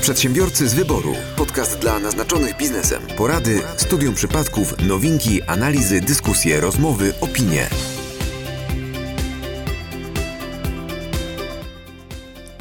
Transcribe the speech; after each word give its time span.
Przedsiębiorcy 0.00 0.68
z 0.68 0.74
wyboru. 0.74 1.14
Podcast 1.36 1.78
dla 1.78 1.98
naznaczonych 1.98 2.56
biznesem. 2.56 3.02
Porady, 3.16 3.62
studium 3.76 4.14
przypadków, 4.14 4.74
nowinki, 4.88 5.42
analizy, 5.42 6.00
dyskusje, 6.00 6.60
rozmowy, 6.60 7.12
opinie. 7.20 7.68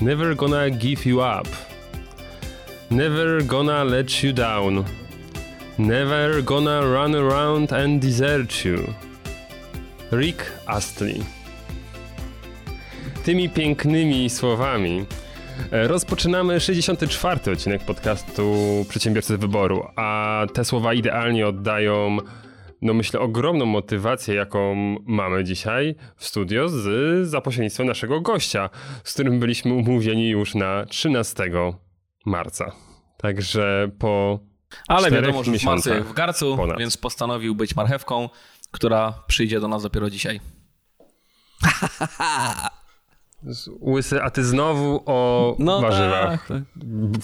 Never 0.02 0.36
gonna 0.36 0.70
give 0.70 1.06
you 1.06 1.18
up. 1.18 1.50
Never 2.92 3.44
gonna 3.46 3.84
let 3.84 4.24
you 4.24 4.34
down. 4.34 4.84
Never 5.78 6.44
gonna 6.44 6.82
run 6.82 7.16
around 7.16 7.74
and 7.74 8.02
desert 8.02 8.66
you. 8.66 8.94
Rick 10.12 10.52
Astley. 10.66 11.24
Tymi 13.26 13.50
pięknymi 13.50 14.30
słowami 14.30 15.06
rozpoczynamy 15.72 16.60
64. 16.60 17.52
odcinek 17.52 17.84
podcastu 17.84 18.56
Przedsiębiorcy 18.90 19.38
Wyboru, 19.38 19.88
a 19.96 20.42
te 20.54 20.66
słowa 20.66 20.94
idealnie 20.94 21.48
oddają, 21.48 22.18
no 22.82 22.94
myślę, 22.94 23.20
ogromną 23.20 23.66
motywację, 23.66 24.36
jaką 24.36 24.76
mamy 25.06 25.44
dzisiaj 25.44 25.96
w 26.16 26.26
studio 26.26 26.70
z, 26.70 27.28
za 27.30 27.42
pośrednictwem 27.42 27.88
naszego 27.88 28.22
gościa, 28.22 28.70
z 29.04 29.14
którym 29.14 29.40
byliśmy 29.40 29.74
umówieni 29.74 30.30
już 30.30 30.56
na 30.56 30.86
13 30.86 31.52
marca. 32.26 32.72
Także 33.18 33.92
po 34.00 34.40
Ale 34.88 35.12
wiadomo, 35.12 35.44
że 35.44 35.52
w 35.52 35.54
miesiącach 35.54 35.94
marcu 35.94 36.10
w 36.10 36.14
garcu, 36.14 36.58
ponad. 36.58 36.80
więc 36.80 36.98
postanowił 36.98 37.56
być 37.56 37.76
marchewką, 37.76 38.30
która 38.72 39.24
przyjdzie 39.28 39.60
do 39.60 39.68
nas 39.68 39.84
dopiero 39.84 40.10
dzisiaj. 40.10 40.40
Łysy, 43.82 44.22
a 44.24 44.30
ty 44.30 44.44
znowu 44.44 45.04
o 45.06 45.56
warzywach. 45.82 46.48
tak, 46.48 46.48
tak. 46.48 46.64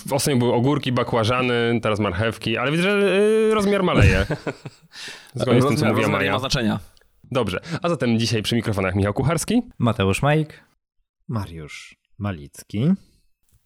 W 0.08 0.14
Ostatnio 0.14 0.40
były 0.40 0.54
ogórki, 0.54 0.92
bakłażany, 0.92 1.80
teraz 1.82 2.00
marchewki, 2.00 2.58
ale 2.58 2.72
widzę, 2.72 2.84
że 2.84 3.18
y, 3.20 3.54
rozmiar 3.54 3.84
maleje. 3.84 4.26
Zgodnie 5.34 5.62
z 5.62 5.68
tym, 5.68 5.78
co 5.78 5.86
mówiła 5.86 6.02
rozmiar 6.02 6.24
nie 6.24 6.32
ma 6.32 6.40
znaczenia. 6.40 6.80
Dobrze, 7.32 7.60
a 7.82 7.90
zatem 7.90 8.20
dzisiaj 8.20 8.44
przy 8.44 8.56
mikrofonach 8.56 8.96
Michał 8.96 9.14
Kucharski. 9.14 9.62
Mateusz 9.80 10.22
Majk. 10.22 10.64
Mariusz 11.28 11.96
Malicki. 12.18 12.92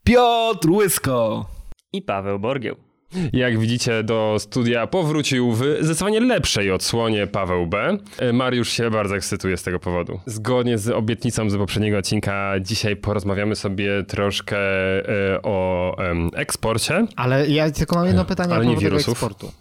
Piotr 0.04 0.70
Łysko! 0.70 1.46
i 1.94 2.02
Paweł 2.02 2.40
Borgieł. 2.40 2.89
Jak 3.34 3.60
widzicie, 3.60 4.04
do 4.04 4.36
studia 4.40 4.88
powrócił 4.88 5.52
w 5.52 5.64
zdecydowanie 5.82 6.20
lepszej 6.20 6.72
odsłonie 6.72 7.28
Paweł 7.28 7.68
B. 7.68 7.98
E, 8.20 8.34
Mariusz 8.34 8.70
się 8.70 8.90
bardzo 8.90 9.16
ekscytuje 9.16 9.58
z 9.58 9.64
tego 9.64 9.80
powodu. 9.80 10.20
Zgodnie 10.26 10.78
z 10.78 10.90
obietnicą 10.90 11.50
z 11.50 11.58
poprzedniego 11.58 11.98
odcinka, 11.98 12.54
dzisiaj 12.62 12.96
porozmawiamy 12.96 13.56
sobie 13.56 14.04
troszkę 14.04 14.58
e, 14.58 15.42
o 15.44 15.96
eksporcie. 16.36 17.06
Ale 17.16 17.48
ja 17.48 17.72
tylko 17.72 17.96
mam 17.96 18.06
jedno 18.08 18.26
pytanie 18.26 18.54
Ale 18.56 18.66
nie 18.66 18.78
wirusów. 18.78 19.10
eksportu. 19.10 19.52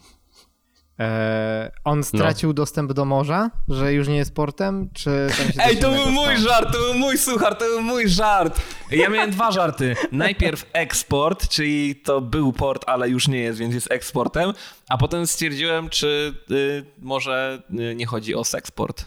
E, 0.99 1.71
on 1.85 2.05
stracił 2.05 2.53
dostęp 2.53 2.93
do 2.93 3.05
morza, 3.05 3.51
że 3.69 3.93
już 3.93 4.09
nie 4.09 4.17
jest 4.17 4.35
portem, 4.35 4.89
czy 4.95 5.29
Ej, 5.59 5.77
to 5.77 5.91
był 5.91 6.11
mój 6.11 6.37
żart, 6.37 6.73
to 6.73 6.79
był 6.79 6.95
mój 6.95 7.19
suchar, 7.19 7.57
to 7.57 7.65
był 7.65 7.83
mój 7.83 8.09
żart. 8.09 8.61
Ja 8.91 9.09
miałem 9.09 9.31
dwa 9.31 9.53
żarty. 9.53 9.97
Najpierw 10.13 10.67
eksport, 10.73 11.49
czyli 11.49 11.97
to 11.97 12.21
był 12.21 12.53
port, 12.53 12.85
ale 12.87 13.09
już 13.09 13.29
nie 13.29 13.39
jest, 13.39 13.59
więc 13.59 13.75
jest 13.75 13.93
eksportem. 13.93 14.53
A 14.89 14.99
potem 14.99 15.27
stwierdziłem, 15.27 15.89
czy 15.89 16.35
y, 16.51 16.85
może 16.99 17.63
y, 17.71 17.95
nie 17.95 18.07
chodzi 18.07 18.35
o 18.35 18.45
seksport. 18.45 19.05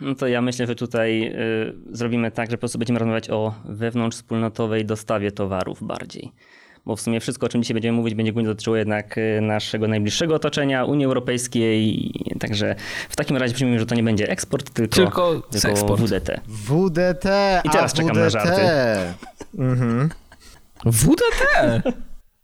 No 0.00 0.14
to 0.14 0.26
ja 0.26 0.42
myślę, 0.42 0.66
że 0.66 0.74
tutaj 0.74 1.22
y, 1.22 1.74
zrobimy 1.92 2.30
tak, 2.30 2.50
że 2.50 2.56
po 2.56 2.60
prostu 2.60 2.78
będziemy 2.78 2.98
rozmawiać 2.98 3.30
o 3.30 3.54
wewnątrzwspólnotowej 3.64 4.84
dostawie 4.84 5.32
towarów 5.32 5.84
bardziej. 5.84 6.32
Bo 6.90 6.96
w 6.96 7.00
sumie 7.00 7.20
wszystko, 7.20 7.46
o 7.46 7.48
czym 7.48 7.62
dzisiaj 7.62 7.74
będziemy 7.74 7.98
mówić, 7.98 8.14
będzie 8.14 8.32
głównie 8.32 8.48
dotyczyło 8.48 8.76
jednak 8.76 9.18
y, 9.18 9.40
naszego 9.40 9.88
najbliższego 9.88 10.34
otoczenia, 10.34 10.84
Unii 10.84 11.04
Europejskiej. 11.06 12.10
Także 12.40 12.74
w 13.08 13.16
takim 13.16 13.36
razie 13.36 13.54
przyjmijmy, 13.54 13.80
że 13.80 13.86
to 13.86 13.94
nie 13.94 14.02
będzie 14.02 14.28
eksport, 14.28 14.70
tylko, 14.70 14.94
Tylko 14.96 15.42
tylko. 15.50 15.96
WDT. 15.96 16.40
WDT, 16.48 17.24
I 17.64 17.70
teraz 17.70 17.92
a 17.92 17.96
czekam 17.96 18.16
na 18.16 18.22
WDT. 18.22 18.32
żarty. 18.32 18.62
Mhm. 19.58 20.08
WDT! 20.84 21.82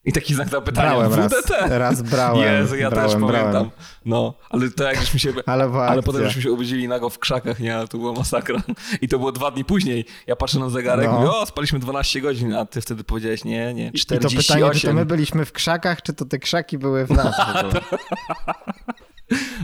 I 0.06 0.12
taki 0.12 0.34
znak 0.34 0.48
zapytania. 0.48 0.88
Brałem 0.88 1.14
raz, 1.14 1.32
WDT! 1.32 1.50
raz 1.68 2.02
brałem. 2.02 2.42
Jezu, 2.42 2.76
ja 2.76 2.90
brałem, 2.90 3.10
też 3.10 3.20
brałem. 3.20 3.52
pamiętam. 3.52 3.70
No, 4.04 4.34
ale 4.50 4.70
to 4.70 4.84
jak 4.84 5.00
żeśmy 5.00 5.20
się... 5.20 5.32
Ale 5.46 5.64
Ale 5.64 6.02
potem 6.02 6.24
żeśmy 6.24 6.42
się 6.42 6.52
obudzili 6.52 6.88
nago 6.88 7.10
w 7.10 7.18
krzakach, 7.18 7.60
nie? 7.60 7.76
Ale 7.76 7.88
to 7.88 7.98
była 7.98 8.12
masakra. 8.12 8.62
I 9.02 9.08
to 9.08 9.18
było 9.18 9.32
dwa 9.32 9.50
dni 9.50 9.64
później. 9.64 10.04
Ja 10.26 10.36
patrzę 10.36 10.58
na 10.58 10.68
zegarek, 10.70 11.06
No. 11.06 11.12
mówię, 11.12 11.30
o, 11.30 11.46
spaliśmy 11.46 11.78
12 11.78 12.20
godzin, 12.20 12.54
a 12.54 12.66
ty 12.66 12.80
wtedy 12.80 13.04
powiedziałeś, 13.04 13.44
nie, 13.44 13.74
nie, 13.74 13.86
I 13.88 13.90
to 13.92 13.98
48. 13.98 14.38
pytanie, 14.56 14.80
czy 14.80 14.86
to 14.86 14.92
my 14.92 15.06
byliśmy 15.06 15.44
w 15.44 15.52
krzakach, 15.52 16.02
czy 16.02 16.12
to 16.12 16.24
te 16.24 16.38
krzaki 16.38 16.78
były 16.78 17.06
w 17.06 17.10
nas? 17.10 17.36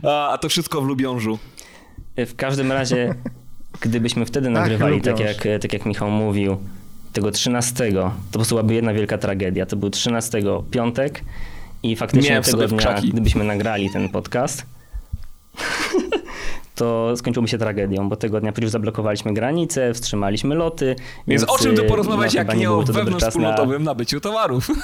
a, 0.04 0.28
a 0.28 0.38
to 0.38 0.48
wszystko 0.48 0.80
w 0.82 0.86
Lubiążu. 0.86 1.38
W 2.16 2.36
każdym 2.36 2.72
razie, 2.72 3.14
gdybyśmy 3.80 4.26
wtedy 4.26 4.48
Ach, 4.48 4.54
nagrywali, 4.54 5.00
tak 5.00 5.12
lubią. 5.12 5.26
jak, 5.26 5.36
tak 5.62 5.72
jak 5.72 5.86
Michał 5.86 6.10
mówił, 6.10 6.56
tego 7.12 7.30
13, 7.30 7.92
to 7.92 8.12
po 8.32 8.38
prostu 8.38 8.54
byłaby 8.54 8.74
jedna 8.74 8.94
wielka 8.94 9.18
tragedia. 9.18 9.66
To 9.66 9.76
był 9.76 9.90
13 9.90 10.42
piątek 10.70 11.24
i 11.82 11.96
faktycznie 11.96 12.30
Miałem 12.30 12.44
tego 12.44 12.68
dnia, 12.68 12.78
krzaki. 12.78 13.08
gdybyśmy 13.08 13.44
nagrali 13.44 13.90
ten 13.90 14.08
podcast, 14.08 14.66
to 16.74 17.16
skończyłoby 17.16 17.48
się 17.48 17.58
tragedią, 17.58 18.08
bo 18.08 18.16
tego 18.16 18.40
dnia 18.40 18.52
przecież 18.52 18.70
zablokowaliśmy 18.70 19.34
granice, 19.34 19.94
wstrzymaliśmy 19.94 20.54
loty. 20.54 20.96
Więc, 21.28 21.44
o 21.44 21.58
czym 21.58 21.76
tu 21.76 21.84
y, 21.84 21.88
porozmawiać, 21.88 22.34
no, 22.34 22.38
jak 22.38 22.56
nie 22.56 22.70
o 22.70 22.80
czas 22.84 22.88
na- 22.88 22.94
wewnątrzwspólnotowym 23.02 23.82
nabyciu 23.84 24.20
towarów? 24.20 24.68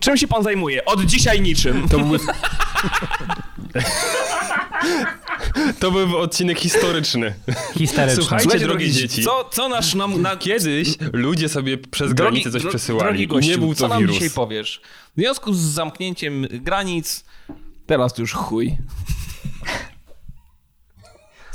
czym 0.00 0.16
się 0.16 0.28
pan 0.28 0.42
zajmuje? 0.42 0.84
Od 0.84 1.04
dzisiaj 1.04 1.40
niczym. 1.40 1.88
To. 1.88 1.98
to 5.80 5.90
był 5.90 6.18
odcinek 6.18 6.58
historyczny. 6.58 7.34
Historyczne. 7.78 8.14
Słuchajcie, 8.16 8.42
Słuchajcie, 8.42 8.66
drogie 8.66 8.86
drogi 8.86 8.92
dzieci. 8.92 9.22
Co, 9.24 9.48
co 9.52 9.68
nasz 9.68 9.94
nam... 9.94 10.22
Na... 10.22 10.36
Kiedyś 10.36 10.88
ludzie 11.12 11.48
sobie 11.48 11.78
przez 11.78 12.10
Drogi- 12.12 12.14
granicę 12.14 12.50
coś 12.50 12.62
dro- 12.62 12.68
przesyłali 12.68 13.04
Drogi 13.08 13.26
gościu, 13.26 13.50
nie 13.50 13.58
był 13.58 13.74
co 13.74 13.80
to 13.84 13.88
nam 13.88 13.98
wirus. 14.00 14.14
dzisiaj 14.14 14.30
powiesz? 14.30 14.80
W 15.16 15.20
związku 15.20 15.54
z 15.54 15.58
zamknięciem 15.58 16.46
granic, 16.50 17.24
teraz 17.86 18.18
już 18.18 18.32
chuj. 18.32 18.76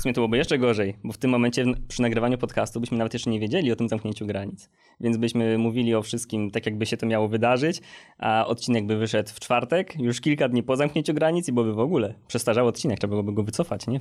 W 0.01 0.03
sumie 0.03 0.13
to 0.13 0.21
byłoby 0.21 0.37
jeszcze 0.37 0.57
gorzej, 0.57 0.93
bo 1.03 1.13
w 1.13 1.17
tym 1.17 1.31
momencie 1.31 1.65
przy 1.87 2.01
nagrywaniu 2.01 2.37
podcastu 2.37 2.79
byśmy 2.79 2.97
nawet 2.97 3.13
jeszcze 3.13 3.29
nie 3.29 3.39
wiedzieli 3.39 3.71
o 3.71 3.75
tym 3.75 3.89
zamknięciu 3.89 4.25
granic. 4.25 4.69
Więc 4.99 5.17
byśmy 5.17 5.57
mówili 5.57 5.95
o 5.95 6.01
wszystkim 6.01 6.51
tak, 6.51 6.65
jakby 6.65 6.85
się 6.85 6.97
to 6.97 7.05
miało 7.05 7.27
wydarzyć, 7.27 7.81
a 8.17 8.45
odcinek 8.47 8.85
by 8.85 8.97
wyszedł 8.97 9.29
w 9.29 9.39
czwartek, 9.39 9.99
już 9.99 10.21
kilka 10.21 10.49
dni 10.49 10.63
po 10.63 10.75
zamknięciu 10.75 11.13
granic 11.13 11.49
i 11.49 11.51
byłoby 11.51 11.73
w 11.73 11.79
ogóle 11.79 12.13
przestarzał 12.27 12.67
odcinek, 12.67 12.99
trzeba 12.99 13.11
byłoby 13.11 13.33
go 13.33 13.43
wycofać, 13.43 13.87
nie? 13.87 13.99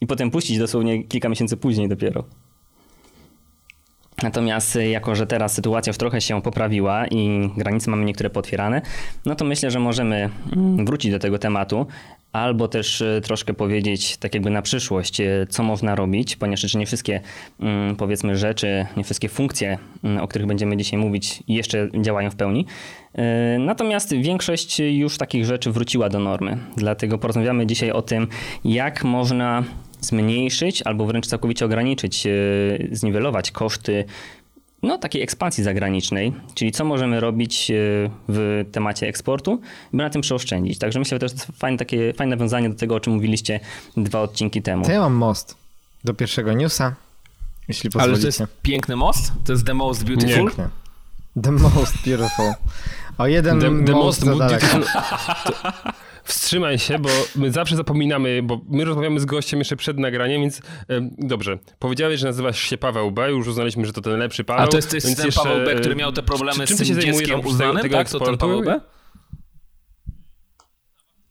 I 0.00 0.06
potem 0.06 0.30
puścić 0.30 0.58
dosłownie 0.58 1.04
kilka 1.04 1.28
miesięcy 1.28 1.56
później 1.56 1.88
dopiero. 1.88 2.24
Natomiast 4.22 4.76
y, 4.76 4.88
jako, 4.88 5.14
że 5.14 5.26
teraz 5.26 5.54
sytuacja 5.54 5.90
już 5.90 5.98
trochę 5.98 6.20
się 6.20 6.42
poprawiła 6.42 7.06
i 7.06 7.50
granice 7.56 7.90
mamy 7.90 8.04
niektóre 8.04 8.30
potwierane, 8.30 8.82
no 9.26 9.34
to 9.34 9.44
myślę, 9.44 9.70
że 9.70 9.78
możemy 9.78 10.30
mm, 10.56 10.86
wrócić 10.86 11.10
do 11.10 11.18
tego 11.18 11.38
tematu, 11.38 11.86
albo 12.32 12.68
też 12.68 13.00
y, 13.00 13.20
troszkę 13.24 13.54
powiedzieć 13.54 14.16
tak 14.16 14.34
jakby 14.34 14.50
na 14.50 14.62
przyszłość, 14.62 15.20
y, 15.20 15.46
co 15.48 15.62
można 15.62 15.94
robić, 15.94 16.36
ponieważ 16.36 16.62
jeszcze 16.62 16.78
nie 16.78 16.86
wszystkie 16.86 17.20
mm, 17.60 17.96
powiedzmy 17.96 18.36
rzeczy, 18.36 18.86
nie 18.96 19.04
wszystkie 19.04 19.28
funkcje, 19.28 19.78
mm, 20.04 20.18
o 20.24 20.28
których 20.28 20.46
będziemy 20.46 20.76
dzisiaj 20.76 21.00
mówić 21.00 21.42
jeszcze 21.48 21.88
działają 22.00 22.30
w 22.30 22.36
pełni. 22.36 22.66
Natomiast 23.58 24.14
większość 24.14 24.80
już 24.80 25.18
takich 25.18 25.44
rzeczy 25.44 25.72
wróciła 25.72 26.08
do 26.08 26.18
normy. 26.18 26.58
Dlatego 26.76 27.18
porozmawiamy 27.18 27.66
dzisiaj 27.66 27.90
o 27.90 28.02
tym, 28.02 28.28
jak 28.64 29.04
można 29.04 29.64
zmniejszyć 30.00 30.82
albo 30.82 31.06
wręcz 31.06 31.26
całkowicie 31.26 31.64
ograniczyć, 31.64 32.26
y, 32.26 32.88
zniwelować 32.92 33.50
koszty 33.50 34.04
no, 34.82 34.98
takiej 34.98 35.22
ekspansji 35.22 35.64
zagranicznej, 35.64 36.32
czyli 36.54 36.72
co 36.72 36.84
możemy 36.84 37.20
robić 37.20 37.70
y, 37.70 38.10
w 38.28 38.64
temacie 38.72 39.08
eksportu, 39.08 39.60
by 39.92 39.98
na 39.98 40.10
tym 40.10 40.22
przeoszczędzić. 40.22 40.78
Także 40.78 40.98
myślę, 40.98 41.14
że 41.14 41.18
to 41.18 41.26
jest 41.26 41.46
fajne, 41.58 41.78
takie, 41.78 42.12
fajne 42.12 42.36
nawiązanie 42.36 42.68
do 42.68 42.74
tego, 42.74 42.94
o 42.94 43.00
czym 43.00 43.12
mówiliście 43.12 43.60
dwa 43.96 44.20
odcinki 44.20 44.62
temu. 44.62 44.84
To 44.84 44.92
ja 44.92 45.00
mam 45.00 45.14
most 45.14 45.56
do 46.04 46.14
pierwszego 46.14 46.52
newsa, 46.52 46.94
jeśli 47.68 47.90
Ale 47.92 47.92
pozwolicie. 47.92 48.38
to 48.38 48.44
jest 48.44 48.62
piękny 48.62 48.96
most? 48.96 49.32
To 49.44 49.52
jest 49.52 49.66
the 49.66 49.74
most 49.74 50.04
beautiful? 50.04 50.36
Pięknie. 50.36 50.68
The 51.42 51.52
most 51.52 51.94
beautiful. 52.06 52.54
O 53.18 53.26
jeden 53.26 53.60
The, 53.60 53.84
the 53.84 53.92
most 53.92 54.24
most 54.24 54.38
beautiful... 54.38 54.84
Wstrzymaj 56.28 56.78
się, 56.78 56.98
bo 56.98 57.08
my 57.36 57.50
zawsze 57.52 57.76
zapominamy, 57.76 58.40
bo 58.42 58.60
my 58.68 58.84
rozmawiamy 58.84 59.20
z 59.20 59.24
gościem 59.24 59.58
jeszcze 59.58 59.76
przed 59.76 59.98
nagraniem, 59.98 60.40
więc 60.40 60.60
em, 60.88 61.10
dobrze. 61.18 61.58
Powiedziałeś, 61.78 62.20
że 62.20 62.26
nazywasz 62.26 62.60
się 62.60 62.78
Paweł 62.78 63.10
B, 63.10 63.30
już 63.30 63.46
uznaliśmy, 63.48 63.86
że 63.86 63.92
to 63.92 64.00
ten 64.00 64.18
lepszy 64.18 64.44
Paweł. 64.44 64.64
A 64.64 64.68
to 64.68 64.76
jest, 64.76 64.90
to 64.90 64.96
jest 64.96 65.06
więc 65.06 65.16
ten 65.18 65.26
jeszcze, 65.26 65.42
Paweł 65.42 65.64
B, 65.64 65.72
e, 65.72 65.74
który 65.80 65.96
miał 65.96 66.12
te 66.12 66.22
problemy 66.22 66.66
czym 66.66 66.76
z 66.76 66.80
ty 66.80 66.86
tym 66.86 66.86
się 66.86 66.94
zajmujesz 66.94 67.28
dzieckiem 67.28 67.46
uznanym, 67.46 67.82
tego 67.82 67.96
tak? 67.96 68.08
To 68.10 68.18
ten 68.18 68.34
eksportu? 68.34 68.38
Paweł 68.38 68.62
B? 68.62 68.80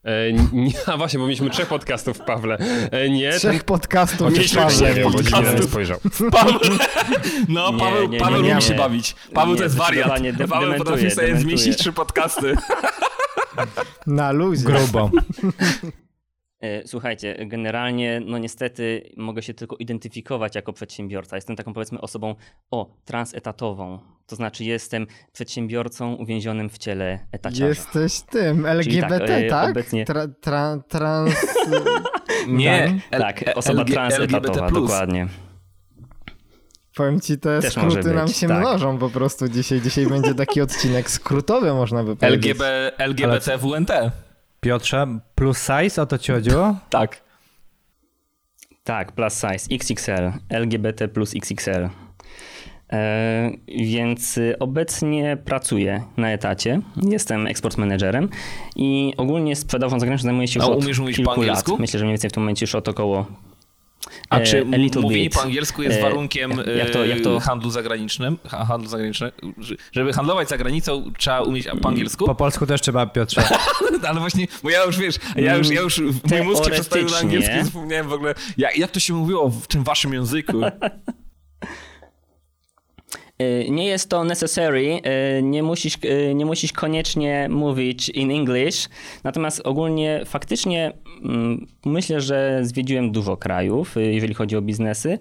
E, 0.04 0.34
nie, 0.54 0.72
a 0.86 0.98
właśnie, 0.98 1.20
bo 1.20 1.26
mieliśmy 1.26 1.50
trzech 1.50 1.68
podcastów, 1.68 2.20
Pawle. 2.20 2.58
E, 2.92 3.10
nie, 3.10 3.32
Trzech 3.32 3.64
podcastów 3.64 4.34
mieliśmy 4.34 4.62
Pawle. 4.62 4.94
trzech 4.94 5.04
podcastów. 5.04 5.70
spojrzał. 5.70 6.00
Paweł, 6.32 6.60
no, 7.48 7.72
Nie, 7.72 7.80
Paweł, 7.80 8.02
nie, 8.04 8.08
nie, 8.10 8.20
Paweł 8.20 8.42
nie, 8.42 8.50
lubi 8.50 8.62
się 8.62 8.72
nie. 8.72 8.78
bawić. 8.78 9.16
Paweł 9.34 9.52
Nie, 9.54 9.58
to 9.58 9.64
jest 9.64 9.76
wariat. 9.76 10.22
Paweł 10.50 10.74
potrafi 10.74 11.12
sobie 11.12 11.38
zmieścić 11.38 11.78
trzy 11.78 11.94
podcasty. 11.94 12.56
Na 14.08 14.32
luzie. 14.32 14.66
Grubo. 14.66 15.10
E, 16.62 16.88
Słuchajcie, 16.88 17.46
generalnie, 17.46 18.22
no 18.26 18.38
niestety 18.38 19.10
mogę 19.18 19.42
się 19.42 19.54
tylko 19.54 19.76
identyfikować 19.76 20.56
jako 20.56 20.74
przedsiębiorca. 20.74 21.36
Jestem 21.36 21.56
taką 21.56 21.74
powiedzmy 21.74 22.02
osobą, 22.02 22.36
o, 22.72 22.96
transetatową. 23.06 24.00
To 24.28 24.36
znaczy 24.36 24.64
jestem 24.64 25.08
przedsiębiorcą 25.34 26.14
uwięzionym 26.14 26.70
w 26.70 26.78
ciele 26.78 27.20
etaciarza. 27.32 27.68
Jesteś 27.68 28.22
tym, 28.22 28.66
LGBT, 28.66 29.10
tak, 29.20 29.50
tak? 29.50 29.68
e, 29.68 29.72
obecnie- 29.72 30.06
Tra, 30.06 30.28
tra, 30.42 30.78
trans... 30.88 31.36
Nie, 32.48 33.00
L- 33.12 33.22
tak, 33.22 33.44
osoba 33.56 33.84
LG- 33.84 33.94
transetatowa, 33.94 34.38
LGBT+. 34.38 34.72
dokładnie. 34.82 35.28
Powiem 36.98 37.20
ci, 37.22 37.38
te 37.38 37.60
Też 37.62 37.74
skróty 37.74 38.14
nam 38.14 38.28
być, 38.28 38.38
się 38.38 38.48
tak. 38.48 38.60
mnożą 38.60 38.98
po 38.98 39.10
prostu 39.10 39.48
dzisiaj. 39.50 39.82
Dzisiaj 39.82 40.08
będzie 40.16 40.34
taki 40.36 40.62
odcinek 40.62 41.10
skrótowy, 41.10 41.74
można 41.74 42.04
by 42.04 42.16
powiedzieć. 42.16 42.46
LGB, 42.52 42.92
LGBT 42.98 43.58
WNT. 43.58 43.92
Piotrze, 44.60 45.08
plus 45.36 45.58
size, 45.58 46.02
o 46.02 46.06
to 46.06 46.18
ci 46.18 46.32
chodziło? 46.32 46.76
Tak. 46.90 47.22
Tak, 48.84 49.12
plus 49.12 49.34
size, 49.34 49.76
XXL, 49.76 50.32
LGBT 50.50 51.08
plus 51.08 51.36
XXL. 51.36 51.90
E, 52.94 53.52
więc 53.68 54.40
obecnie 54.60 55.38
pracuję 55.46 56.04
na 56.18 56.32
etacie, 56.32 56.82
jestem 57.10 57.48
eksport 57.48 57.78
managerem 57.78 58.30
i 58.76 59.14
ogólnie 59.18 59.56
sprzedażą 59.56 60.00
zagraniczną 60.00 60.28
zajmuję 60.28 60.48
się 60.48 60.60
już 60.60 60.70
A 60.70 60.72
od 60.72 60.84
umiesz 60.84 61.00
mówić 61.00 61.22
po 61.22 61.34
angielsku? 61.34 61.72
lat. 61.72 61.80
Myślę, 61.80 62.00
że 62.00 62.06
mniej 62.06 62.14
więcej 62.14 62.30
w 62.30 62.34
tym 62.34 62.44
momencie 62.44 62.64
już 62.64 62.76
od 62.76 62.88
około 62.88 63.26
A 64.30 64.40
e, 64.40 64.44
czy 64.44 64.66
mówienie 64.66 65.24
bit. 65.24 65.34
po 65.34 65.42
angielsku 65.42 65.84
jest 65.84 65.98
E, 66.00 66.02
warunkiem 66.02 66.52
jak 66.78 66.90
to- 66.90 67.06
jak 67.06 67.22
to- 67.22 67.40
handlu 67.40 67.70
zagranicznym? 67.70 68.38
Ha- 68.48 68.66
Handlu 68.66 68.90
zagranicznym? 68.90 69.32
Żeby 69.92 70.14
handlować 70.14 70.50
za 70.50 70.58
granicą, 70.58 71.12
trzeba 71.18 71.42
umieć 71.42 71.68
po 71.82 71.90
angielsku? 71.90 72.26
Po 72.26 72.36
polsku 72.36 72.66
też 72.66 72.82
trzeba, 72.82 73.06
Piotrze. 73.06 73.44
Ale 74.10 74.20
właśnie, 74.20 74.48
bo 74.64 74.70
ja 74.70 74.84
już 74.84 74.98
wiesz, 74.98 75.16
ja 75.36 75.56
już, 75.56 75.70
ja 75.70 75.82
już 75.82 76.02
mój 76.30 76.42
mózg 76.42 76.66
się 76.66 76.72
przestawił 76.72 77.10
na 77.10 77.18
angielski, 77.18 77.64
zapomniałem 77.64 78.08
w 78.08 78.14
ogóle, 78.14 78.36
jak, 78.58 78.78
jak 78.78 78.92
to 78.92 79.00
się 79.00 79.14
mówiło 79.14 79.50
w 79.50 79.68
tym 79.68 79.84
waszym 79.84 80.14
języku? 80.14 80.62
Y, 83.42 83.68
Nie 83.70 83.86
jest 83.86 84.10
to 84.10 84.24
necessary, 84.24 85.02
y, 85.38 85.44
nie 85.44 85.64
musisz, 85.64 85.98
y, 86.04 86.36
nie 86.36 86.46
musisz 86.46 86.74
koniecznie 86.74 87.48
mówić 87.50 88.10
in 88.10 88.32
English, 88.32 88.90
natomiast 89.24 89.62
ogólnie 89.64 90.22
faktycznie 90.26 90.94
mm, 91.24 91.68
myślę, 91.86 92.22
że 92.22 92.60
zwiedziłem 92.62 93.12
dużo 93.12 93.38
krajów, 93.38 93.96
jeżeli 93.98 94.34
chodzi 94.34 94.58
o 94.58 94.62
biznesy 94.62 95.20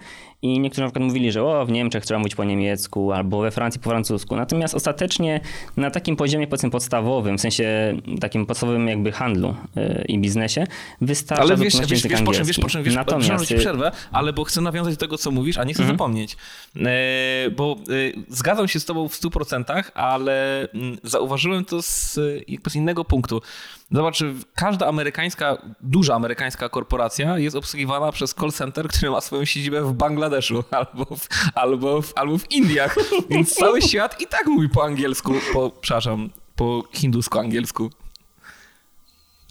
i 0.54 0.60
niektórzy 0.60 0.82
na 0.82 0.88
przykład 0.88 1.04
mówili, 1.04 1.32
że 1.32 1.42
o, 1.44 1.66
w 1.66 1.70
Niemczech 1.70 2.04
trzeba 2.04 2.18
mówić 2.18 2.34
po 2.34 2.44
niemiecku 2.44 3.12
albo 3.12 3.40
we 3.40 3.50
Francji 3.50 3.80
po 3.80 3.90
francusku, 3.90 4.36
natomiast 4.36 4.74
ostatecznie 4.74 5.40
na 5.76 5.90
takim 5.90 6.16
poziomie 6.16 6.46
powiedzmy 6.46 6.70
podstawowym, 6.70 7.38
w 7.38 7.40
sensie 7.40 7.96
takim 8.20 8.46
podstawowym 8.46 8.88
jakby 8.88 9.12
handlu 9.12 9.54
y, 9.76 10.04
i 10.08 10.18
biznesie 10.18 10.66
wystarcza 11.00 11.42
Ale 11.42 11.56
wiesz, 11.56 11.74
wiesz, 11.88 12.02
wiesz, 12.02 12.22
po 12.22 12.32
czym, 12.32 12.44
wiesz, 12.46 12.58
po 12.58 12.68
czym, 12.68 12.82
wiesz, 12.82 12.94
Natomiast 12.94 13.46
ci 13.46 13.54
y, 13.54 13.58
przerwę, 13.58 13.92
ale 14.12 14.32
bo 14.32 14.44
chcę 14.44 14.60
nawiązać 14.60 14.94
do 14.94 15.00
tego, 15.00 15.18
co 15.18 15.30
mówisz, 15.30 15.58
a 15.58 15.64
nie 15.64 15.74
chcę 15.74 15.82
Mhm. 15.82 15.98
zapomnieć. 15.98 16.36
E, 16.76 17.50
bo 17.50 17.76
e, 17.88 18.22
zgadzam 18.28 18.68
się 18.68 18.80
z 18.80 18.84
tobą 18.84 19.08
w 19.08 19.20
100%, 19.20 19.82
ale 19.94 20.68
mm, 20.74 20.98
zauważyłem 21.02 21.64
to 21.64 21.82
z, 21.82 22.18
e, 22.18 22.20
jakby 22.48 22.70
z 22.70 22.74
innego 22.76 23.04
punktu. 23.04 23.42
Zobacz, 23.90 24.24
każda 24.54 24.86
amerykańska, 24.86 25.56
duża 25.80 26.14
amerykańska 26.14 26.68
korporacja 26.68 27.38
jest 27.38 27.56
obsługiwana 27.56 28.12
przez 28.12 28.34
call 28.34 28.52
center, 28.52 28.88
który 28.88 29.10
ma 29.10 29.20
swoją 29.20 29.44
siedzibę 29.44 29.82
w 29.82 29.92
Bangladeszu 29.92 30.64
albo 30.70 31.16
w, 31.16 31.28
albo 31.54 32.02
w, 32.02 32.12
albo 32.16 32.38
w 32.38 32.52
Indiach, 32.52 32.96
więc 33.30 33.54
cały 33.54 33.82
świat 33.82 34.20
i 34.20 34.26
tak 34.26 34.46
mówi 34.46 34.68
po 34.68 34.84
angielsku, 34.84 35.34
po, 35.52 35.70
przepraszam, 35.70 36.30
po 36.56 36.84
hindusku-angielsku. 36.92 37.90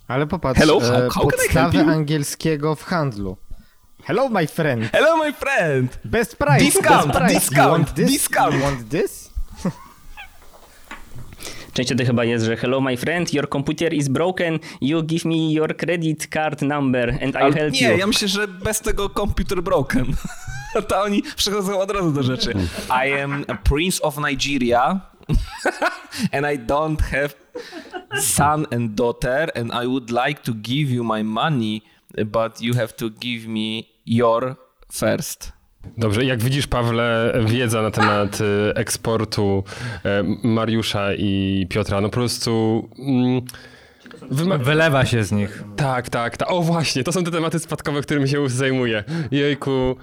Ale 0.08 0.28
popatrz, 0.28 0.60
Hello, 0.60 0.78
e, 1.06 1.10
how- 1.10 1.24
podstawy 1.24 1.80
angielskiego 1.80 2.76
w 2.76 2.84
handlu. 2.84 3.38
Hello, 4.04 4.30
my 4.30 4.48
friend. 4.48 4.92
Hello, 4.92 5.18
my 5.18 5.34
friend! 5.34 6.00
Best 6.06 6.36
price. 6.38 6.60
Discount, 6.66 7.08
best 7.08 7.20
price. 7.20 7.34
discount, 7.34 7.58
you 7.66 7.72
want 7.72 7.94
this? 7.96 8.12
discount. 8.12 8.56
You 8.56 8.62
want 8.62 8.90
this? 8.90 9.25
Część 11.76 11.88
wtedy 11.88 12.06
chyba 12.06 12.26
jest, 12.26 12.46
że 12.46 12.58
hello 12.58 12.82
my 12.82 12.98
friend, 12.98 13.34
your 13.34 13.50
computer 13.50 13.94
is 13.94 14.08
broken, 14.08 14.60
you 14.82 15.04
give 15.04 15.26
me 15.26 15.52
your 15.52 15.78
credit 15.78 16.28
card 16.28 16.62
number 16.62 17.10
and 17.10 17.36
I'll 17.36 17.54
help 17.54 17.74
nie, 17.74 17.92
you. 17.92 17.98
ja 17.98 18.08
myślę, 18.08 18.28
że 18.28 18.48
bez 18.48 18.82
tego 18.82 19.10
computer 19.10 19.64
broken. 19.64 20.06
To 20.88 21.02
oni 21.02 21.24
przechodzą 21.36 21.80
od 21.80 21.92
razu 21.92 22.12
do 22.12 22.24
rzeczy. 22.24 22.54
I 22.90 23.22
am 23.22 23.46
a 23.48 23.56
prince 23.56 24.02
of 24.02 24.18
Nigeria 24.18 25.00
and 26.34 26.46
I 26.54 26.60
don't 26.60 27.02
have 27.02 27.30
son 28.22 28.66
and 28.72 28.92
daughter 28.92 29.52
and 29.56 29.72
I 29.84 29.88
would 29.88 30.10
like 30.10 30.42
to 30.42 30.52
give 30.54 30.92
you 30.92 31.04
my 31.04 31.24
money, 31.24 31.82
but 32.26 32.62
you 32.62 32.74
have 32.74 32.94
to 32.94 33.10
give 33.10 33.48
me 33.48 33.84
your 34.06 34.56
first. 34.92 35.55
Dobrze, 35.98 36.26
jak 36.26 36.44
widzisz, 36.44 36.68
Pawle, 36.68 37.34
wiedza 37.46 37.82
na 37.82 37.92
temat 37.92 38.40
e, 38.42 38.76
eksportu 38.76 39.64
e, 40.06 40.24
Mariusza 40.44 41.14
i 41.14 41.66
Piotra, 41.70 42.02
no 42.02 42.08
po 42.10 42.14
prostu... 42.14 42.90
Mm, 43.00 43.42
wyma- 44.32 44.64
Wylewa 44.64 45.06
się 45.06 45.24
z 45.24 45.32
nich. 45.32 45.64
tak, 45.76 46.10
tak, 46.10 46.38
tak. 46.38 46.52
O 46.52 46.62
właśnie, 46.62 47.04
to 47.04 47.12
są 47.12 47.24
te 47.24 47.32
tematy 47.32 47.60
spadkowe, 47.60 48.02
którymi 48.02 48.30
się 48.30 48.50
zajmuję. 48.50 49.04
Jejku. 49.32 49.96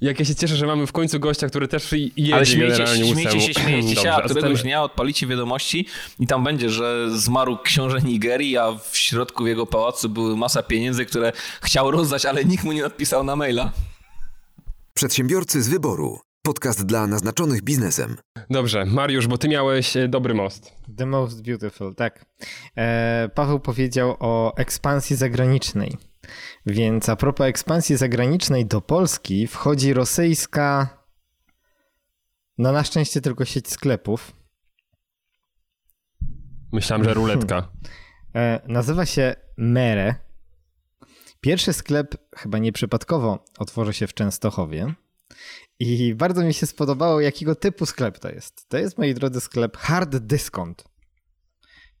Jak 0.00 0.18
ja 0.18 0.24
się 0.24 0.34
cieszę, 0.34 0.56
że 0.56 0.66
mamy 0.66 0.86
w 0.86 0.92
końcu 0.92 1.20
gościa, 1.20 1.48
który 1.48 1.68
też 1.68 1.92
jedzie 2.16 2.34
Ale 2.34 2.46
śmiejcie, 2.46 2.72
generalnie 2.78 3.12
śmiejcie 3.12 3.40
się, 3.40 3.54
śmiejcie 3.54 3.96
się, 3.96 4.12
a 4.12 4.22
któregoś 4.22 4.62
dnia 4.62 4.82
odpalicie 4.82 5.26
wiadomości 5.26 5.86
i 6.20 6.26
tam 6.26 6.44
będzie, 6.44 6.70
że 6.70 7.06
zmarł 7.10 7.58
książę 7.58 8.00
Nigerii, 8.02 8.58
a 8.58 8.72
w 8.90 8.96
środku 8.96 9.46
jego 9.46 9.66
pałacu 9.66 10.08
były 10.08 10.36
masa 10.36 10.62
pieniędzy, 10.62 11.04
które 11.06 11.32
chciał 11.62 11.90
rozdać, 11.90 12.26
ale 12.26 12.44
nikt 12.44 12.64
mu 12.64 12.72
nie 12.72 12.86
odpisał 12.86 13.24
na 13.24 13.36
maila. 13.36 13.72
Przedsiębiorcy 14.94 15.62
z 15.62 15.68
wyboru. 15.68 16.18
Podcast 16.42 16.86
dla 16.86 17.06
naznaczonych 17.06 17.62
biznesem. 17.62 18.16
Dobrze, 18.50 18.84
Mariusz, 18.84 19.26
bo 19.26 19.38
ty 19.38 19.48
miałeś 19.48 19.96
e, 19.96 20.08
dobry 20.08 20.34
most. 20.34 20.72
The 20.96 21.06
most 21.06 21.42
beautiful, 21.42 21.94
tak. 21.94 22.26
E, 22.76 23.28
Paweł 23.34 23.60
powiedział 23.60 24.16
o 24.20 24.56
ekspansji 24.56 25.16
zagranicznej. 25.16 25.96
Więc 26.66 27.08
a 27.08 27.16
propos 27.16 27.46
ekspansji 27.46 27.96
zagranicznej 27.96 28.66
do 28.66 28.80
Polski 28.80 29.46
wchodzi 29.46 29.94
rosyjska, 29.94 30.88
no 32.58 32.72
na 32.72 32.84
szczęście 32.84 33.20
tylko 33.20 33.44
sieć 33.44 33.70
sklepów. 33.70 34.32
Myślałem, 36.72 37.04
że 37.04 37.14
ruletka. 37.14 37.68
E, 38.34 38.60
nazywa 38.68 39.06
się 39.06 39.34
Mere. 39.56 40.23
Pierwszy 41.44 41.72
sklep, 41.72 42.14
chyba 42.36 42.58
nieprzypadkowo, 42.58 43.44
otworzy 43.58 43.92
się 43.92 44.06
w 44.06 44.14
Częstochowie. 44.14 44.94
I 45.78 46.14
bardzo 46.14 46.42
mi 46.42 46.54
się 46.54 46.66
spodobało, 46.66 47.20
jakiego 47.20 47.54
typu 47.54 47.86
sklep 47.86 48.18
to 48.18 48.28
jest. 48.30 48.68
To 48.68 48.78
jest, 48.78 48.98
moi 48.98 49.14
drodzy, 49.14 49.40
sklep 49.40 49.76
hard 49.76 50.16
discount. 50.16 50.84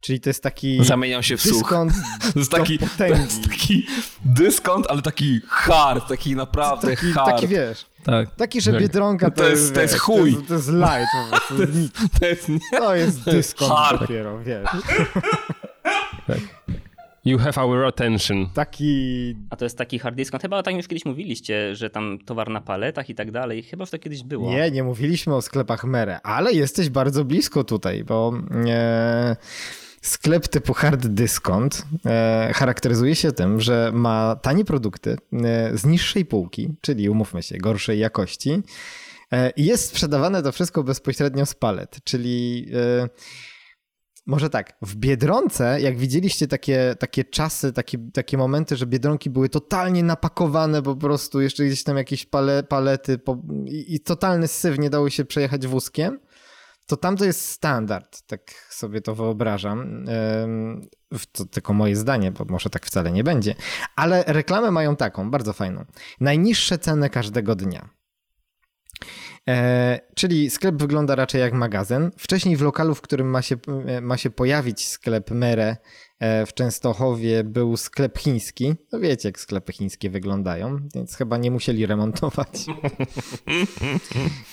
Czyli 0.00 0.20
to 0.20 0.30
jest 0.30 0.42
taki 0.42 0.84
Zamieniam 0.84 1.22
się 1.22 1.36
w 1.36 1.42
słuch. 1.42 1.52
dyskont 1.54 1.92
To 2.32 2.38
jest 2.38 2.50
taki, 2.50 2.78
to 2.78 3.04
jest 3.06 3.48
taki 3.48 3.86
dyskont, 4.24 4.86
ale 4.90 5.02
taki 5.02 5.40
hard, 5.48 6.08
taki 6.08 6.36
naprawdę 6.36 6.88
taki, 6.96 7.12
hard. 7.12 7.30
taki 7.30 7.48
wiesz, 7.48 7.86
tak. 8.04 8.34
taki, 8.34 8.60
że 8.60 8.70
Jak- 8.70 8.82
Biedronka 8.82 9.30
to, 9.30 9.36
To 9.42 9.48
jest- 9.48 9.74
to 9.74 9.80
jest 9.80 9.94
wiesz, 9.94 10.02
chuj. 10.02 10.32
To 10.32 10.36
jest, 10.38 10.48
to 10.48 10.54
jest 10.54 10.68
light 10.68 11.08
po 11.22 11.28
prostu. 11.36 11.54
To 11.64 11.66
jest. 11.66 11.92
To 12.20 12.26
jest 12.26 12.48
nie... 12.48 12.58
To 12.78 12.94
jest 12.94 13.24
dyskont 13.24 13.72
Hard. 13.78 14.00
dopiero, 14.00 14.38
wiesz. 14.44 14.68
You 17.24 17.38
have 17.38 17.62
our 17.62 17.84
attention. 17.84 18.48
Taki 18.54 19.36
A 19.50 19.56
to 19.56 19.64
jest 19.64 19.78
taki 19.78 19.98
hard 19.98 20.16
discount. 20.16 20.42
Chyba 20.42 20.58
o 20.58 20.62
takim 20.62 20.76
już 20.76 20.88
kiedyś 20.88 21.04
mówiliście, 21.04 21.76
że 21.76 21.90
tam 21.90 22.18
towar 22.24 22.50
na 22.50 22.60
paletach 22.60 23.10
i 23.10 23.14
tak 23.14 23.30
dalej. 23.30 23.62
Chyba 23.62 23.82
już 23.82 23.90
to 23.90 23.98
kiedyś 23.98 24.22
było. 24.22 24.50
Nie, 24.50 24.70
nie 24.70 24.84
mówiliśmy 24.84 25.34
o 25.34 25.42
sklepach 25.42 25.84
Mere, 25.84 26.20
ale 26.20 26.52
jesteś 26.52 26.90
bardzo 26.90 27.24
blisko 27.24 27.64
tutaj, 27.64 28.04
bo 28.04 28.32
e, 28.66 29.36
sklep 30.02 30.48
typu 30.48 30.74
hard 30.74 31.06
discount 31.06 31.86
e, 32.06 32.50
charakteryzuje 32.54 33.14
się 33.14 33.32
tym, 33.32 33.60
że 33.60 33.90
ma 33.94 34.36
tanie 34.42 34.64
produkty 34.64 35.16
e, 35.32 35.78
z 35.78 35.86
niższej 35.86 36.24
półki, 36.24 36.68
czyli 36.80 37.08
umówmy 37.08 37.42
się, 37.42 37.58
gorszej 37.58 37.98
jakości. 37.98 38.62
E, 39.32 39.50
I 39.50 39.64
jest 39.64 39.88
sprzedawane 39.88 40.42
to 40.42 40.52
wszystko 40.52 40.82
bezpośrednio 40.82 41.46
z 41.46 41.54
palet, 41.54 41.98
czyli 42.04 42.66
e, 42.74 43.08
może 44.26 44.50
tak, 44.50 44.72
w 44.82 44.96
Biedronce, 44.96 45.80
jak 45.80 45.98
widzieliście 45.98 46.48
takie, 46.48 46.94
takie 46.98 47.24
czasy, 47.24 47.72
takie, 47.72 47.98
takie 48.12 48.38
momenty, 48.38 48.76
że 48.76 48.86
Biedronki 48.86 49.30
były 49.30 49.48
totalnie 49.48 50.02
napakowane 50.02 50.82
po 50.82 50.96
prostu, 50.96 51.40
jeszcze 51.40 51.64
gdzieś 51.64 51.82
tam 51.82 51.96
jakieś 51.96 52.26
pale, 52.26 52.62
palety 52.62 53.18
po, 53.18 53.38
i, 53.66 53.94
i 53.94 54.00
totalny 54.00 54.48
syf, 54.48 54.78
nie 54.78 54.90
dało 54.90 55.10
się 55.10 55.24
przejechać 55.24 55.66
wózkiem, 55.66 56.18
to 56.86 56.96
tam 56.96 57.16
to 57.16 57.24
jest 57.24 57.48
standard, 57.48 58.22
tak 58.26 58.50
sobie 58.70 59.00
to 59.00 59.14
wyobrażam. 59.14 60.04
To 61.32 61.44
tylko 61.44 61.72
moje 61.72 61.96
zdanie, 61.96 62.32
bo 62.32 62.44
może 62.48 62.70
tak 62.70 62.86
wcale 62.86 63.12
nie 63.12 63.24
będzie. 63.24 63.54
Ale 63.96 64.24
reklamę 64.26 64.70
mają 64.70 64.96
taką, 64.96 65.30
bardzo 65.30 65.52
fajną. 65.52 65.84
Najniższe 66.20 66.78
ceny 66.78 67.10
każdego 67.10 67.54
dnia. 67.54 67.88
E, 69.48 70.00
czyli 70.14 70.50
sklep 70.50 70.76
wygląda 70.76 71.14
raczej 71.14 71.40
jak 71.40 71.52
magazyn. 71.52 72.10
Wcześniej 72.18 72.56
w 72.56 72.62
lokalu, 72.62 72.94
w 72.94 73.00
którym 73.00 73.30
ma 73.30 73.42
się, 73.42 73.56
e, 73.86 74.00
ma 74.00 74.16
się 74.16 74.30
pojawić 74.30 74.88
sklep 74.88 75.30
Mere 75.30 75.76
e, 76.20 76.46
w 76.46 76.54
Częstochowie, 76.54 77.44
był 77.44 77.76
sklep 77.76 78.18
chiński. 78.18 78.74
No 78.92 79.00
wiecie, 79.00 79.28
jak 79.28 79.40
sklepy 79.40 79.72
chińskie 79.72 80.10
wyglądają, 80.10 80.78
więc 80.94 81.16
chyba 81.16 81.36
nie 81.36 81.50
musieli 81.50 81.86
remontować. 81.86 82.64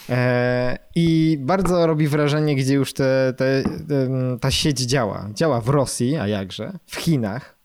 E, 0.10 0.78
I 0.96 1.38
bardzo 1.42 1.88
robi 1.88 2.08
wrażenie, 2.08 2.56
gdzie 2.56 2.74
już 2.74 2.94
te, 2.94 3.34
te, 3.38 3.64
te, 3.64 4.10
ta 4.42 4.52
sieć 4.52 4.80
działa. 4.80 5.30
Działa 5.34 5.62
w 5.62 5.70
Rosji, 5.70 6.18
a 6.18 6.28
jakże, 6.28 6.78
w 6.86 6.96
Chinach, 6.96 7.56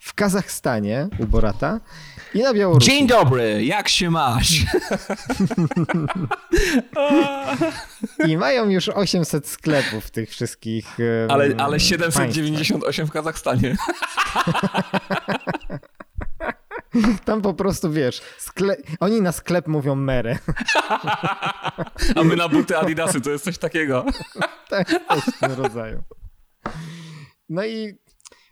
w 0.00 0.14
Kazachstanie 0.14 1.08
u 1.18 1.26
Borata 1.26 1.80
i 2.34 2.42
na 2.42 2.54
Białorusi. 2.54 2.86
Dzień 2.90 3.06
dobry, 3.06 3.64
jak 3.64 3.88
się 3.88 4.10
masz? 4.10 4.52
I 8.26 8.36
mają 8.36 8.68
już 8.68 8.88
800 8.88 9.48
sklepów 9.48 10.10
tych 10.10 10.30
wszystkich. 10.30 11.00
em, 11.00 11.30
Ale, 11.30 11.44
ale 11.44 11.54
państwach. 11.56 11.80
798 11.88 13.06
w 13.06 13.10
Kazachstanie. 13.10 13.76
Tam 17.24 17.42
po 17.42 17.54
prostu 17.54 17.92
wiesz, 17.92 18.22
oni 19.00 19.22
na 19.22 19.32
sklep 19.32 19.66
mówią 19.68 19.94
mere. 19.94 20.38
A 22.16 22.24
my 22.24 22.36
na 22.36 22.48
buty 22.48 22.78
Adidasy 22.78 23.20
to 23.20 23.30
jest 23.30 23.44
coś 23.44 23.58
takiego. 23.58 24.04
tak, 24.70 24.88
w 25.26 25.40
tym 25.40 25.52
rodzaju. 25.52 26.02
No 27.48 27.64
i 27.64 27.98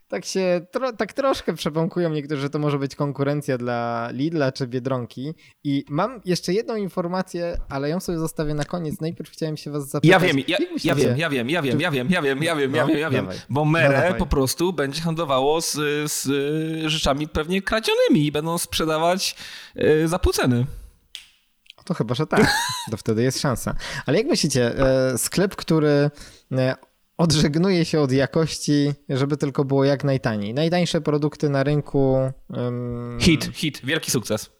tak 0.08 0.24
się, 0.24 0.66
tro, 0.70 0.92
tak 0.92 1.12
troszkę 1.12 1.54
przepąkują 1.54 2.10
niektórzy, 2.10 2.40
że 2.42 2.50
to 2.50 2.58
może 2.58 2.78
być 2.78 2.94
konkurencja 2.94 3.58
dla 3.58 4.08
Lidla 4.12 4.52
czy 4.52 4.66
Biedronki. 4.66 5.34
I 5.64 5.84
mam 5.88 6.20
jeszcze 6.24 6.52
jedną 6.52 6.76
informację, 6.76 7.58
ale 7.68 7.88
ją 7.88 8.00
sobie 8.00 8.18
zostawię 8.18 8.54
na 8.54 8.64
koniec. 8.64 9.00
Najpierw 9.00 9.30
chciałem 9.30 9.56
się 9.56 9.70
was 9.70 9.88
zapytać. 9.88 10.22
Ja 10.22 10.28
wiem, 10.28 10.36
ja, 10.48 10.56
ja 10.84 10.94
wiem, 10.94 11.18
ja 11.18 11.30
wiem, 11.30 11.50
ja 11.50 11.62
wiem, 11.62 11.80
ja 11.80 11.90
wiem, 11.92 12.10
ja 12.10 12.22
wiem, 12.22 12.42
ja 12.42 12.56
wiem, 12.56 12.74
ja 12.74 12.82
No, 12.82 12.88
wiem, 12.88 12.98
ja 12.98 13.10
wiem. 13.10 13.28
Bo 13.48 13.64
No, 13.64 13.70
Mere 13.70 14.02
dawaj. 14.02 14.18
po 14.18 14.26
prostu 14.26 14.72
będzie 14.72 15.02
handlowało 15.02 15.60
z, 15.60 15.72
z 16.12 16.26
y, 16.26 16.90
rzeczami 16.90 17.28
pewnie 17.28 17.62
kradzionymi 17.62 18.26
i 18.26 18.32
będą 18.32 18.58
sprzedawać 18.58 19.36
y, 19.76 20.08
za 20.08 20.18
pół 20.18 20.32
ceny. 20.32 20.66
To 21.86 21.94
chyba, 21.94 22.14
że 22.14 22.26
tak. 22.26 22.46
To 22.90 22.96
wtedy 22.96 23.22
jest 23.22 23.40
szansa. 23.40 23.74
Ale 24.06 24.18
jak 24.18 24.26
myślicie, 24.26 24.78
e, 24.78 25.18
sklep, 25.18 25.56
który 25.56 26.10
e, 26.52 26.74
odżegnuje 27.16 27.84
się 27.84 28.00
od 28.00 28.12
jakości, 28.12 28.92
żeby 29.08 29.36
tylko 29.36 29.64
było 29.64 29.84
jak 29.84 30.04
najtaniej. 30.04 30.54
Najtańsze 30.54 31.00
produkty 31.00 31.48
na 31.48 31.62
rynku. 31.62 32.16
em, 32.54 33.18
Hit, 33.20 33.50
hit, 33.54 33.80
wielki 33.84 34.10
sukces. 34.10 34.50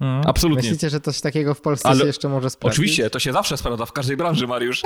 Mm. 0.00 0.22
Absolutnie. 0.26 0.62
Myślicie, 0.62 0.90
że 0.90 1.00
coś 1.00 1.20
takiego 1.20 1.54
w 1.54 1.60
Polsce 1.60 1.88
Ale 1.88 2.00
się 2.00 2.06
jeszcze 2.06 2.28
może 2.28 2.50
sprawdzić? 2.50 2.74
Oczywiście, 2.78 3.10
to 3.10 3.18
się 3.18 3.32
zawsze 3.32 3.56
sprawdza 3.56 3.86
w 3.86 3.92
każdej 3.92 4.16
branży, 4.16 4.46
Mariusz. 4.46 4.82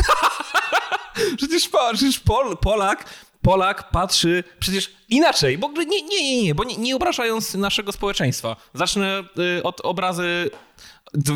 przecież, 1.36 1.70
przecież 1.92 2.20
Pol, 2.20 2.56
Polak, 2.56 3.04
Polak 3.42 3.90
patrzy 3.90 4.44
przecież 4.60 4.90
inaczej, 5.08 5.58
bo 5.58 5.68
nie, 5.68 5.84
nie, 5.86 6.02
nie, 6.02 6.42
nie, 6.42 6.54
bo 6.54 6.64
nie, 6.64 6.76
nie 6.76 6.96
obrażając 6.96 7.54
naszego 7.54 7.92
społeczeństwa. 7.92 8.56
Zacznę 8.74 9.22
y, 9.58 9.62
od 9.62 9.80
obrazy 9.80 10.50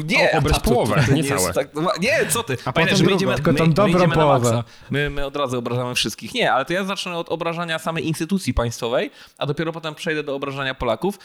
nie, 0.04 0.30
O, 0.32 0.38
obraz 0.38 0.60
połowę, 0.60 1.04
to 1.06 1.12
nie 1.12 1.22
jest 1.22 1.28
całe. 1.28 1.52
Tak, 1.52 1.68
nie, 2.00 2.26
co 2.28 2.42
ty? 2.42 2.56
A 2.64 2.72
Pamiętaj, 2.72 2.98
potem 2.98 2.98
my 2.98 2.98
drugą. 2.98 3.16
idziemy, 3.16 3.34
Tylko 3.34 3.52
tą 3.52 3.62
my, 3.62 3.68
my 3.68 3.74
dobrą 3.74 3.88
idziemy 3.98 4.06
na 4.16 4.22
połowę. 4.22 4.64
My, 4.90 5.10
my 5.10 5.26
od 5.26 5.36
razu 5.36 5.58
obrażamy 5.58 5.94
wszystkich. 5.94 6.34
Nie, 6.34 6.52
ale 6.52 6.64
to 6.64 6.72
ja 6.72 6.84
zacznę 6.84 7.16
od 7.16 7.28
obrażania 7.28 7.78
samej 7.78 8.06
instytucji 8.08 8.54
państwowej, 8.54 9.10
a 9.38 9.46
dopiero 9.46 9.72
potem 9.72 9.94
przejdę 9.94 10.22
do 10.22 10.34
obrażania 10.34 10.74
Polaków. 10.74 11.18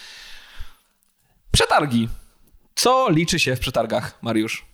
Przetargi. 1.52 2.08
Co 2.74 3.10
liczy 3.10 3.38
się 3.38 3.56
w 3.56 3.60
przetargach, 3.60 4.18
Mariusz? 4.22 4.66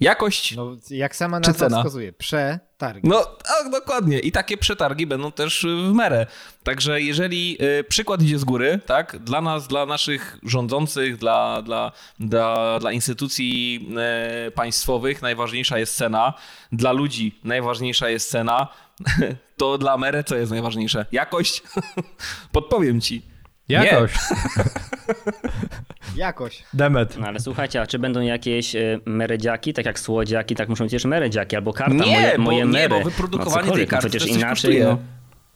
Jakość 0.00 0.56
No, 0.56 0.76
jak 0.90 1.16
sama 1.16 1.40
Czy 1.40 1.48
nazwa 1.48 1.66
cena? 1.66 1.78
wskazuje, 1.78 2.12
przetargi. 2.12 3.08
No, 3.08 3.24
tak, 3.24 3.70
dokładnie. 3.72 4.18
I 4.18 4.32
takie 4.32 4.56
przetargi 4.56 5.06
będą 5.06 5.32
też 5.32 5.66
w 5.90 5.92
merę. 5.92 6.26
Także 6.62 7.00
jeżeli 7.00 7.58
y, 7.80 7.84
przykład 7.84 8.22
idzie 8.22 8.38
z 8.38 8.44
góry, 8.44 8.80
tak, 8.86 9.18
dla 9.18 9.40
nas, 9.40 9.68
dla 9.68 9.86
naszych 9.86 10.38
rządzących, 10.42 11.16
dla, 11.16 11.62
dla, 11.62 11.92
dla, 12.20 12.78
dla 12.80 12.92
instytucji 12.92 13.88
e, 13.98 14.50
państwowych 14.50 15.22
najważniejsza 15.22 15.78
jest 15.78 15.96
cena, 15.96 16.34
dla 16.72 16.92
ludzi 16.92 17.38
najważniejsza 17.44 18.08
jest 18.08 18.30
cena, 18.30 18.68
to 19.56 19.78
dla 19.78 19.96
merę 19.96 20.24
co 20.24 20.36
jest 20.36 20.52
najważniejsze? 20.52 21.06
Jakość? 21.12 21.62
Podpowiem 22.52 23.00
ci. 23.00 23.22
Jakoś. 23.68 24.12
Jakoś. 26.16 26.62
Demet. 26.74 27.16
No 27.18 27.26
ale 27.26 27.40
słuchajcie, 27.40 27.80
a 27.82 27.86
czy 27.86 27.98
będą 27.98 28.20
jakieś 28.20 28.76
e, 28.76 29.00
meredziaki, 29.04 29.72
tak 29.74 29.86
jak 29.86 29.98
słodziaki, 29.98 30.54
tak 30.54 30.68
muszą 30.68 30.84
być 30.84 30.90
też 30.92 31.04
meredziaki, 31.04 31.56
albo 31.56 31.72
karta, 31.72 31.94
Nie, 31.94 32.00
moje, 32.20 32.32
bo, 32.36 32.42
moje 32.42 32.58
nie, 32.58 32.64
mery. 32.64 32.88
bo 32.88 33.00
wyprodukowanie 33.04 33.52
tej 33.54 33.62
cokolwiek, 33.64 33.90
no 33.92 33.98
karty 33.98 34.08
przecież 34.18 34.36
inaczej, 34.36 34.80
no. 34.82 34.98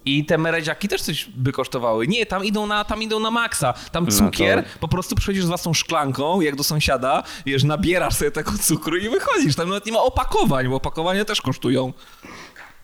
I 0.04 0.24
te 0.24 0.38
meredziaki 0.38 0.88
też 0.88 1.02
coś 1.02 1.24
by 1.36 1.52
kosztowały. 1.52 2.06
Nie, 2.06 2.26
tam 2.26 2.44
idą 2.44 2.66
na, 2.66 2.84
tam 2.84 3.02
idą 3.02 3.20
na 3.20 3.30
maksa. 3.30 3.74
Tam 3.92 4.04
No 4.04 4.10
cukier, 4.10 4.62
to- 4.62 4.68
po 4.80 4.88
prostu 4.88 5.14
przychodzisz 5.14 5.44
z 5.44 5.48
własną 5.48 5.74
szklanką, 5.74 6.40
jak 6.40 6.56
do 6.56 6.64
sąsiada, 6.64 7.22
wiesz, 7.46 7.64
nabierasz 7.64 8.14
sobie 8.14 8.30
tego 8.30 8.52
cukru 8.60 8.96
i 8.96 9.08
wychodzisz. 9.08 9.56
Tam 9.56 9.68
nawet 9.68 9.86
nie 9.86 9.92
ma 9.92 10.00
opakowań, 10.02 10.68
bo 10.68 10.76
opakowania 10.76 11.24
też 11.24 11.40
kosztują. 11.42 11.92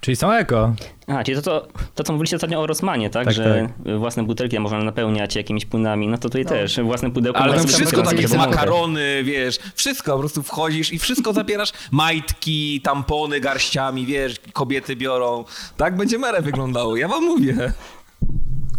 Czyli 0.00 0.16
są 0.16 0.32
eko. 0.32 0.74
A, 1.06 1.24
czyli 1.24 1.36
to, 1.36 1.42
to, 1.42 1.68
to 1.94 2.04
co 2.04 2.12
mówiliście 2.12 2.36
ostatnio 2.36 2.60
o 2.60 2.66
Rosmanie, 2.66 3.10
tak? 3.10 3.24
Tak, 3.24 3.34
że 3.34 3.68
własne 3.98 4.22
butelki 4.24 4.58
można 4.58 4.78
napełniać 4.84 5.36
jakimiś 5.36 5.66
płynami, 5.66 6.08
no 6.08 6.18
to 6.18 6.22
tutaj 6.22 6.44
też 6.44 6.80
własne 6.80 7.10
pudełko 7.10 7.40
Ale 7.40 7.54
tam 7.54 7.66
wszystko 7.66 8.02
takie 8.02 8.28
makarony, 8.28 9.22
wiesz, 9.24 9.58
wszystko, 9.74 10.12
po 10.12 10.18
prostu 10.18 10.42
wchodzisz 10.42 10.92
i 10.92 10.98
wszystko 10.98 11.32
zabierasz. 11.32 11.72
Majtki, 11.90 12.80
tampony 12.80 13.40
garściami, 13.40 14.06
wiesz, 14.06 14.36
kobiety 14.52 14.96
biorą. 14.96 15.44
Tak 15.76 15.96
będzie 15.96 16.18
merę 16.18 16.42
wyglądało, 16.42 16.96
ja 16.96 17.08
wam 17.08 17.24
mówię. 17.24 17.72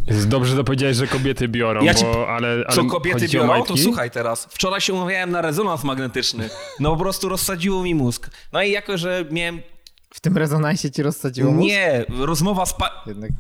Jest 0.07 0.27
dobrze, 0.27 0.55
że 0.55 0.63
powiedziałeś, 0.63 0.97
że 0.97 1.07
kobiety 1.07 1.47
biorą, 1.47 1.83
Ja 1.83 1.93
ci- 1.93 2.05
bo, 2.05 2.29
ale, 2.29 2.47
ale 2.47 2.75
Co 2.75 2.85
kobiety 2.85 3.27
biorą, 3.27 3.63
to 3.63 3.77
słuchaj 3.77 4.11
teraz. 4.11 4.47
Wczoraj 4.51 4.81
się 4.81 4.93
umawiałem 4.93 5.31
na 5.31 5.41
rezonans 5.41 5.83
magnetyczny. 5.83 6.49
No 6.79 6.91
po 6.91 6.97
prostu 6.97 7.29
rozsadziło 7.29 7.83
mi 7.83 7.95
mózg. 7.95 8.29
No 8.53 8.63
i 8.63 8.71
jako, 8.71 8.97
że 8.97 9.25
miałem... 9.31 9.61
W 10.13 10.20
tym 10.20 10.38
rezonansie 10.38 10.92
ci 10.92 11.04
rozsadziło 11.04 11.51
mózg? 11.51 11.68
Nie, 11.68 12.06
rozmowa 12.20 12.66
z... 12.66 12.74
Pa... 12.74 13.04
Jednak 13.08 13.32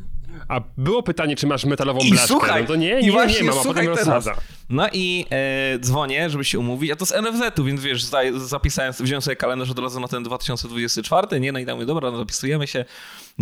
A 0.47 0.61
było 0.77 1.03
pytanie, 1.03 1.35
czy 1.35 1.47
masz 1.47 1.65
metalową 1.65 1.99
I 1.99 2.09
blaszkę. 2.09 2.27
słuchaj, 2.27 2.61
no 2.61 2.67
to 2.67 2.75
nie, 2.75 2.99
i 2.99 3.05
nie, 3.05 3.11
właśnie 3.11 3.41
nie 3.41 3.49
mam, 3.49 3.59
a 3.59 3.63
potem 3.63 3.85
teraz. 3.85 3.97
rozsadza. 3.97 4.35
No 4.69 4.87
i 4.93 5.25
e, 5.31 5.79
dzwonię, 5.79 6.29
żeby 6.29 6.45
się 6.45 6.59
umówić, 6.59 6.91
a 6.91 6.95
to 6.95 7.05
z 7.05 7.11
NFZ-u, 7.11 7.63
więc 7.63 7.81
wiesz, 7.81 8.05
zapisałem, 8.37 8.93
wziąłem 8.99 9.21
sobie 9.21 9.35
kalendarz 9.35 9.69
od 9.71 9.79
razu 9.79 9.99
na 9.99 10.07
ten 10.07 10.23
2024, 10.23 11.39
nie? 11.39 11.51
No 11.51 11.59
i 11.59 11.65
tam 11.65 11.75
mówię, 11.75 11.85
dobra, 11.85 12.11
no 12.11 12.17
zapisujemy 12.17 12.67
się. 12.67 12.85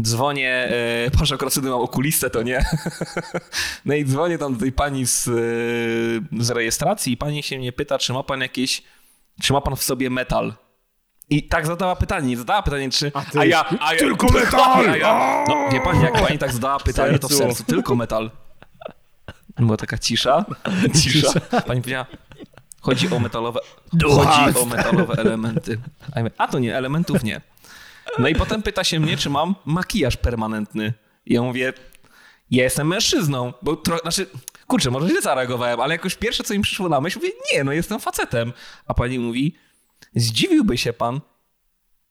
Dzwonię, 0.02 0.54
e, 1.06 1.12
patrzę, 1.20 1.36
akurat 1.36 1.54
wtedy 1.54 1.70
mam 1.70 1.82
okulistę, 1.82 2.30
to 2.30 2.44
nie. 2.44 2.66
no 3.86 3.94
i 3.96 4.06
dzwonię 4.06 4.38
tam 4.38 4.54
do 4.54 4.60
tej 4.60 4.72
pani 4.72 5.06
z, 5.08 5.28
e, 5.28 6.44
z 6.44 6.50
rejestracji 6.50 7.14
i 7.14 7.18
pani 7.18 7.44
się 7.44 7.58
mnie 7.58 7.72
pyta, 7.72 7.98
czy 7.98 8.14
ma 8.14 8.24
pan 8.24 8.42
jakieś, 8.42 8.84
czy 9.44 9.54
ma 9.54 9.62
pan 9.62 9.76
w 9.76 9.84
sobie 9.84 10.10
metal. 10.10 10.54
I 11.30 11.44
tak 11.48 11.68
zadała 11.68 11.96
pytanie, 11.96 12.28
nie 12.28 12.38
zadała 12.38 12.62
pytanie, 12.62 12.90
czy... 12.90 13.12
A 13.14 13.22
ty- 13.22 13.48
ja, 13.48 13.66
a 13.80 13.94
ja, 13.94 14.00
Tylko 14.00 14.28
metal! 14.34 14.90
A 14.90 14.98
ja, 14.98 15.44
no, 15.48 15.70
wie 15.72 15.82
pani, 15.82 16.04
jak 16.04 16.14
pani 16.28 16.38
tak 16.38 16.54
zadała 16.54 16.80
pytanie, 16.80 17.20
to 17.20 17.28
w 17.28 17.34
sercu. 17.34 17.64
tylko 17.64 17.96
metal. 17.96 18.32
Była 19.58 19.78
taka 19.78 19.98
cisza. 20.08 20.46
Cisza. 21.02 21.40
Pani 21.40 21.82
powiedziała, 21.82 22.06
chodzi 22.82 23.10
o 23.10 23.20
metalowe, 23.20 23.60
chodzi 24.02 24.60
o 24.60 24.66
metalowe 24.66 25.14
elementy. 25.14 25.80
A, 26.12 26.20
ja 26.20 26.24
mówię, 26.24 26.36
a 26.38 26.48
to 26.48 26.60
nie, 26.60 26.78
elementów 26.78 27.24
nie. 27.24 27.42
No 28.20 28.28
i 28.28 28.36
potem 28.36 28.64
pyta 28.64 28.84
się 28.84 29.00
mnie, 29.00 29.18
czy 29.18 29.30
mam 29.30 29.56
makijaż 29.66 30.18
permanentny. 30.18 30.94
I 31.26 31.34
ja 31.34 31.42
mówię, 31.42 31.74
ja 32.52 32.64
jestem 32.64 32.88
mężczyzną, 32.88 33.54
bo 33.62 33.76
tro, 33.76 33.98
znaczy, 33.98 34.28
kurczę, 34.68 34.92
może 34.92 35.10
źle 35.10 35.22
zareagowałem, 35.22 35.80
ale 35.82 35.94
jakoś 35.96 36.16
pierwsze, 36.16 36.44
co 36.44 36.54
mi 36.54 36.62
przyszło 36.62 36.90
na 36.90 37.02
myśl, 37.02 37.20
mówię, 37.20 37.32
nie, 37.54 37.64
no 37.64 37.72
jestem 37.72 38.00
facetem. 38.00 38.54
A 38.86 38.94
pani 38.94 39.20
mówi, 39.20 39.56
zdziwiłby 40.16 40.78
się 40.78 40.94
pan, 40.94 41.22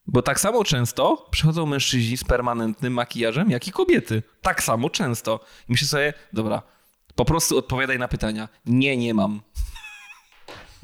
bo 0.07 0.23
tak 0.23 0.41
samo 0.41 0.65
często 0.65 1.29
przychodzą 1.31 1.67
mężczyźni 1.67 2.17
z 2.17 2.25
permanentnym 2.25 2.93
makijażem, 2.93 3.51
jak 3.51 3.69
i 3.69 3.73
kobiety. 3.73 4.23
Tak 4.43 4.63
samo 4.63 4.91
często. 4.91 5.41
I 5.69 5.73
myślę 5.73 5.89
sobie, 5.89 6.15
dobra, 6.33 6.63
po 7.15 7.25
prostu 7.25 7.59
odpowiadaj 7.59 7.99
na 7.99 8.09
pytania. 8.09 8.49
Nie, 8.67 8.97
nie 8.97 9.15
mam. 9.15 9.41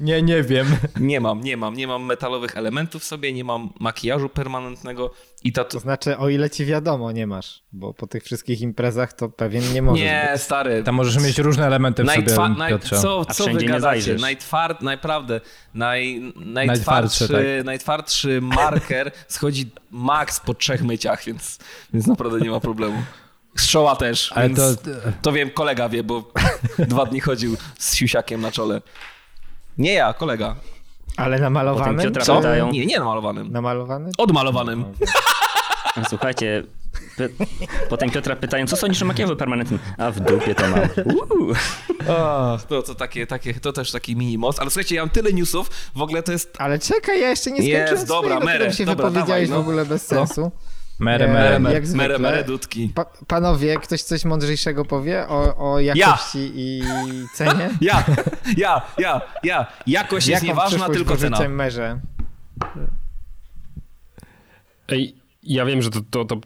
Nie, 0.03 0.21
nie 0.21 0.43
wiem. 0.43 0.67
Nie 0.99 1.19
mam, 1.19 1.41
nie 1.41 1.57
mam. 1.57 1.73
Nie 1.73 1.87
mam 1.87 2.03
metalowych 2.05 2.57
elementów 2.57 3.01
w 3.01 3.05
sobie, 3.05 3.33
nie 3.33 3.43
mam 3.43 3.73
makijażu 3.79 4.29
permanentnego 4.29 5.11
i 5.43 5.53
To 5.53 5.79
znaczy, 5.79 6.17
o 6.17 6.29
ile 6.29 6.49
ci 6.49 6.65
wiadomo, 6.65 7.11
nie 7.11 7.27
masz, 7.27 7.63
bo 7.71 7.93
po 7.93 8.07
tych 8.07 8.23
wszystkich 8.23 8.61
imprezach 8.61 9.13
to 9.13 9.29
pewien 9.29 9.73
nie 9.73 9.81
możesz 9.81 10.03
Nie, 10.05 10.29
być. 10.33 10.41
stary. 10.41 10.83
Tam 10.83 10.95
możesz 10.95 11.23
mieć 11.23 11.37
różne 11.37 11.67
elementy 11.67 12.03
w 12.03 12.07
sobie, 12.07 12.21
Najtwa- 12.21 12.55
naj- 12.57 12.69
Piotrze. 12.69 12.99
co, 13.01 13.25
co 13.25 13.43
wy 13.45 13.63
gadacie? 13.65 14.15
Najtward, 14.15 14.81
naprawdę, 14.81 15.41
naj, 15.73 16.19
Najtwardszy, 16.35 16.55
najtwardszy, 16.65 17.27
tak. 17.57 17.65
najtwardszy 17.65 18.41
marker 18.41 19.11
schodzi 19.27 19.71
max 19.91 20.39
po 20.39 20.53
trzech 20.53 20.83
myciach, 20.83 21.23
więc, 21.25 21.59
więc 21.93 22.07
naprawdę 22.07 22.39
nie 22.39 22.49
ma 22.49 22.59
problemu. 22.59 22.97
Strzoła 23.55 23.95
też, 23.95 24.31
Ale 24.35 24.47
więc 24.47 24.59
to... 24.81 24.91
to... 25.21 25.31
wiem, 25.31 25.49
kolega 25.49 25.89
wie, 25.89 26.03
bo 26.03 26.31
dwa 26.79 27.05
dni 27.05 27.19
chodził 27.19 27.57
z 27.79 27.95
siusiakiem 27.95 28.41
na 28.41 28.51
czole. 28.51 28.81
Nie 29.77 29.93
ja, 29.93 30.13
kolega. 30.13 30.55
Ale 31.17 31.39
namalowanym? 31.39 32.13
Co? 32.21 32.37
Pytają. 32.37 32.71
Nie, 32.71 32.85
nie 32.85 32.99
namalowanym. 32.99 33.51
Namalowany? 33.51 34.11
Odmalowanym. 34.17 34.85
Słuchajcie, 36.09 36.63
py- 37.17 37.29
potem 37.89 38.09
Piotra 38.09 38.35
pytają, 38.35 38.67
co 38.67 38.77
sądzisz 38.77 39.01
o 39.01 39.05
makijażu 39.05 39.35
permanentnym? 39.35 39.79
A 39.97 40.11
w 40.11 40.19
dupie 40.19 40.55
to 40.55 40.63
mam. 40.67 40.79
O, 42.07 42.57
to, 42.69 42.83
to, 42.83 42.95
takie, 42.95 43.27
takie, 43.27 43.53
to 43.53 43.73
też 43.73 43.91
taki 43.91 44.15
mini 44.15 44.37
moc. 44.37 44.59
Ale 44.59 44.69
słuchajcie, 44.69 44.95
ja 44.95 45.01
mam 45.01 45.09
tyle 45.09 45.33
newsów, 45.33 45.69
w 45.95 46.01
ogóle 46.01 46.23
to 46.23 46.31
jest... 46.31 46.55
Ale 46.61 46.79
czekaj, 46.79 47.21
ja 47.21 47.29
jeszcze 47.29 47.51
nie 47.51 47.57
skończyłem 47.57 47.87
Jest, 47.87 48.07
dobra, 48.07 48.29
swojego, 48.37 48.55
którym 48.55 48.73
się 48.73 48.85
dobra, 48.85 49.09
wypowiedziałeś 49.09 49.49
dawaj, 49.49 49.63
w 49.63 49.65
no. 49.65 49.69
ogóle 49.71 49.85
bez 49.85 50.11
No. 50.11 50.51
Mere, 51.03 51.27
mere. 51.27 51.59
mere. 51.59 51.75
jak 51.75 51.87
zwykle. 51.87 52.07
mere, 52.07 52.19
mere 52.19 52.43
dudki. 52.43 52.89
Pa, 52.95 53.05
panowie, 53.27 53.77
ktoś 53.77 54.01
coś 54.01 54.25
mądrzejszego 54.25 54.85
powie 54.85 55.27
o, 55.27 55.71
o 55.73 55.79
jakości 55.79 56.51
i 56.55 56.83
cenie? 57.35 57.69
Ja, 57.81 58.03
ja, 58.57 58.81
ja, 58.97 59.21
ja. 59.43 59.65
Jakość 59.87 60.27
jest 60.27 60.43
Jaką 60.43 60.53
nieważna, 60.53 60.77
przyszłość 60.89 60.97
tylko 60.97 61.37
cena. 61.37 61.49
merze? 61.49 61.99
Ej, 64.87 65.15
ja 65.43 65.65
wiem, 65.65 65.81
że 65.81 65.89
to, 65.89 65.99
to, 66.11 66.25
to 66.25 66.37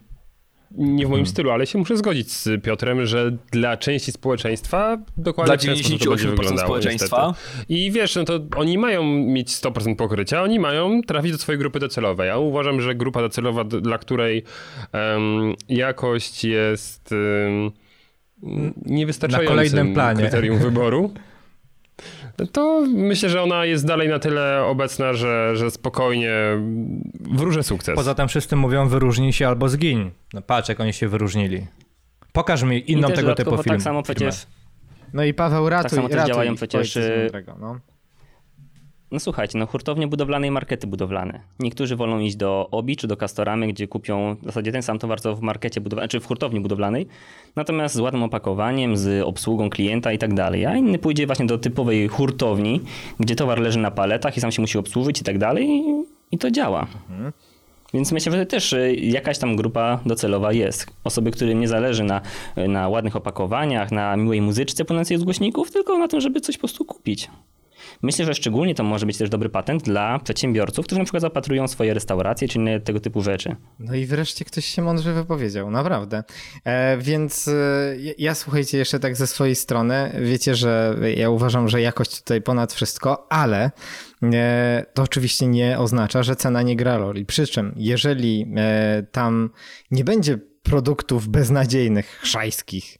nie 0.70 1.06
w 1.06 1.10
moim 1.10 1.26
stylu, 1.26 1.50
ale 1.50 1.66
się 1.66 1.78
muszę 1.78 1.96
zgodzić 1.96 2.32
z 2.32 2.62
Piotrem, 2.62 3.06
że 3.06 3.36
dla 3.52 3.76
części 3.76 4.12
społeczeństwa 4.12 4.98
dokładnie 5.16 5.56
Dla 5.56 5.74
w 5.74 5.76
ten 5.76 5.84
sposób 5.84 6.04
to 6.04 6.10
będzie 6.10 6.26
98% 6.26 6.30
wyglądało, 6.30 6.66
społeczeństwa. 6.68 7.26
niestety. 7.28 7.64
I 7.74 7.90
wiesz, 7.92 8.16
no 8.16 8.24
to 8.24 8.40
oni 8.56 8.78
mają 8.78 9.02
mieć 9.04 9.48
100% 9.48 9.96
pokrycia, 9.96 10.42
oni 10.42 10.60
mają 10.60 11.02
trafić 11.02 11.32
do 11.32 11.38
swojej 11.38 11.58
grupy 11.58 11.78
docelowej. 11.80 12.28
Ja 12.28 12.38
uważam, 12.38 12.80
że 12.80 12.94
grupa 12.94 13.20
docelowa, 13.20 13.64
dla 13.64 13.98
której 13.98 14.44
em, 14.92 15.54
jakość 15.68 16.44
jest 16.44 17.12
um, 17.12 17.70
niewystarczającym 18.86 19.46
Na 19.56 19.62
kolejnym 19.62 19.94
planie. 19.94 20.20
kryterium 20.20 20.58
wyboru, 20.58 21.10
to 22.46 22.84
myślę, 22.88 23.28
że 23.28 23.42
ona 23.42 23.64
jest 23.64 23.86
dalej 23.86 24.08
na 24.08 24.18
tyle 24.18 24.64
obecna, 24.64 25.12
że, 25.12 25.56
że 25.56 25.70
spokojnie 25.70 26.32
wróżę 27.20 27.62
sukces. 27.62 27.94
Poza 27.94 28.14
tym 28.14 28.28
wszyscy 28.28 28.56
mówią 28.56 28.88
wyróżnij 28.88 29.32
się 29.32 29.48
albo 29.48 29.68
zgiń. 29.68 30.10
No 30.34 30.42
patrz, 30.42 30.68
jak 30.68 30.80
oni 30.80 30.92
się 30.92 31.08
wyróżnili. 31.08 31.66
Pokaż 32.32 32.62
mi 32.62 32.90
inną 32.90 33.08
tego 33.08 33.14
typu 33.16 33.26
dodatkowo 33.26 33.62
film. 33.62 33.76
tak 33.76 33.82
samo 33.82 34.02
przecież, 34.02 34.46
No 35.12 35.24
i 35.24 35.34
Paweł, 35.34 35.68
ratuj, 35.68 35.90
samo 35.96 36.08
też 36.08 36.16
ratuj. 36.16 36.32
działają 36.32 36.54
przecież, 36.54 36.96
y, 36.96 37.30
no. 37.60 37.78
No 39.10 39.20
słuchajcie, 39.20 39.58
no 39.58 39.66
hurtownie 39.66 40.06
budowlane 40.06 40.46
i 40.46 40.50
markety 40.50 40.86
budowlane. 40.86 41.40
Niektórzy 41.60 41.96
wolą 41.96 42.18
iść 42.18 42.36
do 42.36 42.68
Obi 42.70 42.96
czy 42.96 43.06
do 43.06 43.16
Castoramy, 43.16 43.68
gdzie 43.68 43.88
kupią 43.88 44.36
w 44.42 44.44
zasadzie 44.44 44.72
ten 44.72 44.82
sam 44.82 44.98
towar, 44.98 45.20
co 45.20 45.36
w 45.36 45.40
markecie 45.40 45.80
budowlanej, 45.80 46.08
czy 46.08 46.20
w 46.20 46.26
hurtowni 46.26 46.60
budowlanej, 46.60 47.06
natomiast 47.56 47.94
z 47.94 48.00
ładnym 48.00 48.22
opakowaniem, 48.22 48.96
z 48.96 49.22
obsługą 49.22 49.70
klienta 49.70 50.12
i 50.12 50.18
tak 50.18 50.34
dalej. 50.34 50.66
A 50.66 50.76
inny 50.76 50.98
pójdzie 50.98 51.26
właśnie 51.26 51.46
do 51.46 51.58
typowej 51.58 52.08
hurtowni, 52.08 52.80
gdzie 53.20 53.36
towar 53.36 53.60
leży 53.60 53.78
na 53.78 53.90
paletach 53.90 54.36
i 54.36 54.40
sam 54.40 54.52
się 54.52 54.62
musi 54.62 54.78
obsłużyć 54.78 55.20
i 55.20 55.24
tak 55.24 55.38
dalej 55.38 55.84
i, 56.30 56.38
to 56.38 56.50
działa. 56.50 56.86
Więc 57.94 58.12
myślę, 58.12 58.32
że 58.32 58.46
też 58.46 58.72
y, 58.72 58.94
jakaś 58.94 59.38
tam 59.38 59.56
grupa 59.56 60.00
docelowa 60.06 60.52
jest. 60.52 60.86
Osoby, 61.04 61.30
którym 61.30 61.60
nie 61.60 61.68
zależy 61.68 62.04
na, 62.04 62.20
na 62.56 62.88
ładnych 62.88 63.16
opakowaniach, 63.16 63.92
na 63.92 64.16
miłej 64.16 64.40
muzyczce 64.40 64.84
płynącej 64.84 65.18
z 65.18 65.24
głośników, 65.24 65.70
tylko 65.70 65.98
na 65.98 66.08
tym, 66.08 66.20
żeby 66.20 66.40
coś 66.40 66.56
po 66.56 66.60
prostu 66.60 66.84
kupić. 66.84 67.30
Myślę, 68.02 68.24
że 68.24 68.34
szczególnie 68.34 68.74
to 68.74 68.84
może 68.84 69.06
być 69.06 69.18
też 69.18 69.28
dobry 69.30 69.48
patent 69.48 69.82
dla 69.82 70.18
przedsiębiorców, 70.18 70.86
którzy 70.86 70.98
na 70.98 71.04
przykład 71.04 71.20
zapatrują 71.20 71.68
swoje 71.68 71.94
restauracje 71.94 72.48
czy 72.48 72.58
inne 72.58 72.80
tego 72.80 73.00
typu 73.00 73.22
rzeczy. 73.22 73.56
No 73.78 73.94
i 73.94 74.06
wreszcie 74.06 74.44
ktoś 74.44 74.64
się 74.64 74.82
mądrze 74.82 75.12
wypowiedział, 75.12 75.70
naprawdę. 75.70 76.24
E, 76.64 76.98
więc 76.98 77.48
e, 77.48 77.52
ja- 78.18 78.34
słuchajcie 78.34 78.78
jeszcze 78.78 79.00
tak 79.00 79.16
ze 79.16 79.26
swojej 79.26 79.54
strony, 79.54 80.12
wiecie, 80.22 80.54
że 80.54 80.96
ja 81.16 81.30
uważam, 81.30 81.68
że 81.68 81.80
jakość 81.80 82.18
tutaj 82.18 82.42
ponad 82.42 82.72
wszystko, 82.72 83.26
ale 83.32 83.70
e, 84.22 84.86
to 84.94 85.02
oczywiście 85.02 85.46
nie 85.46 85.78
oznacza, 85.78 86.22
że 86.22 86.36
cena 86.36 86.62
nie 86.62 86.76
gra 86.76 86.98
roli. 86.98 87.26
Przy 87.26 87.46
czym, 87.46 87.74
jeżeli 87.76 88.52
e, 88.56 89.02
tam 89.12 89.50
nie 89.90 90.04
będzie 90.04 90.38
produktów 90.62 91.28
beznadziejnych, 91.28 92.20
szajskich, 92.24 92.98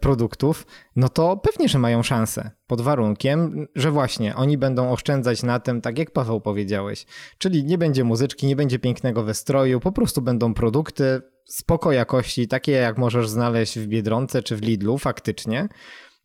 produktów, 0.00 0.66
no 0.96 1.08
to 1.08 1.36
pewnie, 1.36 1.68
że 1.68 1.78
mają 1.78 2.02
szansę. 2.02 2.50
Pod 2.66 2.80
warunkiem, 2.80 3.66
że 3.74 3.90
właśnie 3.90 4.36
oni 4.36 4.58
będą 4.58 4.92
oszczędzać 4.92 5.42
na 5.42 5.60
tym, 5.60 5.80
tak 5.80 5.98
jak 5.98 6.10
Paweł 6.10 6.40
powiedziałeś. 6.40 7.06
Czyli 7.38 7.64
nie 7.64 7.78
będzie 7.78 8.04
muzyczki, 8.04 8.46
nie 8.46 8.56
będzie 8.56 8.78
pięknego 8.78 9.22
wystroju, 9.22 9.80
po 9.80 9.92
prostu 9.92 10.22
będą 10.22 10.54
produkty 10.54 11.20
spoko 11.44 11.92
jakości, 11.92 12.48
takie 12.48 12.72
jak 12.72 12.98
możesz 12.98 13.28
znaleźć 13.28 13.78
w 13.78 13.86
Biedronce 13.86 14.42
czy 14.42 14.56
w 14.56 14.62
Lidlu 14.62 14.98
faktycznie. 14.98 15.68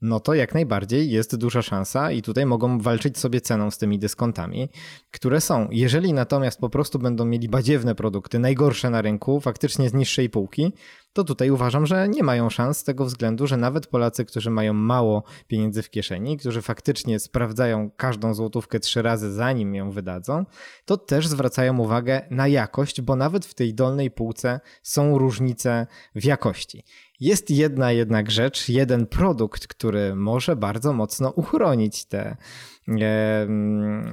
No 0.02 0.20
to 0.20 0.34
jak 0.34 0.54
najbardziej 0.54 1.12
jest 1.12 1.36
duża 1.36 1.62
szansa 1.62 2.12
i 2.12 2.22
tutaj 2.22 2.46
mogą 2.46 2.80
walczyć 2.80 3.18
sobie 3.18 3.42
ceną 3.42 3.72
z 3.72 3.78
tymi 3.78 4.00
dyskontami, 4.00 4.70
które 5.12 5.42
są. 5.42 5.68
Jeżeli 5.72 6.14
natomiast 6.14 6.60
po 6.60 6.70
prostu 6.70 7.00
będą 7.00 7.26
mieli 7.26 7.50
badziewne 7.50 7.96
produkty, 7.96 8.40
najgorsze 8.40 8.90
na 8.90 9.02
rynku, 9.02 9.40
faktycznie 9.40 9.90
z 9.90 9.94
niższej 9.94 10.30
półki, 10.30 10.74
to 11.14 11.24
tutaj 11.24 11.50
uważam, 11.50 11.86
że 11.86 12.10
nie 12.10 12.24
mają 12.24 12.50
szans 12.50 12.78
z 12.78 12.84
tego 12.84 13.06
względu, 13.06 13.48
że 13.48 13.58
nawet 13.58 13.88
Polacy, 13.88 14.26
którzy 14.26 14.50
mają 14.50 14.74
mało 14.74 15.24
pieniędzy 15.48 15.82
w 15.82 15.90
kieszeni, 15.90 16.38
którzy 16.38 16.62
faktycznie 16.62 17.20
sprawdzają 17.20 17.92
każdą 17.98 18.34
złotówkę 18.34 18.80
trzy 18.80 19.02
razy 19.02 19.32
zanim 19.34 19.76
ją 19.76 19.92
wydadzą, 19.92 20.46
to 20.86 20.98
też 20.98 21.28
zwracają 21.28 21.78
uwagę 21.78 22.22
na 22.30 22.48
jakość, 22.48 23.02
bo 23.02 23.16
nawet 23.16 23.46
w 23.46 23.54
tej 23.54 23.74
dolnej 23.74 24.12
półce 24.12 24.60
są 24.84 25.18
różnice 25.18 25.88
w 26.16 26.24
jakości. 26.26 26.84
Jest 27.20 27.50
jedna 27.50 27.92
jednak 27.92 28.32
rzecz, 28.32 28.70
jeden 28.70 29.08
produkt, 29.08 29.68
który 29.68 30.16
może 30.16 30.56
bardzo 30.56 30.94
mocno 30.94 31.30
uchronić 31.30 32.06
e, 32.14 32.18
mm, 32.18 32.38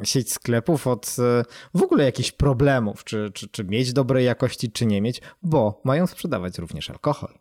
sieć 0.02 0.32
sklepów 0.32 0.86
od 0.86 1.16
e, 1.18 1.44
w 1.74 1.82
ogóle 1.82 2.04
jakichś 2.04 2.32
problemów, 2.32 3.04
czy, 3.04 3.30
czy, 3.34 3.48
czy 3.48 3.64
mieć 3.64 3.92
dobrej 3.92 4.24
jakości, 4.24 4.72
czy 4.72 4.86
nie 4.86 5.02
mieć, 5.02 5.20
bo 5.42 5.80
mają 5.84 6.06
sprzedawać 6.06 6.58
również 6.58 6.90
alkohol. 6.90 7.38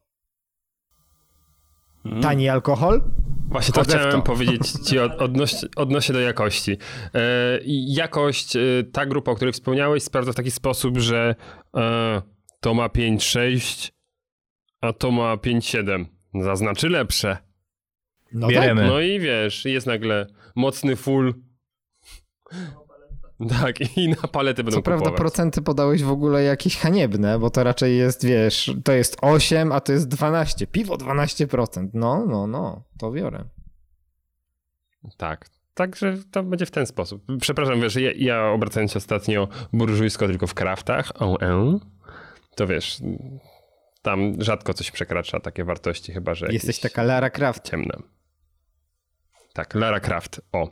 Tani 2.21 2.49
alkohol? 2.49 3.01
Właśnie 3.49 3.73
to 3.73 3.81
chciałem 3.81 4.21
powiedzieć 4.21 4.71
ci 4.71 4.99
od, 4.99 5.21
odnoś, 5.21 5.55
odnośnie 5.75 6.13
do 6.13 6.19
jakości. 6.19 6.77
E, 7.13 7.59
jakość, 7.87 8.55
e, 8.55 8.59
ta 8.91 9.05
grupa, 9.05 9.31
o 9.31 9.35
której 9.35 9.53
wspomniałeś, 9.53 10.03
sprawdza 10.03 10.31
w 10.31 10.35
taki 10.35 10.51
sposób, 10.51 10.97
że 10.97 11.35
e, 11.77 12.21
to 12.59 12.73
ma 12.73 12.87
5,6, 12.87 13.91
a 14.81 14.93
to 14.93 15.11
ma 15.11 15.35
5,7. 15.35 16.05
Zaznaczy 16.41 16.89
lepsze. 16.89 17.44
No 18.33 18.47
Bieremy. 18.47 18.87
No 18.87 18.99
i 18.99 19.19
wiesz, 19.19 19.65
jest 19.65 19.87
nagle 19.87 20.27
mocny 20.55 20.95
full. 20.95 21.33
Tak, 23.49 23.97
i 23.97 24.09
na 24.09 24.15
palety 24.15 24.63
będą 24.63 24.77
Co 24.77 24.81
prawda 24.81 24.99
kupować. 25.05 25.17
procenty 25.19 25.61
podałeś 25.61 26.03
w 26.03 26.11
ogóle 26.11 26.43
jakieś 26.43 26.77
haniebne, 26.77 27.39
bo 27.39 27.49
to 27.49 27.63
raczej 27.63 27.97
jest, 27.97 28.25
wiesz, 28.25 28.73
to 28.83 28.91
jest 28.91 29.17
8, 29.21 29.71
a 29.71 29.79
to 29.79 29.91
jest 29.91 30.07
12. 30.07 30.67
Piwo 30.67 30.95
12%. 30.95 31.89
No, 31.93 32.25
no, 32.25 32.47
no, 32.47 32.83
to 32.99 33.11
biorę. 33.11 33.43
Tak. 35.17 35.49
Także 35.73 36.17
to 36.31 36.43
będzie 36.43 36.65
w 36.65 36.71
ten 36.71 36.85
sposób. 36.85 37.23
Przepraszam, 37.41 37.81
wiesz, 37.81 37.95
ja, 37.95 38.11
ja 38.15 38.49
obracając 38.49 38.91
się 38.91 38.97
ostatnio 38.97 39.47
burżujsko 39.73 40.27
tylko 40.27 40.47
w 40.47 40.53
kraftach, 40.53 41.11
e, 41.41 41.79
to 42.55 42.67
wiesz, 42.67 42.97
tam 44.01 44.33
rzadko 44.41 44.73
coś 44.73 44.91
przekracza 44.91 45.39
takie 45.39 45.63
wartości, 45.63 46.13
chyba 46.13 46.33
że 46.33 46.47
Jesteś 46.53 46.79
taka 46.79 47.03
Lara 47.03 47.29
Croft. 47.29 47.63
ciemne. 47.63 47.97
Tak, 49.55 49.75
Lara 49.75 49.99
Kraft, 49.99 50.41
o. 50.51 50.69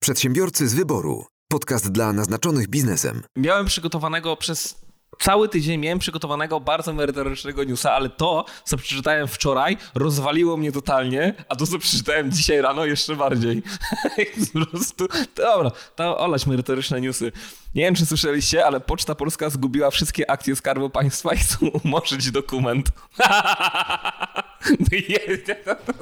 Przedsiębiorcy 0.00 0.68
z 0.68 0.74
wyboru. 0.74 1.24
Podcast 1.50 1.92
dla 1.92 2.12
naznaczonych 2.12 2.68
biznesem. 2.68 3.22
Miałem 3.36 3.66
przygotowanego 3.66 4.36
przez 4.36 4.80
cały 5.18 5.48
tydzień, 5.48 5.80
miałem 5.80 5.98
przygotowanego 5.98 6.60
bardzo 6.60 6.92
merytorycznego 6.92 7.64
newsa, 7.64 7.92
ale 7.92 8.08
to, 8.08 8.44
co 8.64 8.76
przeczytałem 8.76 9.28
wczoraj, 9.28 9.76
rozwaliło 9.94 10.56
mnie 10.56 10.72
totalnie, 10.72 11.34
a 11.48 11.56
to, 11.56 11.66
co 11.66 11.78
przeczytałem 11.78 12.32
dzisiaj 12.32 12.60
rano, 12.62 12.84
jeszcze 12.84 13.16
bardziej. 13.16 13.62
po 14.52 14.66
prostu, 14.66 15.08
dobra, 15.36 15.70
to 15.96 16.18
olać 16.18 16.46
merytoryczne 16.46 17.00
newsy. 17.00 17.32
Nie 17.74 17.82
wiem, 17.82 17.94
czy 17.94 18.06
słyszeliście, 18.06 18.66
ale 18.66 18.80
Poczta 18.80 19.14
Polska 19.14 19.50
zgubiła 19.50 19.90
wszystkie 19.90 20.30
akcje 20.30 20.56
Skarbu 20.56 20.90
Państwa 20.90 21.34
i 21.34 21.36
chcą 21.38 21.66
umorzyć 21.84 22.30
dokument. 22.30 22.88
no 24.80 24.98
jest, 25.08 25.52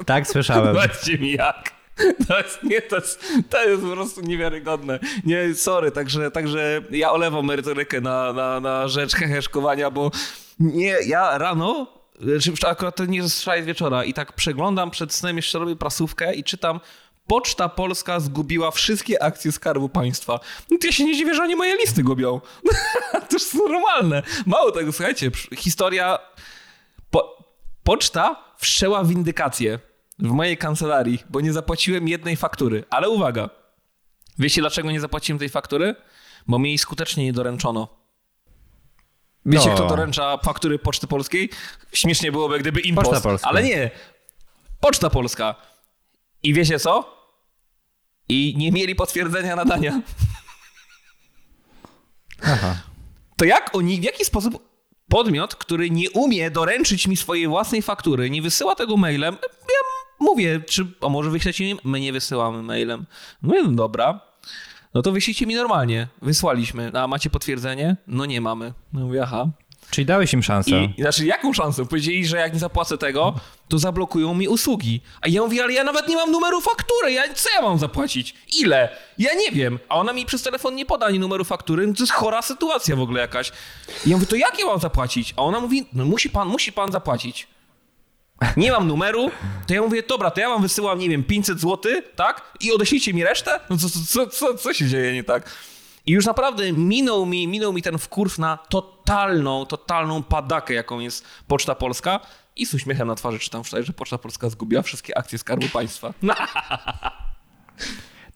Tak, 0.05 0.27
słyszałem. 0.27 0.67
Zobaczcie 0.75 1.17
mi 1.17 1.31
jak. 1.31 1.76
To 2.27 2.37
jest, 2.37 2.63
nie, 2.63 2.81
to 2.81 2.95
jest, 2.95 3.25
to 3.49 3.69
jest 3.69 3.83
po 3.83 3.91
prostu 3.91 4.21
niewiarygodne. 4.21 4.99
Nie, 5.25 5.55
sorry, 5.55 5.91
także, 5.91 6.31
także 6.31 6.81
ja 6.91 7.11
olewam 7.11 7.45
merytorykę 7.45 8.01
na, 8.01 8.33
na, 8.33 8.59
na 8.59 8.87
rzecz 8.87 9.15
heheszkowania, 9.19 9.91
bo 9.91 10.11
nie, 10.59 10.95
ja 11.05 11.37
rano, 11.37 11.87
czy 12.43 12.67
akurat 12.67 12.95
to 12.95 13.05
nie 13.05 13.17
jest 13.17 13.45
wieczora 13.63 14.03
i 14.03 14.13
tak 14.13 14.33
przeglądam 14.33 14.91
przed 14.91 15.13
snem, 15.13 15.37
jeszcze 15.37 15.59
robię 15.59 15.75
prasówkę 15.75 16.35
i 16.35 16.43
czytam 16.43 16.79
Poczta 17.27 17.69
Polska 17.69 18.19
zgubiła 18.19 18.71
wszystkie 18.71 19.23
akcje 19.23 19.51
Skarbu 19.51 19.89
Państwa. 19.89 20.39
No 20.71 20.77
to 20.81 20.87
ja 20.87 20.93
się 20.93 21.05
nie 21.05 21.15
dziwię, 21.15 21.35
że 21.35 21.43
oni 21.43 21.55
moje 21.55 21.77
listy 21.77 22.03
gubią. 22.03 22.41
to 23.29 23.35
jest 23.35 23.53
normalne. 23.53 24.23
Mało 24.45 24.71
tego, 24.71 24.91
słuchajcie, 24.91 25.31
historia... 25.57 26.19
Po... 27.11 27.37
Poczta 27.83 28.43
wszczęła 28.57 29.03
windykację 29.03 29.79
w 30.19 30.31
mojej 30.31 30.57
kancelarii, 30.57 31.23
bo 31.29 31.41
nie 31.41 31.53
zapłaciłem 31.53 32.07
jednej 32.07 32.35
faktury. 32.35 32.83
Ale 32.89 33.09
uwaga, 33.09 33.49
wiecie 34.39 34.61
dlaczego 34.61 34.91
nie 34.91 34.99
zapłaciłem 34.99 35.39
tej 35.39 35.49
faktury? 35.49 35.95
Bo 36.47 36.59
mi 36.59 36.69
jej 36.69 36.77
skutecznie 36.77 37.23
nie 37.25 37.33
doręczono. 37.33 37.87
Wiecie, 39.45 39.69
No. 39.69 39.75
kto 39.75 39.87
doręcza 39.87 40.37
faktury 40.37 40.79
Poczty 40.79 41.07
Polskiej? 41.07 41.49
Śmiesznie 41.93 42.31
byłoby, 42.31 42.59
gdyby 42.59 42.79
Poczta 42.79 42.89
impost, 42.89 43.23
Polska. 43.23 43.47
ale 43.49 43.63
nie. 43.63 43.91
Poczta 44.79 45.09
Polska. 45.09 45.55
I 46.43 46.53
wiecie 46.53 46.79
co? 46.79 47.17
I 48.29 48.53
nie 48.57 48.71
mieli 48.71 48.95
potwierdzenia 48.95 49.55
nadania. 49.55 50.01
Aha. 52.43 52.75
To 53.37 53.45
jak 53.45 53.75
oni, 53.75 53.99
w 53.99 54.03
jaki 54.03 54.25
sposób 54.25 54.67
podmiot, 55.09 55.55
który 55.55 55.89
nie 55.89 56.11
umie 56.11 56.51
doręczyć 56.51 57.07
mi 57.07 57.17
swojej 57.17 57.47
własnej 57.47 57.81
faktury, 57.81 58.29
nie 58.29 58.41
wysyła 58.41 58.75
tego 58.75 58.97
mailem, 58.97 59.37
ja 59.43 59.79
mówię, 60.19 60.61
czy, 60.67 60.85
a 61.01 61.09
może 61.09 61.29
wyślecie 61.29 61.63
mi? 61.63 61.79
My 61.83 61.99
nie 61.99 62.13
wysyłamy 62.13 62.63
mailem. 62.63 63.05
Mówię, 63.41 63.63
no 63.63 63.71
dobra, 63.71 64.19
no 64.93 65.01
to 65.01 65.11
wyślijcie 65.11 65.45
mi 65.45 65.55
normalnie. 65.55 66.07
Wysłaliśmy. 66.21 66.91
A 66.93 67.07
macie 67.07 67.29
potwierdzenie? 67.29 67.97
No 68.07 68.25
nie 68.25 68.41
mamy. 68.41 68.73
No 68.93 68.99
mówię, 68.99 69.23
aha. 69.23 69.49
Czyli 69.89 70.05
dałeś 70.05 70.33
im 70.33 70.43
szansę. 70.43 70.71
I, 70.71 71.01
znaczy, 71.01 71.25
jaką 71.25 71.53
szansę? 71.53 71.85
Powiedzieli, 71.85 72.25
że 72.25 72.37
jak 72.37 72.53
nie 72.53 72.59
zapłacę 72.59 72.97
tego, 72.97 73.33
to 73.67 73.79
zablokują 73.79 74.33
mi 74.33 74.47
usługi. 74.47 75.01
A 75.21 75.27
ja 75.27 75.41
mówię, 75.41 75.63
ale 75.63 75.73
ja 75.73 75.83
nawet 75.83 76.07
nie 76.07 76.15
mam 76.15 76.31
numeru 76.31 76.61
faktury. 76.61 77.11
Ja, 77.11 77.33
co 77.33 77.49
ja 77.55 77.61
mam 77.61 77.77
zapłacić? 77.79 78.35
Ile? 78.59 78.89
Ja 79.17 79.33
nie 79.33 79.51
wiem. 79.51 79.79
A 79.89 79.95
ona 79.95 80.13
mi 80.13 80.25
przez 80.25 80.43
telefon 80.43 80.75
nie 80.75 80.85
poda 80.85 81.05
ani 81.05 81.19
numeru 81.19 81.43
faktury. 81.43 81.87
No 81.87 81.93
to 81.93 82.03
jest 82.03 82.13
chora 82.13 82.41
sytuacja 82.41 82.95
w 82.95 83.01
ogóle 83.01 83.21
jakaś. 83.21 83.51
I 84.05 84.09
ja 84.09 84.15
mówię, 84.15 84.27
to 84.27 84.35
jak 84.35 84.59
ja 84.59 84.65
mam 84.65 84.79
zapłacić? 84.79 85.33
A 85.37 85.41
ona 85.41 85.59
mówi, 85.59 85.85
no 85.93 86.05
musi 86.05 86.29
pan, 86.29 86.47
musi 86.47 86.71
pan 86.73 86.91
zapłacić. 86.91 87.47
Nie 88.57 88.71
mam 88.71 88.87
numeru, 88.87 89.31
to 89.67 89.73
ja 89.73 89.81
mówię, 89.81 90.03
dobra, 90.03 90.31
to 90.31 90.41
ja 90.41 90.49
wam 90.49 90.61
wysyłam, 90.61 90.99
nie 90.99 91.09
wiem, 91.09 91.23
500 91.23 91.59
zł, 91.59 91.91
tak? 92.15 92.57
I 92.59 92.71
odeślijcie 92.71 93.13
mi 93.13 93.23
resztę? 93.23 93.59
No 93.69 93.77
co, 93.77 93.89
co, 93.89 94.27
co, 94.27 94.53
co 94.53 94.73
się 94.73 94.87
dzieje 94.87 95.13
nie 95.13 95.23
tak? 95.23 95.49
I 96.05 96.11
już 96.11 96.25
naprawdę 96.25 96.71
minął 96.71 97.25
mi, 97.25 97.47
minął 97.47 97.73
mi 97.73 97.81
ten 97.81 97.97
wkurw 97.97 98.39
na 98.39 98.57
totalną, 98.57 99.65
totalną 99.65 100.23
padakę, 100.23 100.73
jaką 100.73 100.99
jest 100.99 101.25
Poczta 101.47 101.75
Polska. 101.75 102.19
I 102.55 102.65
z 102.65 102.73
uśmiechem 102.73 103.07
na 103.07 103.15
twarzy 103.15 103.39
czytam 103.39 103.63
wczoraj, 103.63 103.85
że 103.85 103.93
Poczta 103.93 104.17
Polska 104.17 104.49
zgubiła 104.49 104.81
wszystkie 104.81 105.17
akcje 105.17 105.37
Skarbu 105.37 105.69
Państwa. 105.69 106.13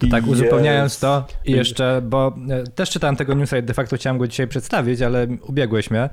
To 0.02 0.08
tak 0.08 0.28
uzupełniając 0.28 1.00
to 1.00 1.26
i 1.46 1.52
jeszcze, 1.52 2.02
bo 2.04 2.36
e, 2.50 2.64
też 2.64 2.90
czytałem 2.90 3.16
tego 3.16 3.34
newsa 3.34 3.58
i 3.58 3.64
de 3.64 3.74
facto 3.74 3.96
chciałem 3.96 4.18
go 4.18 4.28
dzisiaj 4.28 4.48
przedstawić, 4.48 5.02
ale 5.02 5.28
ubiegłeś 5.42 5.92
mnie, 5.92 6.10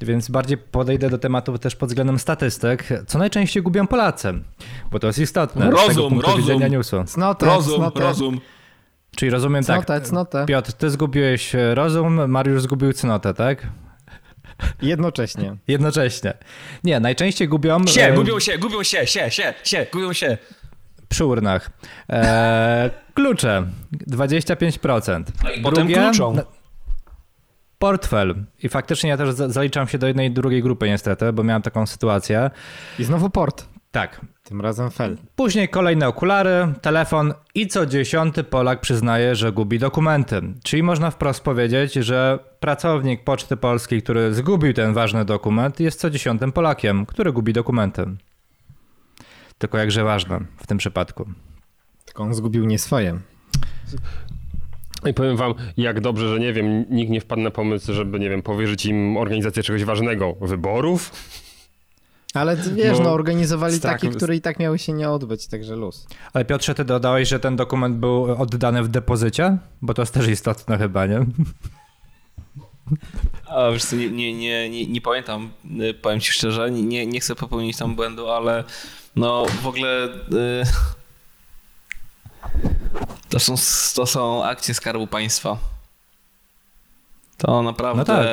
więc 0.00 0.28
bardziej 0.28 0.58
podejdę 0.58 1.10
do 1.10 1.18
tematu 1.18 1.58
też 1.58 1.76
pod 1.76 1.88
względem 1.88 2.18
statystyk. 2.18 2.88
Co 3.06 3.18
najczęściej 3.18 3.62
gubią 3.62 3.86
Polacy? 3.86 4.32
Bo 4.90 4.98
to 4.98 5.06
jest 5.06 5.18
istotne. 5.18 5.62
z 5.62 5.64
tego 5.64 5.76
Rozum, 5.86 6.10
punktu 6.10 6.30
rozum. 6.30 7.04
Cnotę, 7.06 7.46
Rozum, 7.46 7.90
rozum. 7.94 8.40
Czyli 9.16 9.30
rozumiem 9.30 9.64
tak. 9.64 9.84
Cnotę, 9.84 10.00
cnotę. 10.00 10.46
Piotr, 10.46 10.72
ty 10.72 10.90
zgubiłeś 10.90 11.52
rozum, 11.74 12.30
Mariusz 12.30 12.62
zgubił 12.62 12.92
cnotę, 12.92 13.34
tak? 13.34 13.66
Jednocześnie. 14.82 15.56
Jednocześnie. 15.68 16.34
Nie, 16.84 17.00
najczęściej 17.00 17.48
gubią 17.48 17.86
Sie, 17.86 18.08
e, 18.08 18.12
gubią 18.12 18.40
się, 18.40 18.58
gubią 18.58 18.82
się, 18.82 19.06
się, 19.06 19.30
się, 19.30 19.54
się, 19.64 19.86
gubią 19.92 20.12
się. 20.12 20.38
Przy 21.08 21.24
urnach. 21.24 21.70
E, 22.10 22.90
klucze 23.14 23.66
25%. 24.06 25.24
No 25.44 25.50
i 25.50 25.60
potem 25.62 25.88
kluczą. 25.88 26.34
na- 26.34 26.42
Portfel. 27.78 28.34
I 28.62 28.68
faktycznie 28.68 29.10
ja 29.10 29.16
też 29.16 29.30
za- 29.34 29.48
zaliczam 29.48 29.88
się 29.88 29.98
do 29.98 30.06
jednej 30.06 30.28
i 30.28 30.30
drugiej 30.30 30.62
grupy 30.62 30.86
niestety, 30.88 31.32
bo 31.32 31.44
miałem 31.44 31.62
taką 31.62 31.86
sytuację. 31.86 32.50
I 32.98 33.04
znowu 33.04 33.30
port. 33.30 33.68
Tak. 33.90 34.20
Tym 34.42 34.60
razem 34.60 34.90
fel. 34.90 35.16
Później 35.36 35.68
kolejne 35.68 36.08
okulary, 36.08 36.72
telefon 36.82 37.34
i 37.54 37.66
co 37.66 37.86
dziesiąty 37.86 38.44
Polak 38.44 38.80
przyznaje, 38.80 39.34
że 39.34 39.52
gubi 39.52 39.78
dokumenty. 39.78 40.40
Czyli 40.64 40.82
można 40.82 41.10
wprost 41.10 41.40
powiedzieć, 41.44 41.92
że 41.94 42.38
pracownik 42.60 43.24
Poczty 43.24 43.56
Polskiej, 43.56 44.02
który 44.02 44.34
zgubił 44.34 44.72
ten 44.72 44.92
ważny 44.94 45.24
dokument, 45.24 45.80
jest 45.80 46.00
co 46.00 46.10
dziesiątym 46.10 46.52
Polakiem, 46.52 47.06
który 47.06 47.32
gubi 47.32 47.52
dokumenty. 47.52 48.06
Tylko 49.58 49.78
jakże 49.78 50.04
ważne 50.04 50.40
w 50.56 50.66
tym 50.66 50.78
przypadku. 50.78 51.26
Tylko 52.04 52.22
on 52.22 52.34
zgubił 52.34 52.64
nie 52.64 52.78
swoje. 52.78 53.18
I 55.06 55.14
powiem 55.14 55.36
wam, 55.36 55.54
jak 55.76 56.00
dobrze, 56.00 56.28
że 56.28 56.40
nie 56.40 56.52
wiem, 56.52 56.84
nikt 56.90 57.10
nie 57.10 57.20
wpadł 57.20 57.42
na 57.42 57.50
pomysł, 57.50 57.92
żeby, 57.92 58.20
nie 58.20 58.30
wiem, 58.30 58.42
powierzyć 58.42 58.86
im 58.86 59.16
organizację 59.16 59.62
czegoś 59.62 59.84
ważnego. 59.84 60.34
Wyborów? 60.40 61.12
Ale 62.34 62.56
wiesz, 62.56 62.98
No, 62.98 63.04
no, 63.04 63.12
organizowali 63.12 63.74
strach- 63.76 63.80
takie, 64.00 64.08
które 64.10 64.36
i 64.36 64.40
tak 64.40 64.58
miały 64.58 64.78
się 64.78 64.92
nie 64.92 65.10
odbyć, 65.10 65.46
także 65.46 65.76
luz. 65.76 66.06
Ale 66.32 66.44
Piotrze, 66.44 66.74
ty 66.74 66.84
dodałeś, 66.84 67.28
że 67.28 67.40
ten 67.40 67.56
dokument 67.56 67.96
był 67.96 68.24
oddany 68.24 68.82
w 68.82 68.88
depozycie? 68.88 69.58
Bo 69.82 69.94
to 69.94 70.02
jest 70.02 70.14
też 70.14 70.28
istotne 70.28 70.78
chyba, 70.78 71.06
nie? 71.06 71.26
A 73.46 73.70
wiesz 73.70 73.84
co, 73.84 73.96
nie, 73.96 74.08
nie, 74.10 74.32
nie, 74.70 74.86
nie, 74.86 75.00
pamiętam, 75.00 75.50
powiem 76.02 76.20
ci 76.20 76.32
szczerze, 76.32 76.70
nie, 76.70 77.06
nie 77.06 77.20
chcę 77.20 77.34
popełnić 77.34 77.76
tam 77.76 77.94
błędu, 77.96 78.28
ale 78.28 78.64
no 79.16 79.46
w 79.62 79.66
ogóle 79.66 80.04
y, 80.04 80.62
to, 83.30 83.40
są, 83.40 83.54
to 83.94 84.06
są 84.06 84.44
akcje 84.44 84.74
Skarbu 84.74 85.06
Państwa. 85.06 85.56
To 87.38 87.62
naprawdę, 87.62 87.98
No 87.98 88.04
tak. 88.04 88.26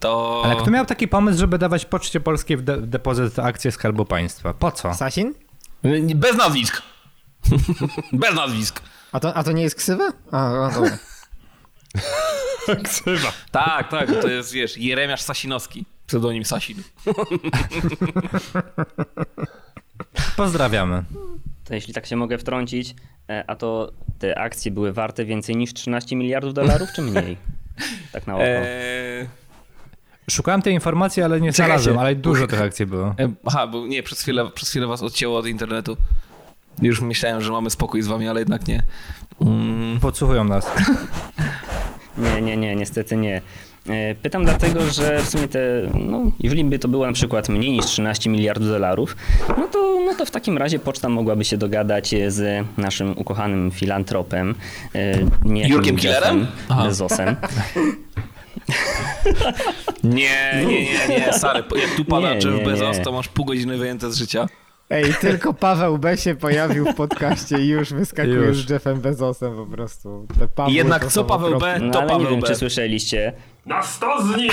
to... 0.00 0.42
Ale 0.44 0.56
kto 0.56 0.70
miał 0.70 0.86
taki 0.86 1.08
pomysł, 1.08 1.38
żeby 1.38 1.58
dawać 1.58 1.84
Poczcie 1.84 2.20
Polskiej 2.20 2.56
w, 2.56 2.62
de- 2.62 2.76
w 2.76 2.86
depozyt 2.86 3.38
akcje 3.38 3.72
Skarbu 3.72 4.04
Państwa? 4.04 4.54
Po 4.54 4.72
co? 4.72 4.94
Sasin? 4.94 5.34
Bez 6.14 6.36
nazwisk. 6.36 6.82
Bez 8.12 8.34
nazwisk. 8.34 8.80
A 9.12 9.20
to, 9.20 9.34
a 9.34 9.44
to 9.44 9.52
nie 9.52 9.62
jest 9.62 9.76
ksywa? 9.76 10.12
A, 10.32 10.66
a 10.66 10.70
dobra. 10.70 10.98
Ksywa. 12.84 13.32
Tak, 13.50 13.88
tak, 13.90 14.08
to 14.22 14.28
jest, 14.28 14.52
wiesz, 14.52 14.76
Jeremiasz 14.76 15.20
Sasinowski, 15.22 15.84
pseudonim 16.06 16.44
Sasin. 16.44 16.82
Pozdrawiamy. 20.36 21.02
To 21.64 21.74
jeśli 21.74 21.94
tak 21.94 22.06
się 22.06 22.16
mogę 22.16 22.38
wtrącić, 22.38 22.94
e, 23.30 23.44
a 23.46 23.56
to 23.56 23.92
te 24.18 24.38
akcje 24.38 24.70
były 24.70 24.92
warte 24.92 25.24
więcej 25.24 25.56
niż 25.56 25.72
13 25.74 26.16
miliardów 26.16 26.54
dolarów, 26.54 26.88
czy 26.96 27.02
mniej? 27.02 27.36
Tak 28.12 28.26
na 28.26 28.34
oko. 28.34 28.42
Eee, 28.44 29.26
Szukałem 30.30 30.62
tej 30.62 30.74
informacji, 30.74 31.22
ale 31.22 31.40
nie 31.40 31.52
Czekajcie. 31.52 31.64
znalazłem, 31.82 31.98
ale 31.98 32.14
dużo 32.14 32.46
tych 32.46 32.60
akcji 32.62 32.86
było. 32.86 33.06
E, 33.18 33.32
Aha, 33.46 33.66
bo 33.66 33.86
nie, 33.86 34.02
przez 34.02 34.20
chwilę, 34.20 34.50
przez 34.54 34.70
chwilę 34.70 34.86
was 34.86 35.02
odcięło 35.02 35.38
od 35.38 35.46
internetu. 35.46 35.96
Już 36.82 37.00
myślałem, 37.00 37.40
że 37.40 37.52
mamy 37.52 37.70
spokój 37.70 38.02
z 38.02 38.06
wami, 38.06 38.28
ale 38.28 38.40
jednak 38.40 38.68
nie. 38.68 38.82
Mm, 39.40 40.00
Podsłuchują 40.00 40.44
nas. 40.44 40.66
Nie, 42.18 42.42
nie, 42.42 42.56
nie, 42.56 42.76
niestety 42.76 43.16
nie. 43.16 43.42
E, 43.90 44.14
Pytam 44.14 44.44
dlatego, 44.44 44.80
że 44.90 45.18
w 45.22 45.28
sumie 45.28 45.48
te, 45.48 45.58
no, 45.94 46.22
jeżeli 46.40 46.64
by 46.64 46.78
to 46.78 46.88
było 46.88 47.06
na 47.06 47.12
przykład 47.12 47.48
mniej 47.48 47.70
niż 47.72 47.84
13 47.86 48.30
miliardów 48.30 48.68
dolarów, 48.68 49.16
no 49.48 49.68
to, 49.68 50.00
no 50.06 50.14
to 50.14 50.24
w 50.26 50.30
takim 50.30 50.58
razie 50.58 50.78
poczta 50.78 51.08
mogłaby 51.08 51.44
się 51.44 51.56
dogadać 51.56 52.14
z 52.28 52.66
naszym 52.76 53.18
ukochanym 53.18 53.70
filantropem, 53.70 54.54
e, 54.94 55.12
niejakim 55.44 55.74
Jurkiem 55.76 55.96
Killerem? 55.96 56.46
Bezosem. 56.84 57.36
nie, 60.04 60.64
nie, 60.66 60.82
nie, 60.84 61.08
nie, 61.08 61.32
stary, 61.32 61.62
jak 61.82 61.90
tu 61.96 62.04
pada 62.04 62.28
Nie, 62.28 62.34
Jeff 62.34 62.44
nie, 62.58 62.64
Bezos, 62.64 62.98
nie. 62.98 63.04
to 63.04 63.12
masz 63.12 63.28
pół 63.28 63.44
godziny 63.44 63.78
wyjęte 63.78 64.10
z 64.12 64.16
życia. 64.16 64.46
Ej, 64.90 65.14
tylko 65.20 65.54
Paweł 65.54 65.98
B. 65.98 66.16
się 66.16 66.34
pojawił 66.34 66.84
w 66.84 66.94
podcaście 66.94 67.58
i 67.58 67.68
już 67.68 67.92
wyskakuje 67.92 68.34
Już. 68.34 68.66
z 68.66 68.70
Jeffem 68.70 69.00
Bezosem 69.00 69.56
po 69.56 69.66
prostu. 69.66 70.26
Jednak 70.68 71.04
to 71.04 71.10
co 71.10 71.24
Paweł. 71.24 71.58
B, 71.58 71.78
No 71.80 71.92
to 71.92 71.98
ale 71.98 72.06
nie 72.06 72.12
Paweł 72.12 72.30
wiem, 72.30 72.40
B. 72.40 72.46
czy 72.46 72.54
słyszeliście. 72.54 73.32
Na 73.70 73.82
sto 73.82 74.22
z 74.22 74.36
nim! 74.36 74.50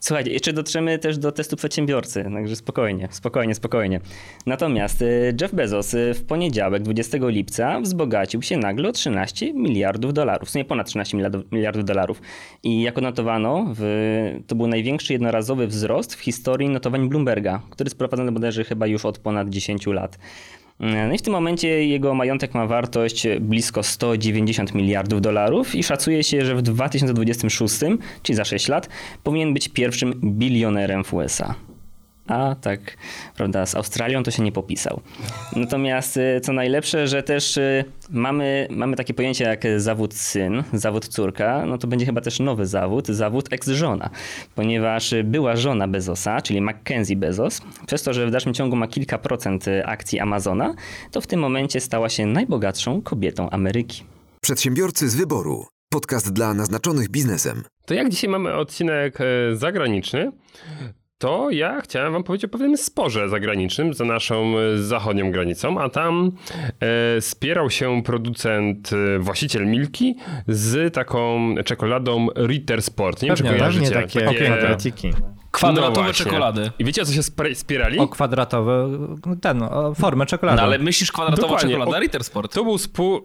Słuchajcie, 0.00 0.32
jeszcze 0.32 0.52
dotrzemy 0.52 0.98
też 0.98 1.18
do 1.18 1.32
testu 1.32 1.56
przedsiębiorcy, 1.56 2.24
także 2.34 2.56
spokojnie, 2.56 3.08
spokojnie, 3.10 3.54
spokojnie. 3.54 4.00
Natomiast 4.46 5.02
y, 5.02 5.36
Jeff 5.40 5.54
Bezos 5.54 5.94
y, 5.94 6.14
w 6.14 6.24
poniedziałek, 6.24 6.82
20 6.82 7.18
lipca, 7.20 7.80
wzbogacił 7.80 8.42
się 8.42 8.56
nagle 8.56 8.88
o 8.88 8.92
13 8.92 9.52
miliardów 9.52 10.12
dolarów, 10.12 10.48
w 10.48 10.52
sumie 10.52 10.64
ponad 10.64 10.86
13 10.86 11.16
miliardów, 11.52 11.84
dolarów. 11.84 12.22
I 12.62 12.82
jak 12.82 12.98
odnotowano, 12.98 13.66
w, 13.76 14.40
to 14.46 14.54
był 14.54 14.66
największy 14.66 15.12
jednorazowy 15.12 15.66
wzrost 15.66 16.14
w 16.14 16.20
historii 16.20 16.68
notowań 16.68 17.08
Bloomberga, 17.08 17.62
który 17.70 17.88
jest 17.88 17.98
prowadzony 17.98 18.32
bodajże 18.32 18.64
chyba 18.64 18.86
już 18.86 19.04
od 19.04 19.18
ponad 19.18 19.48
10 19.48 19.86
lat. 19.86 20.18
No 20.80 21.14
i 21.14 21.18
w 21.18 21.22
tym 21.22 21.32
momencie 21.32 21.86
jego 21.86 22.14
majątek 22.14 22.54
ma 22.54 22.66
wartość 22.66 23.26
blisko 23.40 23.82
190 23.82 24.74
miliardów 24.74 25.20
dolarów 25.20 25.74
i 25.74 25.82
szacuje 25.82 26.24
się, 26.24 26.44
że 26.44 26.54
w 26.54 26.62
2026, 26.62 27.74
czyli 28.22 28.36
za 28.36 28.44
6 28.44 28.68
lat, 28.68 28.88
powinien 29.22 29.54
być 29.54 29.68
pierwszym 29.68 30.20
bilionerem 30.24 31.04
w 31.04 31.14
USA 31.14 31.54
a 32.32 32.54
tak, 32.54 32.96
prawda, 33.36 33.66
z 33.66 33.74
Australią 33.74 34.22
to 34.22 34.30
się 34.30 34.42
nie 34.42 34.52
popisał. 34.52 35.00
Natomiast 35.56 36.16
y, 36.16 36.40
co 36.42 36.52
najlepsze, 36.52 37.08
że 37.08 37.22
też 37.22 37.56
y, 37.56 37.84
mamy, 38.10 38.68
mamy 38.70 38.96
takie 38.96 39.14
pojęcie 39.14 39.44
jak 39.44 39.62
zawód 39.76 40.14
syn, 40.14 40.62
zawód 40.72 41.08
córka, 41.08 41.66
no 41.66 41.78
to 41.78 41.86
będzie 41.86 42.06
chyba 42.06 42.20
też 42.20 42.40
nowy 42.40 42.66
zawód, 42.66 43.08
zawód 43.08 43.52
ex-żona, 43.52 44.10
ponieważ 44.54 45.14
była 45.24 45.56
żona 45.56 45.88
Bezosa, 45.88 46.42
czyli 46.42 46.60
Mackenzie 46.60 47.16
Bezos, 47.16 47.62
przez 47.86 48.02
to, 48.02 48.12
że 48.12 48.26
w 48.26 48.30
dalszym 48.30 48.54
ciągu 48.54 48.76
ma 48.76 48.88
kilka 48.88 49.18
procent 49.18 49.64
akcji 49.84 50.20
Amazona, 50.20 50.74
to 51.10 51.20
w 51.20 51.26
tym 51.26 51.40
momencie 51.40 51.80
stała 51.80 52.08
się 52.08 52.26
najbogatszą 52.26 53.02
kobietą 53.02 53.50
Ameryki. 53.50 54.04
Przedsiębiorcy 54.40 55.08
z 55.08 55.14
wyboru. 55.14 55.66
Podcast 55.92 56.32
dla 56.32 56.54
naznaczonych 56.54 57.08
biznesem. 57.08 57.62
To 57.86 57.94
jak 57.94 58.08
dzisiaj 58.08 58.30
mamy 58.30 58.54
odcinek 58.54 59.18
e, 59.20 59.56
zagraniczny, 59.56 60.32
to 61.22 61.50
ja 61.50 61.80
chciałem 61.80 62.12
wam 62.12 62.22
powiedzieć 62.22 62.44
o 62.44 62.48
pewnym 62.48 62.76
sporze 62.76 63.28
zagranicznym 63.28 63.94
za 63.94 64.04
naszą 64.04 64.58
e, 64.58 64.78
zachodnią 64.78 65.30
granicą, 65.32 65.80
a 65.80 65.88
tam 65.88 66.32
e, 67.16 67.20
spierał 67.20 67.70
się 67.70 68.02
producent, 68.02 68.90
e, 68.92 69.18
właściciel 69.18 69.66
Milki 69.66 70.16
z 70.48 70.94
taką 70.94 71.54
czekoladą 71.64 72.26
Ritter 72.46 72.82
Sport. 72.82 73.22
Nie 73.22 73.28
wiem, 73.28 73.36
czy 73.36 73.42
Pewnie, 73.42 73.58
kojarzycie. 73.58 73.90
takie, 73.90 74.20
takie 74.20 74.44
kwadratiki. 74.46 75.10
Kwadratowe 75.50 76.06
No 76.06 76.12
czekolady. 76.14 76.70
I 76.78 76.84
wiecie 76.84 77.02
o 77.02 77.04
co 77.04 77.12
się 77.12 77.22
spierali? 77.54 77.98
O 77.98 78.08
kwadratowe, 78.08 78.88
ten, 79.40 79.62
o 79.62 79.94
formę 79.94 80.26
czekolady. 80.26 80.56
No 80.56 80.62
ale 80.62 80.78
myślisz 80.78 81.12
kwadratowa 81.12 81.48
Dokładnie. 81.48 81.70
czekolada 81.70 81.96
O- 81.96 82.00
Ritter 82.00 82.24
Sport. 82.24 82.54
To 82.54 82.64
był 82.64 82.78
spór... 82.78 83.22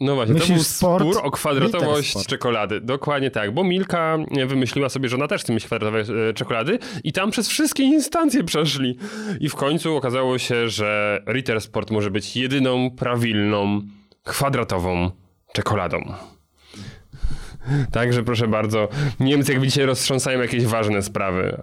No 0.00 0.14
właśnie, 0.14 0.34
to 0.34 0.40
Myślisz 0.40 0.56
był 0.56 0.64
sport, 0.64 1.04
spór 1.04 1.26
o 1.26 1.30
kwadratowość 1.30 2.26
czekolady. 2.26 2.80
Dokładnie 2.80 3.30
tak, 3.30 3.54
bo 3.54 3.64
Milka 3.64 4.18
wymyśliła 4.46 4.88
sobie, 4.88 5.08
że 5.08 5.16
ona 5.16 5.28
też 5.28 5.42
chce 5.42 5.52
mieć 5.52 5.66
kwadratowe 5.66 6.28
e, 6.28 6.34
czekolady 6.34 6.78
i 7.04 7.12
tam 7.12 7.30
przez 7.30 7.48
wszystkie 7.48 7.82
instancje 7.82 8.44
przeszli. 8.44 8.98
I 9.40 9.48
w 9.48 9.54
końcu 9.54 9.96
okazało 9.96 10.38
się, 10.38 10.68
że 10.68 11.20
Ritter 11.28 11.60
Sport 11.60 11.90
może 11.90 12.10
być 12.10 12.36
jedyną 12.36 12.90
prawilną 12.90 13.80
kwadratową 14.24 15.10
czekoladą. 15.52 16.14
Także 17.92 18.22
proszę 18.22 18.48
bardzo, 18.48 18.88
Niemcy 19.20 19.52
jak 19.52 19.60
widzicie 19.60 19.86
roztrząsają 19.86 20.40
jakieś 20.40 20.66
ważne 20.66 21.02
sprawy. 21.02 21.62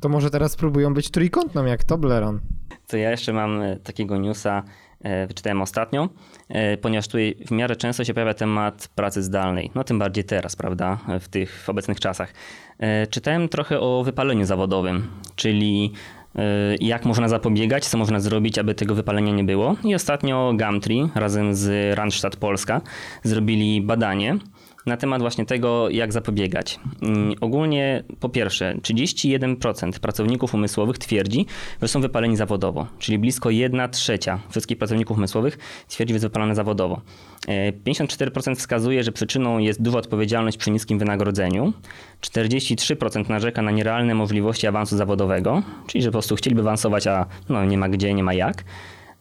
To 0.00 0.08
może 0.08 0.30
teraz 0.30 0.56
próbują 0.56 0.94
być 0.94 1.10
trójkątną 1.10 1.64
jak 1.64 1.84
Toblerone. 1.84 2.38
To 2.86 2.96
ja 2.96 3.10
jeszcze 3.10 3.32
mam 3.32 3.62
e, 3.62 3.76
takiego 3.76 4.16
newsa, 4.16 4.62
e, 4.66 4.87
wyczytałem 5.28 5.62
ostatnio, 5.62 6.08
e, 6.48 6.76
ponieważ 6.76 7.06
tutaj 7.06 7.36
w 7.46 7.50
miarę 7.50 7.76
często 7.76 8.04
się 8.04 8.14
pojawia 8.14 8.34
temat 8.34 8.88
pracy 8.94 9.22
zdalnej. 9.22 9.70
No 9.74 9.84
tym 9.84 9.98
bardziej 9.98 10.24
teraz, 10.24 10.56
prawda, 10.56 10.98
w 11.20 11.28
tych 11.28 11.62
w 11.62 11.68
obecnych 11.68 12.00
czasach. 12.00 12.34
E, 12.78 13.06
Czytałem 13.06 13.48
trochę 13.48 13.80
o 13.80 14.02
wypaleniu 14.04 14.44
zawodowym, 14.44 15.06
czyli 15.36 15.92
e, 16.36 16.40
jak 16.80 17.04
można 17.04 17.28
zapobiegać, 17.28 17.86
co 17.86 17.98
można 17.98 18.20
zrobić, 18.20 18.58
aby 18.58 18.74
tego 18.74 18.94
wypalenia 18.94 19.32
nie 19.32 19.44
było. 19.44 19.76
I 19.84 19.94
ostatnio 19.94 20.52
Gumtree 20.58 21.08
razem 21.14 21.54
z 21.54 21.96
Randstad 21.96 22.36
Polska 22.36 22.80
zrobili 23.22 23.82
badanie 23.82 24.38
na 24.86 24.96
temat 24.96 25.20
właśnie 25.20 25.46
tego, 25.46 25.90
jak 25.90 26.12
zapobiegać. 26.12 26.80
Mm, 27.02 27.34
Ogólnie, 27.40 28.04
po 28.20 28.28
pierwsze, 28.28 28.74
31% 28.82 29.98
pracowników 29.98 30.54
umysłowych 30.54 30.98
twierdzi, 30.98 31.46
że 31.82 31.88
są 31.88 32.00
wypaleni 32.00 32.36
zawodowo, 32.36 32.86
czyli 32.98 33.18
blisko 33.18 33.50
1 33.50 33.90
trzecia 33.90 34.40
wszystkich 34.50 34.78
pracowników 34.78 35.16
umysłowych 35.16 35.58
twierdzi, 35.88 36.12
że 36.12 36.14
jest 36.14 36.26
wypalone 36.26 36.54
zawodowo. 36.54 37.00
E, 37.48 37.72
54% 37.72 38.54
wskazuje, 38.54 39.04
że 39.04 39.12
przyczyną 39.12 39.58
jest 39.58 39.82
duża 39.82 39.98
odpowiedzialność 39.98 40.56
przy 40.56 40.70
niskim 40.70 40.98
wynagrodzeniu. 40.98 41.72
43% 42.20 43.28
narzeka 43.30 43.62
na 43.62 43.70
nierealne 43.70 44.14
możliwości 44.14 44.66
awansu 44.66 44.96
zawodowego, 44.96 45.62
czyli 45.86 46.02
że 46.02 46.08
po 46.08 46.12
prostu 46.12 46.36
chcieliby 46.36 46.60
awansować, 46.60 47.06
a 47.06 47.26
no, 47.48 47.64
nie 47.64 47.78
ma 47.78 47.88
gdzie, 47.88 48.14
nie 48.14 48.22
ma 48.22 48.34
jak 48.34 48.64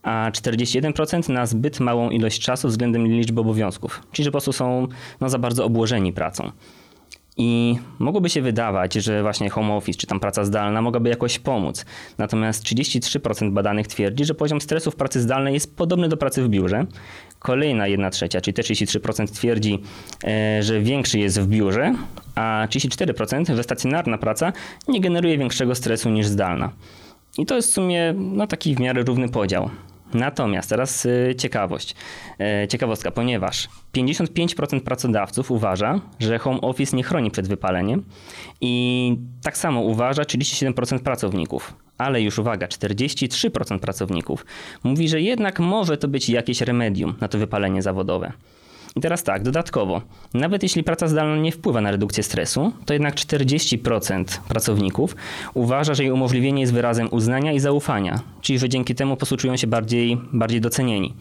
a 0.07 0.31
41% 0.31 1.29
na 1.29 1.45
zbyt 1.45 1.79
małą 1.79 2.09
ilość 2.09 2.41
czasu 2.41 2.67
względem 2.67 3.07
liczby 3.07 3.41
obowiązków, 3.41 4.01
czyli 4.11 4.23
że 4.23 4.29
po 4.29 4.33
prostu 4.33 4.53
są 4.53 4.87
no, 5.21 5.29
za 5.29 5.39
bardzo 5.39 5.65
obłożeni 5.65 6.13
pracą. 6.13 6.51
I 7.37 7.77
mogłoby 7.99 8.29
się 8.29 8.41
wydawać, 8.41 8.93
że 8.93 9.21
właśnie 9.21 9.49
home 9.49 9.73
office 9.73 9.99
czy 9.99 10.07
tam 10.07 10.19
praca 10.19 10.45
zdalna 10.45 10.81
mogłaby 10.81 11.09
jakoś 11.09 11.39
pomóc. 11.39 11.85
Natomiast 12.17 12.63
33% 12.63 13.51
badanych 13.51 13.87
twierdzi, 13.87 14.25
że 14.25 14.33
poziom 14.33 14.61
stresu 14.61 14.91
w 14.91 14.95
pracy 14.95 15.21
zdalnej 15.21 15.53
jest 15.53 15.75
podobny 15.75 16.09
do 16.09 16.17
pracy 16.17 16.43
w 16.43 16.49
biurze. 16.49 16.85
Kolejna 17.39 17.87
1 17.87 18.11
trzecia, 18.11 18.41
czyli 18.41 18.53
te 18.53 18.61
33% 18.61 19.31
twierdzi, 19.31 19.79
e, 20.23 20.63
że 20.63 20.81
większy 20.81 21.19
jest 21.19 21.39
w 21.41 21.47
biurze, 21.47 21.95
a 22.35 22.67
34% 22.69 23.55
że 23.55 23.63
stacjonarna 23.63 24.17
praca 24.17 24.53
nie 24.87 25.01
generuje 25.01 25.37
większego 25.37 25.75
stresu 25.75 26.09
niż 26.09 26.27
zdalna. 26.27 26.71
I 27.37 27.45
to 27.45 27.55
jest 27.55 27.69
w 27.69 27.73
sumie 27.73 28.13
no, 28.17 28.47
taki 28.47 28.75
w 28.75 28.79
miarę 28.79 29.03
równy 29.03 29.29
podział. 29.29 29.69
Natomiast 30.13 30.69
teraz 30.69 31.05
y, 31.05 31.35
ciekawość. 31.37 31.95
E, 32.39 32.67
ciekawostka, 32.67 33.11
ponieważ 33.11 33.67
55% 33.97 34.79
pracodawców 34.79 35.51
uważa, 35.51 36.01
że 36.19 36.37
home 36.37 36.61
office 36.61 36.97
nie 36.97 37.03
chroni 37.03 37.31
przed 37.31 37.47
wypaleniem 37.47 38.03
i 38.61 39.17
tak 39.43 39.57
samo 39.57 39.81
uważa 39.81 40.23
37% 40.23 40.99
pracowników. 40.99 41.73
Ale 41.97 42.21
już 42.21 42.39
uwaga, 42.39 42.67
43% 42.67 43.79
pracowników 43.79 44.45
mówi, 44.83 45.09
że 45.09 45.21
jednak 45.21 45.59
może 45.59 45.97
to 45.97 46.07
być 46.07 46.29
jakieś 46.29 46.61
remedium 46.61 47.15
na 47.21 47.27
to 47.27 47.37
wypalenie 47.37 47.81
zawodowe. 47.81 48.31
I 48.97 49.01
teraz 49.01 49.23
tak, 49.23 49.43
dodatkowo, 49.43 50.01
nawet 50.33 50.63
jeśli 50.63 50.83
praca 50.83 51.07
zdalna 51.07 51.37
nie 51.37 51.51
wpływa 51.51 51.81
na 51.81 51.91
redukcję 51.91 52.23
stresu, 52.23 52.71
to 52.85 52.93
jednak 52.93 53.15
40% 53.15 54.23
pracowników 54.47 55.15
uważa, 55.53 55.93
że 55.93 56.03
jej 56.03 56.11
umożliwienie 56.11 56.61
jest 56.61 56.73
wyrazem 56.73 57.07
uznania 57.11 57.51
i 57.51 57.59
zaufania, 57.59 58.19
czyli 58.41 58.59
że 58.59 58.69
dzięki 58.69 58.95
temu 58.95 59.11
po 59.11 59.17
prostu 59.17 59.37
czują 59.37 59.57
się 59.57 59.67
bardziej, 59.67 60.17
bardziej 60.33 60.61
docenieni. 60.61 61.13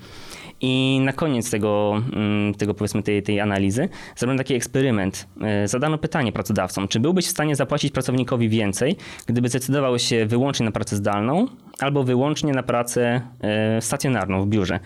I 0.61 1.01
na 1.05 1.13
koniec 1.13 1.51
tego, 1.51 2.03
mm, 2.13 2.55
tego 2.55 2.75
powiedzmy 2.75 3.03
tej, 3.03 3.23
tej 3.23 3.41
analizy 3.41 3.89
zrobiono 4.17 4.39
taki 4.39 4.55
eksperyment. 4.55 5.27
E, 5.43 5.69
Zadano 5.69 5.99
pytanie 5.99 6.33
pracodawcom, 6.33 6.89
czy 6.89 7.01
byłbyś 7.01 7.27
w 7.27 7.31
stanie 7.31 7.57
zapłacić 7.57 7.93
pracownikowi 7.93 8.49
więcej, 8.49 8.97
gdyby 9.27 9.49
zdecydował 9.49 9.99
się 9.99 10.27
wyłącznie 10.27 10.67
na 10.67 10.73
pracę 10.73 10.97
zdalną 10.97 11.47
albo 11.81 12.05
wyłącznie 12.05 12.53
na 12.53 12.63
pracę 12.63 13.21
e, 13.41 13.81
stacjonarną 13.83 14.43
w 14.43 14.47
biurze. 14.47 14.81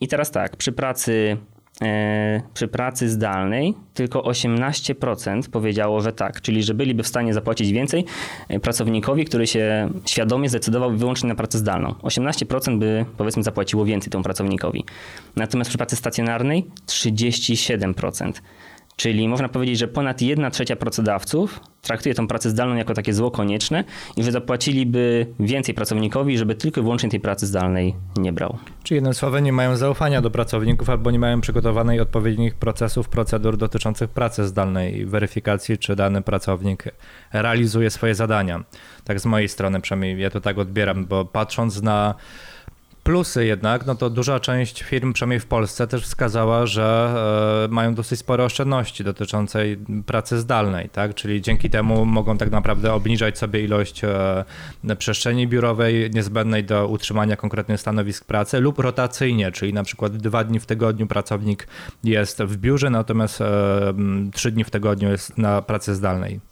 I 0.00 0.08
teraz 0.08 0.30
tak, 0.30 0.56
przy 0.56 0.72
pracy 0.72 1.36
przy 2.54 2.68
pracy 2.68 3.08
zdalnej 3.08 3.74
tylko 3.94 4.20
18% 4.20 5.48
powiedziało, 5.50 6.00
że 6.00 6.12
tak, 6.12 6.40
czyli 6.40 6.62
że 6.62 6.74
byliby 6.74 7.02
w 7.02 7.06
stanie 7.06 7.34
zapłacić 7.34 7.72
więcej 7.72 8.04
e, 8.48 8.60
pracownikowi, 8.60 9.24
który 9.24 9.46
się 9.46 9.90
świadomie 10.06 10.48
zdecydował 10.48 10.96
wyłącznie 10.96 11.28
na 11.28 11.34
pracę 11.34 11.58
zdalną. 11.58 11.94
18% 12.02 12.78
by 12.78 13.04
powiedzmy 13.16 13.42
zapłaciło 13.42 13.84
więcej 13.84 14.10
temu 14.10 14.24
pracownikowi. 14.24 14.84
Natomiast 15.36 15.68
przy 15.70 15.78
pracy 15.78 15.96
stacjonarnej 15.96 16.66
37%. 16.86 18.32
Czyli 19.00 19.28
można 19.28 19.48
powiedzieć, 19.48 19.78
że 19.78 19.88
ponad 19.88 20.22
1 20.22 20.50
trzecia 20.50 20.76
pracodawców 20.76 21.60
traktuje 21.82 22.14
tą 22.14 22.28
pracę 22.28 22.50
zdalną 22.50 22.76
jako 22.76 22.94
takie 22.94 23.12
zło 23.12 23.30
konieczne 23.30 23.84
i 24.16 24.22
że 24.22 24.32
zapłaciliby 24.32 25.26
więcej 25.40 25.74
pracownikowi, 25.74 26.38
żeby 26.38 26.54
tylko 26.54 26.80
i 26.80 26.82
wyłącznie 26.82 27.10
tej 27.10 27.20
pracy 27.20 27.46
zdalnej 27.46 27.94
nie 28.16 28.32
brał. 28.32 28.58
Czyli 28.82 28.96
jednym 28.96 29.14
słowem 29.14 29.44
nie 29.44 29.52
mają 29.52 29.76
zaufania 29.76 30.20
do 30.20 30.30
pracowników 30.30 30.90
albo 30.90 31.10
nie 31.10 31.18
mają 31.18 31.40
przygotowanej 31.40 32.00
odpowiednich 32.00 32.54
procesów, 32.54 33.08
procedur 33.08 33.56
dotyczących 33.56 34.10
pracy 34.10 34.46
zdalnej 34.46 34.98
i 34.98 35.06
weryfikacji, 35.06 35.78
czy 35.78 35.96
dany 35.96 36.22
pracownik 36.22 36.84
realizuje 37.32 37.90
swoje 37.90 38.14
zadania. 38.14 38.64
Tak 39.04 39.20
z 39.20 39.26
mojej 39.26 39.48
strony 39.48 39.80
przynajmniej 39.80 40.20
ja 40.20 40.30
to 40.30 40.40
tak 40.40 40.58
odbieram, 40.58 41.06
bo 41.06 41.24
patrząc 41.24 41.82
na 41.82 42.14
plusy 43.02 43.44
jednak, 43.44 43.86
no 43.86 43.94
to 43.94 44.10
duża 44.10 44.40
część 44.40 44.82
firm, 44.82 45.12
przynajmniej 45.12 45.40
w 45.40 45.46
Polsce, 45.46 45.86
też 45.86 46.02
wskazała, 46.02 46.66
że 46.66 47.14
e, 47.64 47.74
mają 47.74 47.94
dosyć 47.94 48.18
spore 48.18 48.44
oszczędności 48.44 49.04
dotyczącej 49.04 49.78
pracy 50.06 50.38
zdalnej, 50.38 50.88
tak? 50.88 51.14
Czyli 51.14 51.42
dzięki 51.42 51.70
temu 51.70 52.04
mogą 52.04 52.38
tak 52.38 52.50
naprawdę 52.50 52.92
obniżać 52.92 53.38
sobie 53.38 53.64
ilość 53.64 54.04
e, 54.04 54.96
przestrzeni 54.98 55.48
biurowej 55.48 56.10
niezbędnej 56.14 56.64
do 56.64 56.88
utrzymania 56.88 57.36
konkretnych 57.36 57.80
stanowisk 57.80 58.24
pracy 58.24 58.60
lub 58.60 58.78
rotacyjnie, 58.78 59.52
czyli 59.52 59.72
na 59.72 59.84
przykład 59.84 60.16
dwa 60.16 60.44
dni 60.44 60.60
w 60.60 60.66
tygodniu 60.66 61.06
pracownik 61.06 61.66
jest 62.04 62.42
w 62.42 62.56
biurze, 62.56 62.90
natomiast 62.90 63.40
e, 63.40 63.94
trzy 64.32 64.50
dni 64.50 64.64
w 64.64 64.70
tygodniu 64.70 65.10
jest 65.10 65.38
na 65.38 65.62
pracy 65.62 65.94
zdalnej. 65.94 66.49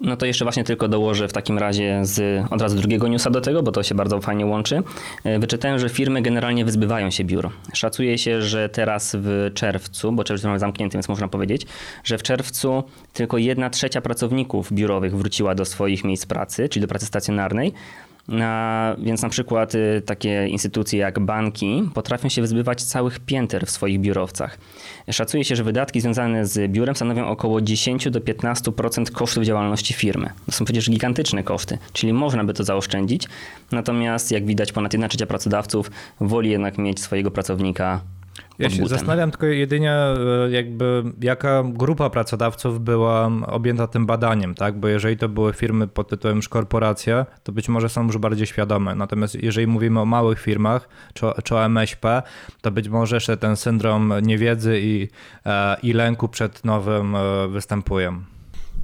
No 0.00 0.16
to 0.16 0.26
jeszcze 0.26 0.44
właśnie 0.44 0.64
tylko 0.64 0.88
dołożę 0.88 1.28
w 1.28 1.32
takim 1.32 1.58
razie 1.58 2.00
z 2.02 2.44
od 2.50 2.62
razu 2.62 2.76
drugiego 2.76 3.08
newsa 3.08 3.30
do 3.30 3.40
tego, 3.40 3.62
bo 3.62 3.72
to 3.72 3.82
się 3.82 3.94
bardzo 3.94 4.20
fajnie 4.20 4.46
łączy. 4.46 4.82
E, 5.24 5.38
Wyczytałem, 5.38 5.78
że 5.78 5.88
firmy 5.88 6.22
generalnie 6.22 6.64
wyzbywają 6.64 7.10
się 7.10 7.24
biur. 7.24 7.50
Szacuje 7.72 8.18
się, 8.18 8.42
że 8.42 8.68
teraz 8.68 9.16
w 9.18 9.50
czerwcu, 9.54 10.12
bo 10.12 10.24
czerwcu 10.24 10.46
mamy 10.46 10.58
zamknięty, 10.58 10.96
więc 10.96 11.08
można 11.08 11.28
powiedzieć, 11.28 11.66
że 12.04 12.18
w 12.18 12.22
czerwcu 12.22 12.82
tylko 13.12 13.38
jedna 13.38 13.70
trzecia 13.70 14.00
pracowników 14.00 14.72
biurowych 14.72 15.16
wróciła 15.16 15.54
do 15.54 15.64
swoich 15.64 16.04
miejsc 16.04 16.26
pracy, 16.26 16.68
czyli 16.68 16.80
do 16.80 16.88
pracy 16.88 17.06
stacjonarnej. 17.06 17.72
Więc 18.98 19.22
na 19.22 19.28
przykład 19.28 19.74
y, 19.74 20.02
takie 20.06 20.46
instytucje 20.48 20.98
jak 20.98 21.20
banki 21.20 21.90
potrafią 21.94 22.28
się 22.28 22.42
wyzbywać 22.42 22.82
całych 22.82 23.20
pięter 23.20 23.66
w 23.66 23.70
swoich 23.70 24.00
biurowcach. 24.00 24.58
Szacuje 25.10 25.44
się, 25.44 25.56
że 25.56 25.64
wydatki 25.64 26.00
związane 26.00 26.46
z 26.46 26.72
biurem 26.72 26.94
stanowią 26.94 27.26
około 27.26 27.60
10 27.60 28.10
do 28.10 28.20
15% 28.20 29.10
kosztów 29.10 29.44
działalności 29.44 29.94
firmy. 29.94 30.30
To 30.46 30.52
są 30.52 30.64
przecież 30.64 30.90
gigantyczne 30.90 31.42
koszty, 31.42 31.78
czyli 31.92 32.12
można 32.12 32.44
by 32.44 32.54
to 32.54 32.64
zaoszczędzić. 32.64 33.28
Natomiast 33.72 34.30
jak 34.30 34.46
widać 34.46 34.72
ponad 34.72 34.92
1 34.92 35.08
trzecia 35.08 35.26
pracodawców 35.26 35.90
woli 36.20 36.50
jednak 36.50 36.78
mieć 36.78 37.00
swojego 37.00 37.30
pracownika 37.30 38.00
ja 38.58 38.70
się 38.70 38.86
zastanawiam 38.86 39.30
tylko 39.30 39.46
jedynie, 39.46 39.92
e, 39.92 40.50
jakby 40.50 41.02
jaka 41.20 41.64
grupa 41.66 42.10
pracodawców 42.10 42.80
była 42.80 43.30
objęta 43.46 43.86
tym 43.86 44.06
badaniem, 44.06 44.54
tak? 44.54 44.80
Bo 44.80 44.88
jeżeli 44.88 45.16
to 45.16 45.28
były 45.28 45.52
firmy 45.52 45.88
pod 45.88 46.08
tytułem 46.08 46.36
już 46.36 46.48
korporacja, 46.48 47.26
to 47.42 47.52
być 47.52 47.68
może 47.68 47.88
są 47.88 48.06
już 48.06 48.18
bardziej 48.18 48.46
świadome. 48.46 48.94
Natomiast 48.94 49.42
jeżeli 49.42 49.66
mówimy 49.66 50.00
o 50.00 50.04
małych 50.04 50.40
firmach 50.40 50.88
czy, 51.14 51.26
czy 51.44 51.54
o 51.54 51.64
MŚP, 51.64 52.22
to 52.60 52.70
być 52.70 52.88
może 52.88 53.16
jeszcze 53.16 53.36
ten 53.36 53.56
syndrom 53.56 54.12
niewiedzy 54.22 54.80
i, 54.82 55.08
e, 55.46 55.76
i 55.82 55.92
lęku 55.92 56.28
przed 56.28 56.64
nowym 56.64 57.16
e, 57.16 57.48
występuje. 57.48 58.12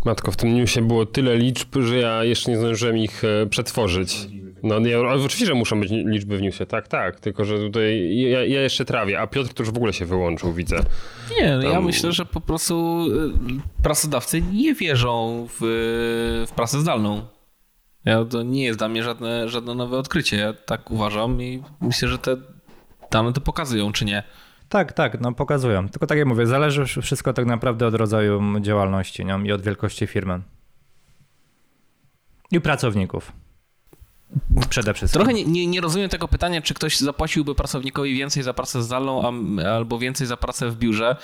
Matko, 0.05 0.33
w 0.33 0.37
tym 0.37 0.55
newsie 0.55 0.83
było 0.83 1.07
tyle 1.07 1.37
liczb, 1.37 1.77
że 1.81 1.99
ja 1.99 2.25
jeszcze 2.25 2.51
nie 2.51 2.59
zdążyłem 2.59 2.99
ich 2.99 3.23
przetworzyć. 3.51 4.29
No 4.64 4.79
nie, 4.79 5.00
oczywiście, 5.00 5.46
że 5.46 5.55
muszą 5.55 5.81
być 5.81 5.90
liczby 5.90 6.37
w 6.37 6.42
newsie, 6.42 6.66
tak, 6.66 6.88
tak, 6.88 7.20
tylko 7.20 7.44
że 7.44 7.59
tutaj 7.59 8.16
ja, 8.16 8.44
ja 8.44 8.62
jeszcze 8.62 8.85
trawię, 8.85 9.20
a 9.20 9.27
Piotr 9.27 9.55
to 9.55 9.62
już 9.62 9.72
w 9.72 9.77
ogóle 9.77 9.92
się 9.92 10.07
wyłączył, 10.07 10.53
widzę. 10.53 10.77
Nie, 11.40 11.57
no 11.57 11.62
Tam... 11.62 11.72
ja 11.72 11.81
myślę, 11.81 12.12
że 12.12 12.24
po 12.24 12.40
prostu 12.40 13.07
y, 13.79 13.83
pracodawcy 13.83 14.42
nie 14.42 14.74
wierzą 14.74 15.46
w, 15.50 15.57
w 16.48 16.53
pracę 16.53 16.81
zdalną. 16.81 17.22
Ja, 18.05 18.24
to 18.24 18.42
nie 18.42 18.64
jest 18.64 18.79
dla 18.79 18.88
mnie 18.88 19.03
żadne, 19.03 19.48
żadne 19.48 19.74
nowe 19.74 19.98
odkrycie, 19.98 20.37
ja 20.37 20.53
tak 20.53 20.90
uważam 20.90 21.42
i 21.42 21.62
myślę, 21.81 22.09
że 22.09 22.18
te 22.18 22.37
dane 23.11 23.33
to 23.33 23.40
pokazują, 23.40 23.92
czy 23.92 24.05
nie. 24.05 24.22
Tak, 24.68 24.92
tak, 24.92 25.20
no 25.20 25.33
pokazują. 25.33 25.88
Tylko 25.88 26.07
tak 26.07 26.18
jak 26.18 26.27
mówię, 26.27 26.46
zależy 26.46 26.85
wszystko 27.03 27.33
tak 27.33 27.46
naprawdę 27.46 27.87
od 27.87 27.94
rodzaju 27.94 28.61
działalności 28.61 29.24
nie? 29.24 29.38
i 29.44 29.53
od 29.53 29.62
wielkości 29.62 30.07
firmy. 30.07 30.40
I 32.50 32.61
pracowników. 32.61 33.33
Przede 34.69 34.95
wszystkim. 34.95 35.19
Trochę 35.23 35.35
nie, 35.35 35.45
nie, 35.45 35.67
nie, 35.67 35.81
rozumiem 35.81 36.09
tego 36.09 36.29
pytania, 36.29 36.62
czy 36.62 36.75
ktoś 36.75 36.97
zapłaciłby 36.97 37.55
pracownikowi 37.55 38.14
więcej 38.14 38.43
za 38.43 38.55
pracę 38.55 38.83
zdalną 38.83 39.23
a, 39.23 39.33
albo 39.69 39.99
więcej 39.99 40.27
za 40.27 40.37
pracę 40.37 40.71
w 40.71 40.77
biurze. 40.77 41.17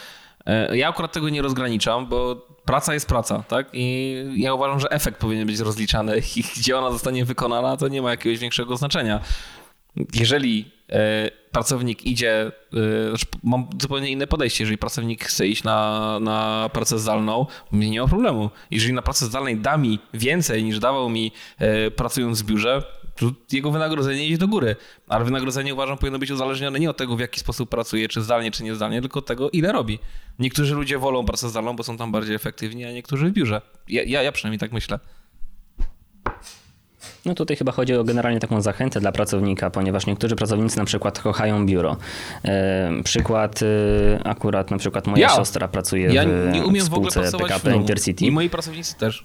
E, 0.46 0.76
ja 0.76 0.88
akurat 0.88 1.12
tego 1.12 1.28
nie 1.28 1.42
rozgraniczam, 1.42 2.06
bo 2.06 2.46
praca 2.64 2.94
jest 2.94 3.08
praca, 3.08 3.42
tak? 3.48 3.66
I 3.72 4.16
ja 4.36 4.54
uważam, 4.54 4.80
że 4.80 4.90
efekt 4.90 5.20
powinien 5.20 5.46
być 5.46 5.58
rozliczany 5.58 6.18
i 6.36 6.44
gdzie 6.56 6.78
ona 6.78 6.90
zostanie 6.90 7.24
wykonana, 7.24 7.76
to 7.76 7.88
nie 7.88 8.02
ma 8.02 8.10
jakiegoś 8.10 8.38
większego 8.38 8.76
znaczenia. 8.76 9.20
Jeżeli 10.14 10.70
e, 10.88 11.30
pracownik 11.52 12.06
idzie, 12.06 12.52
e, 13.06 13.08
znaczy 13.08 13.26
mam 13.42 13.68
zupełnie 13.80 14.10
inne 14.10 14.26
podejście. 14.26 14.64
Jeżeli 14.64 14.78
pracownik 14.78 15.24
chce 15.24 15.46
iść 15.46 15.64
na, 15.64 16.18
na 16.20 16.70
pracę 16.72 16.98
zdalną, 16.98 17.46
nie 17.72 18.00
ma 18.00 18.08
problemu. 18.08 18.50
Jeżeli 18.70 18.92
na 18.92 19.02
pracę 19.02 19.26
zdalnej 19.26 19.56
da 19.56 19.76
mi 19.76 19.98
więcej 20.14 20.64
niż 20.64 20.78
dawał 20.78 21.08
mi 21.08 21.32
pracując 21.96 22.42
w 22.42 22.46
biurze, 22.46 22.82
jego 23.52 23.70
wynagrodzenie 23.70 24.26
idzie 24.26 24.38
do 24.38 24.48
góry. 24.48 24.76
Ale 25.08 25.24
wynagrodzenie 25.24 25.74
uważam 25.74 25.98
powinno 25.98 26.18
być 26.18 26.30
uzależnione 26.30 26.80
nie 26.80 26.90
od 26.90 26.96
tego, 26.96 27.16
w 27.16 27.20
jaki 27.20 27.40
sposób 27.40 27.70
pracuje, 27.70 28.08
czy 28.08 28.22
zdalnie, 28.22 28.50
czy 28.50 28.64
niezdalnie, 28.64 29.00
tylko 29.00 29.18
od 29.18 29.26
tego, 29.26 29.50
ile 29.50 29.72
robi. 29.72 29.98
Niektórzy 30.38 30.74
ludzie 30.74 30.98
wolą 30.98 31.24
pracę 31.24 31.48
zdalną, 31.48 31.76
bo 31.76 31.82
są 31.82 31.96
tam 31.96 32.12
bardziej 32.12 32.34
efektywni, 32.34 32.84
a 32.84 32.92
niektórzy 32.92 33.30
w 33.30 33.32
biurze. 33.32 33.60
Ja, 33.88 34.02
ja, 34.02 34.22
ja 34.22 34.32
przynajmniej 34.32 34.58
tak 34.58 34.72
myślę. 34.72 34.98
No 37.26 37.34
tutaj 37.34 37.56
chyba 37.56 37.72
chodzi 37.72 37.94
o 37.94 38.04
generalnie 38.04 38.40
taką 38.40 38.60
zachętę 38.60 39.00
dla 39.00 39.12
pracownika, 39.12 39.70
ponieważ 39.70 40.06
niektórzy 40.06 40.36
pracownicy 40.36 40.78
na 40.78 40.84
przykład 40.84 41.20
kochają 41.20 41.66
biuro. 41.66 41.96
E, 42.44 42.90
przykład 43.04 43.60
e, 43.62 43.66
akurat 44.26 44.70
na 44.70 44.78
przykład 44.78 45.06
moja 45.06 45.22
ja. 45.22 45.28
siostra 45.28 45.68
pracuje 45.68 46.14
ja 46.14 46.24
w 46.24 46.52
nie 46.52 46.64
umiem 46.64 46.84
spółce 46.84 47.22
w 47.22 47.36
PKP 47.36 47.76
Intercity. 47.76 48.24
I 48.24 48.30
moi 48.30 48.50
pracownicy 48.50 48.96
też. 48.96 49.24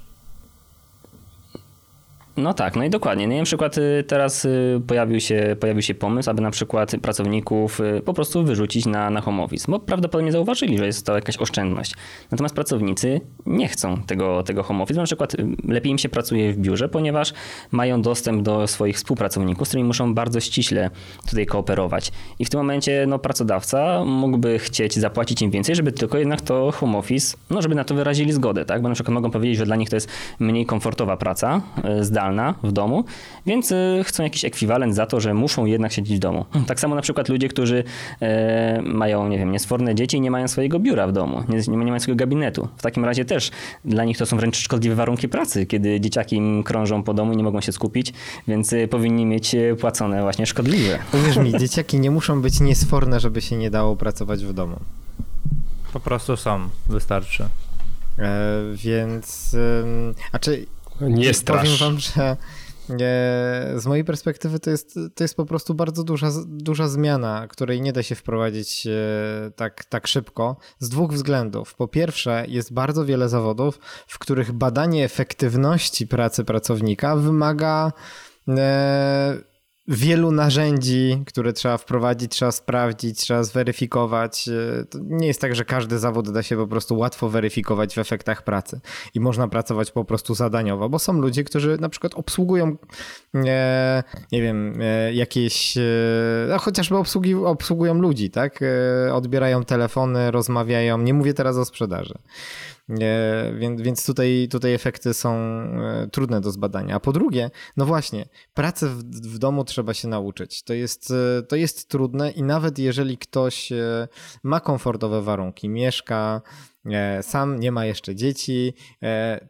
No 2.37 2.53
tak, 2.53 2.75
no 2.75 2.83
i 2.83 2.89
dokładnie. 2.89 3.27
No 3.27 3.35
na 3.37 3.43
przykład 3.43 3.77
y, 3.77 4.03
teraz 4.07 4.45
y, 4.45 4.81
pojawił 4.87 5.19
się, 5.19 5.55
pojawił 5.59 5.81
się 5.81 5.93
pomysł, 5.93 6.29
aby 6.29 6.41
na 6.41 6.51
przykład 6.51 6.91
pracowników 7.01 7.79
y, 7.79 8.01
po 8.05 8.13
prostu 8.13 8.43
wyrzucić 8.43 8.85
na, 8.85 9.09
na 9.09 9.21
home 9.21 9.43
office, 9.43 9.71
bo 9.71 9.79
prawdopodobnie 9.79 10.31
zauważyli, 10.31 10.77
że 10.77 10.85
jest 10.85 11.05
to 11.05 11.15
jakaś 11.15 11.37
oszczędność. 11.37 11.93
Natomiast 12.31 12.55
pracownicy 12.55 13.21
nie 13.45 13.67
chcą 13.67 14.01
tego, 14.01 14.43
tego 14.43 14.63
home 14.63 14.83
office. 14.83 14.99
Na 14.99 15.05
przykład 15.05 15.35
lepiej 15.67 15.91
im 15.91 15.97
się 15.97 16.09
pracuje 16.09 16.53
w 16.53 16.57
biurze, 16.57 16.89
ponieważ 16.89 17.33
mają 17.71 18.01
dostęp 18.01 18.41
do 18.41 18.67
swoich 18.67 18.95
współpracowników, 18.95 19.67
z 19.67 19.69
którymi 19.69 19.87
muszą 19.87 20.13
bardzo 20.13 20.39
ściśle 20.39 20.89
tutaj 21.29 21.45
kooperować. 21.45 22.11
I 22.39 22.45
w 22.45 22.49
tym 22.49 22.59
momencie 22.59 23.05
no, 23.07 23.19
pracodawca 23.19 24.05
mógłby 24.05 24.59
chcieć 24.59 24.95
zapłacić 24.95 25.41
im 25.41 25.51
więcej, 25.51 25.75
żeby 25.75 25.91
tylko 25.91 26.17
jednak 26.17 26.41
to 26.41 26.71
home 26.71 26.97
office, 26.97 27.37
no 27.49 27.61
żeby 27.61 27.75
na 27.75 27.83
to 27.83 27.95
wyrazili 27.95 28.33
zgodę, 28.33 28.65
tak? 28.65 28.81
Bo 28.81 28.89
na 28.89 28.95
przykład 28.95 29.13
mogą 29.13 29.31
powiedzieć, 29.31 29.57
że 29.57 29.65
dla 29.65 29.75
nich 29.75 29.89
to 29.89 29.95
jest 29.95 30.09
mniej 30.39 30.65
komfortowa 30.65 31.17
praca 31.17 31.61
zdalna, 32.01 32.24
w 32.63 32.71
domu, 32.71 33.03
więc 33.45 33.71
y, 33.71 34.01
chcą 34.03 34.23
jakiś 34.23 34.45
ekwiwalent 34.45 34.95
za 34.95 35.05
to, 35.05 35.19
że 35.19 35.33
muszą 35.33 35.65
jednak 35.65 35.91
siedzieć 35.91 36.17
w 36.17 36.19
domu. 36.19 36.45
Tak 36.67 36.79
samo 36.79 36.95
na 36.95 37.01
przykład 37.01 37.29
ludzie, 37.29 37.47
którzy 37.47 37.83
e, 38.21 38.81
mają, 38.81 39.27
nie 39.29 39.37
wiem, 39.37 39.51
niesforne 39.51 39.95
dzieci 39.95 40.17
i 40.17 40.21
nie 40.21 40.31
mają 40.31 40.47
swojego 40.47 40.79
biura 40.79 41.07
w 41.07 41.11
domu, 41.11 41.43
nie, 41.49 41.57
nie 41.67 41.77
mają 41.77 41.99
swojego 41.99 42.19
gabinetu. 42.19 42.67
W 42.77 42.81
takim 42.81 43.05
razie 43.05 43.25
też 43.25 43.51
dla 43.85 44.05
nich 44.05 44.17
to 44.17 44.25
są 44.25 44.37
wręcz 44.37 44.57
szkodliwe 44.57 44.95
warunki 44.95 45.29
pracy, 45.29 45.65
kiedy 45.65 45.99
dzieciaki 46.01 46.35
im 46.35 46.63
krążą 46.63 47.03
po 47.03 47.13
domu 47.13 47.33
i 47.33 47.37
nie 47.37 47.43
mogą 47.43 47.61
się 47.61 47.71
skupić, 47.71 48.13
więc 48.47 48.73
y, 48.73 48.87
powinni 48.87 49.25
mieć 49.25 49.55
y, 49.55 49.75
płacone 49.79 50.21
właśnie 50.21 50.45
szkodliwe. 50.45 50.99
Uwierz 51.13 51.37
mi, 51.37 51.59
dzieciaki 51.59 51.99
nie 51.99 52.11
muszą 52.11 52.41
być 52.41 52.59
niesforne, 52.59 53.19
żeby 53.19 53.41
się 53.41 53.57
nie 53.57 53.69
dało 53.69 53.95
pracować 53.95 54.45
w 54.45 54.53
domu. 54.53 54.75
Po 55.93 55.99
prostu 55.99 56.37
są, 56.37 56.59
wystarczy. 56.89 57.43
E, 58.19 58.61
więc, 58.75 59.55
a 60.31 60.39
czy 60.39 60.65
nie 61.01 61.33
strasz. 61.33 61.61
Powiem 61.61 61.77
wam, 61.77 61.99
że 61.99 62.37
z 63.75 63.85
mojej 63.85 64.03
perspektywy 64.03 64.59
to 64.59 64.69
jest, 64.69 64.99
to 65.15 65.23
jest 65.23 65.35
po 65.35 65.45
prostu 65.45 65.73
bardzo 65.73 66.03
duża, 66.03 66.31
duża 66.45 66.87
zmiana, 66.87 67.47
której 67.47 67.81
nie 67.81 67.93
da 67.93 68.03
się 68.03 68.15
wprowadzić 68.15 68.87
e, 68.87 68.91
tak, 69.55 69.85
tak 69.85 70.07
szybko 70.07 70.57
z 70.79 70.89
dwóch 70.89 71.13
względów. 71.13 71.75
Po 71.75 71.87
pierwsze, 71.87 72.45
jest 72.47 72.73
bardzo 72.73 73.05
wiele 73.05 73.29
zawodów, 73.29 73.79
w 74.07 74.19
których 74.19 74.51
badanie 74.51 75.05
efektywności 75.05 76.07
pracy 76.07 76.43
pracownika 76.43 77.15
wymaga 77.15 77.91
e, 78.47 79.37
wielu 79.87 80.31
narzędzi, 80.31 81.23
które 81.25 81.53
trzeba 81.53 81.77
wprowadzić, 81.77 82.31
trzeba 82.31 82.51
sprawdzić, 82.51 83.19
trzeba 83.19 83.43
zweryfikować. 83.43 84.49
E, 84.49 84.85
to 84.85 84.99
nie 85.01 85.27
jest 85.27 85.41
tak, 85.41 85.55
że 85.55 85.65
każdy 85.65 85.99
zawód 85.99 86.31
da 86.31 86.43
się 86.43 86.57
po 86.57 86.67
prostu 86.67 86.97
łatwo 86.97 87.29
weryfikować 87.29 87.95
w 87.95 87.97
efektach 87.97 88.43
pracy 88.43 88.79
i 89.13 89.19
można 89.19 89.47
pracować 89.47 89.91
po 89.91 90.05
prostu 90.05 90.35
zadaniowo, 90.35 90.89
bo 90.89 90.99
są 90.99 91.13
ludzie, 91.13 91.43
którzy 91.43 91.77
na 91.79 91.89
przykład 91.89 92.13
obsługują, 92.13 92.77
e, 93.35 94.03
nie 94.31 94.41
wiem, 94.41 94.79
e, 94.81 95.13
jakieś, 95.13 95.77
no 96.49 96.57
chociażby 96.57 96.97
obsługi, 96.97 97.35
obsługują 97.35 97.93
ludzi, 97.93 98.29
tak? 98.29 98.59
Odbierają 99.13 99.63
telefony, 99.63 100.31
rozmawiają. 100.31 100.97
Nie 100.97 101.13
mówię 101.13 101.33
teraz 101.33 101.57
o 101.57 101.65
sprzedaży. 101.65 102.15
Więc, 103.59 103.81
więc 103.81 104.05
tutaj, 104.05 104.47
tutaj 104.51 104.73
efekty 104.73 105.13
są 105.13 105.35
e, 105.35 106.07
trudne 106.11 106.41
do 106.41 106.51
zbadania. 106.51 106.95
A 106.95 106.99
po 106.99 107.11
drugie, 107.11 107.51
no 107.77 107.85
właśnie, 107.85 108.25
pracę 108.53 108.87
w, 108.87 109.03
w 109.03 109.37
domu 109.37 109.63
trzeba 109.63 109.93
się 109.93 110.07
nauczyć. 110.07 110.63
To 110.63 110.73
jest, 110.73 111.11
e, 111.11 111.43
to 111.43 111.55
jest 111.55 111.89
trudne 111.89 112.31
i 112.31 112.43
nawet 112.43 112.79
jeżeli 112.79 113.17
ktoś 113.17 113.71
e, 113.71 114.07
ma 114.43 114.59
komfortowe 114.59 115.21
warunki, 115.21 115.69
mieszka, 115.69 116.41
sam 117.21 117.59
nie 117.59 117.71
ma 117.71 117.85
jeszcze 117.85 118.15
dzieci, 118.15 118.73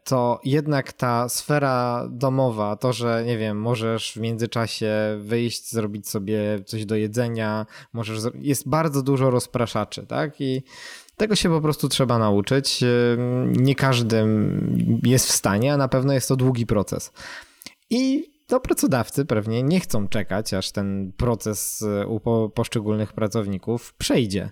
to 0.04 0.40
jednak 0.44 0.94
ta 0.94 1.30
sfera 1.30 2.08
domowa, 2.12 2.76
to, 2.76 2.94
że 2.94 3.24
nie 3.26 3.38
wiem, 3.38 3.60
możesz 3.60 4.14
w 4.14 4.18
międzyczasie 4.18 4.92
wyjść, 5.20 5.72
zrobić 5.72 6.10
sobie 6.10 6.64
coś 6.66 6.86
do 6.86 6.96
jedzenia, 6.96 7.66
możesz, 7.94 8.20
jest 8.36 8.70
bardzo 8.70 9.02
dużo 9.02 9.30
rozpraszaczy, 9.30 10.08
tak? 10.08 10.42
I 10.42 10.64
tego 11.18 11.36
się 11.36 11.50
po 11.50 11.62
prostu 11.62 11.90
trzeba 11.90 12.20
nauczyć. 12.20 12.84
Nie 13.48 13.76
każdy 13.76 14.24
jest 15.04 15.28
w 15.28 15.32
stanie, 15.32 15.74
a 15.74 15.78
na 15.78 15.88
pewno 15.88 16.14
jest 16.14 16.28
to 16.28 16.36
długi 16.36 16.66
proces. 16.66 17.12
I 17.90 18.32
to 18.48 18.60
pracodawcy 18.60 19.26
pewnie 19.26 19.64
nie 19.64 19.80
chcą 19.80 20.08
czekać, 20.08 20.54
aż 20.54 20.72
ten 20.72 21.14
proces 21.18 21.82
e, 21.82 22.08
u 22.08 22.50
poszczególnych 22.50 23.14
pracowników 23.14 23.94
przejdzie. 23.94 24.50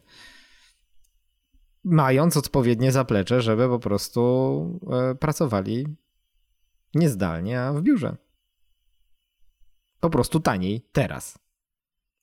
Mając 1.84 2.38
odpowiednie 2.38 2.92
zaplecze, 2.92 3.42
żeby 3.42 3.68
po 3.68 3.80
prostu 3.80 4.80
e, 4.92 5.16
pracowali 5.16 5.98
nie 6.96 7.10
zdalnie, 7.10 7.62
a 7.62 7.74
w 7.74 7.82
biurze. 7.82 8.18
Po 10.00 10.10
prostu 10.10 10.40
taniej 10.40 10.86
teraz. 10.92 11.43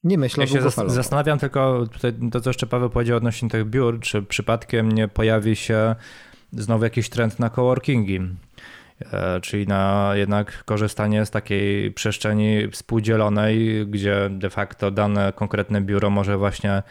Nie 0.04 0.18
myślę 0.18 0.44
ja 0.44 0.50
się 0.50 0.60
zas 0.60 0.74
zastanawiam 0.86 1.38
tylko, 1.38 1.86
tutaj 1.92 2.12
to 2.32 2.40
co 2.40 2.50
jeszcze 2.50 2.66
Paweł 2.66 2.90
powiedział 2.90 3.16
odnośnie 3.16 3.48
tych 3.48 3.64
biur, 3.64 4.00
czy 4.00 4.22
przypadkiem 4.22 4.92
nie 4.92 5.08
pojawi 5.08 5.56
się 5.56 5.94
znowu 6.52 6.84
jakiś 6.84 7.08
trend 7.08 7.38
na 7.38 7.50
coworkingi. 7.50 8.20
E, 9.12 9.40
czyli 9.40 9.66
na 9.66 10.10
jednak 10.14 10.64
korzystanie 10.64 11.26
z 11.26 11.30
takiej 11.30 11.92
przestrzeni 11.92 12.68
współdzielonej, 12.70 13.86
gdzie 13.86 14.30
de 14.30 14.50
facto 14.50 14.90
dane 14.90 15.32
konkretne 15.36 15.80
biuro 15.80 16.10
może 16.10 16.36
właśnie 16.36 16.82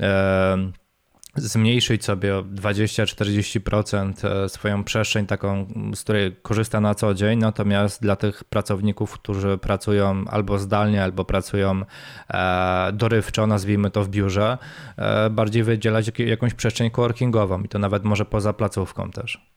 e, 0.00 0.72
zmniejszyć 1.36 2.04
sobie 2.04 2.36
o 2.36 2.42
20-40% 2.42 4.28
e, 4.28 4.48
swoją 4.48 4.84
przestrzeń 4.84 5.26
taką, 5.26 5.66
z 5.94 6.00
której 6.00 6.36
korzysta 6.42 6.80
na 6.80 6.94
co 6.94 7.14
dzień, 7.14 7.38
natomiast 7.38 8.02
dla 8.02 8.16
tych 8.16 8.44
pracowników, 8.44 9.12
którzy 9.12 9.58
pracują 9.58 10.24
albo 10.30 10.58
zdalnie, 10.58 11.04
albo 11.04 11.24
pracują 11.24 11.82
dorywczo, 12.92 13.46
nazwijmy 13.46 13.90
to 13.90 14.04
w 14.04 14.08
biurze, 14.08 14.58
bardziej 15.30 15.62
wydzielać 15.62 16.12
jakąś 16.18 16.54
przestrzeń 16.54 16.90
coworkingową 16.90 17.62
i 17.62 17.68
to 17.68 17.78
nawet 17.78 18.04
może 18.04 18.24
poza 18.24 18.52
placówką 18.52 19.10
też 19.10 19.56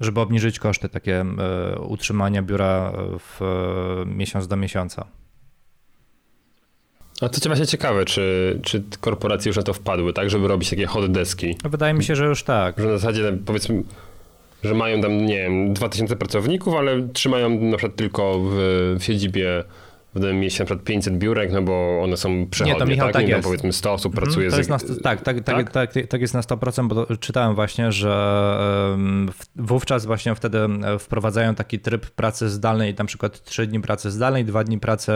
żeby 0.00 0.20
obniżyć 0.20 0.58
koszty 0.58 0.88
takie 0.88 1.20
e, 1.20 1.78
utrzymania 1.78 2.42
biura 2.42 2.92
w 3.18 3.42
e, 3.42 4.06
miesiąc 4.06 4.48
do 4.48 4.56
miesiąca. 4.56 5.06
A 7.20 7.28
to 7.28 7.48
właśnie 7.48 7.66
ciekawe, 7.66 8.04
czy, 8.04 8.58
czy 8.62 8.82
korporacje 9.00 9.48
już 9.48 9.56
na 9.56 9.62
to 9.62 9.72
wpadły, 9.72 10.12
tak, 10.12 10.30
żeby 10.30 10.48
robić 10.48 10.70
takie 10.70 10.86
hot 10.86 11.12
deski? 11.12 11.56
Wydaje 11.64 11.94
mi 11.94 12.04
się, 12.04 12.16
że 12.16 12.24
już 12.26 12.42
tak. 12.42 12.78
Że 12.78 12.86
na 12.86 12.98
zasadzie 12.98 13.38
powiedzmy, 13.46 13.82
że 14.64 14.74
mają 14.74 15.00
tam, 15.00 15.26
nie 15.26 15.36
wiem, 15.36 15.74
2000 15.74 16.16
pracowników, 16.16 16.74
ale 16.74 17.08
trzymają 17.12 17.50
na 17.50 17.76
przykład 17.76 17.96
tylko 17.96 18.38
w, 18.38 18.52
w 18.98 19.04
siedzibie 19.04 19.64
Będę 20.20 20.34
mieć 20.34 20.58
na 20.58 20.64
przykład 20.64 20.84
500 20.84 21.18
biurek, 21.18 21.52
no 21.52 21.62
bo 21.62 22.00
one 22.02 22.16
są 22.16 22.46
przechodnie, 22.46 22.74
nie, 22.74 22.80
to 22.80 22.86
Michał, 22.86 23.06
tak? 23.06 23.14
tak 23.14 23.28
jest. 23.28 23.44
powiedzmy 23.44 23.72
100 23.72 23.92
osób 23.92 24.12
mhm, 24.12 24.26
pracuje. 24.26 24.50
To 24.50 24.56
jest 24.56 24.70
na, 24.70 24.78
tak, 25.02 25.20
tak, 25.20 25.40
tak, 25.40 25.70
tak, 25.70 25.92
tak 26.08 26.20
jest 26.20 26.34
na 26.34 26.40
100%, 26.40 26.88
bo 26.88 27.16
czytałem 27.16 27.54
właśnie, 27.54 27.92
że 27.92 28.58
wówczas 29.56 30.06
właśnie 30.06 30.34
wtedy 30.34 30.58
wprowadzają 30.98 31.54
taki 31.54 31.78
tryb 31.78 32.10
pracy 32.10 32.48
zdalnej, 32.48 32.94
na 32.98 33.04
przykład 33.04 33.42
3 33.42 33.66
dni 33.66 33.80
pracy 33.80 34.10
zdalnej, 34.10 34.44
2 34.44 34.64
dni 34.64 34.78
pracy 34.80 35.12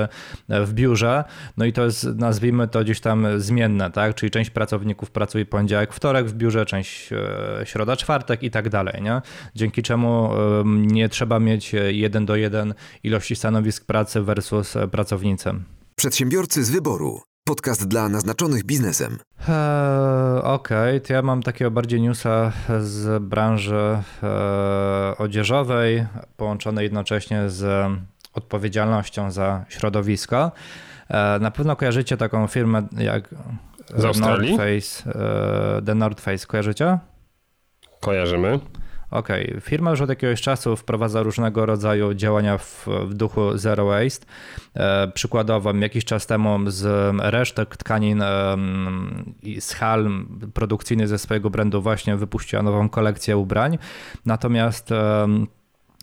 e, 0.48 0.64
w 0.64 0.74
biurze, 0.74 1.24
no 1.56 1.64
i 1.64 1.72
to 1.72 1.84
jest, 1.84 2.04
nazwijmy 2.04 2.68
to 2.68 2.84
gdzieś 2.84 3.00
tam 3.00 3.26
zmienne, 3.36 3.90
tak, 3.90 4.14
czyli 4.14 4.30
część 4.30 4.50
pracowników 4.50 5.10
pracuje 5.10 5.46
poniedziałek, 5.46 5.92
wtorek 5.92 6.26
w 6.26 6.34
biurze, 6.34 6.66
część 6.66 7.12
e, 7.12 7.66
środa, 7.66 7.96
czwartek 7.96 8.42
i 8.42 8.50
tak 8.50 8.68
dalej, 8.68 9.02
nie? 9.02 9.20
Dzięki 9.54 9.82
czemu 9.82 10.30
nie 10.66 11.08
trzeba 11.08 11.40
mieć 11.40 11.72
jeden 11.90 12.26
do 12.26 12.36
jeden 12.36 12.74
ilości 13.02 13.36
stanowisk 13.36 13.86
pracy 13.86 14.22
versus 14.22 14.76
pracownicy. 14.92 15.50
Przedsiębiorcy 15.96 16.64
z 16.64 16.70
wyboru. 16.70 17.20
Podcast 17.44 17.88
dla 17.88 18.08
naznaczonych 18.08 18.64
biznesem. 18.64 19.18
Eee, 19.48 20.42
Okej, 20.42 20.96
okay. 20.96 21.00
to 21.00 21.12
ja 21.12 21.22
mam 21.22 21.42
takiego 21.42 21.70
bardziej 21.70 22.00
newsa 22.00 22.52
z 22.80 23.22
branży 23.22 23.98
e, 24.22 25.14
odzieżowej, 25.18 26.06
połączonej 26.36 26.84
jednocześnie 26.84 27.50
z 27.50 27.90
odpowiedzialnością 28.34 29.30
za 29.30 29.64
środowisko. 29.68 30.52
E, 31.08 31.38
na 31.38 31.50
pewno 31.50 31.76
kojarzycie 31.76 32.16
taką 32.16 32.46
firmę 32.46 32.88
jak 32.98 33.28
z 33.96 34.04
Australii? 34.04 34.56
North 34.56 34.64
Face, 34.64 35.18
e, 35.78 35.82
The 35.82 35.94
North 35.94 36.20
Face, 36.20 36.46
kojarzycie? 36.46 36.98
Kojarzymy. 38.00 38.60
Okej, 39.12 39.48
okay. 39.48 39.60
firma 39.60 39.90
już 39.90 40.00
od 40.00 40.08
jakiegoś 40.08 40.40
czasu 40.40 40.76
wprowadza 40.76 41.22
różnego 41.22 41.66
rodzaju 41.66 42.14
działania 42.14 42.58
w, 42.58 42.88
w 43.06 43.14
duchu 43.14 43.58
zero 43.58 43.86
waste. 43.86 44.26
E, 44.74 45.08
przykładowo 45.08 45.74
jakiś 45.74 46.04
czas 46.04 46.26
temu 46.26 46.58
z 46.66 47.14
resztek 47.20 47.76
tkanin 47.76 48.22
e, 48.22 48.56
z 49.60 49.72
hal 49.72 50.10
produkcyjnych 50.54 51.08
ze 51.08 51.18
swojego 51.18 51.50
brandu 51.50 51.82
właśnie 51.82 52.16
wypuściła 52.16 52.62
nową 52.62 52.88
kolekcję 52.88 53.36
ubrań. 53.36 53.78
Natomiast 54.26 54.92
e, 54.92 55.26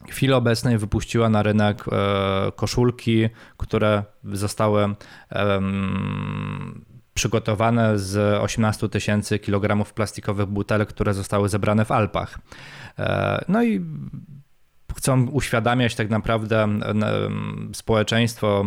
w 0.07 0.12
chwili 0.12 0.34
obecnej 0.34 0.78
wypuściła 0.78 1.30
na 1.30 1.43
rynek 1.43 1.86
e, 1.88 2.51
koszulki, 2.51 3.30
które 3.57 4.03
zostały 4.24 4.95
przygotowane 7.20 7.99
z 7.99 8.41
18 8.41 8.89
tysięcy 8.89 9.39
kilogramów 9.39 9.93
plastikowych 9.93 10.45
butelek, 10.45 10.89
które 10.89 11.13
zostały 11.13 11.49
zebrane 11.49 11.86
w 11.86 11.91
Alpach. 11.91 12.39
E, 12.99 13.45
no 13.47 13.63
i 13.63 13.82
chcą 14.95 15.27
uświadamiać 15.27 15.95
tak 15.95 16.09
naprawdę 16.09 16.67
społeczeństwo, 17.73 18.65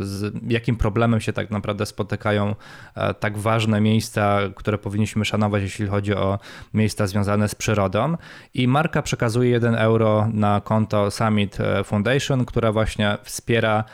z 0.00 0.34
jakim 0.48 0.76
problemem 0.76 1.20
się 1.20 1.32
tak 1.32 1.50
naprawdę 1.50 1.86
spotykają 1.86 2.54
e, 2.94 3.14
tak 3.14 3.38
ważne 3.38 3.80
miejsca, 3.80 4.38
które 4.54 4.78
powinniśmy 4.78 5.24
szanować, 5.24 5.62
jeśli 5.62 5.86
chodzi 5.86 6.14
o 6.14 6.38
miejsca 6.74 7.06
związane 7.06 7.48
z 7.48 7.54
przyrodą. 7.54 8.16
I 8.54 8.68
marka 8.68 9.02
przekazuje 9.02 9.50
1 9.50 9.74
euro 9.74 10.28
na 10.32 10.60
konto 10.60 11.10
Summit 11.10 11.60
e, 11.60 11.84
Foundation, 11.84 12.44
która 12.44 12.72
właśnie 12.72 13.18
wspiera 13.22 13.84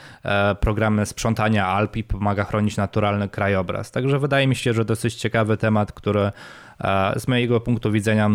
programy 0.61 1.07
sprzątania 1.07 1.67
Alp 1.67 1.97
i 1.97 2.05
pomaga 2.05 2.45
chronić 2.45 2.77
naturalny 2.77 3.29
krajobraz. 3.29 3.91
Także 3.91 4.19
wydaje 4.19 4.47
mi 4.47 4.57
się, 4.57 4.73
że 4.73 4.85
dosyć 4.85 5.15
ciekawy 5.15 5.57
temat, 5.57 5.93
który 5.93 6.33
z 7.17 7.29
mojego 7.29 7.61
punktu 7.61 7.93
widzenia 7.93 8.31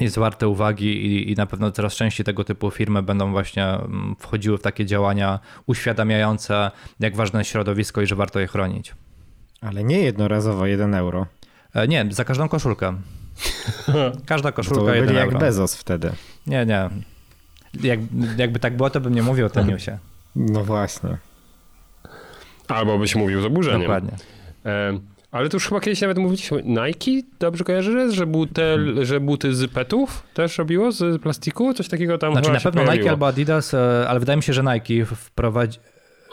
jest 0.00 0.18
warte 0.18 0.48
uwagi 0.48 1.06
i, 1.06 1.32
i, 1.32 1.34
na 1.34 1.46
pewno 1.46 1.70
coraz 1.70 1.94
częściej 1.94 2.26
tego 2.26 2.44
typu 2.44 2.70
firmy 2.70 3.02
będą 3.02 3.32
właśnie 3.32 3.66
mm, 3.66 4.16
wchodziły 4.18 4.58
w 4.58 4.62
takie 4.62 4.86
działania 4.86 5.40
uświadamiające, 5.66 6.70
jak 7.00 7.16
ważne 7.16 7.40
jest 7.40 7.50
środowisko 7.50 8.02
i 8.02 8.06
że 8.06 8.16
warto 8.16 8.40
je 8.40 8.46
chronić. 8.46 8.94
Ale 9.60 9.84
nie 9.84 9.98
jednorazowo 9.98 10.66
1 10.66 10.94
euro. 10.94 11.26
E, 11.74 11.88
nie, 11.88 12.06
za 12.10 12.24
każdą 12.24 12.48
koszulkę. 12.48 12.94
Każda 14.26 14.52
koszulka 14.52 14.82
to 14.82 14.94
1 14.94 15.06
byli 15.06 15.18
euro. 15.18 15.32
jak 15.32 15.40
Bezos 15.40 15.76
wtedy. 15.76 16.12
Nie, 16.46 16.66
nie. 16.66 16.90
Jak, 17.82 18.00
jakby 18.36 18.58
tak 18.58 18.76
było, 18.76 18.90
to 18.90 19.00
bym 19.00 19.14
nie 19.14 19.22
mówił 19.22 19.46
o 19.46 19.50
tym 19.50 19.66
newsie. 19.66 19.98
No 20.36 20.64
właśnie. 20.64 21.16
Albo 22.68 22.98
byś 22.98 23.14
mówił 23.14 23.42
z 23.42 23.44
oburzeniem. 23.44 23.80
Dokładnie. 23.80 24.12
E 24.66 24.98
ale 25.34 25.48
to 25.48 25.56
już 25.56 25.68
chyba 25.68 25.80
kiedyś 25.80 26.00
nawet 26.00 26.18
mówiliśmy, 26.18 26.62
Nike, 26.62 27.28
dobrze 27.38 27.64
kojarzy, 27.64 28.12
że, 28.12 28.26
buty, 28.26 28.62
hmm. 28.62 29.04
że 29.04 29.20
buty 29.20 29.54
z 29.54 29.70
petów 29.70 30.22
też 30.34 30.58
robiło, 30.58 30.92
z 30.92 31.22
plastiku? 31.22 31.74
Coś 31.74 31.88
takiego 31.88 32.18
tam 32.18 32.32
Znaczy 32.32 32.50
na 32.52 32.60
pewno 32.60 32.82
pojawiło. 32.82 32.94
Nike 32.94 33.10
albo 33.10 33.26
Adidas, 33.26 33.74
e, 33.74 34.06
ale 34.08 34.20
wydaje 34.20 34.36
mi 34.36 34.42
się, 34.42 34.52
że 34.52 34.62
Nike 34.62 35.06
wprowadzi, 35.06 35.78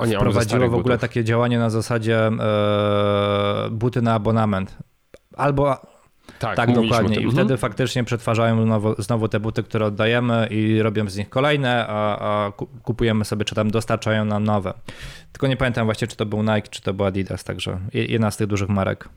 nie, 0.08 0.16
wprowadziło 0.16 0.62
w 0.62 0.64
ogóle 0.74 0.96
butów. 0.96 1.02
takie 1.02 1.24
działanie 1.24 1.60
na 1.60 1.70
zasadzie 1.70 2.18
e, 2.28 3.70
buty 3.72 4.02
na 4.02 4.14
abonament. 4.14 4.78
Albo 5.38 5.91
tak, 6.40 6.56
tak 6.56 6.74
dokładnie. 6.74 7.16
I 7.16 7.24
mhm. 7.24 7.32
wtedy 7.32 7.58
faktycznie 7.58 8.04
przetwarzają 8.04 8.64
znowu, 8.66 9.02
znowu, 9.02 9.28
te 9.28 9.40
buty, 9.40 9.64
które 9.64 9.86
oddajemy 9.86 10.48
i 10.52 10.82
robią 10.82 11.10
z 11.10 11.18
nich 11.18 11.30
kolejne, 11.30 11.88
a, 11.88 12.20
a, 12.20 12.52
kupujemy 12.84 13.26
sobie, 13.26 13.46
czy 13.46 13.56
tam 13.56 13.72
dostarczają 13.72 14.26
nam 14.26 14.44
nowe. 14.44 14.74
Tylko 15.32 15.48
nie 15.48 15.58
pamiętam 15.58 15.86
właśnie, 15.86 16.08
czy 16.08 16.16
to 16.16 16.26
był 16.26 16.44
Nike, 16.44 16.68
czy 16.70 16.82
to 16.82 16.94
był 16.94 17.06
Adidas, 17.06 17.44
także 17.44 17.80
jedna 17.94 18.32
z 18.32 18.38
tych 18.38 18.48
dużych 18.48 18.70
marek. 18.70 19.10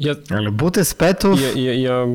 Ja, 0.00 0.14
Ale 0.30 0.50
buty 0.50 0.84
z 0.84 0.94
petów? 0.94 1.40
Ja, 1.40 1.62
ja, 1.62 1.74
ja... 1.74 2.06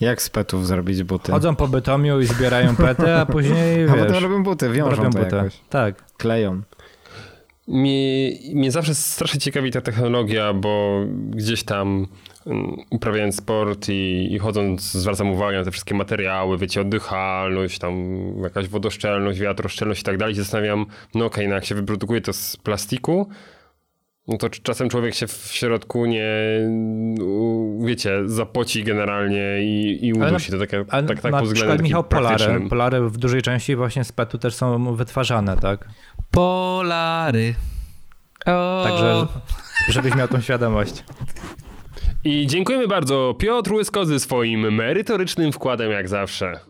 Jak 0.00 0.22
z 0.22 0.30
petów 0.30 0.66
zrobić 0.66 1.02
buty? 1.02 1.32
Chodzą 1.32 1.56
po 1.56 1.68
Bytomiu 1.68 2.20
i 2.20 2.26
zbierają 2.26 2.76
pety, 2.76 3.14
a 3.14 3.26
później 3.36 3.84
A 3.84 3.94
potem 3.94 4.22
robią 4.22 4.42
buty, 4.42 4.70
wiążą 4.70 4.96
robią 4.96 5.10
buty. 5.10 5.36
jakoś. 5.36 5.60
Tak. 5.70 6.12
Kleją. 6.16 6.62
Mnie, 7.68 8.30
mnie 8.54 8.70
zawsze 8.70 8.94
strasznie 8.94 9.40
ciekawi 9.40 9.70
ta 9.70 9.80
technologia, 9.80 10.52
bo 10.52 11.04
gdzieś 11.30 11.64
tam 11.64 12.06
uprawiając 12.90 13.36
sport 13.36 13.88
i, 13.88 14.28
i 14.32 14.38
chodząc 14.38 14.92
zwracam 14.92 15.30
uwagę 15.30 15.58
na 15.58 15.64
te 15.64 15.70
wszystkie 15.70 15.94
materiały, 15.94 16.58
wiecie, 16.58 16.80
oddychalność, 16.80 17.78
tam 17.78 17.94
jakaś 18.42 18.68
wodoszczelność, 18.68 19.40
wiatroszczelność 19.40 20.00
i 20.00 20.04
tak 20.04 20.16
dalej. 20.16 20.34
Zastanawiam, 20.34 20.86
no 21.14 21.24
okej, 21.24 21.44
okay, 21.44 21.48
no 21.48 21.54
jak 21.54 21.64
się 21.64 21.74
wyprodukuje 21.74 22.20
to 22.20 22.32
z 22.32 22.56
plastiku, 22.56 23.28
no 24.28 24.36
to 24.36 24.50
czasem 24.50 24.88
człowiek 24.88 25.14
się 25.14 25.26
w 25.26 25.48
środku 25.52 26.06
nie, 26.06 26.26
wiecie, 27.80 28.22
zapoci 28.26 28.84
generalnie 28.84 29.62
i, 29.62 30.06
i 30.06 30.12
udusi. 30.12 30.52
To 30.52 30.58
takie, 30.58 30.84
tak, 30.84 31.06
tak 31.06 31.32
na 31.32 31.38
pod 31.38 31.48
względem 31.48 31.82
Michał, 31.82 32.04
polary, 32.04 32.60
polary 32.68 33.00
w 33.08 33.18
dużej 33.18 33.42
części 33.42 33.76
właśnie 33.76 34.04
z 34.04 34.12
petu 34.12 34.38
też 34.38 34.54
są 34.54 34.94
wytwarzane, 34.94 35.56
tak? 35.56 35.88
Polary. 36.30 37.54
O. 38.46 38.84
Także, 38.84 39.26
żebyś 39.88 40.14
miał 40.14 40.28
tą 40.28 40.40
świadomość. 40.40 41.04
I 42.24 42.46
dziękujemy 42.46 42.88
bardzo 42.88 43.34
Piotr 43.38 43.72
Łyskozy 43.72 44.20
swoim 44.20 44.74
merytorycznym 44.74 45.52
wkładem 45.52 45.90
jak 45.90 46.08
zawsze. 46.08 46.60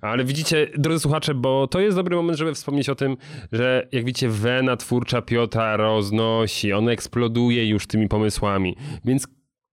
Ale 0.00 0.24
widzicie, 0.24 0.66
drodzy 0.78 1.00
słuchacze, 1.00 1.34
bo 1.34 1.66
to 1.66 1.80
jest 1.80 1.96
dobry 1.96 2.16
moment, 2.16 2.38
żeby 2.38 2.54
wspomnieć 2.54 2.88
o 2.88 2.94
tym, 2.94 3.16
że 3.52 3.88
jak 3.92 4.04
widzicie, 4.04 4.28
wena 4.28 4.76
twórcza 4.76 5.22
Piotra 5.22 5.76
roznosi, 5.76 6.72
on 6.72 6.88
eksploduje 6.88 7.68
już 7.68 7.86
tymi 7.86 8.08
pomysłami. 8.08 8.76
Więc 9.04 9.28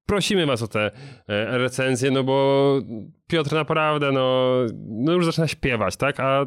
prosimy 0.05 0.45
was 0.45 0.61
o 0.61 0.67
te 0.67 0.91
e, 1.27 1.57
recenzje, 1.57 2.11
no 2.11 2.23
bo 2.23 2.79
Piotr 3.27 3.53
naprawdę, 3.53 4.11
no, 4.11 4.55
no 4.87 5.13
już 5.13 5.25
zaczyna 5.25 5.47
śpiewać, 5.47 5.95
tak? 5.95 6.19
A 6.19 6.45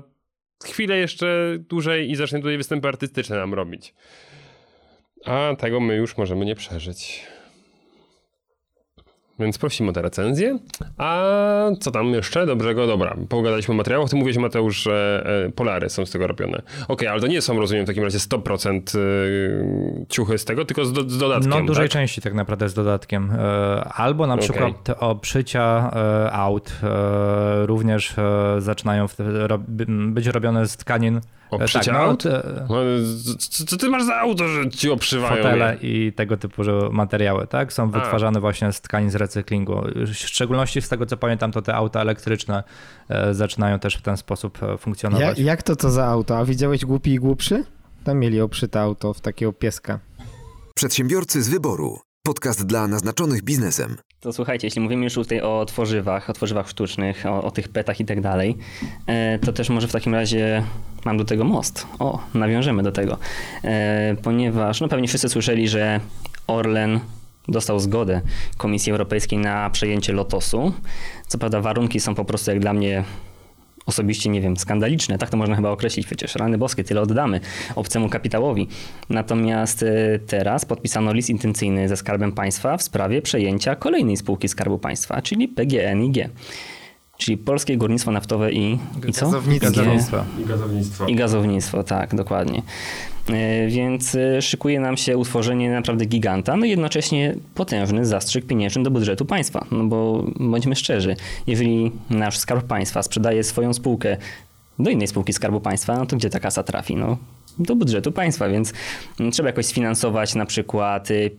chwilę 0.64 0.96
jeszcze 0.96 1.56
dłużej 1.59 2.11
i 2.11 2.16
zacznie 2.16 2.38
tutaj 2.38 2.56
występy 2.56 2.88
artystyczne 2.88 3.36
nam 3.36 3.54
robić. 3.54 3.94
A 5.24 5.56
tego 5.59 5.80
my 5.80 5.96
już 5.96 6.16
możemy 6.16 6.44
nie 6.44 6.54
przeżyć. 6.54 7.26
Więc 9.39 9.59
prosimy 9.59 9.91
o 9.91 9.93
tę 9.93 10.03
recenzję. 10.03 10.59
A 10.99 11.24
co 11.80 11.91
tam 11.91 12.07
jeszcze 12.07 12.47
dobrego? 12.47 12.86
Dobra, 12.86 13.16
pogadaliśmy 13.28 13.74
o 13.74 13.76
materiałach. 13.76 14.11
Ty 14.11 14.16
mówiłeś, 14.16 14.36
Mateusz, 14.36 14.82
że 14.82 15.26
e, 15.47 15.53
polary 15.53 15.91
są 15.91 16.07
z 16.07 16.11
tego 16.11 16.26
robione. 16.26 16.59
Okej, 16.59 16.84
okay, 16.89 17.11
ale 17.11 17.20
to 17.20 17.26
nie 17.26 17.43
są, 17.43 17.61
rozumiem, 17.61 17.84
w 17.84 17.86
takim 17.86 18.05
razie 18.05 18.18
100% 18.18 18.99
e, 18.99 19.01
ciuchy 20.09 20.39
z 20.39 20.45
tego, 20.45 20.64
tylko 20.64 20.84
z, 20.84 20.93
do, 20.93 21.11
z 21.11 21.18
dodatkiem, 21.18 21.51
No, 21.51 21.62
dużej 21.62 21.84
tak? 21.84 21.93
części 21.93 22.20
tak 22.20 22.34
naprawdę 22.34 22.68
z 22.68 22.74
dodatkiem. 22.74 23.30
E, 23.30 23.84
Albo 23.84 24.26
na 24.26 24.36
przykład 24.36 24.84
te 24.84 25.01
obszycia 25.01 25.91
aut 26.32 26.72
również 27.62 28.14
zaczynają 28.59 29.07
być 30.09 30.26
robione 30.26 30.66
z 30.66 30.76
tkanin. 30.76 31.20
Obszycia 31.51 31.92
no, 31.92 31.99
aut? 31.99 32.22
te- 32.22 32.66
No, 32.68 32.76
co, 33.38 33.64
co 33.64 33.76
ty 33.76 33.88
masz 33.88 34.05
za 34.05 34.16
auto, 34.16 34.49
że 34.49 34.70
ci 34.70 34.90
obszywają 34.90 35.36
fotele 35.36 35.76
je? 35.82 36.07
i 36.09 36.12
tego 36.12 36.36
typu 36.36 36.64
że 36.64 36.72
materiały, 36.92 37.46
tak? 37.46 37.72
Są 37.72 37.90
wytwarzane 37.90 38.40
właśnie 38.40 38.72
z 38.72 38.80
tkanin 38.80 39.11
z 39.11 39.14
recyklingu. 39.14 39.82
W 40.07 40.14
szczególności 40.14 40.82
z 40.82 40.88
tego 40.88 41.07
co 41.07 41.16
pamiętam, 41.16 41.53
to 41.53 41.62
te 41.62 41.74
auta 41.74 42.01
elektryczne 42.01 42.62
e, 43.09 43.34
zaczynają 43.34 43.78
też 43.78 43.96
w 43.96 44.03
ten 44.03 44.16
sposób 44.16 44.62
e, 44.62 44.66
Ja, 44.66 44.76
funkcjonować. 44.76 45.38
jak 45.38 45.62
to 45.62 45.76
to 45.76 45.90
za 45.90 46.07
auto? 46.07 46.38
A 46.38 46.44
widziałeś 46.44 46.84
głupi 46.84 47.12
i 47.12 47.18
głupszy? 47.18 47.64
Tam 48.05 48.18
mieli 48.18 48.40
obszyte 48.40 48.80
auto 48.80 49.14
w 49.14 49.20
takiego 49.20 49.53
pieska. 49.53 49.99
Przedsiębiorcy 50.74 51.42
z 51.42 51.49
wyboru. 51.49 51.99
Podcast 52.22 52.66
dla 52.66 52.88
naznaczonych 52.88 53.42
biznesem. 53.42 53.96
To 54.20 54.32
słuchajcie, 54.32 54.66
jeśli 54.66 54.80
mówimy 54.80 55.04
już 55.04 55.14
tutaj 55.14 55.40
o 55.40 55.64
tworzywach, 55.66 56.30
o 56.30 56.32
tworzywach 56.32 56.68
sztucznych, 56.68 57.26
o, 57.26 57.42
o 57.42 57.50
tych 57.50 57.68
petach 57.68 58.00
i 58.00 58.04
tak 58.04 58.20
dalej, 58.20 58.56
e, 59.06 59.38
to 59.38 59.52
też 59.52 59.68
może 59.68 59.88
w 59.88 59.92
takim 59.92 60.14
razie 60.14 60.64
mam 61.04 61.18
do 61.18 61.24
tego 61.24 61.44
most. 61.44 61.86
O, 61.98 62.22
nawiążemy 62.34 62.82
do 62.82 62.92
tego. 62.92 63.18
E, 63.64 64.16
ponieważ, 64.22 64.80
no 64.80 64.88
pewnie 64.88 65.08
wszyscy 65.08 65.28
słyszeli, 65.28 65.68
że 65.68 66.00
Orlen 66.46 67.00
dostał 67.48 67.80
zgodę 67.80 68.20
Komisji 68.56 68.92
Europejskiej 68.92 69.38
na 69.38 69.70
przejęcie 69.70 70.12
Lotosu. 70.12 70.72
Co 71.26 71.38
prawda 71.38 71.60
warunki 71.60 72.00
są 72.00 72.14
po 72.14 72.24
prostu 72.24 72.50
jak 72.50 72.60
dla 72.60 72.72
mnie 72.72 73.04
osobiście, 73.89 74.30
nie 74.30 74.41
wiem, 74.41 74.57
skandaliczne, 74.57 75.18
tak 75.18 75.30
to 75.30 75.36
można 75.36 75.57
chyba 75.57 75.70
określić, 75.70 76.07
przecież 76.07 76.34
rany 76.34 76.59
boskie, 76.59 76.84
tyle 76.84 77.01
oddamy 77.01 77.41
obcemu 77.74 78.09
kapitałowi. 78.09 78.68
Natomiast 79.11 79.82
e, 79.82 80.18
teraz 80.26 80.64
podpisano 80.64 81.12
list 81.12 81.30
intencyjny 81.30 81.89
ze 81.89 81.97
Skarbem 81.97 82.32
Państwa 82.32 82.76
w 82.76 82.82
sprawie 82.82 83.22
przejęcia 83.22 83.76
kolejnej 83.76 84.16
spółki 84.16 84.49
Skarbu 84.49 84.78
Państwa, 84.78 85.22
czyli 85.22 85.49
PGNiG. 85.49 86.28
Czyli 87.18 87.36
Polskie 87.36 87.76
Górnictwo 87.76 88.11
Naftowe 88.11 88.53
i, 88.53 88.78
i 89.09 89.12
co? 89.12 89.26
Gazownictwo. 89.26 90.24
I 90.41 90.45
gazownictwo. 90.45 91.07
i 91.07 91.14
gazownictwo, 91.14 91.82
tak, 91.82 92.14
dokładnie. 92.14 92.62
E, 93.33 93.66
Więc 93.68 94.14
e, 94.14 94.43
szykuje 94.43 94.81
nam 94.81 94.97
się 94.97 95.16
utworzenie 95.16 95.70
naprawdę 95.70 96.05
giganta, 96.05 96.57
no 96.57 96.66
i 96.66 96.70
jednocześnie 96.70 97.35
potężny 97.55 98.07
zastrzyk 98.07 98.47
pieniężny 98.47 98.83
do 98.83 98.91
budżetu 98.91 99.24
państwa. 99.24 99.66
No 99.70 99.85
bo 99.85 100.24
bądźmy 100.37 100.76
szczerzy, 100.76 101.16
jeżeli 101.47 101.93
nasz 102.11 102.39
skarb 102.39 102.66
państwa 102.66 103.03
sprzedaje 103.03 103.45
swoją 103.45 103.74
spółkę 103.74 104.16
do 104.79 104.91
innej 104.91 105.09
spółki 105.09 105.33
skarbu 105.33 105.61
państwa, 105.61 105.97
no 105.97 106.07
to 106.07 106.16
gdzie 106.16 106.31
ta 106.31 106.41
kasa 106.41 106.62
trafi? 106.62 106.97
No, 106.97 107.16
do 107.59 107.76
budżetu 107.76 108.12
państwa, 108.12 108.49
więc 108.49 108.72
mm, 109.20 109.33
trzeba 109.33 109.49
jakoś 109.49 109.66
sfinansować 109.66 110.35
na 110.35 110.47
przykład 110.47 111.11
y, 111.11 111.31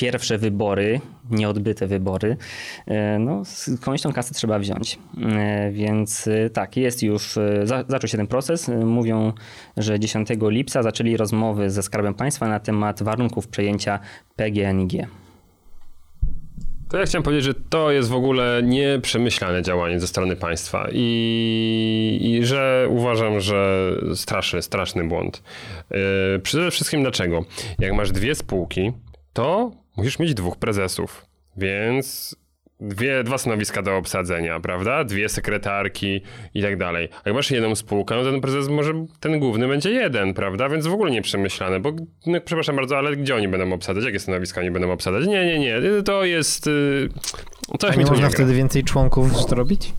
pierwsze 0.00 0.38
wybory, 0.38 1.00
nieodbyte 1.30 1.86
wybory, 1.86 2.36
e, 2.86 3.18
no 3.18 3.42
skądś 3.44 4.02
tą 4.02 4.12
kasę 4.12 4.34
trzeba 4.34 4.58
wziąć. 4.58 4.98
E, 5.38 5.70
Więc 5.72 6.28
e, 6.28 6.50
tak, 6.50 6.76
jest 6.76 7.02
już, 7.02 7.38
za- 7.64 7.84
zaczął 7.88 8.08
się 8.08 8.16
ten 8.16 8.26
proces. 8.26 8.70
Mówią, 8.84 9.32
że 9.76 10.00
10 10.00 10.28
lipca 10.42 10.82
zaczęli 10.82 11.16
rozmowy 11.16 11.70
ze 11.70 11.82
Skarbem 11.82 12.14
Państwa 12.14 12.48
na 12.48 12.60
temat 12.60 13.02
warunków 13.02 13.48
przejęcia 13.48 13.98
PGNiG. 14.36 14.92
To 16.90 16.98
ja 16.98 17.06
chciałem 17.06 17.22
powiedzieć, 17.22 17.44
że 17.44 17.54
to 17.54 17.90
jest 17.90 18.08
w 18.08 18.14
ogóle 18.14 18.60
nieprzemyślane 18.64 19.62
działanie 19.62 20.00
ze 20.00 20.06
strony 20.06 20.36
państwa 20.36 20.88
i, 20.92 22.18
i 22.22 22.46
że 22.46 22.86
uważam, 22.90 23.40
że 23.40 23.90
straszny, 24.14 24.62
straszny 24.62 25.04
błąd. 25.04 25.42
Yy, 25.90 25.98
przede 26.42 26.70
wszystkim 26.70 27.02
dlaczego? 27.02 27.44
Jak 27.78 27.92
masz 27.92 28.12
dwie 28.12 28.34
spółki, 28.34 28.92
to 29.32 29.70
musisz 29.98 30.18
mieć 30.18 30.34
dwóch 30.34 30.56
prezesów, 30.56 31.26
więc 31.56 32.36
dwie, 32.80 33.24
dwa 33.24 33.38
stanowiska 33.38 33.82
do 33.82 33.96
obsadzenia, 33.96 34.60
prawda? 34.60 35.04
Dwie 35.04 35.28
sekretarki 35.28 36.20
i 36.54 36.62
tak 36.62 36.76
dalej. 36.76 37.08
A 37.12 37.28
jak 37.28 37.34
masz 37.34 37.50
jedną 37.50 37.74
spółkę, 37.74 38.16
no 38.16 38.24
ten 38.30 38.40
prezes 38.40 38.68
może, 38.68 38.92
ten 39.20 39.38
główny 39.40 39.68
będzie 39.68 39.90
jeden, 39.90 40.34
prawda? 40.34 40.68
Więc 40.68 40.86
w 40.86 40.92
ogóle 40.92 41.10
nieprzemyślane, 41.10 41.80
bo 41.80 41.92
no, 42.26 42.40
przepraszam 42.40 42.76
bardzo, 42.76 42.98
ale 42.98 43.16
gdzie 43.16 43.34
oni 43.36 43.48
będą 43.48 43.72
obsadzać? 43.72 44.04
Jakie 44.04 44.18
stanowiska 44.18 44.60
oni 44.60 44.70
będą 44.70 44.92
obsadzać? 44.92 45.26
Nie, 45.26 45.46
nie, 45.46 45.58
nie, 45.58 46.02
to 46.04 46.24
jest... 46.24 46.66
Yy, 46.66 47.08
coś 47.78 47.90
A 47.90 47.92
mi 47.92 47.98
nie 47.98 48.10
można 48.10 48.16
nie 48.26 48.30
gra. 48.30 48.30
wtedy 48.30 48.54
więcej 48.54 48.84
członków 48.84 49.48
zrobić? 49.48 49.92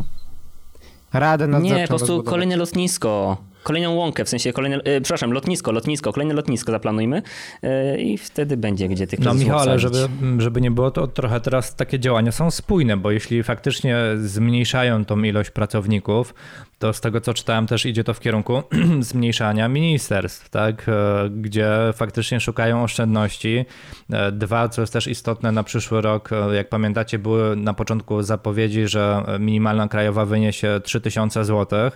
Radę 1.13 1.47
nadzorczą 1.47 1.75
Nie, 1.75 1.81
po 1.81 1.87
prostu 1.87 2.07
rozbudować. 2.07 2.29
kolejne 2.31 2.57
lotnisko. 2.57 3.37
Kolejną 3.63 3.93
łąkę, 3.93 4.25
w 4.25 4.29
sensie 4.29 4.53
kolejne, 4.53 4.77
e, 4.77 5.01
przepraszam, 5.01 5.31
lotnisko, 5.31 5.71
lotnisko, 5.71 6.13
kolejne 6.13 6.33
lotnisko 6.33 6.71
zaplanujmy 6.71 7.21
e, 7.63 8.01
i 8.01 8.17
wtedy 8.17 8.57
będzie 8.57 8.87
gdzie 8.87 9.07
tych 9.07 9.19
No 9.19 9.33
Michał, 9.33 9.59
ale 9.59 9.79
żeby, 9.79 9.97
żeby 10.37 10.61
nie 10.61 10.71
było, 10.71 10.91
to 10.91 11.07
trochę 11.07 11.41
teraz 11.41 11.75
takie 11.75 11.99
działania 11.99 12.31
są 12.31 12.51
spójne, 12.51 12.97
bo 12.97 13.11
jeśli 13.11 13.43
faktycznie 13.43 13.97
zmniejszają 14.17 15.05
tą 15.05 15.23
ilość 15.23 15.49
pracowników, 15.51 16.33
to 16.79 16.93
z 16.93 17.01
tego 17.01 17.21
co 17.21 17.33
czytałem 17.33 17.67
też 17.67 17.85
idzie 17.85 18.03
to 18.03 18.13
w 18.13 18.19
kierunku 18.19 18.63
zmniejszania 18.99 19.67
ministerstw, 19.67 20.49
tak? 20.49 20.89
E, 20.89 21.29
gdzie 21.29 21.69
faktycznie 21.93 22.39
szukają 22.39 22.83
oszczędności. 22.83 23.65
E, 24.09 24.31
Dwa, 24.31 24.69
co 24.69 24.81
jest 24.81 24.93
też 24.93 25.07
istotne 25.07 25.51
na 25.51 25.63
przyszły 25.63 26.01
rok, 26.01 26.29
e, 26.33 26.55
jak 26.55 26.69
pamiętacie, 26.69 27.19
były 27.19 27.55
na 27.55 27.73
początku 27.73 28.23
zapowiedzi, 28.23 28.87
że 28.87 29.23
minimalna 29.39 29.87
krajowa 29.87 30.25
wyniesie 30.25 30.81
3000 30.83 31.45
zł. 31.45 31.91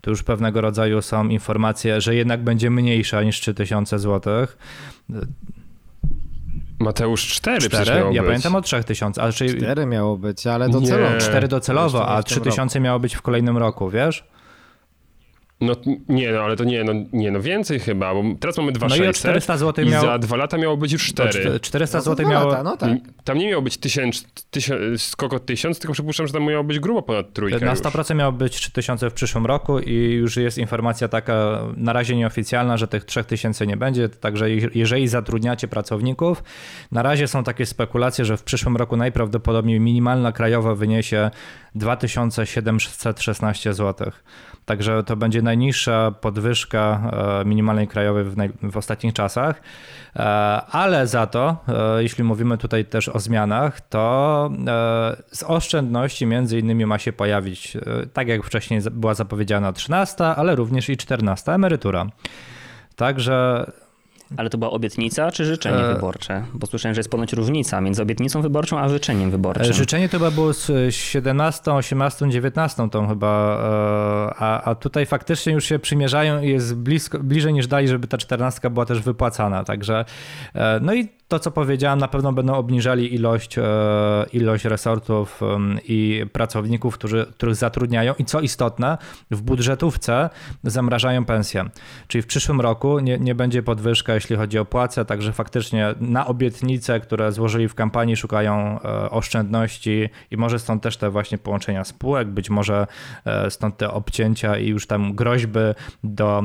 To 0.00 0.10
już 0.10 0.22
pewnego 0.22 0.60
rodzaju 0.60 1.02
są 1.02 1.28
informacje, 1.28 2.00
że 2.00 2.14
jednak 2.14 2.44
będzie 2.44 2.70
mniejsza 2.70 3.22
niż 3.22 3.40
3000 3.40 3.98
zł. 3.98 4.46
Mateusz 6.80 7.26
4, 7.26 7.58
przecież 7.58 7.80
Cztery? 7.80 8.00
miało 8.00 8.12
Ja 8.12 8.22
być. 8.22 8.28
pamiętam 8.28 8.54
o 8.54 8.60
3000, 8.62 9.22
a 9.22 9.32
czyli 9.32 9.56
Cztery 9.56 9.86
miało 9.86 10.16
być, 10.16 10.46
ale 10.46 10.66
Nie. 10.66 10.72
docelowo. 10.72 11.18
cztery 11.18 11.48
docelowo, 11.48 11.98
Jeszcze 11.98 12.10
nie 12.12 12.18
a 12.18 12.22
w 12.22 12.24
tym 12.24 12.30
3000 12.42 12.80
miało 12.80 13.00
być 13.00 13.14
w 13.14 13.22
kolejnym 13.22 13.58
roku, 13.58 13.90
wiesz? 13.90 14.24
No 15.60 15.72
nie, 16.08 16.32
no 16.32 16.40
ale 16.40 16.56
to 16.56 16.64
nie, 16.64 16.84
no, 16.84 16.92
nie, 17.12 17.30
no 17.30 17.40
więcej 17.40 17.80
chyba, 17.80 18.14
bo 18.14 18.22
teraz 18.40 18.58
mamy 18.58 18.72
2 18.72 18.88
No 18.88 18.96
i 18.96 19.08
o 19.08 19.12
400 19.12 19.56
zł 19.56 19.84
i 19.84 19.90
za 19.90 20.18
dwa 20.18 20.36
lata 20.36 20.58
miało 20.58 20.76
być 20.76 20.92
już 20.92 21.04
o 21.04 21.08
4. 21.12 21.30
czte- 21.30 21.60
400 21.60 21.98
roku. 21.98 22.10
No 22.10 22.16
zł 22.16 22.26
dwa 22.26 22.34
miało... 22.34 22.50
lata, 22.50 22.62
no 22.62 22.76
tak. 22.76 22.90
Tam 23.24 23.38
nie 23.38 23.48
miało 23.48 23.62
być 23.62 23.76
tysiąc, 23.78 24.24
tysiąc, 24.50 25.02
skoko 25.02 25.38
tysiąc, 25.38 25.78
tylko 25.78 25.92
przypuszczam, 25.92 26.26
że 26.26 26.32
tam 26.32 26.42
miało 26.44 26.64
być 26.64 26.78
grubo 26.80 27.02
ponad 27.02 27.32
trójkę 27.32 27.64
Na 27.66 27.70
już. 27.70 27.80
100% 27.80 28.14
miało 28.14 28.32
być 28.32 28.56
3000 28.56 29.10
w 29.10 29.14
przyszłym 29.14 29.46
roku 29.46 29.78
i 29.78 29.94
już 30.12 30.36
jest 30.36 30.58
informacja 30.58 31.08
taka, 31.08 31.62
na 31.76 31.92
razie 31.92 32.16
nieoficjalna, 32.16 32.76
że 32.76 32.88
tych 32.88 33.04
3000 33.04 33.66
nie 33.66 33.76
będzie, 33.76 34.08
także 34.08 34.50
je- 34.50 34.68
jeżeli 34.74 35.08
zatrudniacie 35.08 35.68
pracowników, 35.68 36.42
na 36.92 37.02
razie 37.02 37.28
są 37.28 37.44
takie 37.44 37.66
spekulacje, 37.66 38.24
że 38.24 38.36
w 38.36 38.42
przyszłym 38.42 38.76
roku 38.76 38.96
najprawdopodobniej 38.96 39.80
minimalna 39.80 40.32
krajowa 40.32 40.74
wyniesie 40.74 41.30
2716 41.74 43.74
zł. 43.74 44.10
Także 44.68 45.02
to 45.02 45.16
będzie 45.16 45.42
najniższa 45.42 46.10
podwyżka 46.20 47.10
e, 47.40 47.44
minimalnej 47.44 47.88
krajowej 47.88 48.24
w, 48.24 48.36
naj, 48.36 48.50
w 48.62 48.76
ostatnich 48.76 49.14
czasach. 49.14 49.62
E, 50.16 50.20
Ale 50.70 51.06
za 51.06 51.26
to, 51.26 51.56
e, 51.68 52.02
jeśli 52.02 52.24
mówimy 52.24 52.58
tutaj 52.58 52.84
też 52.84 53.08
o 53.08 53.18
zmianach, 53.18 53.80
to 53.80 54.50
z 55.32 55.42
oszczędności 55.42 56.26
między 56.26 56.58
innymi 56.58 56.86
ma 56.86 56.98
się 56.98 57.12
pojawić, 57.12 57.76
tak 58.12 58.28
jak 58.28 58.44
wcześniej 58.44 58.80
była 58.90 59.14
zapowiedziana 59.14 59.72
13, 59.72 60.24
ale 60.24 60.56
również 60.56 60.88
i 60.88 60.96
14 60.96 61.52
emerytura. 61.52 62.06
Także 62.96 63.66
Ale 64.36 64.50
to 64.50 64.58
była 64.58 64.70
obietnica 64.70 65.30
czy 65.30 65.44
życzenie 65.44 65.76
E, 65.76 65.94
wyborcze? 65.94 66.44
Bo 66.54 66.66
słyszałem, 66.66 66.94
że 66.94 66.98
jest 66.98 67.10
ponoć 67.10 67.32
różnica 67.32 67.80
między 67.80 68.02
obietnicą 68.02 68.42
wyborczą 68.42 68.78
a 68.78 68.88
życzeniem 68.88 69.30
wyborczym. 69.30 69.70
E, 69.70 69.72
Życzenie 69.72 70.08
to 70.08 70.18
chyba 70.18 70.30
było 70.30 70.52
z 70.52 70.94
17, 70.94 71.72
18, 71.72 72.30
19 72.30 72.90
tą 72.90 73.08
chyba, 73.08 73.58
e, 74.30 74.42
a, 74.42 74.62
a 74.62 74.74
tutaj 74.74 75.06
faktycznie 75.06 75.52
już 75.52 75.64
się 75.64 75.78
przymierzają 75.78 76.42
i 76.42 76.48
jest 76.48 76.76
blisko, 76.76 77.18
bliżej 77.18 77.52
niż 77.52 77.66
dali, 77.66 77.88
żeby 77.88 78.06
ta 78.06 78.18
14 78.18 78.70
była 78.70 78.86
też 78.86 79.00
wypłacana, 79.00 79.64
także 79.64 80.04
e, 80.54 80.80
no 80.82 80.94
i 80.94 81.08
to, 81.28 81.38
co 81.38 81.50
powiedziałem, 81.50 81.98
na 81.98 82.08
pewno 82.08 82.32
będą 82.32 82.54
obniżali 82.54 83.14
ilość, 83.14 83.58
e, 83.58 83.62
ilość 84.32 84.64
resortów 84.64 85.40
i 85.88 86.26
pracowników, 86.32 86.94
którzy, 86.94 87.26
których 87.30 87.54
zatrudniają 87.54 88.14
i 88.18 88.24
co 88.24 88.40
istotne, 88.40 88.98
w 89.30 89.42
budżetówce 89.42 90.30
zamrażają 90.64 91.24
pensje. 91.24 91.64
Czyli 92.06 92.22
w 92.22 92.26
przyszłym 92.26 92.60
roku 92.60 92.98
nie, 92.98 93.18
nie 93.18 93.34
będzie 93.34 93.62
podwyżka, 93.62 94.14
jeśli 94.14 94.36
chodzi 94.36 94.58
o 94.58 94.64
płace, 94.64 95.04
także 95.04 95.32
faktycznie 95.32 95.94
na 96.00 96.26
obietnice, 96.26 97.00
które 97.00 97.32
złożyli 97.32 97.68
w 97.68 97.74
kampanii, 97.74 98.16
szukają 98.16 98.80
e, 98.80 99.10
oszczędności 99.10 100.08
i 100.30 100.36
może 100.36 100.58
stąd 100.58 100.82
też 100.82 100.96
te 100.96 101.10
właśnie 101.10 101.38
połączenia 101.38 101.84
spółek, 101.84 102.28
być 102.28 102.50
może 102.50 102.86
e, 103.24 103.50
stąd 103.50 103.76
te 103.76 103.90
obcięcia 103.90 104.58
i 104.58 104.68
już 104.68 104.86
tam 104.86 105.14
groźby 105.14 105.58
do. 106.04 106.42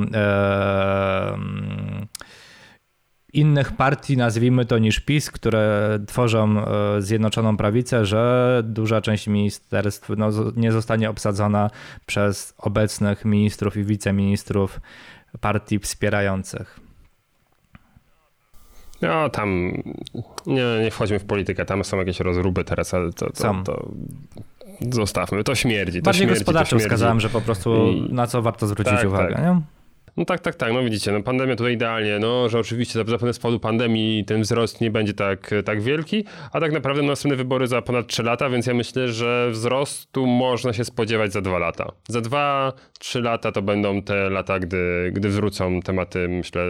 Innych 3.34 3.72
partii, 3.72 4.18
nazwijmy 4.18 4.66
to, 4.66 4.78
niż 4.78 5.00
PiS, 5.00 5.32
które 5.32 6.00
tworzą 6.08 6.66
e, 6.66 7.02
Zjednoczoną 7.02 7.58
Prawicę, 7.58 8.06
że 8.06 8.62
duża 8.66 9.02
część 9.02 9.28
ministerstw 9.28 10.10
no, 10.18 10.30
nie 10.56 10.72
zostanie 10.72 11.10
obsadzona 11.10 11.70
przez 12.06 12.54
obecnych 12.58 13.26
ministrów 13.26 13.78
i 13.78 13.84
wiceministrów 13.84 14.80
partii 15.42 15.80
wspierających. 15.80 16.80
No 19.02 19.30
tam 19.30 19.72
nie, 20.46 20.64
nie 20.84 20.92
wchodźmy 20.92 21.20
w 21.20 21.26
politykę, 21.26 21.66
tam 21.66 21.84
są 21.84 21.98
jakieś 21.98 22.20
rozruby 22.20 22.64
teraz, 22.64 22.94
ale 22.94 23.14
to, 23.14 23.30
to, 23.32 23.64
to 23.66 23.92
zostawmy, 24.92 25.44
to 25.44 25.56
śmierdzi. 25.56 26.00
To 26.00 26.06
Bardziej 26.06 26.20
śmierdzi, 26.20 26.40
gospodarczo 26.40 26.80
wskazałem, 26.80 27.20
że 27.20 27.30
po 27.30 27.42
prostu 27.42 27.94
na 28.10 28.28
co 28.28 28.42
warto 28.42 28.68
zwrócić 28.68 28.94
tak, 28.94 29.08
uwagę. 29.08 29.34
Tak. 29.34 29.44
Nie? 29.44 29.62
No 30.18 30.26
tak, 30.26 30.40
tak, 30.40 30.56
tak, 30.56 30.74
no 30.74 30.84
widzicie, 30.84 31.12
no 31.12 31.24
pandemia 31.24 31.56
tutaj 31.56 31.74
idealnie, 31.74 32.20
no, 32.20 32.50
że 32.50 32.60
oczywiście 32.60 32.94
zapewne 33.06 33.34
z 33.34 33.40
powodu 33.40 33.60
pandemii 33.60 34.26
ten 34.26 34.42
wzrost 34.42 34.82
nie 34.82 34.92
będzie 34.92 35.14
tak, 35.14 35.52
tak 35.66 35.82
wielki, 35.82 36.26
a 36.52 36.60
tak 36.60 36.72
naprawdę 36.72 37.02
następne 37.02 37.36
wybory 37.36 37.68
za 37.68 37.82
ponad 37.82 38.08
3 38.08 38.24
lata, 38.24 38.50
więc 38.50 38.66
ja 38.66 38.74
myślę, 38.74 39.08
że 39.08 39.50
wzrostu 39.52 40.28
można 40.28 40.74
się 40.74 40.86
spodziewać 40.86 41.34
za 41.34 41.42
2 41.42 41.58
lata. 41.60 41.92
Za 42.08 42.20
2-3 42.20 43.24
lata 43.24 43.52
to 43.52 43.62
będą 43.62 44.02
te 44.02 44.30
lata, 44.30 44.60
gdy, 44.60 45.12
gdy 45.14 45.30
wrócą 45.30 45.82
tematy, 45.82 46.28
myślę, 46.30 46.64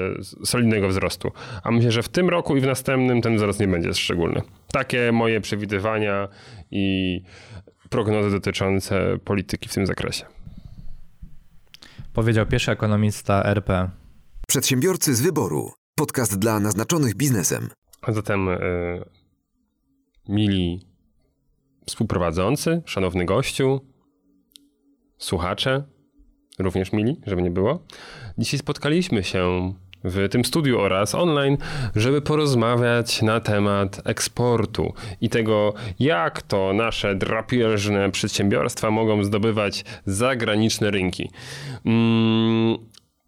solidnego 0.46 0.88
wzrostu. 0.88 1.32
A 1.64 1.72
myślę, 1.72 1.92
że 1.92 2.04
w 2.04 2.10
tym 2.10 2.30
roku 2.30 2.58
i 2.58 2.62
w 2.62 2.66
następnym 2.66 3.22
ten 3.22 3.36
wzrost 3.36 3.60
nie 3.60 3.68
będzie 3.68 3.94
szczególny. 3.94 4.42
Takie 4.72 5.12
moje 5.12 5.42
przewidywania 5.42 6.28
i 6.72 7.22
prognozy 7.90 8.32
dotyczące 8.32 9.18
polityki 9.26 9.70
w 9.70 9.74
tym 9.74 9.86
zakresie. 9.86 10.26
Powiedział 12.14 12.46
pierwszy 12.46 12.72
ekonomista 12.72 13.44
RP. 13.44 13.90
Przedsiębiorcy 14.48 15.16
z 15.16 15.22
wyboru. 15.22 15.72
Podcast 15.96 16.40
dla 16.40 16.60
naznaczonych 16.60 17.16
biznesem. 17.16 17.70
A 18.02 18.12
zatem, 18.12 18.46
yy, 18.46 19.06
mili 20.30 20.88
współprowadzący, 21.86 22.82
szanowny 22.86 23.26
gościu, 23.26 23.82
słuchacze, 25.18 25.84
również 26.60 26.92
mili, 26.94 27.22
żeby 27.26 27.42
nie 27.42 27.52
było. 27.52 27.84
Dzisiaj 28.38 28.60
spotkaliśmy 28.60 29.24
się 29.24 29.74
w 30.04 30.30
tym 30.30 30.46
studiu 30.46 30.80
oraz 30.80 31.16
online, 31.16 31.58
żeby 31.96 32.22
porozmawiać 32.22 33.22
na 33.22 33.40
temat 33.40 34.02
eksportu 34.06 34.94
i 35.22 35.30
tego, 35.30 35.74
jak 36.00 36.42
to 36.42 36.74
nasze 36.74 37.16
drapieżne 37.16 38.12
przedsiębiorstwa 38.12 38.92
mogą 38.92 39.24
zdobywać 39.24 39.86
zagraniczne 40.06 40.92
rynki. 40.92 41.30
Mm, 41.86 42.78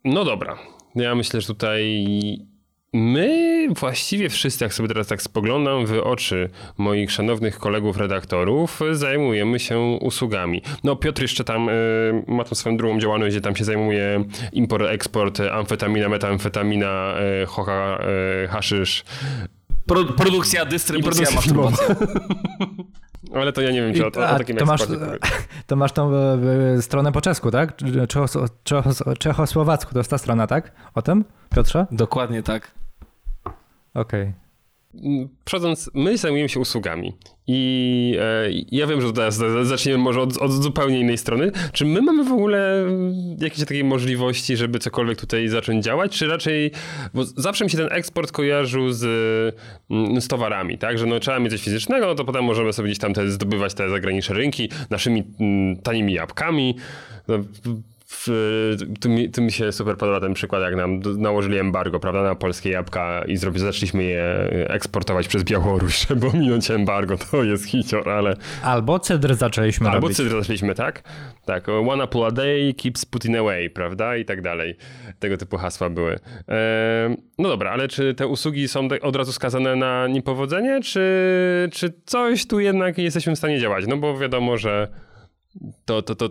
no 0.04 0.26
dobra. 0.26 0.58
Ja 0.96 1.16
myślę, 1.16 1.42
że 1.42 1.48
tutaj 1.48 2.06
My 2.98 3.68
właściwie 3.80 4.30
wszyscy, 4.30 4.66
jak 4.66 4.74
sobie 4.74 4.90
teraz 4.90 5.08
tak 5.08 5.22
spoglądam 5.22 5.86
w 5.86 5.92
oczy 6.04 6.50
moich 6.78 7.12
szanownych 7.12 7.58
kolegów 7.58 7.98
redaktorów, 7.98 8.80
zajmujemy 8.92 9.60
się 9.60 9.80
usługami. 9.80 10.62
No 10.84 10.96
Piotr 10.96 11.22
jeszcze 11.22 11.44
tam 11.44 11.70
y, 11.70 12.24
ma 12.28 12.44
tą 12.44 12.56
swoją 12.56 12.78
drugą 12.78 13.00
działalność, 13.00 13.36
gdzie 13.36 13.42
tam 13.42 13.56
się 13.56 13.64
zajmuje 13.64 14.24
import, 14.54 14.86
eksport, 14.86 15.40
amfetamina, 15.40 16.10
metamfetamina, 16.10 17.16
y, 17.44 17.46
hocha, 17.46 18.00
y, 18.44 18.48
haszysz. 18.48 19.04
Pro, 19.86 20.06
produkcja, 20.06 20.66
dystrybucja, 20.66 21.28
masturbacja. 21.36 21.96
Ale 23.36 23.54
to 23.54 23.62
ja 23.62 23.72
nie 23.72 23.82
wiem, 23.82 23.94
czy 23.94 24.06
o, 24.06 24.08
o, 24.08 24.30
o 24.30 24.38
takim 24.38 24.58
to 24.58 24.66
masz, 24.66 24.82
to 25.68 25.76
masz 25.76 25.92
tą 25.92 26.12
e, 26.16 26.82
stronę 26.82 27.12
po 27.12 27.22
czesku, 27.22 27.52
tak? 27.52 27.74
Czechosłowacku, 29.20 29.94
to 29.94 30.00
jest 30.00 30.10
ta 30.10 30.18
strona, 30.18 30.48
tak? 30.48 30.72
O 30.94 31.02
tym, 31.02 31.26
Piotrze? 31.56 31.88
Dokładnie 31.92 32.44
tak. 32.44 32.85
Okej. 33.96 34.22
Okay. 34.22 34.46
Przechodząc, 35.46 35.92
my 35.94 36.18
zajmujemy 36.18 36.50
się 36.50 36.60
usługami 36.60 37.14
i 37.48 38.18
e, 38.20 38.46
ja 38.72 38.88
wiem, 38.88 39.02
że 39.02 39.14
teraz 39.14 39.36
zaczniemy 39.64 39.98
może 39.98 40.22
od, 40.22 40.38
od, 40.38 40.52
zupełnie 40.52 41.00
innej 41.00 41.18
strony. 41.18 41.52
Czy 41.74 41.86
my 41.86 42.02
mamy 42.02 42.24
w 42.24 42.32
ogóle 42.32 42.86
jakieś 43.40 43.60
takiej 43.60 43.84
możliwości, 43.84 44.58
żeby 44.58 44.80
cokolwiek 44.80 45.20
tutaj 45.20 45.48
zacząć 45.48 45.86
działać, 45.86 46.18
czy 46.18 46.28
raczej, 46.28 46.72
bo 47.14 47.26
zawsze 47.26 47.64
mi 47.66 47.72
się 47.72 47.78
ten 47.78 47.88
eksport 47.92 48.32
kojarzył 48.32 48.92
z, 48.92 49.04
mm, 49.90 50.22
z 50.22 50.28
towarami, 50.28 50.78
tak, 50.78 50.98
że 50.98 51.06
no 51.06 51.20
trzeba 51.20 51.40
mieć 51.40 51.52
coś 51.52 51.62
fizycznego, 51.62 52.06
no 52.06 52.16
to 52.16 52.26
potem 52.26 52.44
możemy 52.44 52.74
sobie 52.74 52.88
gdzieś 52.88 53.00
tam 53.00 53.14
te, 53.14 53.30
zdobywać 53.30 53.74
te 53.74 53.90
zagraniczne 53.90 54.36
rynki 54.36 54.70
naszymi 54.90 55.24
mm, 55.40 55.78
tanimi 55.78 56.14
jabłkami. 56.14 56.76
No, 57.28 57.36
w, 58.18 58.76
tu, 59.00 59.10
mi, 59.10 59.30
tu 59.30 59.42
mi 59.42 59.52
się 59.52 59.72
super 59.72 59.98
podoba 59.98 60.20
ten 60.20 60.34
przykład, 60.34 60.62
jak 60.62 60.76
nam 60.76 61.00
nałożyli 61.18 61.58
embargo, 61.58 62.00
prawda, 62.00 62.24
na 62.24 62.36
polskie 62.36 62.70
jabłka 62.70 63.24
i 63.28 63.38
zrobi, 63.38 63.60
zaczęliśmy 63.60 64.04
je 64.04 64.48
eksportować 64.70 65.28
przez 65.28 65.44
Białoruś, 65.44 66.00
żeby 66.08 66.28
ominąć 66.28 66.72
embargo, 66.72 67.18
to 67.18 67.44
jest 67.44 67.66
hicior, 67.66 68.10
ale... 68.10 68.36
Albo 68.64 69.00
cydr 69.00 69.36
zaczęliśmy 69.36 69.90
Albo 69.90 70.02
robić. 70.02 70.18
cydr 70.18 70.30
zaczęliśmy, 70.30 70.76
tak? 70.76 71.04
Tak, 71.46 71.70
one 71.70 72.04
apple 72.04 72.24
a 72.24 72.32
day 72.32 72.74
keeps 72.74 73.06
Putin 73.06 73.36
away, 73.36 73.70
prawda, 73.70 74.18
i 74.18 74.26
tak 74.26 74.42
dalej. 74.42 74.76
Tego 75.20 75.38
typu 75.38 75.58
hasła 75.58 75.90
były. 75.90 76.20
E, 76.50 77.16
no 77.38 77.50
dobra, 77.50 77.72
ale 77.72 77.88
czy 77.88 78.14
te 78.14 78.28
usługi 78.28 78.68
są 78.68 78.88
od 79.02 79.16
razu 79.16 79.32
skazane 79.32 79.76
na 79.76 80.08
niepowodzenie, 80.08 80.82
czy, 80.82 81.70
czy 81.72 81.94
coś 82.06 82.48
tu 82.48 82.60
jednak 82.60 82.98
jesteśmy 82.98 83.36
w 83.36 83.38
stanie 83.38 83.60
działać? 83.60 83.86
No 83.88 83.98
bo 83.98 84.18
wiadomo, 84.18 84.58
że 84.58 84.88
to, 85.86 86.02
to, 86.02 86.16
to 86.16 86.30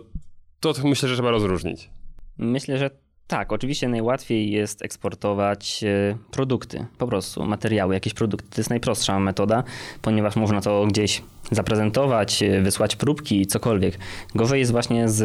to 0.73 0.87
myślę, 0.87 1.09
że 1.09 1.15
trzeba 1.15 1.31
rozróżnić. 1.31 1.89
Myślę, 2.37 2.77
że 2.77 2.89
tak, 3.27 3.51
oczywiście 3.51 3.87
najłatwiej 3.87 4.51
jest 4.51 4.81
eksportować 4.81 5.83
e, 5.83 6.17
produkty, 6.31 6.85
po 6.97 7.07
prostu 7.07 7.45
materiały, 7.45 7.93
jakieś 7.93 8.13
produkty. 8.13 8.49
To 8.49 8.61
jest 8.61 8.69
najprostsza 8.69 9.19
metoda, 9.19 9.63
ponieważ 10.01 10.35
można 10.35 10.61
to 10.61 10.85
gdzieś 10.87 11.21
zaprezentować, 11.51 12.43
e, 12.43 12.61
wysłać 12.61 12.95
próbki, 12.95 13.45
cokolwiek. 13.45 13.97
Gorzej 14.35 14.59
jest 14.59 14.71
właśnie 14.71 15.09
z 15.09 15.21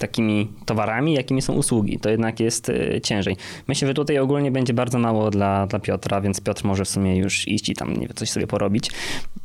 takimi 0.00 0.52
towarami, 0.66 1.14
jakimi 1.14 1.42
są 1.42 1.52
usługi. 1.52 1.98
To 1.98 2.10
jednak 2.10 2.40
jest 2.40 2.68
e, 2.68 3.00
ciężej. 3.00 3.36
Myślę, 3.68 3.88
że 3.88 3.94
tutaj 3.94 4.18
ogólnie 4.18 4.50
będzie 4.50 4.74
bardzo 4.74 4.98
mało 4.98 5.30
dla, 5.30 5.66
dla 5.66 5.78
Piotra, 5.78 6.20
więc 6.20 6.40
Piotr 6.40 6.64
może 6.64 6.84
w 6.84 6.88
sumie 6.88 7.16
już 7.16 7.48
iść 7.48 7.68
i 7.68 7.74
tam 7.74 7.92
nie 7.92 8.06
wiem, 8.06 8.16
coś 8.16 8.30
sobie 8.30 8.46
porobić. 8.46 8.90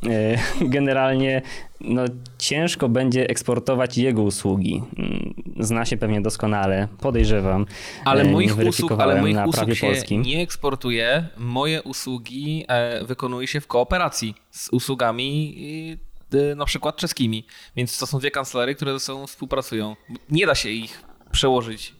E, 0.06 0.38
generalnie 0.76 1.42
no, 1.80 2.04
ciężko 2.38 2.88
będzie 2.88 3.28
eksportować 3.28 3.98
jego 3.98 4.22
usługi. 4.22 4.82
Mm, 4.98 5.34
zna 5.60 5.84
się 5.84 5.96
pewnie 5.96 6.20
doskonale, 6.20 6.88
podejrzewam. 7.00 7.66
Ale 8.04 8.22
e, 8.22 8.30
moich 8.30 8.58
usług, 8.58 8.92
ale 8.92 9.20
moich 9.20 9.46
usług 9.46 9.74
się 9.74 9.86
polskim. 9.86 10.22
nie 10.22 10.42
eksportuje. 10.42 11.28
Moje 11.38 11.82
usługi 11.82 12.66
wykonuje 13.02 13.46
się 13.46 13.60
w 13.60 13.66
kooperacji 13.66 14.34
z 14.50 14.68
usługami 14.68 15.56
na 16.56 16.64
przykład 16.64 16.96
czeskimi. 16.96 17.46
Więc 17.76 17.98
to 17.98 18.06
są 18.06 18.18
dwie 18.18 18.30
kancelery, 18.30 18.74
które 18.74 18.92
ze 18.92 19.00
sobą 19.00 19.26
współpracują. 19.26 19.96
Nie 20.30 20.46
da 20.46 20.54
się 20.54 20.68
ich 20.68 21.02
przełożyć 21.30 21.94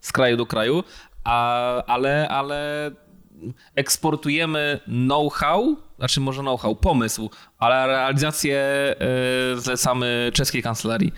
z 0.00 0.12
kraju 0.12 0.36
do 0.36 0.46
kraju, 0.46 0.84
a, 1.24 1.84
ale, 1.84 2.28
ale 2.28 2.90
eksportujemy 3.74 4.80
know-how, 4.84 5.76
znaczy 5.98 6.20
może 6.20 6.42
know-how, 6.42 6.76
pomysł, 6.76 7.30
ale 7.58 7.86
realizację 7.86 8.60
y, 9.56 9.60
zlecamy 9.60 10.30
czeskiej 10.34 10.62
kancelarii. 10.62 11.12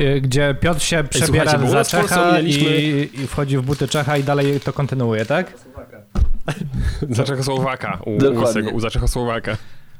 Y, 0.00 0.20
gdzie 0.20 0.54
Piotr 0.60 0.82
się 0.82 1.04
przebiera 1.04 1.52
Ej, 1.52 1.68
za 1.68 1.84
Czecha 1.84 2.40
i, 2.40 3.10
i, 3.14 3.26
wchodzi 3.26 3.58
w 3.58 3.62
buty 3.62 3.88
Czecha 3.88 4.16
i 4.16 4.24
dalej 4.24 4.60
to 4.60 4.72
kontynuuje, 4.72 5.26
tak? 5.26 5.52
Za 7.10 7.24
Czechosłowaka, 7.24 7.98
u, 8.06 8.10
u, 8.10 8.76
u, 8.76 8.80
za 8.80 8.90
Czechosłowaka. 8.90 9.56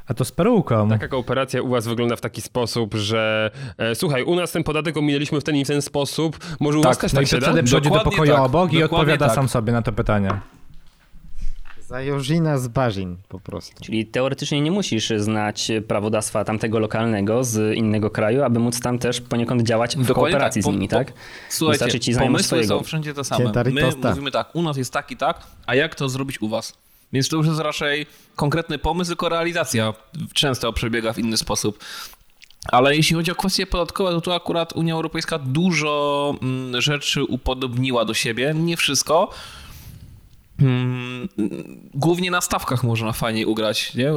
A 0.09 0.15
to 0.15 0.25
z 0.25 0.33
peruką. 0.33 0.89
Taka 0.89 1.09
kooperacja 1.09 1.63
u 1.63 1.69
was 1.69 1.87
wygląda 1.87 2.17
w 2.17 2.21
taki 2.21 2.41
sposób, 2.41 2.95
że 2.95 3.51
e, 3.79 3.95
słuchaj, 3.95 4.23
u 4.23 4.35
nas 4.35 4.53
ten 4.53 4.65
podatek 4.65 4.97
ominęliśmy 4.97 5.41
w 5.41 5.45
ten 5.45 5.57
i 5.57 5.65
w 5.65 5.69
ten 5.69 5.83
sposób, 5.83 6.39
może 6.61 6.79
u 6.79 6.83
tak, 6.83 6.91
was 6.91 6.99
też 6.99 7.13
no 7.13 7.17
tak 7.17 7.27
i 7.27 7.31
się 7.31 7.41
wtedy 7.41 7.63
przychodzi 7.63 7.91
do 7.91 8.01
pokoju 8.01 8.33
tak, 8.33 8.41
obok 8.41 8.73
i 8.73 8.83
odpowiada 8.83 9.27
tak. 9.27 9.35
sam 9.35 9.49
sobie 9.49 9.73
na 9.73 9.83
to 9.83 9.93
pytanie. 9.93 10.31
Zajorzina 11.89 12.59
z 12.59 12.69
Barzin 12.69 13.17
po 13.29 13.41
prostu. 13.41 13.85
Czyli 13.85 14.07
teoretycznie 14.07 14.61
nie 14.61 14.71
musisz 14.71 15.13
znać 15.17 15.73
prawodawstwa 15.89 16.45
tamtego 16.45 16.79
lokalnego 16.79 17.45
z 17.45 17.77
innego 17.77 18.11
kraju, 18.11 18.43
aby 18.43 18.59
móc 18.59 18.81
tam 18.81 18.99
też 18.99 19.21
poniekąd 19.21 19.63
działać 19.63 19.97
w 19.97 20.07
Dokładnie 20.07 20.33
kooperacji 20.33 20.63
tak. 20.63 20.73
z 20.73 20.75
nimi, 20.75 20.89
tak? 20.89 21.13
Słuchajcie, 21.49 21.85
Wystarczy 21.85 22.01
ci 22.01 22.15
pomysły 22.15 22.43
swojego. 22.43 22.79
są 22.79 22.85
wszędzie 22.85 23.15
te 23.15 23.25
same. 23.25 23.53
My 23.73 23.91
mówimy 24.09 24.31
tak, 24.31 24.57
u 24.57 24.63
nas 24.63 24.77
jest 24.77 24.93
tak 24.93 25.11
i 25.11 25.17
tak, 25.17 25.41
a 25.67 25.75
jak 25.75 25.95
to 25.95 26.09
zrobić 26.09 26.43
u 26.43 26.49
was? 26.49 26.88
Więc 27.13 27.29
to 27.29 27.37
już 27.37 27.47
jest 27.47 27.61
raczej 27.61 28.07
konkretny 28.37 28.79
pomysł, 28.79 29.11
tylko 29.11 29.29
realizacja 29.29 29.95
często 30.35 30.73
przebiega 30.73 31.13
w 31.13 31.19
inny 31.19 31.37
sposób. 31.37 31.79
Ale 32.73 32.97
jeśli 32.97 33.17
chodzi 33.17 33.31
o 33.31 33.35
kwestie 33.35 33.67
podatkowe, 33.67 34.11
to 34.11 34.21
tu 34.21 34.33
akurat 34.33 34.73
Unia 34.73 34.95
Europejska 34.95 35.39
dużo 35.39 36.35
mm, 36.43 36.81
rzeczy 36.81 37.25
upodobniła 37.25 38.05
do 38.05 38.15
siebie. 38.15 38.55
Nie 38.55 38.77
wszystko. 38.77 39.31
Hmm, 40.61 41.29
głównie 41.95 42.31
na 42.31 42.41
stawkach 42.41 42.85
można 42.85 43.13
fajnie 43.13 43.47
ugrać, 43.47 43.95
nie? 43.95 44.13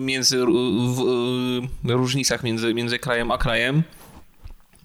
Między, 0.00 0.38
w, 0.46 1.64
różnicach 1.84 2.42
między, 2.42 2.74
między 2.74 2.98
krajem 2.98 3.30
a 3.30 3.38
krajem. 3.38 3.82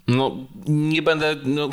No, 0.07 0.35
nie 0.67 1.01
będę. 1.01 1.35
No, 1.43 1.69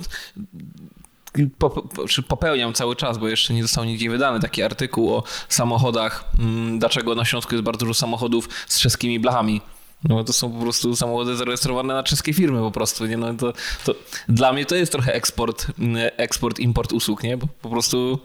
popełniam 2.29 2.73
cały 2.73 2.97
czas, 2.97 3.19
bo 3.19 3.29
jeszcze 3.29 3.55
nie 3.55 3.63
został 3.63 3.85
nigdzie 3.85 4.11
wydany 4.11 4.41
taki 4.41 4.63
artykuł 4.63 5.15
o 5.15 5.23
samochodach, 5.49 6.25
mm, 6.39 6.79
dlaczego 6.79 7.15
na 7.15 7.25
Śląsku 7.25 7.55
jest 7.55 7.65
bardzo 7.65 7.79
dużo 7.79 7.95
samochodów 7.95 8.49
z 8.69 8.81
czeskimi 8.81 9.21
blachami. 9.21 9.61
No 10.05 10.25
to 10.25 10.33
są 10.33 10.53
po 10.53 10.61
prostu 10.61 10.97
samochody 10.97 11.37
zarejestrowane 11.37 11.95
na 11.95 12.03
czeskie 12.03 12.33
firmy 12.33 12.61
po 12.61 12.71
prostu, 12.71 13.07
nie? 13.07 13.17
No 13.17 13.35
to, 13.35 13.53
to 13.85 13.95
dla 14.29 14.53
mnie 14.53 14.67
to 14.67 14.75
jest 14.75 14.93
trochę 14.93 15.15
eksport, 15.15 15.67
mm, 15.79 16.11
eksport, 16.17 16.59
import 16.59 16.93
usług, 16.93 17.23
nie? 17.23 17.37
Bo 17.37 17.47
po 17.63 17.69
prostu 17.69 18.19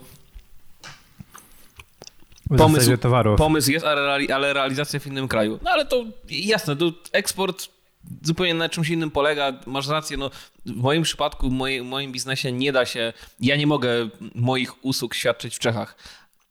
pomysł, 2.58 2.90
pomysł 3.36 3.70
jest, 3.70 3.86
ale 4.34 4.52
realizacja 4.52 5.00
w 5.00 5.06
innym 5.06 5.28
kraju. 5.28 5.58
No 5.62 5.70
ale 5.70 5.86
to 5.86 6.04
jasne, 6.28 6.76
to 6.76 6.92
eksport 7.12 7.75
zupełnie 8.22 8.54
na 8.54 8.68
czymś 8.68 8.88
innym 8.88 9.10
polega. 9.10 9.52
Masz 9.66 9.88
rację, 9.88 10.16
no 10.16 10.30
w 10.66 10.76
moim 10.76 11.02
przypadku, 11.02 11.48
w 11.48 11.52
moim, 11.52 11.84
w 11.84 11.88
moim 11.88 12.12
biznesie 12.12 12.52
nie 12.52 12.72
da 12.72 12.86
się, 12.86 13.12
ja 13.40 13.56
nie 13.56 13.66
mogę 13.66 14.08
moich 14.34 14.84
usług 14.84 15.14
świadczyć 15.14 15.56
w 15.56 15.58
Czechach. 15.58 15.96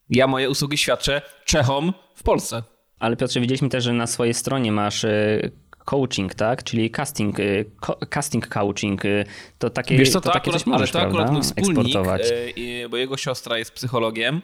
Ja 0.09 0.27
moje 0.27 0.49
usługi 0.49 0.77
świadczę 0.77 1.21
Czechom 1.45 1.93
w 2.15 2.23
Polsce. 2.23 2.63
Ale 2.99 3.15
Piotrze, 3.15 3.39
widzieliśmy 3.39 3.69
też, 3.69 3.83
że 3.83 3.93
na 3.93 4.07
swojej 4.07 4.33
stronie 4.33 4.71
masz 4.71 5.03
y, 5.03 5.51
coaching, 5.85 6.35
tak? 6.35 6.63
Czyli 6.63 6.91
casting, 6.91 7.39
y, 7.39 7.71
casting 8.09 8.47
coaching. 8.47 9.05
y, 9.05 9.25
To 9.57 9.69
takie, 9.69 9.97
Wiesz 9.97 10.09
co, 10.09 10.21
to 10.21 10.29
to, 10.29 10.33
takie 10.33 10.51
akurat, 10.51 10.75
ale 10.79 10.87
to 10.87 10.99
akurat 10.99 11.13
prawda? 11.15 11.31
mój 11.33 11.41
wspólnik, 11.41 11.77
eksportować. 11.85 12.21
bo 12.89 12.97
jego 12.97 13.17
siostra 13.17 13.57
jest 13.57 13.71
psychologiem. 13.71 14.41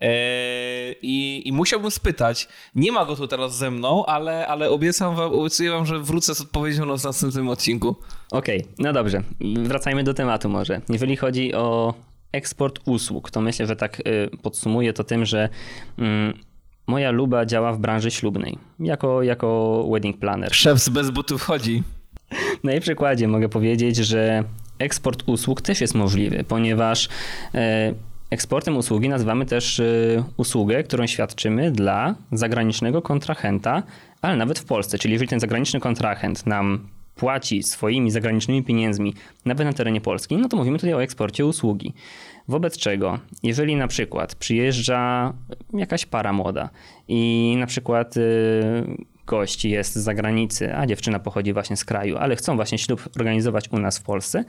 E, 0.00 0.92
I, 1.02 1.42
I 1.48 1.52
musiałbym 1.52 1.90
spytać, 1.90 2.48
nie 2.74 2.92
ma 2.92 3.04
go 3.04 3.16
tu 3.16 3.28
teraz 3.28 3.56
ze 3.56 3.70
mną, 3.70 4.06
ale, 4.06 4.46
ale 4.46 4.70
obiecam 4.70 5.16
wam, 5.16 5.32
obiecuję 5.32 5.70
wam, 5.70 5.86
że 5.86 5.98
wrócę 5.98 6.34
z 6.34 6.40
odpowiedzią 6.40 6.86
na 6.86 6.94
następnym 7.04 7.48
odcinku. 7.48 7.96
Okej, 8.32 8.64
no 8.78 8.92
dobrze. 8.92 9.22
Wracajmy 9.62 10.04
do 10.04 10.14
tematu 10.14 10.48
może. 10.48 10.80
Jeżeli 10.88 11.16
chodzi 11.16 11.54
o 11.54 11.94
eksport 12.32 12.80
usług, 12.84 13.30
to 13.30 13.40
myślę, 13.40 13.66
że 13.66 13.76
tak 13.76 14.00
y, 14.00 14.30
podsumuję 14.42 14.92
to 14.92 15.04
tym, 15.04 15.24
że 15.24 15.48
mm, 15.98 16.38
moja 16.86 17.10
luba 17.10 17.46
działa 17.46 17.72
w 17.72 17.78
branży 17.78 18.10
ślubnej 18.10 18.58
jako, 18.80 19.22
jako 19.22 19.84
wedding 19.92 20.18
planner. 20.18 20.54
Szef 20.54 20.78
z 20.78 20.88
bez 20.88 21.10
butów 21.10 21.42
chodzi. 21.42 21.82
Na 22.64 22.72
jej 22.72 22.80
przykładzie 22.80 23.28
mogę 23.28 23.48
powiedzieć, 23.48 23.96
że 23.96 24.44
eksport 24.78 25.22
usług 25.26 25.62
też 25.62 25.80
jest 25.80 25.94
możliwy, 25.94 26.44
ponieważ 26.44 27.08
e, 27.54 27.94
eksportem 28.30 28.76
usługi 28.76 29.08
nazywamy 29.08 29.46
też 29.46 29.80
e, 29.80 29.84
usługę, 30.36 30.82
którą 30.82 31.06
świadczymy 31.06 31.70
dla 31.70 32.14
zagranicznego 32.32 33.02
kontrahenta, 33.02 33.82
ale 34.22 34.36
nawet 34.36 34.58
w 34.58 34.64
Polsce. 34.64 34.98
Czyli 34.98 35.12
jeżeli 35.12 35.28
ten 35.28 35.40
zagraniczny 35.40 35.80
kontrahent 35.80 36.46
nam 36.46 36.88
płaci 37.14 37.62
swoimi 37.62 38.10
zagranicznymi 38.10 38.62
pieniędzmi 38.62 39.14
nawet 39.44 39.66
na 39.66 39.72
terenie 39.72 40.00
Polski, 40.00 40.36
no 40.36 40.48
to 40.48 40.56
mówimy 40.56 40.78
tutaj 40.78 40.94
o 40.94 41.02
eksporcie 41.02 41.46
usługi. 41.46 41.94
Wobec 42.48 42.78
czego, 42.78 43.18
jeżeli 43.42 43.76
na 43.76 43.88
przykład 43.88 44.34
przyjeżdża 44.34 45.32
jakaś 45.72 46.06
para 46.06 46.32
młoda 46.32 46.70
i 47.08 47.54
na 47.58 47.66
przykład 47.66 48.16
y, 48.16 48.20
gość 49.30 49.64
jest 49.64 49.94
z 49.94 49.98
zagranicy, 49.98 50.74
a 50.76 50.86
dziewczyna 50.86 51.18
pochodzi 51.18 51.52
właśnie 51.52 51.76
z 51.76 51.84
kraju, 51.84 52.16
ale 52.16 52.36
chcą 52.36 52.56
właśnie 52.56 52.78
ślub 52.78 53.08
organizować 53.16 53.68
u 53.72 53.78
nas 53.78 53.98
w 53.98 54.02
Polsce, 54.02 54.44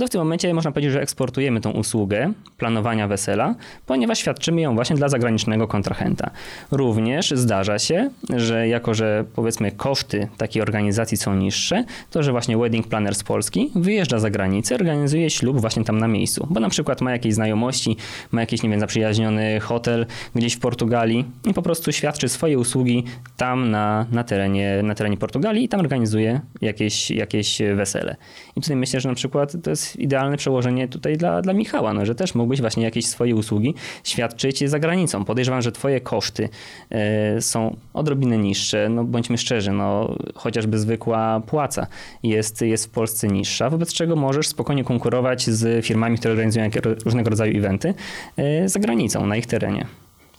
to 0.00 0.06
w 0.06 0.10
tym 0.10 0.20
momencie 0.20 0.54
można 0.54 0.72
powiedzieć, 0.72 0.92
że 0.92 1.00
eksportujemy 1.00 1.60
tą 1.60 1.70
usługę 1.70 2.32
planowania 2.58 3.08
wesela, 3.08 3.54
ponieważ 3.86 4.18
świadczymy 4.18 4.60
ją 4.60 4.74
właśnie 4.74 4.96
dla 4.96 5.08
zagranicznego 5.08 5.68
kontrahenta. 5.68 6.30
Również 6.70 7.30
zdarza 7.30 7.78
się, 7.78 8.10
że 8.36 8.68
jako, 8.68 8.94
że 8.94 9.24
powiedzmy 9.34 9.72
koszty 9.72 10.28
takiej 10.36 10.62
organizacji 10.62 11.16
są 11.16 11.34
niższe, 11.34 11.84
to 12.10 12.22
że 12.22 12.32
właśnie 12.32 12.56
wedding 12.56 12.88
planner 12.88 13.14
z 13.14 13.22
Polski 13.22 13.70
wyjeżdża 13.74 14.18
za 14.18 14.30
granicę, 14.30 14.74
organizuje 14.74 15.30
ślub 15.30 15.60
właśnie 15.60 15.84
tam 15.84 15.98
na 15.98 16.08
miejscu, 16.08 16.46
bo 16.50 16.60
na 16.60 16.68
przykład 16.68 17.00
ma 17.00 17.12
jakieś 17.12 17.34
znajomości, 17.34 17.96
ma 18.32 18.40
jakiś, 18.40 18.62
nie 18.62 18.70
wiem, 18.70 18.80
zaprzyjaźniony 18.80 19.60
hotel 19.60 20.06
gdzieś 20.34 20.54
w 20.54 20.58
Portugalii 20.58 21.24
i 21.44 21.54
po 21.54 21.62
prostu 21.62 21.92
świadczy 21.92 22.28
swoje 22.28 22.58
usługi 22.58 23.04
tam 23.36 23.70
na, 23.70 24.06
na, 24.12 24.23
terenie, 24.24 24.80
na 24.82 24.94
terenie 24.94 25.16
Portugalii 25.16 25.64
i 25.64 25.68
tam 25.68 25.80
organizuje 25.80 26.40
jakieś, 26.60 27.10
jakieś 27.10 27.58
wesele. 27.76 28.16
I 28.56 28.60
tutaj 28.60 28.76
myślę, 28.76 29.00
że 29.00 29.08
na 29.08 29.14
przykład 29.14 29.56
to 29.62 29.70
jest 29.70 29.96
idealne 29.96 30.36
przełożenie 30.36 30.88
tutaj 30.88 31.16
dla, 31.16 31.42
dla 31.42 31.52
Michała, 31.52 31.92
no, 31.92 32.06
że 32.06 32.14
też 32.14 32.34
mógłbyś 32.34 32.60
właśnie 32.60 32.82
jakieś 32.84 33.06
swoje 33.06 33.36
usługi 33.36 33.74
świadczyć 34.04 34.70
za 34.70 34.78
granicą. 34.78 35.24
Podejrzewam, 35.24 35.62
że 35.62 35.72
twoje 35.72 36.00
koszty 36.00 36.48
e, 36.90 37.40
są 37.40 37.76
odrobinę 37.94 38.38
niższe, 38.38 38.88
no 38.88 39.04
bądźmy 39.04 39.38
szczerzy, 39.38 39.72
no 39.72 40.14
chociażby 40.34 40.78
zwykła 40.78 41.42
płaca 41.46 41.86
jest, 42.22 42.62
jest 42.62 42.86
w 42.86 42.90
Polsce 42.90 43.28
niższa, 43.28 43.70
wobec 43.70 43.92
czego 43.92 44.16
możesz 44.16 44.48
spokojnie 44.48 44.84
konkurować 44.84 45.50
z 45.50 45.84
firmami, 45.86 46.18
które 46.18 46.32
organizują 46.32 46.70
różnego 47.04 47.30
rodzaju 47.30 47.58
eventy 47.58 47.94
e, 48.36 48.68
za 48.68 48.80
granicą, 48.80 49.26
na 49.26 49.36
ich 49.36 49.46
terenie. 49.46 49.86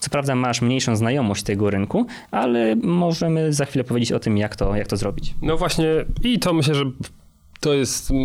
Co 0.06 0.10
prawda 0.10 0.36
masz 0.36 0.62
mniejszą 0.62 0.96
znajomość 0.96 1.44
tego 1.44 1.70
rynku, 1.70 2.06
ale 2.32 2.76
możemy 2.76 3.54
za 3.54 3.66
chwilę 3.66 3.84
powiedzieć 3.84 4.12
o 4.12 4.20
tym, 4.20 4.38
jak 4.38 4.56
to, 4.56 4.76
jak 4.76 4.88
to 4.88 4.98
zrobić. 4.98 5.34
No 5.42 5.58
właśnie, 5.58 5.88
i 6.24 6.40
to 6.40 6.54
myślę, 6.54 6.76
że 6.76 6.84
to 7.60 7.74
jest 7.74 8.12
mm, 8.12 8.22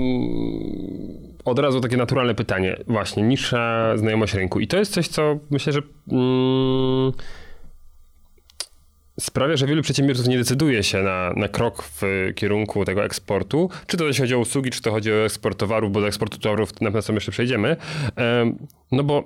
od 1.44 1.58
razu 1.58 1.80
takie 1.80 1.96
naturalne 1.96 2.34
pytanie. 2.34 2.76
Właśnie, 2.86 3.22
niższa 3.22 3.92
znajomość 3.96 4.34
rynku. 4.34 4.60
I 4.60 4.66
to 4.66 4.76
jest 4.78 4.92
coś, 4.92 5.08
co 5.08 5.38
myślę, 5.50 5.72
że 5.72 5.80
mm, 6.12 7.12
sprawia, 9.20 9.56
że 9.56 9.66
wielu 9.66 9.82
przedsiębiorców 9.82 10.28
nie 10.28 10.38
decyduje 10.38 10.82
się 10.82 11.02
na, 11.02 11.32
na 11.36 11.48
krok 11.48 11.82
w 11.82 12.02
kierunku 12.34 12.84
tego 12.84 13.04
eksportu. 13.04 13.70
Czy 13.86 13.96
to 13.96 14.04
chodzi 14.04 14.34
o 14.34 14.38
usługi, 14.38 14.70
czy 14.70 14.82
to 14.82 14.90
chodzi 14.90 15.12
o 15.12 15.24
eksport 15.24 15.58
towarów, 15.58 15.92
bo 15.92 16.00
do 16.00 16.06
eksportu 16.06 16.38
towarów 16.38 16.80
na 16.80 16.90
pewno 16.90 17.14
jeszcze 17.14 17.32
przejdziemy. 17.32 17.76
Em, 18.16 18.58
No 18.92 19.04
bo 19.04 19.24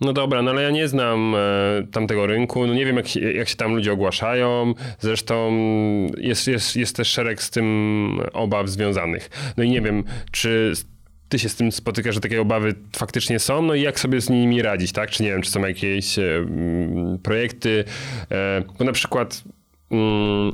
no 0.00 0.12
dobra, 0.12 0.42
no 0.42 0.50
ale 0.50 0.62
ja 0.62 0.70
nie 0.70 0.88
znam 0.88 1.34
e, 1.34 1.38
tamtego 1.92 2.26
rynku, 2.26 2.66
no 2.66 2.74
nie 2.74 2.86
wiem 2.86 2.96
jak 2.96 3.08
się, 3.08 3.32
jak 3.32 3.48
się 3.48 3.56
tam 3.56 3.74
ludzie 3.74 3.92
ogłaszają, 3.92 4.74
zresztą 4.98 5.52
jest, 6.18 6.46
jest, 6.46 6.76
jest 6.76 6.96
też 6.96 7.08
szereg 7.08 7.42
z 7.42 7.50
tym 7.50 8.20
obaw 8.32 8.68
związanych. 8.68 9.30
No 9.56 9.64
i 9.64 9.70
nie 9.70 9.80
wiem, 9.80 10.04
czy 10.32 10.72
ty 11.28 11.38
się 11.38 11.48
z 11.48 11.56
tym 11.56 11.72
spotykasz, 11.72 12.14
że 12.14 12.20
takie 12.20 12.40
obawy 12.40 12.74
faktycznie 12.96 13.38
są, 13.38 13.62
no 13.62 13.74
i 13.74 13.82
jak 13.82 14.00
sobie 14.00 14.20
z 14.20 14.30
nimi 14.30 14.62
radzić, 14.62 14.92
tak? 14.92 15.10
Czy 15.10 15.22
nie 15.22 15.28
wiem, 15.28 15.42
czy 15.42 15.50
są 15.50 15.60
jakieś 15.60 16.18
e, 16.18 16.46
projekty, 17.22 17.84
e, 18.30 18.62
bo 18.78 18.84
na 18.84 18.92
przykład 18.92 19.44
mm, 19.90 20.52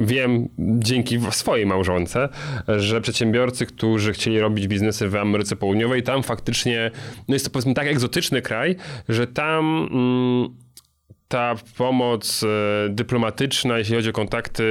wiem 0.00 0.48
dzięki 0.58 1.18
swojej 1.30 1.66
małżonce, 1.66 2.28
że 2.68 3.00
przedsiębiorcy, 3.00 3.66
którzy 3.66 4.12
chcieli 4.12 4.40
robić 4.40 4.68
biznesy 4.68 5.08
w 5.08 5.16
Ameryce 5.16 5.56
Południowej, 5.56 6.02
tam 6.02 6.22
faktycznie, 6.22 6.90
no 7.28 7.34
jest 7.34 7.44
to 7.44 7.50
powiedzmy 7.50 7.74
tak 7.74 7.86
egzotyczny 7.86 8.42
kraj, 8.42 8.76
że 9.08 9.26
tam 9.26 9.88
mm, 9.92 10.67
ta 11.28 11.54
pomoc 11.76 12.42
e, 12.42 12.88
dyplomatyczna, 12.88 13.78
jeśli 13.78 13.94
chodzi 13.94 14.10
o 14.10 14.12
kontakty 14.12 14.64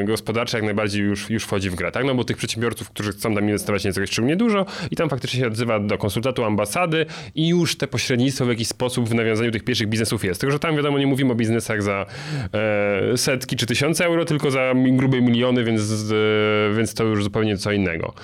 e, 0.00 0.04
gospodarcze, 0.04 0.56
jak 0.56 0.64
najbardziej 0.64 1.02
już, 1.02 1.30
już 1.30 1.44
wchodzi 1.44 1.70
w 1.70 1.74
grę, 1.74 1.92
tak? 1.92 2.04
No 2.04 2.14
bo 2.14 2.24
tych 2.24 2.36
przedsiębiorców, 2.36 2.90
którzy 2.90 3.12
chcą 3.12 3.34
tam 3.34 3.44
inwestować, 3.44 3.84
nie 3.84 3.88
jest 3.88 4.12
szczególnie 4.12 4.36
dużo 4.36 4.66
i 4.90 4.96
tam 4.96 5.08
faktycznie 5.08 5.40
się 5.40 5.46
odzywa 5.46 5.80
do 5.80 5.98
konsultatu 5.98 6.44
ambasady 6.44 7.06
i 7.34 7.48
już 7.48 7.76
te 7.76 7.86
pośrednictwo 7.86 8.44
w 8.44 8.48
jakiś 8.48 8.68
sposób 8.68 9.08
w 9.08 9.14
nawiązaniu 9.14 9.50
tych 9.50 9.64
pierwszych 9.64 9.88
biznesów 9.88 10.24
jest. 10.24 10.40
Tylko, 10.40 10.52
że 10.52 10.58
tam 10.58 10.76
wiadomo, 10.76 10.98
nie 10.98 11.06
mówimy 11.06 11.32
o 11.32 11.34
biznesach 11.34 11.82
za 11.82 12.06
e, 12.52 13.16
setki 13.16 13.56
czy 13.56 13.66
tysiące 13.66 14.04
euro, 14.04 14.24
tylko 14.24 14.50
za 14.50 14.72
grube 14.74 15.20
miliony, 15.20 15.64
więc, 15.64 15.82
e, 16.12 16.74
więc 16.76 16.94
to 16.94 17.04
już 17.04 17.24
zupełnie 17.24 17.56
co 17.56 17.72
innego. 17.72 18.14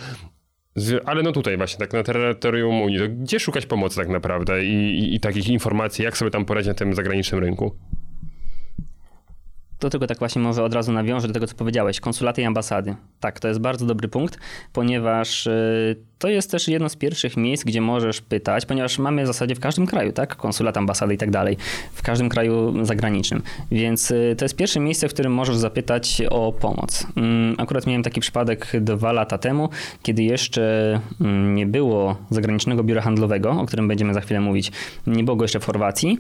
Ale 1.05 1.23
no 1.23 1.33
tutaj 1.33 1.57
właśnie, 1.57 1.79
tak 1.79 1.93
na 1.93 2.03
terytorium 2.03 2.83
Unii, 2.83 2.99
to 2.99 3.05
gdzie 3.09 3.41
szukać 3.41 3.67
pomocy 3.67 3.97
tak 3.97 4.09
naprawdę 4.09 4.65
i, 4.65 4.99
i, 4.99 5.15
i 5.15 5.21
takich 5.21 5.49
informacji, 5.49 6.05
jak 6.05 6.17
sobie 6.17 6.31
tam 6.31 6.45
poradzić 6.45 6.69
na 6.69 6.75
tym 6.75 6.95
zagranicznym 6.95 7.41
rynku? 7.41 7.77
To 9.85 9.91
tylko 9.91 10.07
tak 10.07 10.19
właśnie 10.19 10.43
może 10.43 10.65
od 10.65 10.75
razu 10.75 10.93
nawiążę 10.93 11.29
do 11.29 11.35
tego, 11.35 11.47
co 11.47 11.55
powiedziałeś. 11.55 12.01
Konsulaty 12.01 12.43
i 12.43 12.45
ambasady. 12.45 12.95
Tak, 13.21 13.41
to 13.41 13.49
jest 13.49 13.61
bardzo 13.61 13.87
dobry 13.87 14.09
punkt, 14.09 14.39
ponieważ 14.73 15.47
y, 15.47 15.97
to 16.19 16.29
jest 16.29 16.51
też 16.51 16.69
jedno 16.69 16.89
z 16.89 16.97
pierwszych 16.97 17.37
miejsc, 17.37 17.65
gdzie 17.65 17.81
możesz 17.81 18.21
pytać, 18.21 18.67
ponieważ 18.67 18.99
mamy 18.99 19.25
w 19.25 19.27
zasadzie 19.27 19.55
w 19.55 19.61
każdym 19.61 19.87
kraju, 19.87 20.13
tak? 20.13 20.37
Konsulat, 20.37 20.77
ambasady 20.77 21.15
i 21.15 21.19
tak 21.19 21.31
dalej. 21.31 21.57
W 21.93 22.03
każdym 22.03 22.29
kraju 22.29 22.85
zagranicznym. 22.85 23.43
Więc 23.71 24.11
y, 24.11 24.35
to 24.39 24.45
jest 24.45 24.57
pierwsze 24.57 24.81
miejsce, 24.81 25.09
w 25.09 25.13
którym 25.13 25.33
możesz 25.33 25.57
zapytać 25.57 26.23
o 26.31 26.53
pomoc. 26.53 27.07
Mm, 27.17 27.55
Akurat 27.59 27.87
miałem 27.87 28.03
taki 28.03 28.21
przypadek 28.21 28.73
dwa 28.81 29.13
lata 29.13 29.39
temu, 29.39 29.69
kiedy 30.03 30.23
jeszcze 30.23 31.01
mm, 31.21 31.55
nie 31.55 31.67
było 31.67 32.17
zagranicznego 32.31 32.85
biura 32.85 33.01
handlowego, 33.01 33.51
o 33.51 33.67
którym 33.67 33.89
będziemy 33.89 34.15
za 34.15 34.21
chwilę 34.21 34.41
mówić. 34.41 34.73
Nie 35.07 35.25
było 35.25 35.37
go 35.37 35.45
jeszcze 35.45 35.61
w 35.61 35.65
Chorwacji. 35.65 36.19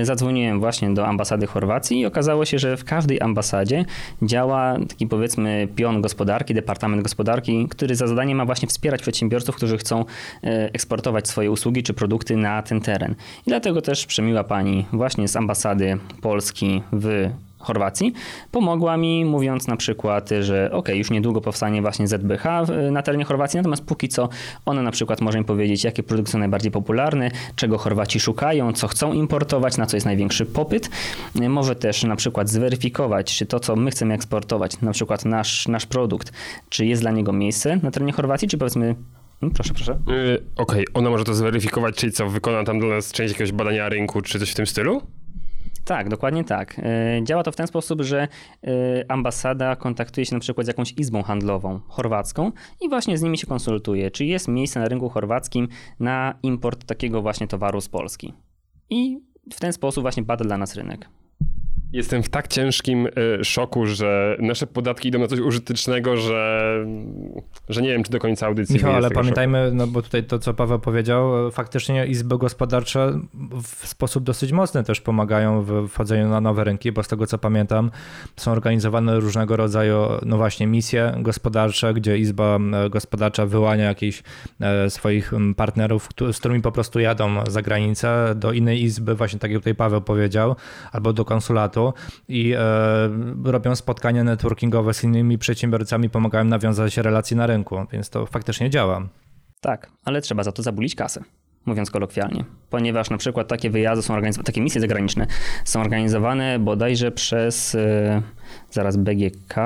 Y, 0.00 0.04
Zadzwoniłem 0.04 0.60
właśnie 0.60 0.94
do 0.94 1.06
ambasady 1.06 1.46
Chorwacji 1.46 2.00
i 2.00 2.06
okazało 2.06 2.44
się, 2.44 2.58
że 2.58 2.76
w 2.76 2.84
każdej 3.00 3.20
ambasadzie 3.20 3.84
działa 4.22 4.78
taki 4.88 5.06
powiedzmy 5.06 5.68
pion 5.76 6.02
gospodarki, 6.02 6.54
departament 6.54 7.02
gospodarki, 7.02 7.68
który 7.68 7.94
za 7.94 8.06
zadanie 8.06 8.34
ma 8.34 8.44
właśnie 8.44 8.68
wspierać 8.68 9.02
przedsiębiorców, 9.02 9.56
którzy 9.56 9.78
chcą 9.78 10.04
e, 10.44 10.70
eksportować 10.72 11.28
swoje 11.28 11.50
usługi 11.50 11.82
czy 11.82 11.94
produkty 11.94 12.36
na 12.36 12.62
ten 12.62 12.80
teren. 12.80 13.14
I 13.46 13.50
dlatego 13.50 13.82
też 13.82 14.06
przemiła 14.06 14.44
pani 14.44 14.86
właśnie 14.92 15.28
z 15.28 15.36
ambasady 15.36 15.98
Polski 16.20 16.82
w 16.92 17.30
Chorwacji, 17.60 18.12
pomogła 18.50 18.96
mi 18.96 19.24
mówiąc 19.24 19.66
na 19.66 19.76
przykład, 19.76 20.30
że 20.40 20.70
ok, 20.72 20.88
już 20.88 21.10
niedługo 21.10 21.40
powstanie 21.40 21.82
właśnie 21.82 22.08
ZBH 22.08 22.44
na 22.90 23.02
terenie 23.02 23.24
Chorwacji, 23.24 23.56
natomiast 23.56 23.84
póki 23.84 24.08
co 24.08 24.28
ona 24.66 24.82
na 24.82 24.90
przykład 24.90 25.20
może 25.20 25.38
mi 25.38 25.44
powiedzieć, 25.44 25.84
jakie 25.84 26.02
produkty 26.02 26.32
są 26.32 26.38
najbardziej 26.38 26.72
popularne, 26.72 27.30
czego 27.56 27.78
Chorwaci 27.78 28.20
szukają, 28.20 28.72
co 28.72 28.88
chcą 28.88 29.12
importować, 29.12 29.76
na 29.76 29.86
co 29.86 29.96
jest 29.96 30.06
największy 30.06 30.46
popyt. 30.46 30.90
Może 31.34 31.76
też 31.76 32.04
na 32.04 32.16
przykład 32.16 32.48
zweryfikować, 32.48 33.36
czy 33.36 33.46
to, 33.46 33.60
co 33.60 33.76
my 33.76 33.90
chcemy 33.90 34.14
eksportować, 34.14 34.80
na 34.80 34.92
przykład 34.92 35.24
nasz, 35.24 35.68
nasz 35.68 35.86
produkt, 35.86 36.32
czy 36.68 36.86
jest 36.86 37.02
dla 37.02 37.10
niego 37.10 37.32
miejsce 37.32 37.80
na 37.82 37.90
terenie 37.90 38.12
Chorwacji, 38.12 38.48
czy 38.48 38.58
powiedzmy 38.58 38.94
Hmm, 39.40 39.54
proszę, 39.54 39.74
proszę. 39.74 39.98
Yy, 40.06 40.42
Okej, 40.56 40.84
okay. 40.84 40.94
ona 40.94 41.10
może 41.10 41.24
to 41.24 41.34
zweryfikować, 41.34 41.96
czyli 41.96 42.12
co, 42.12 42.28
wykona 42.28 42.64
tam 42.64 42.80
dla 42.80 42.88
nas 42.88 43.12
część 43.12 43.32
jakiegoś 43.32 43.52
badania 43.52 43.88
rynku, 43.88 44.22
czy 44.22 44.38
coś 44.38 44.50
w 44.50 44.54
tym 44.54 44.66
stylu? 44.66 45.02
Tak, 45.84 46.08
dokładnie 46.08 46.44
tak. 46.44 46.78
E, 46.78 47.20
działa 47.24 47.42
to 47.42 47.52
w 47.52 47.56
ten 47.56 47.66
sposób, 47.66 48.02
że 48.02 48.28
e, 48.64 48.68
ambasada 49.08 49.76
kontaktuje 49.76 50.26
się 50.26 50.34
na 50.34 50.40
przykład 50.40 50.64
z 50.64 50.68
jakąś 50.68 50.92
izbą 50.92 51.22
handlową 51.22 51.80
chorwacką 51.88 52.52
i 52.80 52.88
właśnie 52.88 53.18
z 53.18 53.22
nimi 53.22 53.38
się 53.38 53.46
konsultuje, 53.46 54.10
czy 54.10 54.24
jest 54.24 54.48
miejsce 54.48 54.80
na 54.80 54.88
rynku 54.88 55.08
chorwackim 55.08 55.68
na 56.00 56.38
import 56.42 56.84
takiego 56.84 57.22
właśnie 57.22 57.46
towaru 57.46 57.80
z 57.80 57.88
Polski. 57.88 58.34
I 58.90 59.20
w 59.52 59.60
ten 59.60 59.72
sposób 59.72 60.02
właśnie 60.02 60.22
bada 60.22 60.44
dla 60.44 60.58
nas 60.58 60.74
rynek. 60.74 61.08
Jestem 61.92 62.22
w 62.22 62.28
tak 62.28 62.48
ciężkim 62.48 63.06
y, 63.40 63.44
szoku, 63.44 63.86
że 63.86 64.36
nasze 64.40 64.66
podatki 64.66 65.08
idą 65.08 65.18
na 65.18 65.26
coś 65.26 65.40
użytecznego, 65.40 66.16
że, 66.16 66.74
że 67.68 67.82
nie 67.82 67.88
wiem, 67.88 68.02
czy 68.02 68.10
do 68.10 68.18
końca 68.18 68.46
audycji. 68.46 68.74
Michał, 68.74 68.92
ale 68.92 69.10
pamiętajmy, 69.10 69.64
szoku. 69.64 69.76
no 69.76 69.86
bo 69.86 70.02
tutaj 70.02 70.24
to, 70.24 70.38
co 70.38 70.54
Paweł 70.54 70.78
powiedział, 70.78 71.50
faktycznie 71.50 72.06
izby 72.06 72.38
gospodarcze 72.38 73.20
w 73.62 73.86
sposób 73.86 74.24
dosyć 74.24 74.52
mocny 74.52 74.84
też 74.84 75.00
pomagają 75.00 75.62
w 75.62 75.88
wchodzeniu 75.88 76.28
na 76.28 76.40
nowe 76.40 76.64
rynki, 76.64 76.92
bo 76.92 77.02
z 77.02 77.08
tego, 77.08 77.26
co 77.26 77.38
pamiętam, 77.38 77.90
są 78.36 78.52
organizowane 78.52 79.20
różnego 79.20 79.56
rodzaju, 79.56 79.96
no 80.26 80.36
właśnie, 80.36 80.66
misje 80.66 81.14
gospodarcze, 81.18 81.94
gdzie 81.94 82.18
izba 82.18 82.58
gospodarcza 82.90 83.46
wyłania 83.46 83.84
jakichś 83.84 84.22
e, 84.60 84.90
swoich 84.90 85.32
partnerów, 85.56 86.08
z 86.32 86.38
którymi 86.38 86.62
po 86.62 86.72
prostu 86.72 87.00
jadą 87.00 87.44
za 87.48 87.62
granicę 87.62 88.34
do 88.36 88.52
innej 88.52 88.82
izby, 88.82 89.14
właśnie 89.14 89.38
tak 89.38 89.50
jak 89.50 89.60
tutaj 89.60 89.74
Paweł 89.74 90.00
powiedział, 90.00 90.56
albo 90.92 91.12
do 91.12 91.24
konsulatu 91.24 91.79
i 92.28 92.52
e, 92.52 92.60
robią 93.44 93.76
spotkania 93.76 94.24
networkingowe 94.24 94.94
z 94.94 95.04
innymi 95.04 95.38
przedsiębiorcami, 95.38 96.10
pomagają 96.10 96.44
nawiązać 96.44 96.96
relacje 96.96 97.36
na 97.36 97.46
rynku, 97.46 97.86
więc 97.92 98.10
to 98.10 98.26
faktycznie 98.26 98.70
działa. 98.70 99.08
Tak, 99.60 99.90
ale 100.04 100.20
trzeba 100.20 100.42
za 100.42 100.52
to 100.52 100.62
zabulić 100.62 100.94
kasę 100.94 101.24
mówiąc 101.66 101.90
kolokwialnie. 101.90 102.44
Ponieważ 102.70 103.10
na 103.10 103.18
przykład 103.18 103.48
takie 103.48 103.70
wyjazdy 103.70 104.02
są 104.02 104.14
organizowane, 104.14 104.46
takie 104.46 104.60
misje 104.60 104.80
zagraniczne 104.80 105.26
są 105.64 105.80
organizowane 105.80 106.58
bodajże 106.58 107.12
przez 107.12 107.74
e, 107.74 108.22
zaraz 108.70 108.96
BGK, 108.96 109.56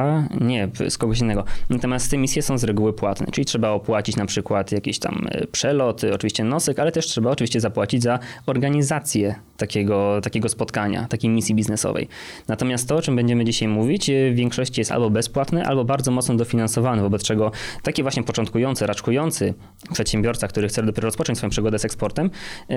nie, 0.41 0.69
z 0.89 0.99
kogoś 0.99 1.21
innego. 1.21 1.45
Natomiast 1.71 2.11
te 2.11 2.19
misje 2.19 2.43
są 2.43 2.59
z 2.59 2.65
reguły 2.65 2.93
płatne, 2.93 3.27
czyli 3.33 3.45
trzeba 3.45 3.69
opłacić 3.69 4.17
na 4.17 4.27
przykład 4.27 4.73
jakiś 4.73 4.99
tam 4.99 5.27
e, 5.31 5.47
przelot, 5.47 6.05
oczywiście 6.05 6.45
nosek, 6.45 6.79
ale 6.79 6.93
też 6.93 7.07
trzeba 7.07 7.31
oczywiście 7.31 7.61
zapłacić 7.61 8.03
za 8.03 8.19
organizację 8.47 9.35
takiego, 9.57 10.21
takiego 10.23 10.49
spotkania, 10.49 11.07
takiej 11.09 11.31
misji 11.31 11.55
biznesowej. 11.55 12.09
Natomiast 12.49 12.89
to, 12.89 12.97
o 12.97 13.03
czym 13.03 13.17
będziemy 13.17 13.45
dzisiaj 13.45 13.69
mówić, 13.69 14.11
e, 14.11 14.31
w 14.31 14.35
większości 14.35 14.81
jest 14.81 14.93
albo 14.93 15.11
bezpłatne, 15.11 15.65
albo 15.65 15.85
bardzo 15.85 16.11
mocno 16.11 16.35
dofinansowane, 16.35 17.03
wobec 17.03 17.23
czego 17.23 17.51
taki 17.83 18.03
właśnie 18.03 18.23
początkujący, 18.23 18.87
raczkujący 18.87 19.55
przedsiębiorca, 19.93 20.49
który 20.49 20.69
chce 20.69 20.83
dopiero 20.83 21.07
rozpocząć 21.07 21.39
swoją 21.39 21.51
przygodę 21.51 21.79
z 21.79 21.85
eksportem, 21.85 22.31
e, 22.71 22.77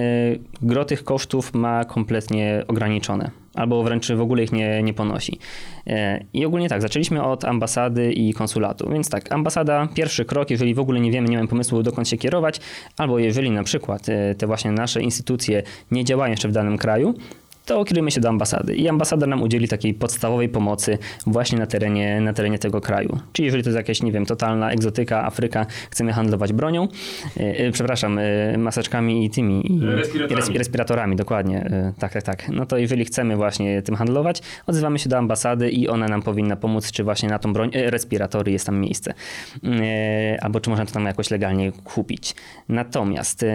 gro 0.62 0.86
tych 0.86 1.04
kosztów 1.04 1.54
ma 1.54 1.86
kompletnie 1.86 2.64
ograniczone 2.68 3.32
albo 3.58 3.84
wręcz 3.84 4.12
w 4.12 4.22
ogóle 4.22 4.44
ich 4.44 4.52
nie, 4.52 4.84
nie 4.84 4.94
ponosi. 4.94 5.40
E, 5.88 6.24
I 6.34 6.46
ogólnie 6.46 6.70
tak, 6.70 6.82
zaczęliśmy 6.82 7.24
od 7.24 7.46
ambasady 7.46 8.14
i 8.14 8.34
konsulatu. 8.34 8.90
Więc 8.90 9.10
tak, 9.10 9.32
ambasada, 9.32 9.88
pierwszy 9.94 10.26
krok, 10.26 10.50
jeżeli 10.50 10.74
w 10.74 10.80
ogóle 10.80 11.00
nie 11.00 11.12
wiemy, 11.12 11.28
nie 11.28 11.38
mamy 11.38 11.50
pomysłu, 11.50 11.84
dokąd 11.84 12.10
się 12.10 12.18
kierować, 12.18 12.60
albo 12.98 13.20
jeżeli 13.20 13.52
na 13.52 13.64
przykład 13.64 14.10
e, 14.10 14.36
te 14.36 14.48
właśnie 14.48 14.72
nasze 14.72 15.02
instytucje 15.02 15.64
nie 15.92 16.04
działają 16.04 16.32
jeszcze 16.32 16.48
w 16.48 16.52
danym 16.52 16.78
kraju, 16.78 17.14
to 17.68 17.86
kierujemy 17.86 18.12
się 18.12 18.22
do 18.22 18.30
ambasady 18.30 18.76
i 18.76 18.90
ambasada 18.90 19.28
nam 19.28 19.42
udzieli 19.42 19.68
takiej 19.68 19.94
podstawowej 19.94 20.50
pomocy 20.50 20.98
właśnie 21.26 21.60
na 21.60 21.66
terenie, 21.66 22.22
na 22.22 22.34
terenie 22.34 22.60
tego 22.60 22.82
kraju. 22.82 23.20
Czyli 23.34 23.46
jeżeli 23.46 23.64
to 23.64 23.70
jest 23.70 23.78
jakaś, 23.78 24.04
nie 24.04 24.12
wiem, 24.12 24.26
totalna 24.26 24.72
egzotyka, 24.72 25.26
Afryka, 25.26 25.66
chcemy 25.92 26.14
handlować 26.14 26.54
bronią, 26.54 26.88
yy, 27.36 27.72
przepraszam, 27.72 28.20
yy, 28.52 28.58
maseczkami 28.58 29.26
i 29.26 29.30
tymi 29.30 29.72
i 29.72 29.86
respiratorami. 29.86 30.58
respiratorami, 30.58 31.16
dokładnie, 31.16 31.70
yy, 31.72 31.94
tak, 32.00 32.14
tak, 32.14 32.24
tak. 32.24 32.50
No 32.50 32.66
to 32.66 32.78
jeżeli 32.78 33.06
chcemy 33.06 33.36
właśnie 33.36 33.82
tym 33.82 33.96
handlować, 33.96 34.42
odzywamy 34.68 35.00
się 35.00 35.10
do 35.10 35.18
ambasady 35.18 35.70
i 35.70 35.88
ona 35.88 36.08
nam 36.08 36.22
powinna 36.22 36.56
pomóc, 36.56 36.92
czy 36.92 37.04
właśnie 37.04 37.30
na 37.30 37.40
tą 37.40 37.54
broń, 37.54 37.72
respiratory 37.74 38.52
jest 38.52 38.66
tam 38.66 38.80
miejsce, 38.80 39.14
albo 40.42 40.60
czy 40.60 40.70
można 40.70 40.86
to 40.86 40.92
tam 40.92 41.06
jakoś 41.06 41.32
legalnie 41.32 41.72
kupić. 41.72 42.36
Natomiast 42.70 43.46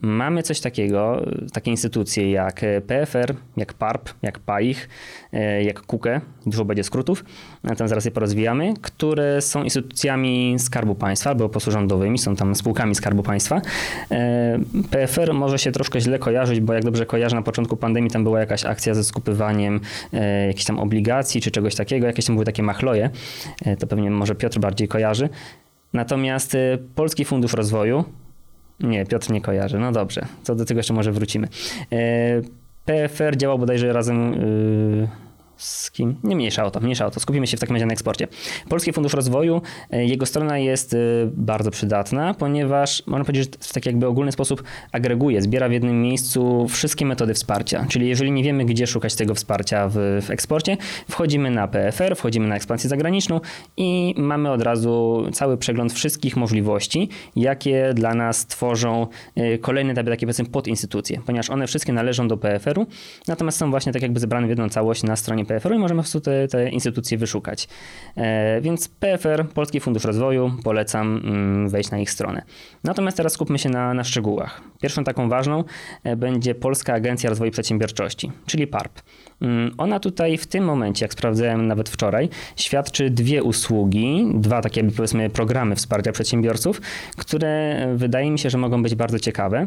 mamy 0.00 0.42
coś 0.42 0.60
takiego, 0.60 1.22
takie 1.52 1.70
instytucje 1.70 2.30
jak 2.30 2.60
PFR, 2.86 3.34
jak 3.56 3.74
PARP, 3.74 4.08
jak 4.22 4.38
PAIH, 4.38 4.88
e, 5.32 5.62
jak 5.62 5.80
KUKE, 5.80 6.20
dużo 6.46 6.64
będzie 6.64 6.84
skrótów, 6.84 7.24
tam 7.76 7.88
zaraz 7.88 8.04
je 8.04 8.10
porozwijamy, 8.10 8.74
które 8.82 9.42
są 9.42 9.62
instytucjami 9.62 10.56
Skarbu 10.58 10.94
Państwa 10.94 11.30
albo 11.30 11.48
posłurządowymi, 11.48 12.18
są 12.18 12.36
tam 12.36 12.54
spółkami 12.54 12.94
Skarbu 12.94 13.22
Państwa. 13.22 13.60
E, 14.10 14.58
PFR 14.90 15.34
może 15.34 15.58
się 15.58 15.72
troszkę 15.72 16.00
źle 16.00 16.18
kojarzyć, 16.18 16.60
bo 16.60 16.72
jak 16.72 16.84
dobrze 16.84 17.06
kojarzę, 17.06 17.36
na 17.36 17.42
początku 17.42 17.76
pandemii 17.76 18.10
tam 18.10 18.24
była 18.24 18.40
jakaś 18.40 18.64
akcja 18.64 18.94
ze 18.94 19.04
skupywaniem 19.04 19.80
e, 20.12 20.46
jakichś 20.46 20.64
tam 20.64 20.78
obligacji 20.78 21.40
czy 21.40 21.50
czegoś 21.50 21.74
takiego, 21.74 22.06
jakieś 22.06 22.24
tam 22.24 22.34
były 22.34 22.44
takie 22.44 22.62
machloje, 22.62 23.10
to 23.78 23.86
pewnie 23.86 24.10
może 24.10 24.34
Piotr 24.34 24.58
bardziej 24.58 24.88
kojarzy. 24.88 25.28
Natomiast 25.92 26.56
Polski 26.94 27.24
Fundusz 27.24 27.52
Rozwoju, 27.52 28.04
nie, 28.80 29.06
Piotr 29.06 29.30
nie 29.30 29.40
kojarzy. 29.40 29.78
No 29.78 29.92
dobrze, 29.92 30.26
to 30.44 30.54
do 30.54 30.64
tego 30.64 30.78
jeszcze 30.78 30.94
może 30.94 31.12
wrócimy. 31.12 31.48
PFR 32.84 33.36
działał 33.36 33.58
bodajże 33.58 33.92
razem 33.92 34.32
yy, 34.32 35.08
z 35.56 35.90
kim? 35.90 36.16
Nie 36.24 36.36
mniejsza 36.36 36.64
o 36.64 36.70
to, 36.70 36.80
mniejsza 36.80 37.06
o 37.06 37.10
to. 37.10 37.20
Skupimy 37.20 37.46
się 37.46 37.56
w 37.56 37.60
takim 37.60 37.76
razie 37.76 37.86
na 37.86 37.92
eksporcie. 37.92 38.28
Polski 38.68 38.92
Fundusz 38.92 39.12
Rozwoju, 39.14 39.62
e, 39.90 40.04
jego 40.04 40.26
strona 40.26 40.58
jest 40.58 40.94
e, 40.94 40.96
bardzo 41.26 41.70
przydatna, 41.70 42.34
ponieważ 42.34 43.02
można 43.06 43.24
powiedzieć, 43.24 43.44
że 43.44 43.58
w 43.68 43.72
taki 43.72 43.88
jakby 43.88 44.06
ogólny 44.06 44.32
sposób 44.32 44.62
agreguje, 44.92 45.42
zbiera 45.42 45.68
w 45.68 45.72
jednym 45.72 46.02
miejscu 46.02 46.66
wszystkie 46.68 47.06
metody 47.06 47.34
wsparcia. 47.34 47.86
Czyli 47.88 48.08
jeżeli 48.08 48.32
nie 48.32 48.42
wiemy, 48.42 48.64
gdzie 48.64 48.86
szukać 48.86 49.14
tego 49.14 49.34
wsparcia 49.34 49.88
w, 49.88 49.94
w 50.26 50.30
eksporcie, 50.30 50.76
wchodzimy 51.10 51.50
na 51.50 51.68
PFR, 51.68 52.16
wchodzimy 52.16 52.48
na 52.48 52.56
ekspansję 52.56 52.90
zagraniczną 52.90 53.40
i 53.76 54.14
mamy 54.16 54.50
od 54.50 54.62
razu 54.62 55.24
cały 55.32 55.56
przegląd 55.56 55.92
wszystkich 55.92 56.36
możliwości, 56.36 57.08
jakie 57.36 57.94
dla 57.94 58.14
nas 58.14 58.46
tworzą 58.46 59.06
e, 59.36 59.58
kolejne 59.58 59.92
etapy, 59.92 60.10
takie 60.10 60.26
powiedzmy 60.26 60.44
podinstytucje, 60.44 61.20
ponieważ 61.26 61.50
one 61.50 61.66
wszystkie 61.66 61.92
należą 61.92 62.28
do 62.28 62.36
PFR-u, 62.36 62.86
natomiast 63.28 63.58
są 63.58 63.70
właśnie 63.70 63.92
tak 63.92 64.02
jakby 64.02 64.20
zebrane 64.20 64.46
w 64.46 64.50
jedną 64.50 64.68
całość 64.68 65.02
na 65.02 65.16
stronie 65.16 65.43
PFR-u 65.46 65.74
i 65.74 65.78
możemy 65.78 65.98
po 65.98 66.02
prostu 66.02 66.20
te, 66.20 66.48
te 66.48 66.70
instytucje 66.70 67.18
wyszukać. 67.18 67.68
E, 68.16 68.60
więc 68.60 68.88
PFR, 68.88 69.46
Polski 69.54 69.80
Fundusz 69.80 70.04
Rozwoju, 70.04 70.50
polecam 70.64 71.20
mm, 71.24 71.68
wejść 71.68 71.90
na 71.90 71.98
ich 71.98 72.10
stronę. 72.10 72.42
Natomiast 72.84 73.16
teraz 73.16 73.32
skupmy 73.32 73.58
się 73.58 73.68
na, 73.68 73.94
na 73.94 74.04
szczegółach. 74.04 74.60
Pierwszą 74.82 75.04
taką 75.04 75.28
ważną 75.28 75.64
e, 76.04 76.16
będzie 76.16 76.54
Polska 76.54 76.94
Agencja 76.94 77.30
Rozwoju 77.30 77.50
Przedsiębiorczości, 77.50 78.32
czyli 78.46 78.66
PARP. 78.66 79.02
Mm, 79.42 79.74
ona 79.78 80.00
tutaj 80.00 80.38
w 80.38 80.46
tym 80.46 80.64
momencie, 80.64 81.04
jak 81.04 81.12
sprawdzałem 81.12 81.66
nawet 81.66 81.88
wczoraj, 81.88 82.28
świadczy 82.56 83.10
dwie 83.10 83.42
usługi, 83.42 84.26
dwa 84.34 84.60
takie 84.60 84.84
powiedzmy 84.84 85.30
programy 85.30 85.76
wsparcia 85.76 86.12
przedsiębiorców, 86.12 86.80
które 87.16 87.86
wydaje 87.96 88.30
mi 88.30 88.38
się, 88.38 88.50
że 88.50 88.58
mogą 88.58 88.82
być 88.82 88.94
bardzo 88.94 89.18
ciekawe. 89.18 89.66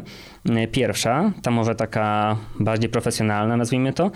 E, 0.50 0.66
pierwsza, 0.66 1.32
ta 1.42 1.50
może 1.50 1.74
taka 1.74 2.36
bardziej 2.60 2.90
profesjonalna, 2.90 3.56
nazwijmy 3.56 3.92
to, 3.92 4.10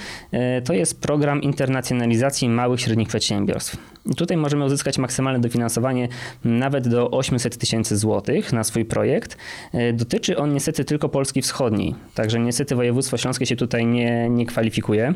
to 0.64 0.72
jest 0.72 1.00
program 1.00 1.42
internacjonalizacji 1.42 2.48
małych 2.48 2.80
i 2.80 2.82
średnich 2.82 3.08
przedsiębiorstw. 3.08 3.91
Tutaj 4.16 4.36
możemy 4.36 4.64
uzyskać 4.64 4.98
maksymalne 4.98 5.40
dofinansowanie 5.40 6.08
nawet 6.44 6.88
do 6.88 7.10
800 7.10 7.58
tysięcy 7.58 7.96
złotych 7.96 8.52
na 8.52 8.64
swój 8.64 8.84
projekt. 8.84 9.36
E, 9.72 9.92
dotyczy 9.92 10.36
on 10.36 10.54
niestety 10.54 10.84
tylko 10.84 11.08
Polski 11.08 11.42
Wschodniej, 11.42 11.94
także 12.14 12.40
niestety 12.40 12.74
województwo 12.74 13.16
śląskie 13.16 13.46
się 13.46 13.56
tutaj 13.56 13.86
nie, 13.86 14.30
nie 14.30 14.46
kwalifikuje. 14.46 15.14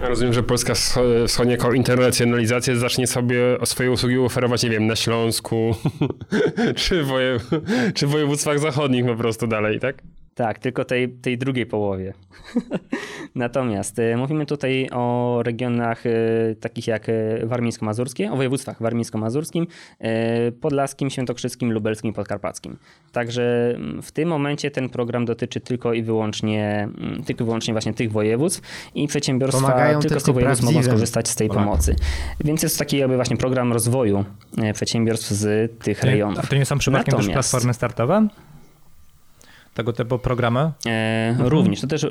Rozumiem, 0.00 0.32
że 0.32 0.42
Polska 0.42 0.74
Wschodnia 1.26 1.52
jako 1.52 1.72
internacjonalizację 1.72 2.76
zacznie 2.76 3.06
sobie 3.06 3.40
swoje 3.64 3.90
usługi 3.90 4.18
oferować, 4.18 4.62
nie 4.62 4.70
wiem, 4.70 4.86
na 4.86 4.96
Śląsku 4.96 5.74
czy, 6.76 7.04
woje, 7.04 7.36
czy 7.94 8.06
województwach 8.06 8.58
zachodnich 8.58 9.06
po 9.06 9.16
prostu 9.16 9.46
dalej, 9.46 9.80
tak? 9.80 10.02
Tak, 10.38 10.58
tylko 10.58 10.84
tej, 10.84 11.08
tej 11.08 11.38
drugiej 11.38 11.66
połowie. 11.66 12.14
Natomiast 13.34 13.98
y, 13.98 14.16
mówimy 14.16 14.46
tutaj 14.46 14.88
o 14.92 15.40
regionach 15.42 16.06
y, 16.06 16.56
takich 16.60 16.86
jak 16.86 17.08
y, 17.08 17.42
warmińsko-mazurskie, 17.44 18.32
o 18.32 18.36
województwach 18.36 18.80
warmińsko-mazurskim, 18.80 19.66
podlaskim, 20.60 21.10
świętokrzyskim, 21.10 21.72
lubelskim 21.72 22.12
podkarpackim. 22.12 22.76
Także 23.12 23.74
mm, 23.74 24.02
w 24.02 24.12
tym 24.12 24.28
momencie 24.28 24.70
ten 24.70 24.88
program 24.88 25.24
dotyczy 25.24 25.60
tylko 25.60 25.92
i 25.92 26.02
wyłącznie, 26.02 26.88
mm, 26.98 27.22
tylko 27.24 27.44
i 27.44 27.46
wyłącznie 27.46 27.74
właśnie 27.74 27.94
tych 27.94 28.12
województw 28.12 28.90
i 28.94 29.08
przedsiębiorstwa 29.08 29.66
Pomagają 29.66 30.00
tylko 30.00 30.20
z 30.20 30.22
tych 30.22 30.34
województw 30.34 30.64
mogą 30.64 30.82
skorzystać 30.82 31.28
z 31.28 31.36
tej 31.36 31.48
pomocy. 31.48 31.96
Więc 32.44 32.62
jest 32.62 32.78
to 32.78 32.78
taki 32.78 32.96
jakby 32.96 33.16
właśnie 33.16 33.36
program 33.36 33.72
rozwoju 33.72 34.24
przedsiębiorstw 34.74 35.30
z 35.30 35.72
tych 35.78 36.02
rejonów. 36.02 36.38
A 36.44 36.46
to 36.46 36.56
nie 36.56 36.64
są 36.64 36.78
przypadkiem 36.78 37.12
Natomiast... 37.12 37.28
też 37.28 37.50
platformy 37.50 37.74
startowe? 37.74 38.28
Tego 39.78 39.92
typu 39.92 40.18
programy? 40.18 40.60
E, 40.86 41.28
mhm. 41.28 41.48
Również. 41.48 41.80
To 41.80 41.86
też 41.86 42.06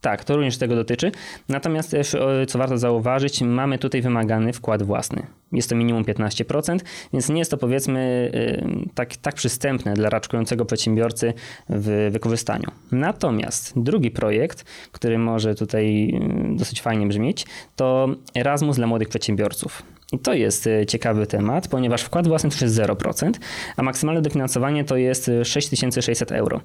tak, 0.00 0.24
to 0.24 0.36
również 0.36 0.58
tego 0.58 0.74
dotyczy. 0.74 1.12
Natomiast 1.48 1.90
też, 1.90 2.16
co 2.48 2.58
warto 2.58 2.78
zauważyć, 2.78 3.40
mamy 3.40 3.78
tutaj 3.78 4.02
wymagany 4.02 4.52
wkład 4.52 4.82
własny. 4.82 5.26
Jest 5.52 5.70
to 5.70 5.76
minimum 5.76 6.04
15%, 6.04 6.78
więc 7.12 7.28
nie 7.28 7.38
jest 7.38 7.50
to 7.50 7.56
powiedzmy 7.56 8.30
y, 8.34 8.88
tak, 8.94 9.16
tak 9.16 9.34
przystępne 9.34 9.94
dla 9.94 10.10
raczkującego 10.10 10.64
przedsiębiorcy 10.64 11.32
w 11.68 12.08
wykorzystaniu. 12.12 12.70
Natomiast 12.92 13.72
drugi 13.76 14.10
projekt, 14.10 14.64
który 14.92 15.18
może 15.18 15.54
tutaj 15.54 16.08
y, 16.54 16.56
dosyć 16.56 16.82
fajnie 16.82 17.06
brzmieć, 17.06 17.46
to 17.76 18.08
Erasmus 18.34 18.76
dla 18.76 18.86
młodych 18.86 19.08
przedsiębiorców. 19.08 19.82
I 20.12 20.18
to 20.18 20.34
jest 20.34 20.66
y, 20.66 20.86
ciekawy 20.86 21.26
temat, 21.26 21.68
ponieważ 21.68 22.02
wkład 22.02 22.28
własny 22.28 22.50
to 22.50 22.64
jest 22.64 22.76
0%, 22.76 23.30
a 23.76 23.82
maksymalne 23.82 24.22
dofinansowanie 24.22 24.84
to 24.84 24.96
jest 24.96 25.30
6600 25.44 26.32
euro. 26.32 26.60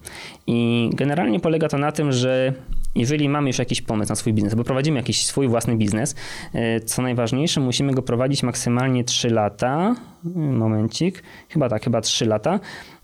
I 0.47 0.89
generalnie 0.93 1.39
polega 1.39 1.67
to 1.67 1.77
na 1.77 1.91
tym, 1.91 2.11
że 2.11 2.53
jeżeli 2.95 3.29
mamy 3.29 3.49
już 3.49 3.59
jakiś 3.59 3.81
pomysł 3.81 4.09
na 4.09 4.15
swój 4.15 4.33
biznes, 4.33 4.55
bo 4.55 4.63
prowadzimy 4.63 4.97
jakiś 4.97 5.25
swój 5.25 5.47
własny 5.47 5.75
biznes, 5.75 6.15
e, 6.53 6.79
co 6.79 7.01
najważniejsze, 7.01 7.61
musimy 7.61 7.93
go 7.93 8.01
prowadzić 8.01 8.43
maksymalnie 8.43 9.03
3 9.03 9.29
lata. 9.29 9.95
Momencik, 10.35 11.23
chyba 11.49 11.69
tak, 11.69 11.83
chyba 11.83 12.01
3 12.01 12.25
lata, 12.25 12.59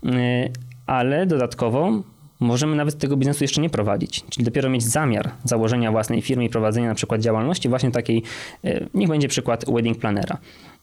e, 0.05 0.49
ale 0.85 1.25
dodatkowo 1.25 2.03
możemy 2.39 2.75
nawet 2.75 2.97
tego 2.97 3.17
biznesu 3.17 3.43
jeszcze 3.43 3.61
nie 3.61 3.69
prowadzić, 3.69 4.25
czyli 4.29 4.45
dopiero 4.45 4.69
mieć 4.69 4.83
zamiar 4.83 5.31
założenia 5.43 5.91
własnej 5.91 6.21
firmy 6.21 6.45
i 6.45 6.49
prowadzenia 6.49 6.87
na 6.87 6.95
przykład 6.95 7.21
działalności 7.21 7.69
właśnie 7.69 7.91
takiej, 7.91 8.23
e, 8.63 8.85
niech 8.93 9.09
będzie 9.09 9.27
przykład 9.27 9.65
wedding 9.71 9.97
planera. 9.97 10.37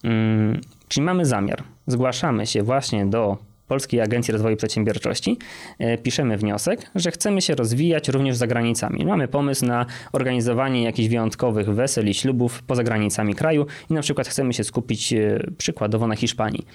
Mm, 0.05 0.61
czyli 0.89 1.05
mamy 1.05 1.27
zamiar, 1.27 1.63
zgłaszamy 1.87 2.47
się 2.47 2.63
właśnie 2.63 3.07
do 3.07 3.39
Polskiej 3.69 4.01
Agencji 4.01 4.33
Rozwoju 4.33 4.57
Przedsiębiorczości 4.57 5.39
e, 5.79 5.99
piszemy 5.99 6.37
wniosek, 6.37 6.91
że 6.95 7.11
chcemy 7.11 7.43
się 7.43 7.55
rozwijać 7.55 8.09
również 8.09 8.37
za 8.37 8.47
granicami. 8.47 9.05
Mamy 9.05 9.29
pomysł 9.29 9.67
na 9.67 9.87
organizowanie 10.12 10.83
jakichś 10.83 11.09
wyjątkowych 11.09 11.75
wesel 11.75 12.09
i 12.09 12.15
ślubów 12.15 12.62
poza 12.62 12.83
granicami 12.83 13.35
kraju 13.35 13.67
i 13.91 13.95
na 13.95 14.01
przykład 14.01 14.29
chcemy 14.29 14.53
się 14.53 14.65
skupić 14.65 15.12
e, 15.12 15.41
przykładowo 15.59 16.07
na 16.07 16.17
Hiszpanii. 16.17 16.67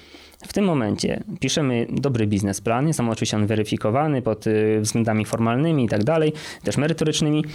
W 0.48 0.54
tym 0.54 0.66
momencie 0.66 1.24
piszemy 1.40 1.88
dobry 1.90 2.28
biznesplan, 2.28 2.88
jest 2.88 2.98
tam 2.98 3.10
oczywiście 3.10 3.38
on 3.38 3.48
weryfikowany 3.48 4.22
pod 4.22 4.48
e, 4.48 4.80
względami 4.82 5.26
formalnymi 5.26 5.86
i 5.86 5.90
tak 5.90 6.04
dalej, 6.04 6.34
też 6.64 6.78
merytorycznymi 6.78 7.46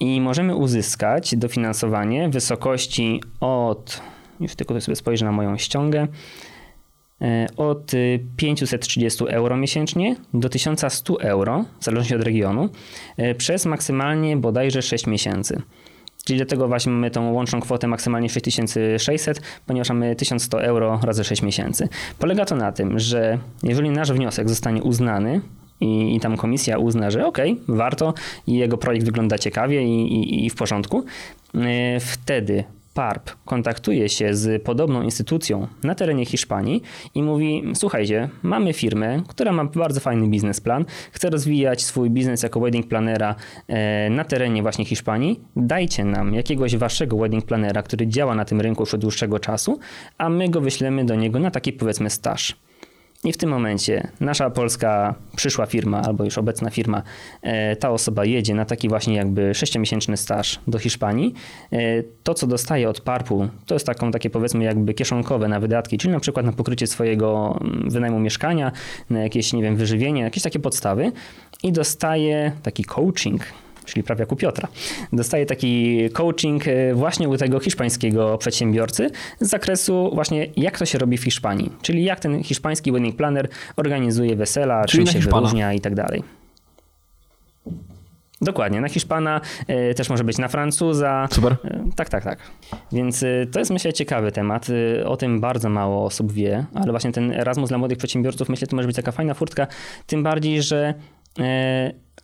i 0.00 0.20
możemy 0.20 0.56
uzyskać 0.56 1.36
dofinansowanie 1.36 2.28
w 2.28 2.32
wysokości 2.32 3.20
od, 3.40 4.00
już 4.40 4.54
tylko 4.54 4.80
sobie 4.80 4.96
spojrzę 4.96 5.24
na 5.24 5.32
moją 5.32 5.58
ściągę, 5.58 6.08
od 7.56 7.92
530 8.36 9.24
euro 9.28 9.56
miesięcznie 9.56 10.16
do 10.34 10.48
1100 10.48 11.20
euro, 11.20 11.64
w 11.80 11.84
zależności 11.84 12.14
od 12.14 12.22
regionu, 12.22 12.68
e, 13.16 13.34
przez 13.34 13.66
maksymalnie 13.66 14.36
bodajże 14.36 14.82
6 14.82 15.06
miesięcy. 15.06 15.62
Czyli 16.24 16.36
dlatego 16.36 16.68
właśnie 16.68 16.92
mamy 16.92 17.10
tą 17.10 17.32
łączną 17.32 17.60
kwotę 17.60 17.88
maksymalnie 17.88 18.28
6600, 18.28 19.40
ponieważ 19.66 19.88
mamy 19.88 20.16
1100 20.16 20.62
euro 20.62 21.00
razy 21.02 21.24
6 21.24 21.42
miesięcy. 21.42 21.88
Polega 22.18 22.44
to 22.44 22.56
na 22.56 22.72
tym, 22.72 22.98
że 22.98 23.38
jeżeli 23.62 23.90
nasz 23.90 24.12
wniosek 24.12 24.48
zostanie 24.48 24.82
uznany, 24.82 25.40
i, 25.80 26.16
i 26.16 26.20
tam 26.20 26.36
komisja 26.36 26.78
uzna, 26.78 27.10
że 27.10 27.26
ok, 27.26 27.38
warto 27.68 28.14
i 28.46 28.54
jego 28.54 28.78
projekt 28.78 29.06
wygląda 29.06 29.38
ciekawie 29.38 29.82
i, 29.82 30.14
i, 30.14 30.46
i 30.46 30.50
w 30.50 30.54
porządku, 30.54 31.04
e, 31.54 32.00
wtedy 32.00 32.64
PARP 32.94 33.30
kontaktuje 33.44 34.08
się 34.08 34.34
z 34.34 34.62
podobną 34.62 35.02
instytucją 35.02 35.66
na 35.82 35.94
terenie 35.94 36.26
Hiszpanii 36.26 36.82
i 37.14 37.22
mówi: 37.22 37.62
Słuchajcie, 37.74 38.28
mamy 38.42 38.72
firmę, 38.72 39.22
która 39.28 39.52
ma 39.52 39.64
bardzo 39.64 40.00
fajny 40.00 40.28
biznesplan, 40.28 40.84
chce 41.12 41.30
rozwijać 41.30 41.82
swój 41.82 42.10
biznes 42.10 42.42
jako 42.42 42.60
wedding 42.60 42.88
planera 42.88 43.34
e, 43.68 44.10
na 44.10 44.24
terenie 44.24 44.62
właśnie 44.62 44.84
Hiszpanii. 44.84 45.40
Dajcie 45.56 46.04
nam 46.04 46.34
jakiegoś 46.34 46.76
waszego 46.76 47.16
wedding 47.16 47.44
planera, 47.44 47.82
który 47.82 48.06
działa 48.06 48.34
na 48.34 48.44
tym 48.44 48.60
rynku 48.60 48.82
już 48.82 48.94
od 48.94 49.00
dłuższego 49.00 49.38
czasu, 49.38 49.78
a 50.18 50.28
my 50.28 50.48
go 50.48 50.60
wyślemy 50.60 51.04
do 51.04 51.14
niego 51.14 51.38
na 51.38 51.50
taki 51.50 51.72
powiedzmy 51.72 52.10
staż. 52.10 52.56
I 53.24 53.32
w 53.32 53.36
tym 53.36 53.50
momencie 53.50 54.08
nasza 54.20 54.50
polska 54.50 55.14
przyszła 55.36 55.66
firma, 55.66 56.02
albo 56.02 56.24
już 56.24 56.38
obecna 56.38 56.70
firma, 56.70 57.02
e, 57.42 57.76
ta 57.76 57.90
osoba 57.90 58.24
jedzie 58.24 58.54
na 58.54 58.64
taki 58.64 58.88
właśnie 58.88 59.14
jakby 59.14 59.54
sześciomiesięczny 59.54 60.16
staż 60.16 60.60
do 60.66 60.78
Hiszpanii. 60.78 61.34
E, 61.72 61.78
to, 62.22 62.34
co 62.34 62.46
dostaje 62.46 62.88
od 62.88 63.00
PARP-u, 63.00 63.48
to 63.66 63.74
jest 63.74 63.86
taką, 63.86 64.10
takie 64.10 64.30
powiedzmy 64.30 64.64
jakby 64.64 64.94
kieszonkowe 64.94 65.48
na 65.48 65.60
wydatki, 65.60 65.98
czyli 65.98 66.14
na 66.14 66.20
przykład 66.20 66.46
na 66.46 66.52
pokrycie 66.52 66.86
swojego 66.86 67.58
mm, 67.60 67.90
wynajmu 67.90 68.20
mieszkania, 68.20 68.72
na 69.10 69.22
jakieś, 69.22 69.52
nie 69.52 69.62
wiem, 69.62 69.76
wyżywienie, 69.76 70.22
jakieś 70.22 70.42
takie 70.42 70.58
podstawy 70.58 71.12
i 71.62 71.72
dostaje 71.72 72.52
taki 72.62 72.84
coaching, 72.84 73.42
czyli 73.84 74.02
prawie 74.02 74.22
jak 74.22 74.32
u 74.32 74.36
Piotra. 74.36 74.68
Dostaje 75.12 75.46
taki 75.46 75.98
coaching 76.12 76.68
e, 76.68 76.94
właśnie 76.94 77.28
u 77.28 77.36
tego 77.36 77.60
hiszpańskiego 77.60 78.38
przedsiębiorcy 78.38 79.10
z 79.40 79.48
zakresu 79.48 80.10
właśnie 80.14 80.46
jak 80.56 80.78
to 80.78 80.86
się 80.86 80.98
robi 80.98 81.18
w 81.18 81.24
Hiszpanii, 81.24 81.72
czyli 81.82 82.04
jak 82.04 82.20
ten 82.20 82.42
hiszpański 82.42 82.92
wedding 82.92 83.16
planner 83.16 83.48
organizuje 83.76 84.36
wesela, 84.36 84.84
czyli 84.84 85.04
czym 85.04 85.12
się 85.12 85.18
Hiszpana. 85.18 85.36
wyróżnia 85.36 85.72
i 85.72 85.80
tak 85.80 85.94
dalej. 85.94 86.22
Dokładnie, 88.40 88.80
na 88.80 88.88
Hiszpana, 88.88 89.40
e, 89.66 89.94
też 89.94 90.10
może 90.10 90.24
być 90.24 90.38
na 90.38 90.48
Francuza. 90.48 91.28
Super. 91.30 91.56
E, 91.64 91.84
tak, 91.96 92.08
tak, 92.08 92.24
tak. 92.24 92.38
Więc 92.92 93.24
to 93.52 93.58
jest 93.58 93.70
myślę 93.70 93.92
ciekawy 93.92 94.32
temat. 94.32 94.66
O 95.04 95.16
tym 95.16 95.40
bardzo 95.40 95.68
mało 95.68 96.04
osób 96.04 96.32
wie, 96.32 96.64
ale 96.74 96.90
właśnie 96.90 97.12
ten 97.12 97.32
Erasmus 97.32 97.68
dla 97.68 97.78
młodych 97.78 97.98
przedsiębiorców 97.98 98.48
myślę, 98.48 98.66
to 98.66 98.76
może 98.76 98.86
być 98.88 98.96
taka 98.96 99.12
fajna 99.12 99.34
furtka, 99.34 99.66
tym 100.06 100.22
bardziej, 100.22 100.62
że 100.62 100.94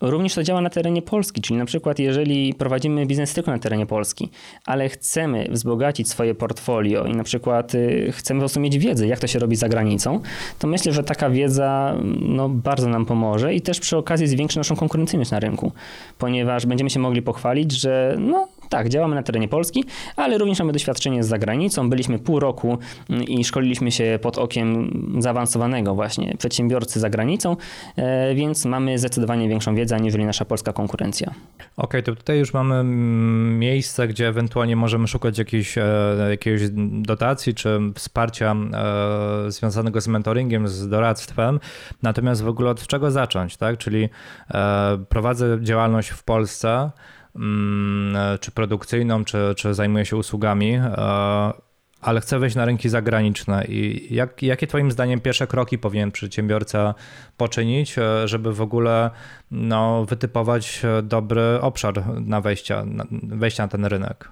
Również 0.00 0.34
to 0.34 0.42
działa 0.42 0.60
na 0.60 0.70
terenie 0.70 1.02
Polski, 1.02 1.40
czyli 1.40 1.58
na 1.58 1.64
przykład 1.64 1.98
jeżeli 1.98 2.54
prowadzimy 2.54 3.06
biznes 3.06 3.34
tylko 3.34 3.50
na 3.50 3.58
terenie 3.58 3.86
Polski, 3.86 4.28
ale 4.64 4.88
chcemy 4.88 5.48
wzbogacić 5.50 6.08
swoje 6.08 6.34
portfolio 6.34 7.04
i 7.04 7.12
na 7.12 7.24
przykład 7.24 7.74
y, 7.74 8.12
chcemy 8.12 8.38
po 8.38 8.42
prostu 8.42 8.60
mieć 8.60 8.78
wiedzę, 8.78 9.06
jak 9.06 9.18
to 9.18 9.26
się 9.26 9.38
robi 9.38 9.56
za 9.56 9.68
granicą, 9.68 10.20
to 10.58 10.66
myślę, 10.66 10.92
że 10.92 11.04
taka 11.04 11.30
wiedza 11.30 11.96
no, 12.20 12.48
bardzo 12.48 12.88
nam 12.88 13.06
pomoże 13.06 13.54
i 13.54 13.60
też 13.60 13.80
przy 13.80 13.96
okazji 13.96 14.26
zwiększy 14.26 14.58
naszą 14.58 14.76
konkurencyjność 14.76 15.30
na 15.30 15.40
rynku, 15.40 15.72
ponieważ 16.18 16.66
będziemy 16.66 16.90
się 16.90 17.00
mogli 17.00 17.22
pochwalić, 17.22 17.72
że 17.72 18.16
no, 18.18 18.48
tak, 18.68 18.88
działamy 18.88 19.14
na 19.14 19.22
terenie 19.22 19.48
Polski, 19.48 19.84
ale 20.16 20.38
również 20.38 20.58
mamy 20.58 20.72
doświadczenie 20.72 21.24
z 21.24 21.28
zagranicą. 21.28 21.90
Byliśmy 21.90 22.18
pół 22.18 22.40
roku 22.40 22.78
mm, 23.10 23.24
i 23.24 23.44
szkoliliśmy 23.44 23.92
się 23.92 24.18
pod 24.22 24.38
okiem 24.38 24.90
zaawansowanego 25.18 25.94
właśnie 25.94 26.34
przedsiębiorcy 26.38 27.00
za 27.00 27.10
granicą, 27.10 27.56
e, 27.96 28.34
więc 28.34 28.64
mamy 28.64 28.98
zdecydowanie 28.98 29.48
większą 29.48 29.74
wiedzę 29.74 29.87
aniżeli 29.96 30.24
nasza 30.24 30.44
polska 30.44 30.72
konkurencja. 30.72 31.26
Okej, 31.28 31.66
okay, 31.76 32.02
to 32.02 32.14
tutaj 32.14 32.38
już 32.38 32.54
mamy 32.54 32.74
mm, 32.74 33.58
miejsce, 33.58 34.08
gdzie 34.08 34.28
ewentualnie 34.28 34.76
możemy 34.76 35.08
szukać 35.08 35.38
jakiejś, 35.38 35.78
e, 35.78 35.84
jakiejś 36.30 36.62
dotacji 37.02 37.54
czy 37.54 37.80
wsparcia 37.94 38.56
e, 38.72 39.50
związanego 39.50 40.00
z 40.00 40.08
mentoringiem, 40.08 40.68
z 40.68 40.88
doradztwem. 40.88 41.60
Natomiast 42.02 42.42
w 42.42 42.48
ogóle 42.48 42.70
od 42.70 42.86
czego 42.86 43.10
zacząć, 43.10 43.56
tak? 43.56 43.78
Czyli 43.78 44.08
prowadzę 45.08 45.58
działalność 45.62 46.08
w 46.08 46.24
Polsce, 46.24 46.90
Mm, 47.38 48.16
e, 48.16 48.38
czy 48.38 48.50
produkcyjną, 48.50 49.24
czy, 49.24 49.38
czy 49.56 49.74
zajmuje 49.74 50.04
się 50.04 50.16
usługami, 50.16 50.74
e, 50.74 51.52
ale 52.00 52.20
chce 52.20 52.38
wejść 52.38 52.56
na 52.56 52.64
rynki 52.64 52.88
zagraniczne. 52.88 53.64
I 53.64 54.08
jak, 54.14 54.42
jakie 54.42 54.66
Twoim 54.66 54.92
zdaniem 54.92 55.20
pierwsze 55.20 55.46
kroki 55.46 55.78
powinien 55.78 56.12
przedsiębiorca 56.12 56.94
poczynić, 57.36 57.98
e, 57.98 58.28
żeby 58.28 58.54
w 58.54 58.60
ogóle 58.60 59.10
no, 59.50 60.04
wytypować 60.04 60.82
dobry 61.02 61.60
obszar 61.60 62.20
na 62.20 62.40
wejścia, 62.40 62.84
na, 62.84 63.04
wejścia 63.22 63.62
na 63.62 63.68
ten 63.68 63.84
rynek? 63.84 64.30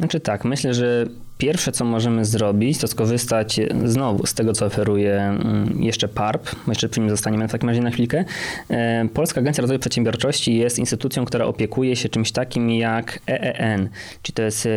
Znaczy 0.00 0.20
tak, 0.20 0.44
myślę, 0.44 0.74
że 0.74 1.06
pierwsze 1.38 1.72
co 1.72 1.84
możemy 1.84 2.24
zrobić, 2.24 2.78
to 2.78 2.88
skorzystać 2.88 3.60
znowu 3.84 4.26
z 4.26 4.34
tego, 4.34 4.52
co 4.52 4.66
oferuje 4.66 5.20
mm, 5.20 5.82
jeszcze 5.82 6.08
PARP. 6.08 6.50
Jeszcze 6.68 6.88
przy 6.88 7.00
nim 7.00 7.10
zostaniemy 7.10 7.48
w 7.48 7.52
takim 7.52 7.68
razie 7.68 7.80
na 7.80 7.90
chwilkę. 7.90 8.24
E, 8.70 9.08
Polska 9.14 9.40
Agencja 9.40 9.62
Rozwoju 9.62 9.80
Przedsiębiorczości 9.80 10.56
jest 10.56 10.78
instytucją, 10.78 11.24
która 11.24 11.44
opiekuje 11.44 11.96
się 11.96 12.08
czymś 12.08 12.32
takim 12.32 12.70
jak 12.70 13.18
EEN, 13.26 13.88
czyli 14.22 14.34
to 14.34 14.42
jest 14.42 14.66
e, 14.66 14.70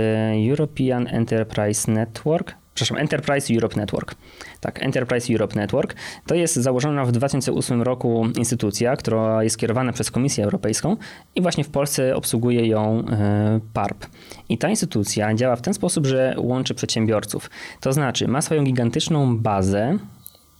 European 0.49 1.07
Enterprise 1.07 1.91
Network 1.91 2.55
przepraszam, 2.73 2.97
Enterprise 2.97 3.53
Europe 3.53 3.75
Network. 3.75 4.15
Tak, 4.63 4.83
Enterprise 4.83 5.33
Europe 5.33 5.55
Network 5.55 5.95
to 6.25 6.35
jest 6.35 6.55
założona 6.55 7.05
w 7.05 7.11
2008 7.11 7.81
roku 7.81 8.25
instytucja, 8.37 8.95
która 8.95 9.43
jest 9.43 9.57
kierowana 9.57 9.93
przez 9.93 10.11
Komisję 10.11 10.43
Europejską 10.43 10.97
i 11.35 11.41
właśnie 11.41 11.63
w 11.63 11.69
Polsce 11.69 12.15
obsługuje 12.15 12.67
ją 12.67 13.03
e, 13.09 13.59
PARP. 13.73 14.05
I 14.49 14.57
ta 14.57 14.69
instytucja 14.69 15.35
działa 15.35 15.55
w 15.55 15.61
ten 15.61 15.73
sposób, 15.73 16.05
że 16.05 16.35
łączy 16.37 16.73
przedsiębiorców. 16.73 17.49
To 17.81 17.93
znaczy 17.93 18.27
ma 18.27 18.41
swoją 18.41 18.63
gigantyczną 18.63 19.37
bazę 19.37 19.97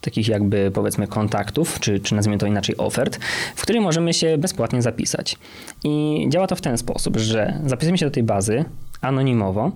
takich 0.02 0.28
jakby 0.28 0.72
powiedzmy 0.72 1.08
kontaktów, 1.08 1.80
czy, 1.80 2.00
czy 2.00 2.16
nazwijmy 2.16 2.38
to 2.38 2.48
inaczej 2.48 2.78
ofert, 2.78 3.20
w 3.56 3.62
której 3.62 3.82
możemy 3.82 4.14
się 4.14 4.38
bezpłatnie 4.38 4.82
zapisać. 4.82 5.38
I 5.84 6.26
działa 6.30 6.48
to 6.48 6.56
w 6.56 6.62
ten 6.62 6.78
sposób, 6.78 7.18
że 7.18 7.60
zapisujemy 7.66 7.98
się 7.98 8.06
do 8.06 8.12
tej 8.12 8.24
bazy, 8.24 8.66
anonimowo. 9.04 9.72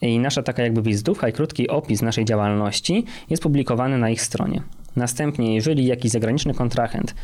I 0.00 0.18
nasza 0.18 0.42
taka 0.42 0.62
jakby 0.62 0.82
wizytówka 0.82 1.28
i 1.28 1.32
krótki 1.32 1.68
opis 1.68 2.02
naszej 2.02 2.24
działalności 2.24 3.04
jest 3.30 3.42
publikowany 3.42 3.98
na 3.98 4.10
ich 4.10 4.22
stronie. 4.22 4.62
Następnie, 4.96 5.54
jeżeli 5.54 5.86
jakiś 5.86 6.10
zagraniczny 6.10 6.54
kontrahent 6.54 7.14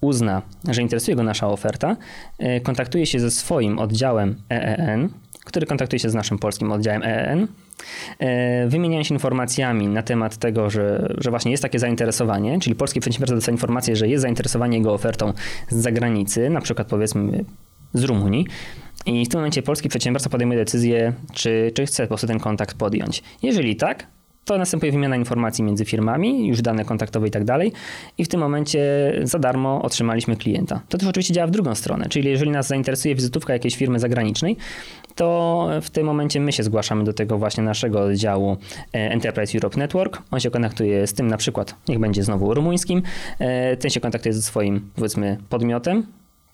uzna, 0.00 0.42
że 0.68 0.82
interesuje 0.82 1.16
go 1.16 1.22
nasza 1.22 1.48
oferta, 1.48 1.96
e, 2.38 2.60
kontaktuje 2.60 3.06
się 3.06 3.20
ze 3.20 3.30
swoim 3.30 3.78
oddziałem 3.78 4.42
EEN, 4.50 5.08
który 5.44 5.66
kontaktuje 5.66 6.00
się 6.00 6.10
z 6.10 6.14
naszym 6.14 6.38
polskim 6.38 6.72
oddziałem 6.72 7.02
EEN, 7.02 7.48
e, 8.18 8.66
wymieniają 8.66 9.02
się 9.02 9.14
informacjami 9.14 9.88
na 9.88 10.02
temat 10.02 10.36
tego, 10.36 10.70
że, 10.70 11.14
że 11.18 11.30
właśnie 11.30 11.50
jest 11.50 11.62
takie 11.62 11.78
zainteresowanie, 11.78 12.60
czyli 12.60 12.76
polski 12.76 13.00
przedsiębiorca 13.00 13.34
dostaje 13.34 13.54
informację, 13.54 13.96
że 13.96 14.08
jest 14.08 14.22
zainteresowanie 14.22 14.78
jego 14.78 14.92
ofertą 14.92 15.32
z 15.68 15.76
zagranicy, 15.76 16.50
na 16.50 16.60
przykład 16.60 16.88
powiedzmy 16.88 17.44
z 17.94 18.04
Rumunii, 18.04 18.46
i 19.06 19.26
w 19.26 19.28
tym 19.28 19.40
momencie 19.40 19.62
polski 19.62 19.88
przedsiębiorca 19.88 20.30
podejmuje 20.30 20.58
decyzję, 20.58 21.12
czy, 21.32 21.72
czy 21.74 21.86
chce 21.86 22.02
po 22.02 22.08
prostu 22.08 22.26
ten 22.26 22.40
kontakt 22.40 22.76
podjąć. 22.76 23.22
Jeżeli 23.42 23.76
tak, 23.76 24.06
to 24.48 24.58
następuje 24.58 24.92
wymiana 24.92 25.16
informacji 25.16 25.64
między 25.64 25.84
firmami, 25.84 26.46
już 26.46 26.62
dane 26.62 26.84
kontaktowe 26.84 27.28
i 27.28 27.30
tak 27.30 27.44
dalej. 27.44 27.72
I 28.18 28.24
w 28.24 28.28
tym 28.28 28.40
momencie 28.40 29.12
za 29.22 29.38
darmo 29.38 29.82
otrzymaliśmy 29.82 30.36
klienta. 30.36 30.80
To 30.88 30.98
też 30.98 31.08
oczywiście 31.08 31.34
działa 31.34 31.46
w 31.46 31.50
drugą 31.50 31.74
stronę, 31.74 32.08
czyli 32.08 32.28
jeżeli 32.30 32.50
nas 32.50 32.66
zainteresuje 32.66 33.14
wizytówka 33.14 33.52
jakiejś 33.52 33.76
firmy 33.76 33.98
zagranicznej, 33.98 34.56
to 35.14 35.68
w 35.82 35.90
tym 35.90 36.06
momencie 36.06 36.40
my 36.40 36.52
się 36.52 36.62
zgłaszamy 36.62 37.04
do 37.04 37.12
tego 37.12 37.38
właśnie 37.38 37.62
naszego 37.62 38.00
oddziału 38.00 38.56
e, 38.94 39.10
Enterprise 39.10 39.58
Europe 39.58 39.78
Network. 39.78 40.22
On 40.30 40.40
się 40.40 40.50
kontaktuje 40.50 41.06
z 41.06 41.14
tym 41.14 41.28
na 41.28 41.36
przykład, 41.36 41.74
niech 41.88 41.98
będzie 41.98 42.22
znowu 42.22 42.54
rumuńskim, 42.54 43.02
e, 43.38 43.76
ten 43.76 43.90
się 43.90 44.00
kontaktuje 44.00 44.32
ze 44.32 44.42
swoim 44.42 44.90
powiedzmy 44.94 45.38
podmiotem, 45.48 46.06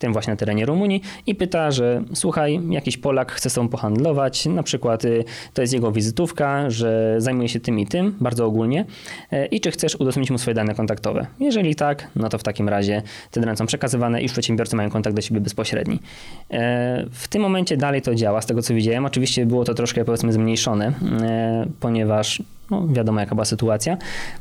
tym 0.05 0.13
właśnie 0.13 0.31
na 0.31 0.37
terenie 0.37 0.67
Rumunii 0.67 1.03
i 1.27 1.35
pyta, 1.35 1.71
że 1.71 2.03
słuchaj, 2.15 2.61
jakiś 2.71 2.97
Polak 2.97 3.33
chce 3.33 3.51
z 3.51 3.55
tobą 3.55 3.69
pohandlować, 3.69 4.47
na 4.47 4.63
przykład 4.63 5.05
y, 5.05 5.25
to 5.55 5.63
jest 5.63 5.75
jego 5.75 5.93
wizytówka, 5.93 6.71
że 6.71 7.17
zajmuje 7.19 7.49
się 7.49 7.61
tym 7.61 7.79
i 7.79 7.87
tym, 7.87 8.15
bardzo 8.21 8.47
ogólnie 8.47 8.85
e, 9.33 9.47
i 9.47 9.61
czy 9.61 9.71
chcesz 9.71 9.95
udostępnić 9.95 10.31
mu 10.31 10.39
swoje 10.39 10.55
dane 10.55 10.75
kontaktowe. 10.75 11.27
Jeżeli 11.41 11.75
tak, 11.75 12.09
no 12.17 12.29
to 12.29 12.39
w 12.39 12.43
takim 12.43 12.69
razie 12.69 13.03
te 13.31 13.41
dane 13.41 13.57
są 13.57 13.67
przekazywane 13.67 14.21
i 14.21 14.23
już 14.23 14.33
przedsiębiorcy 14.33 14.77
mają 14.77 14.91
kontakt 14.91 15.17
do 15.17 15.23
siebie 15.23 15.41
bezpośredni. 15.41 15.99
E, 16.51 17.05
w 17.11 17.29
tym 17.29 17.43
momencie 17.43 17.77
dalej 17.77 18.03
to 18.03 18.15
działa, 18.15 18.41
z 18.41 18.47
tego 18.47 18.63
co 18.63 18.75
widziałem. 18.75 19.07
Oczywiście 19.07 19.47
było 19.47 19.65
to 19.65 19.75
troszkę 19.75 20.05
powiedzmy 20.05 20.33
zmniejszone, 20.33 20.93
ponieważ 21.81 22.43
no, 22.71 22.87
wiadomo, 22.89 23.21
jaka 23.21 23.35
była 23.35 23.45
sytuacja. 23.45 23.97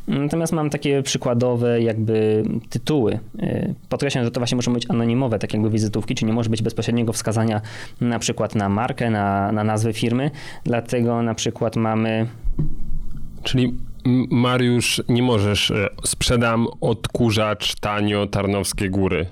Natomiast 0.07 0.53
mam 0.53 0.69
takie 0.69 1.03
przykładowe 1.03 1.82
jakby 1.82 2.43
tytuły. 2.69 3.19
Y, 3.43 3.76
podkreślam, 3.89 4.26
że 4.26 4.32
to 4.32 4.39
właśnie 4.39 4.55
muszą 4.55 4.74
być 4.74 4.89
anonimowe, 4.89 5.39
tak 5.39 5.53
jakby 5.53 5.69
wizytówki, 5.69 6.15
czyli 6.15 6.28
nie 6.28 6.34
może 6.34 6.49
być 6.49 6.61
bezpośredniego 6.61 7.13
wskazania 7.13 7.61
na 8.01 8.19
przykład 8.19 8.55
na 8.55 8.69
markę, 8.69 9.09
na, 9.09 9.51
na 9.51 9.63
nazwę 9.63 9.93
firmy. 9.93 10.32
Dlatego 10.63 11.21
na 11.21 11.36
przykład 11.36 11.76
mamy... 11.76 12.28
Czyli 13.43 13.78
Mariusz, 14.32 15.01
nie 15.09 15.24
możesz, 15.24 15.71
e, 15.71 15.89
sprzedam 16.05 16.67
odkurzacz 16.82 17.76
tanio 17.76 18.28
Tarnowskie 18.28 18.89
Góry. 18.89 19.26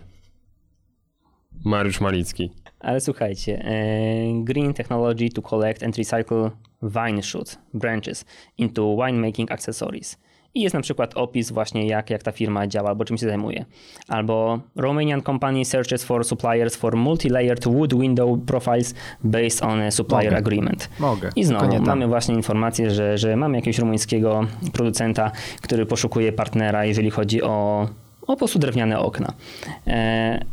Mariusz 1.66 2.02
Malicki. 2.02 2.52
Ale 2.80 3.02
słuchajcie, 3.02 3.66
e, 3.66 4.44
Green 4.44 4.74
Technology 4.74 5.30
to 5.30 5.42
collect 5.42 5.84
and 5.84 5.98
recycle 5.98 6.52
vine 6.84 7.24
shoots, 7.24 7.58
branches 7.74 8.26
into 8.58 8.98
winemaking 9.06 9.52
accessories. 9.52 10.18
I 10.56 10.62
jest 10.62 10.74
na 10.74 10.82
przykład 10.82 11.14
opis 11.16 11.52
właśnie 11.52 11.88
jak, 11.88 12.10
jak 12.10 12.24
ta 12.24 12.32
firma 12.32 12.68
działa 12.68 12.90
albo 12.90 13.06
czym 13.06 13.18
się 13.18 13.26
zajmuje. 13.26 13.66
Albo 14.08 14.60
Romanian 14.76 15.22
company 15.22 15.66
searches 15.66 16.04
for 16.04 16.26
suppliers 16.26 16.76
for 16.76 16.96
multi-layered 16.96 17.68
wood 17.74 17.94
window 17.94 18.40
profiles 18.46 18.96
based 19.24 19.64
on 19.64 19.82
a 19.82 19.92
supplier 19.92 20.32
Mogę. 20.32 20.38
agreement. 20.38 20.90
Mogę. 21.00 21.30
I 21.36 21.44
znowu 21.44 21.82
mamy 21.82 22.08
właśnie 22.08 22.36
informację, 22.36 22.92
że, 22.92 23.18
że 23.18 23.36
mamy 23.36 23.58
jakiegoś 23.58 23.80
rumuńskiego 23.80 24.48
producenta, 24.74 25.32
który 25.62 25.86
poszukuje 25.86 26.32
partnera, 26.32 26.86
jeżeli 26.86 27.10
chodzi 27.10 27.42
o, 27.44 27.88
o 28.22 28.28
po 28.28 28.36
prostu 28.36 28.60
drewniane 28.60 29.00
okna. 29.00 29.34
E, 29.88 30.46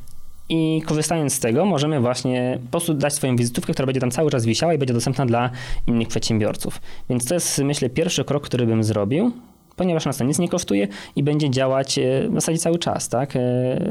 i 0.49 0.83
korzystając 0.87 1.35
z 1.35 1.41
tego, 1.41 1.65
możemy 1.65 2.01
właśnie 2.01 2.59
po 2.65 2.71
prostu 2.71 2.95
dać 2.95 3.15
swoją 3.15 3.37
wizytówkę, 3.37 3.73
która 3.73 3.87
będzie 3.87 4.01
tam 4.01 4.11
cały 4.11 4.31
czas 4.31 4.45
wisiała 4.45 4.75
i 4.75 4.79
będzie 4.79 4.95
dostępna 4.95 5.27
dla 5.27 5.51
innych 5.87 6.09
przedsiębiorców. 6.09 6.81
Więc 7.11 7.25
to 7.25 7.35
jest, 7.35 7.59
myślę, 7.59 7.91
pierwszy 7.91 8.25
krok, 8.25 8.45
który 8.45 8.67
bym 8.67 8.85
zrobił, 8.85 9.33
ponieważ 9.77 10.07
nas 10.07 10.17
to 10.17 10.25
nic 10.25 10.39
nie 10.39 10.49
kosztuje 10.49 10.89
i 11.17 11.23
będzie 11.23 11.51
działać 11.51 11.99
e, 11.99 12.29
w 12.31 12.35
zasadzie 12.35 12.59
cały 12.59 12.79
czas, 12.79 13.09
tak? 13.09 13.37
E, 13.37 13.41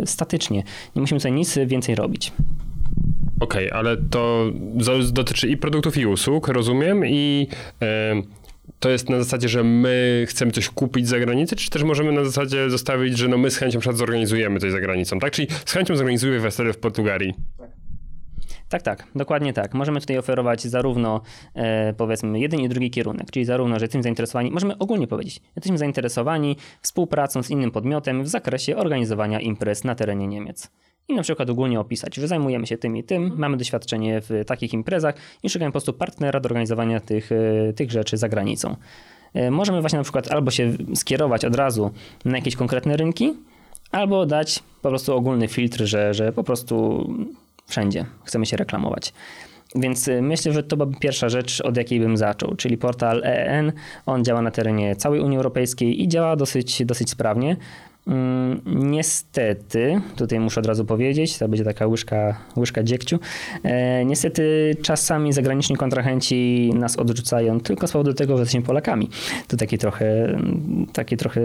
Statycznie. 0.05 0.63
Nie 0.95 1.01
musimy 1.01 1.19
tutaj 1.19 1.31
nic 1.31 1.59
więcej 1.65 1.95
robić. 1.95 2.31
Okej, 3.39 3.71
ale 3.71 3.97
to 3.97 4.45
dotyczy 5.11 5.47
i 5.47 5.57
produktów, 5.57 5.97
i 5.97 6.05
usług, 6.05 6.47
rozumiem, 6.47 7.05
i 7.05 7.47
e, 7.81 8.13
to 8.79 8.89
jest 8.89 9.09
na 9.09 9.17
zasadzie, 9.17 9.49
że 9.49 9.63
my 9.63 10.25
chcemy 10.29 10.51
coś 10.51 10.69
kupić 10.69 11.07
za 11.07 11.19
granicę, 11.19 11.55
czy 11.55 11.69
też 11.69 11.83
możemy 11.83 12.11
na 12.11 12.25
zasadzie 12.25 12.69
zostawić, 12.69 13.17
że 13.17 13.27
no 13.27 13.37
my 13.37 13.51
z 13.51 13.57
chęcią 13.57 13.79
przykład 13.79 13.97
zorganizujemy 13.97 14.59
coś 14.59 14.71
za 14.71 14.79
granicą, 14.81 15.19
tak? 15.19 15.31
Czyli 15.31 15.47
z 15.65 15.71
chęcią 15.71 15.95
zorganizujemy 15.95 16.39
wesele 16.39 16.73
w 16.73 16.77
Portugalii. 16.77 17.33
Tak, 17.57 17.69
tak, 18.69 19.07
dokładnie 19.15 19.53
tak. 19.53 19.73
Możemy 19.73 19.99
tutaj 19.99 20.17
oferować 20.17 20.61
zarówno 20.61 21.21
e, 21.53 21.93
powiedzmy 21.93 22.39
jeden 22.39 22.59
i 22.59 22.69
drugi 22.69 22.91
kierunek, 22.91 23.31
czyli 23.31 23.45
zarówno, 23.45 23.79
że 23.79 23.85
jesteśmy 23.85 24.03
zainteresowani, 24.03 24.51
możemy 24.51 24.77
ogólnie 24.77 25.07
powiedzieć, 25.07 25.41
jesteśmy 25.55 25.77
zainteresowani 25.77 26.57
współpracą 26.81 27.43
z 27.43 27.49
innym 27.49 27.71
podmiotem 27.71 28.23
w 28.23 28.27
zakresie 28.27 28.77
organizowania 28.77 29.39
imprez 29.39 29.83
na 29.83 29.95
terenie 29.95 30.27
Niemiec. 30.27 30.71
I 31.07 31.15
na 31.15 31.21
przykład 31.21 31.49
ogólnie 31.49 31.79
opisać, 31.79 32.15
że 32.15 32.27
zajmujemy 32.27 32.67
się 32.67 32.77
tym 32.77 32.97
i 32.97 33.03
tym, 33.03 33.31
mamy 33.37 33.57
doświadczenie 33.57 34.21
w 34.21 34.45
takich 34.45 34.73
imprezach 34.73 35.15
i 35.43 35.49
szukamy 35.49 35.69
po 35.69 35.73
prostu 35.73 35.93
partnera 35.93 36.39
do 36.39 36.47
organizowania 36.47 36.99
tych, 36.99 37.31
e, 37.31 37.73
tych 37.73 37.91
rzeczy 37.91 38.17
za 38.17 38.29
granicą. 38.29 38.75
E, 39.33 39.51
Możemy 39.51 39.81
właśnie 39.81 39.97
na 39.97 40.03
przykład 40.03 40.31
albo 40.31 40.51
się 40.51 40.73
skierować 40.95 41.45
od 41.45 41.55
razu 41.55 41.91
na 42.25 42.37
jakieś 42.37 42.55
konkretne 42.55 42.97
rynki, 42.97 43.33
albo 43.91 44.25
dać 44.25 44.63
po 44.81 44.89
prostu 44.89 45.15
ogólny 45.15 45.47
filtr, 45.47 45.85
że, 45.85 46.13
że 46.13 46.33
po 46.33 46.43
prostu 46.43 47.07
wszędzie 47.67 48.05
chcemy 48.23 48.45
się 48.45 48.57
reklamować. 48.57 49.13
Więc 49.75 50.07
y, 50.07 50.21
myślę, 50.21 50.53
że 50.53 50.63
to 50.63 50.77
byłaby 50.77 50.97
pierwsza 50.99 51.29
rzecz, 51.29 51.61
od 51.61 51.77
jakiej 51.77 51.99
bym 51.99 52.17
zaczął, 52.17 52.55
czyli 52.55 52.77
portal 52.77 53.21
EEN. 53.25 53.71
On 54.05 54.23
działa 54.23 54.41
na 54.41 54.51
terenie 54.51 54.95
całej 54.95 55.21
Unii 55.21 55.37
Europejskiej 55.37 56.03
i 56.03 56.07
działa 56.07 56.35
dosyć, 56.35 56.85
dosyć 56.85 57.09
sprawnie. 57.09 57.57
Mm, 58.07 58.61
Niestety, 58.65 60.01
tutaj 60.15 60.39
muszę 60.39 60.59
od 60.59 60.65
razu 60.65 60.85
powiedzieć, 60.85 61.37
to 61.37 61.47
będzie 61.47 61.63
taka 61.63 61.87
łyżka, 61.87 62.37
łyżka 62.57 62.83
dziegciu. 62.83 63.19
E, 63.63 64.05
niestety 64.05 64.75
czasami 64.81 65.33
zagraniczni 65.33 65.77
kontrahenci 65.77 66.71
nas 66.75 66.95
odrzucają 66.95 67.59
tylko 67.59 67.87
z 67.87 67.91
powodu 67.91 68.13
tego, 68.13 68.37
że 68.37 68.41
jesteśmy 68.41 68.61
Polakami. 68.61 69.09
To 69.47 69.57
taki 69.57 69.77
trochę, 69.77 70.37
taki 70.93 71.17
trochę, 71.17 71.41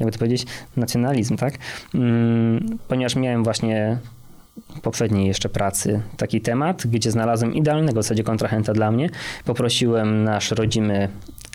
jakby 0.00 0.12
to 0.12 0.18
powiedzieć, 0.18 0.46
nacjonalizm, 0.76 1.36
tak? 1.36 1.54
Mm, 1.94 2.78
Ponieważ 2.88 3.16
miałem 3.16 3.44
właśnie 3.44 3.98
poprzedniej 4.82 5.26
jeszcze 5.26 5.48
pracy 5.48 6.00
taki 6.16 6.40
temat, 6.40 6.86
gdzie 6.86 7.10
znalazłem 7.10 7.54
idealnego 7.54 8.00
w 8.00 8.02
zasadzie 8.02 8.24
kontrahenta 8.24 8.72
dla 8.72 8.92
mnie. 8.92 9.10
Poprosiłem 9.44 10.24
nasz 10.24 10.50
rodzimy 10.50 11.08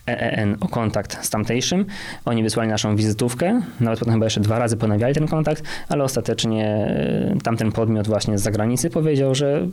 EEN 0.07 0.57
o 0.59 0.67
kontakt 0.67 1.25
z 1.25 1.29
tamtejszym. 1.29 1.85
Oni 2.25 2.43
wysłali 2.43 2.69
naszą 2.69 2.95
wizytówkę, 2.95 3.61
nawet 3.79 3.99
potem 3.99 4.13
chyba 4.13 4.25
jeszcze 4.25 4.41
dwa 4.41 4.59
razy 4.59 4.77
ponawiali 4.77 5.13
ten 5.13 5.27
kontakt, 5.27 5.63
ale 5.89 6.03
ostatecznie 6.03 6.65
e, 6.65 7.35
tamten 7.43 7.71
podmiot 7.71 8.07
właśnie 8.07 8.37
z 8.37 8.41
zagranicy 8.41 8.89
powiedział, 8.89 9.35
że 9.35 9.67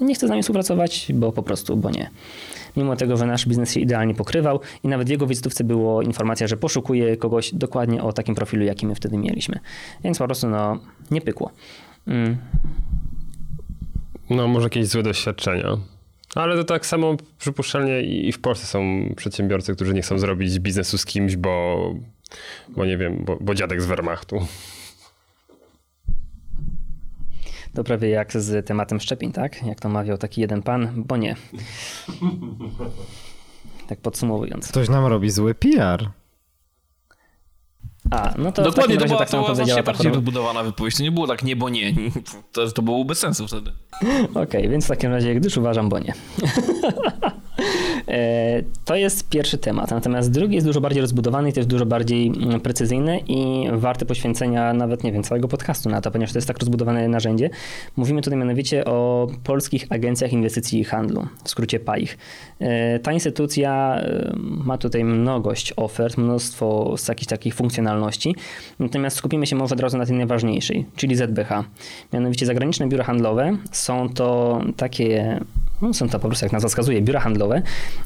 nie 0.00 0.14
chce 0.14 0.26
z 0.26 0.30
nami 0.30 0.42
współpracować, 0.42 1.12
bo 1.14 1.32
po 1.32 1.42
prostu, 1.42 1.76
bo 1.76 1.90
nie. 1.90 2.10
Mimo 2.76 2.96
tego, 2.96 3.16
że 3.16 3.26
nasz 3.26 3.48
biznes 3.48 3.72
się 3.72 3.80
idealnie 3.80 4.14
pokrywał 4.14 4.60
i 4.84 4.88
nawet 4.88 5.08
w 5.08 5.10
jego 5.10 5.26
wizytówce 5.26 5.64
było 5.64 6.02
informacja, 6.02 6.46
że 6.46 6.56
poszukuje 6.56 7.16
kogoś 7.16 7.54
dokładnie 7.54 8.02
o 8.02 8.12
takim 8.12 8.34
profilu, 8.34 8.64
jaki 8.64 8.86
my 8.86 8.94
wtedy 8.94 9.18
mieliśmy. 9.18 9.58
Więc 10.04 10.18
po 10.18 10.24
prostu 10.24 10.48
no, 10.48 10.78
nie 11.10 11.20
pykło. 11.20 11.50
Mm. 12.08 12.36
No, 14.30 14.48
może 14.48 14.66
jakieś 14.66 14.86
złe 14.86 15.02
doświadczenia. 15.02 15.76
Ale 16.34 16.56
to 16.56 16.64
tak 16.64 16.86
samo 16.86 17.16
przypuszczalnie 17.38 18.02
i 18.02 18.32
w 18.32 18.40
Polsce 18.40 18.66
są 18.66 19.08
przedsiębiorcy, 19.16 19.74
którzy 19.74 19.94
nie 19.94 20.02
chcą 20.02 20.18
zrobić 20.18 20.58
biznesu 20.58 20.98
z 20.98 21.04
kimś, 21.04 21.36
bo, 21.36 21.94
bo 22.68 22.84
nie 22.84 22.98
wiem, 22.98 23.24
bo, 23.24 23.38
bo 23.40 23.54
dziadek 23.54 23.82
z 23.82 23.86
Wehrmachtu. 23.86 24.46
To 27.74 27.84
prawie 27.84 28.08
jak 28.08 28.32
z 28.32 28.66
tematem 28.66 29.00
szczepień, 29.00 29.32
tak? 29.32 29.66
Jak 29.66 29.80
to 29.80 29.88
mawiał 29.88 30.18
taki 30.18 30.40
jeden 30.40 30.62
pan, 30.62 30.88
bo 30.96 31.16
nie. 31.16 31.36
tak 33.88 34.00
podsumowując. 34.00 34.68
Ktoś 34.68 34.88
nam 34.88 35.06
robi 35.06 35.30
zły 35.30 35.54
PR. 35.54 36.10
A, 38.10 38.34
no 38.38 38.52
to 38.52 38.62
Dokładnie, 38.62 38.96
w 38.96 38.98
to 38.98 39.06
była, 39.06 39.18
tak 39.18 39.30
to 39.30 39.42
była 39.42 39.54
znacznie 39.54 39.82
bardziej 39.82 40.12
rozbudowana 40.12 40.62
wypowiedź. 40.62 40.96
To 40.96 41.02
nie 41.02 41.12
było 41.12 41.26
tak 41.26 41.42
nie, 41.42 41.56
bo 41.56 41.68
nie. 41.68 41.94
To, 42.52 42.70
to 42.70 42.82
byłoby 42.82 43.08
bez 43.08 43.18
sensu 43.18 43.46
wtedy. 43.46 43.72
Okej, 44.34 44.68
więc 44.68 44.84
w 44.84 44.88
takim 44.88 45.10
razie, 45.10 45.34
gdyż 45.34 45.56
uważam, 45.56 45.88
bo 45.88 45.98
nie. 45.98 46.14
E, 48.08 48.62
to 48.84 48.96
jest 48.96 49.28
pierwszy 49.28 49.58
temat. 49.58 49.90
Natomiast 49.90 50.30
drugi 50.30 50.54
jest 50.54 50.66
dużo 50.66 50.80
bardziej 50.80 51.00
rozbudowany 51.00 51.50
i 51.50 51.52
też 51.52 51.66
dużo 51.66 51.86
bardziej 51.86 52.26
mm, 52.26 52.60
precyzyjny 52.60 53.20
i 53.26 53.66
warte 53.72 54.06
poświęcenia 54.06 54.72
nawet, 54.72 55.04
nie 55.04 55.12
wiem, 55.12 55.22
całego 55.22 55.48
podcastu 55.48 55.88
na 55.88 56.00
to, 56.00 56.10
ponieważ 56.10 56.32
to 56.32 56.38
jest 56.38 56.48
tak 56.48 56.58
rozbudowane 56.58 57.08
narzędzie. 57.08 57.50
Mówimy 57.96 58.22
tutaj 58.22 58.38
mianowicie 58.38 58.84
o 58.84 59.26
polskich 59.44 59.86
agencjach 59.90 60.32
inwestycji 60.32 60.80
i 60.80 60.84
handlu, 60.84 61.26
w 61.44 61.50
skrócie 61.50 61.80
PAIH. 61.80 62.16
E, 62.60 62.98
Ta 62.98 63.12
instytucja 63.12 64.00
e, 64.00 64.32
ma 64.38 64.78
tutaj 64.78 65.04
mnogość 65.04 65.72
ofert, 65.76 66.18
mnóstwo 66.18 66.94
z 66.96 67.08
jakichś 67.08 67.28
takich 67.28 67.54
funkcjonalności, 67.54 68.34
natomiast 68.78 69.16
skupimy 69.16 69.46
się 69.46 69.56
może 69.56 69.74
od 69.74 69.80
razu 69.80 69.98
na 69.98 70.06
tej 70.06 70.16
najważniejszej, 70.16 70.86
czyli 70.96 71.16
ZBH. 71.16 71.64
Mianowicie 72.12 72.46
zagraniczne 72.46 72.88
biura 72.88 73.04
handlowe 73.04 73.56
są 73.72 74.08
to 74.08 74.60
takie 74.76 75.40
no, 75.82 75.94
są 75.94 76.08
to 76.08 76.18
po 76.18 76.28
prostu, 76.28 76.44
jak 76.44 76.52
nazwa 76.52 76.68
wskazuje, 76.68 77.02
biura 77.02 77.20
handlowe, 77.20 77.62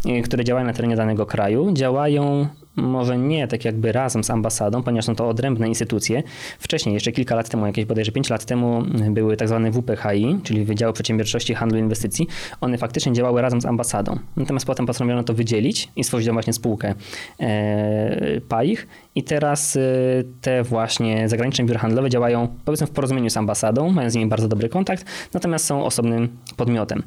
y, 0.07 0.23
które 0.23 0.45
działają 0.45 0.67
na 0.67 0.73
terenie 0.73 0.97
danego 0.97 1.27
kraju. 1.27 1.73
Działają 1.73 2.47
może 2.77 3.19
nie 3.19 3.49
tak 3.49 3.65
jakby 3.65 3.93
razem 3.93 4.25
z 4.25 4.31
ambasadą, 4.31 4.83
ponieważ 4.83 5.05
są 5.05 5.15
to 5.15 5.29
odrębne 5.29 5.69
instytucje. 5.69 6.23
Wcześniej, 6.59 6.95
jeszcze 6.95 7.13
kilka 7.13 7.35
lat 7.35 7.49
temu, 7.49 7.67
jakieś 7.67 7.85
bodajże 7.85 8.13
5 8.13 8.31
lat 8.31 8.45
temu, 8.45 8.83
były 9.11 9.37
tak 9.37 9.49
zwane 9.49 9.71
WPHI, 9.73 10.39
czyli 10.43 10.65
Wydziały 10.65 10.93
Przedsiębiorczości, 10.93 11.55
Handlu 11.55 11.79
i 11.79 11.81
Inwestycji. 11.81 12.27
One 12.61 12.79
faktycznie 12.79 13.13
działały 13.13 13.43
razem 13.43 13.61
z 13.61 13.67
ambasadą. 13.67 14.19
Natomiast 14.37 14.67
potem 14.67 14.87
postanowiono 14.87 15.23
to 15.23 15.35
wydzielić 15.35 15.89
i 15.97 16.05
stworzyć 16.05 16.31
właśnie 16.31 16.53
spółkę 16.53 16.95
e, 17.41 18.41
PAIH. 18.41 18.87
I 19.15 19.23
teraz 19.23 19.77
y, 19.77 20.25
te 20.41 20.63
właśnie 20.63 21.29
zagraniczne 21.29 21.65
biura 21.65 21.81
handlowe 21.81 22.11
działają 22.11 22.49
powiedzmy 22.65 22.87
w 22.87 22.91
porozumieniu 22.91 23.31
z 23.31 23.37
ambasadą, 23.37 23.91
mają 23.91 24.11
z 24.11 24.15
nimi 24.15 24.27
bardzo 24.27 24.49
dobry 24.49 24.69
kontakt, 24.69 25.05
natomiast 25.35 25.65
są 25.65 25.85
osobnym 25.85 26.29
podmiotem. 26.57 27.03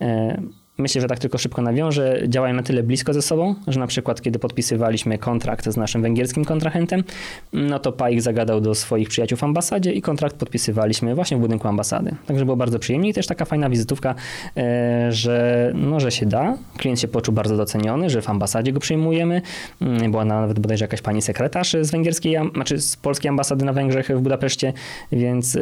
Um. 0.00 0.59
Myślę, 0.80 1.00
że 1.00 1.08
tak 1.08 1.18
tylko 1.18 1.38
szybko 1.38 1.62
nawiążę. 1.62 2.22
Działają 2.28 2.54
na 2.54 2.62
tyle 2.62 2.82
blisko 2.82 3.14
ze 3.14 3.22
sobą, 3.22 3.54
że 3.66 3.80
na 3.80 3.86
przykład 3.86 4.22
kiedy 4.22 4.38
podpisywaliśmy 4.38 5.18
kontrakt 5.18 5.70
z 5.70 5.76
naszym 5.76 6.02
węgierskim 6.02 6.44
kontrahentem, 6.44 7.04
no 7.52 7.78
to 7.78 7.92
PAIK 7.92 8.22
zagadał 8.22 8.60
do 8.60 8.74
swoich 8.74 9.08
przyjaciół 9.08 9.38
w 9.38 9.44
ambasadzie 9.44 9.92
i 9.92 10.02
kontrakt 10.02 10.36
podpisywaliśmy 10.36 11.14
właśnie 11.14 11.36
w 11.36 11.40
budynku 11.40 11.68
ambasady. 11.68 12.14
Także 12.26 12.44
było 12.44 12.56
bardzo 12.56 12.78
przyjemnie 12.78 13.10
i 13.10 13.14
też 13.14 13.26
taka 13.26 13.44
fajna 13.44 13.70
wizytówka, 13.70 14.14
e, 14.56 15.12
że, 15.12 15.72
no, 15.74 16.00
że 16.00 16.10
się 16.10 16.26
da. 16.26 16.56
Klient 16.76 17.00
się 17.00 17.08
poczuł 17.08 17.34
bardzo 17.34 17.56
doceniony, 17.56 18.10
że 18.10 18.22
w 18.22 18.30
ambasadzie 18.30 18.72
go 18.72 18.80
przyjmujemy. 18.80 19.42
Mm, 19.80 20.10
Była 20.10 20.24
nawet 20.24 20.58
bodajże 20.58 20.84
jakaś 20.84 21.02
pani 21.02 21.22
sekretarz 21.22 21.76
z 21.80 21.90
węgierskiej, 21.90 22.36
znaczy 22.54 22.80
z 22.80 22.96
polskiej 22.96 23.28
ambasady 23.28 23.64
na 23.64 23.72
Węgrzech 23.72 24.08
w 24.08 24.20
Budapeszcie, 24.20 24.72
więc 25.12 25.56
e, 25.56 25.60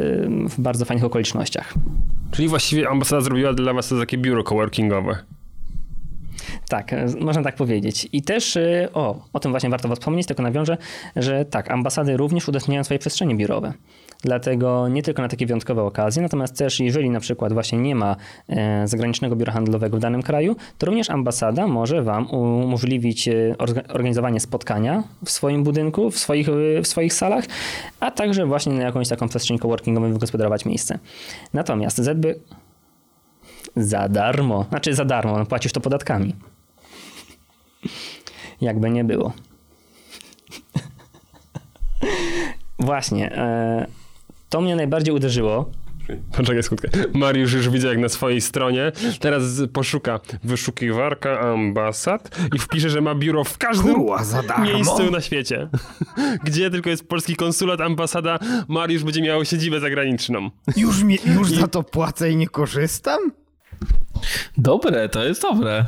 w 0.49 0.61
bardzo 0.61 0.85
fajnych 0.85 1.05
okolicznościach. 1.05 1.73
Czyli 2.31 2.47
właściwie 2.47 2.89
ambasada 2.89 3.21
zrobiła 3.21 3.53
dla 3.53 3.73
was 3.73 3.93
takie 3.99 4.17
biuro 4.17 4.43
coworkingowe. 4.43 5.08
Tak, 6.69 6.91
można 7.19 7.43
tak 7.43 7.55
powiedzieć. 7.55 8.09
I 8.11 8.21
też, 8.21 8.57
e, 8.57 8.89
o, 8.93 9.25
o 9.33 9.39
tym 9.39 9.51
właśnie 9.51 9.69
warto 9.69 9.95
wspomnieć, 9.95 10.27
tylko 10.27 10.43
nawiążę, 10.43 10.77
że 11.15 11.45
tak, 11.45 11.71
ambasady 11.71 12.17
również 12.17 12.47
udostępniają 12.47 12.83
swoje 12.83 12.99
przestrzenie 12.99 13.35
biurowe. 13.35 13.73
Dlatego 14.21 14.87
nie 14.87 15.03
tylko 15.03 15.21
na 15.21 15.27
takie 15.27 15.45
wyjątkowe 15.45 15.83
okazje, 15.83 16.21
natomiast 16.21 16.57
też 16.57 16.79
jeżeli 16.79 17.09
na 17.09 17.19
przykład 17.19 17.53
właśnie 17.53 17.77
nie 17.79 17.95
ma 17.95 18.15
e, 18.49 18.87
zagranicznego 18.87 19.35
biura 19.35 19.53
handlowego 19.53 19.97
w 19.97 19.99
danym 19.99 20.23
kraju, 20.23 20.55
to 20.77 20.85
również 20.85 21.09
ambasada 21.09 21.67
może 21.67 22.03
wam 22.03 22.31
umożliwić 22.31 23.27
e, 23.27 23.55
orga- 23.57 23.93
organizowanie 23.93 24.39
spotkania 24.39 25.03
w 25.25 25.29
swoim 25.29 25.63
budynku, 25.63 26.11
w 26.11 26.17
swoich, 26.17 26.49
e, 26.49 26.81
w 26.81 26.87
swoich 26.87 27.13
salach, 27.13 27.45
a 27.99 28.11
także 28.11 28.45
właśnie 28.45 28.73
na 28.73 28.83
jakąś 28.83 29.07
taką 29.09 29.29
przestrzeń 29.29 29.59
coworkingową 29.59 30.13
wygospodarować 30.13 30.65
miejsce. 30.65 30.99
Natomiast 31.53 31.97
ZB 31.97 32.25
za 33.75 34.09
darmo, 34.09 34.65
znaczy 34.69 34.93
za 34.93 35.05
darmo, 35.05 35.37
no 35.37 35.45
płacisz 35.45 35.71
to 35.71 35.81
podatkami. 35.81 36.35
Jakby 38.61 38.89
nie 38.89 39.03
było. 39.03 39.33
Właśnie. 42.79 43.35
E, 43.35 43.87
to 44.49 44.61
mnie 44.61 44.75
najbardziej 44.75 45.15
uderzyło. 45.15 45.69
Poczekaj 46.37 46.63
skutkę. 46.63 46.89
Mariusz 47.13 47.53
już 47.53 47.69
widzę 47.69 47.87
jak 47.87 47.97
na 47.97 48.09
swojej 48.09 48.41
stronie. 48.41 48.91
Teraz 49.19 49.43
poszuka 49.73 50.19
wyszukiwarka 50.43 51.39
ambasad 51.39 52.37
i 52.55 52.59
wpisze, 52.59 52.89
że 52.89 53.01
ma 53.01 53.15
biuro 53.15 53.43
w 53.43 53.57
każdym 53.57 53.95
Kurwa, 53.95 54.23
za 54.23 54.43
darmo? 54.43 54.65
miejscu 54.65 55.11
na 55.11 55.21
świecie. 55.21 55.69
Gdzie 56.43 56.69
tylko 56.69 56.89
jest 56.89 57.07
polski 57.07 57.35
konsulat, 57.35 57.81
ambasada, 57.81 58.39
Mariusz 58.67 59.03
będzie 59.03 59.21
miał 59.21 59.45
siedzibę 59.45 59.79
zagraniczną. 59.79 60.49
Już, 60.77 61.03
mi, 61.03 61.17
już 61.35 61.51
za 61.51 61.67
to 61.67 61.83
płacę 61.83 62.31
i 62.31 62.35
nie 62.35 62.47
korzystam? 62.47 63.19
Dobre, 64.57 65.09
to 65.09 65.23
jest 65.25 65.41
dobre. 65.41 65.85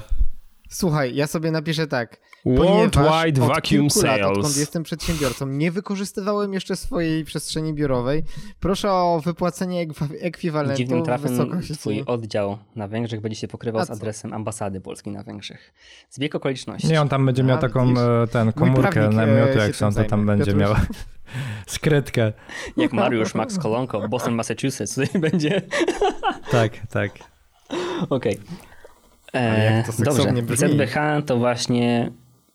Słuchaj, 0.69 1.15
ja 1.15 1.27
sobie 1.27 1.51
napiszę 1.51 1.87
tak. 1.87 2.17
Worldwide 2.45 3.41
Vacuum 3.41 3.61
kilku 3.61 4.01
lat, 4.01 4.19
Sales. 4.21 4.37
odkąd 4.37 4.57
jestem 4.57 4.83
przedsiębiorcą, 4.83 5.47
nie 5.47 5.71
wykorzystywałem 5.71 6.53
jeszcze 6.53 6.75
swojej 6.75 7.25
przestrzeni 7.25 7.73
biurowej. 7.73 8.23
Proszę 8.59 8.91
o 8.91 9.21
wypłacenie 9.25 9.87
ekwiwalentu 10.21 10.77
Dziwnym 10.77 11.03
trafem 11.03 11.61
twój 11.73 12.03
oddział 12.05 12.57
na 12.75 12.87
Węgrzech 12.87 13.21
będzie 13.21 13.39
się 13.39 13.47
pokrywał 13.47 13.85
z 13.85 13.89
adresem 13.89 14.33
ambasady 14.33 14.81
polskiej 14.81 15.13
na 15.13 15.23
Węgrzech. 15.23 15.73
Zbieg 16.09 16.35
okoliczności. 16.35 16.87
Nie, 16.87 17.01
on 17.01 17.09
tam 17.09 17.25
będzie 17.25 17.43
miał 17.43 17.57
A, 17.57 17.61
taką 17.61 17.87
widzisz? 17.87 18.03
e, 18.03 18.27
ten, 18.31 18.53
komórkę 18.53 18.91
prawnik, 18.91 19.15
na 19.17 19.23
e, 19.23 19.55
jak 19.57 19.75
są, 19.75 19.89
to 19.93 19.95
tam 19.95 20.09
zajmie. 20.09 20.25
będzie 20.25 20.51
Piotruś. 20.51 20.61
miał 20.61 20.75
skrytkę. 21.67 22.33
Jak 22.77 22.93
Mariusz 22.93 23.35
Max 23.35 23.57
Kolonko, 23.57 24.09
Boston, 24.09 24.33
Massachusetts. 24.35 24.95
Tutaj 24.95 25.21
będzie. 25.31 25.61
Tak, 26.51 26.71
tak. 26.89 27.11
Okej. 28.09 28.39
E, 29.33 29.83
Dobrze. 29.85 30.03
seksownie 30.05 30.43
brzmi. 30.43 30.69
ZBH 30.69 30.95
to 31.25 31.37
właśnie 31.37 32.11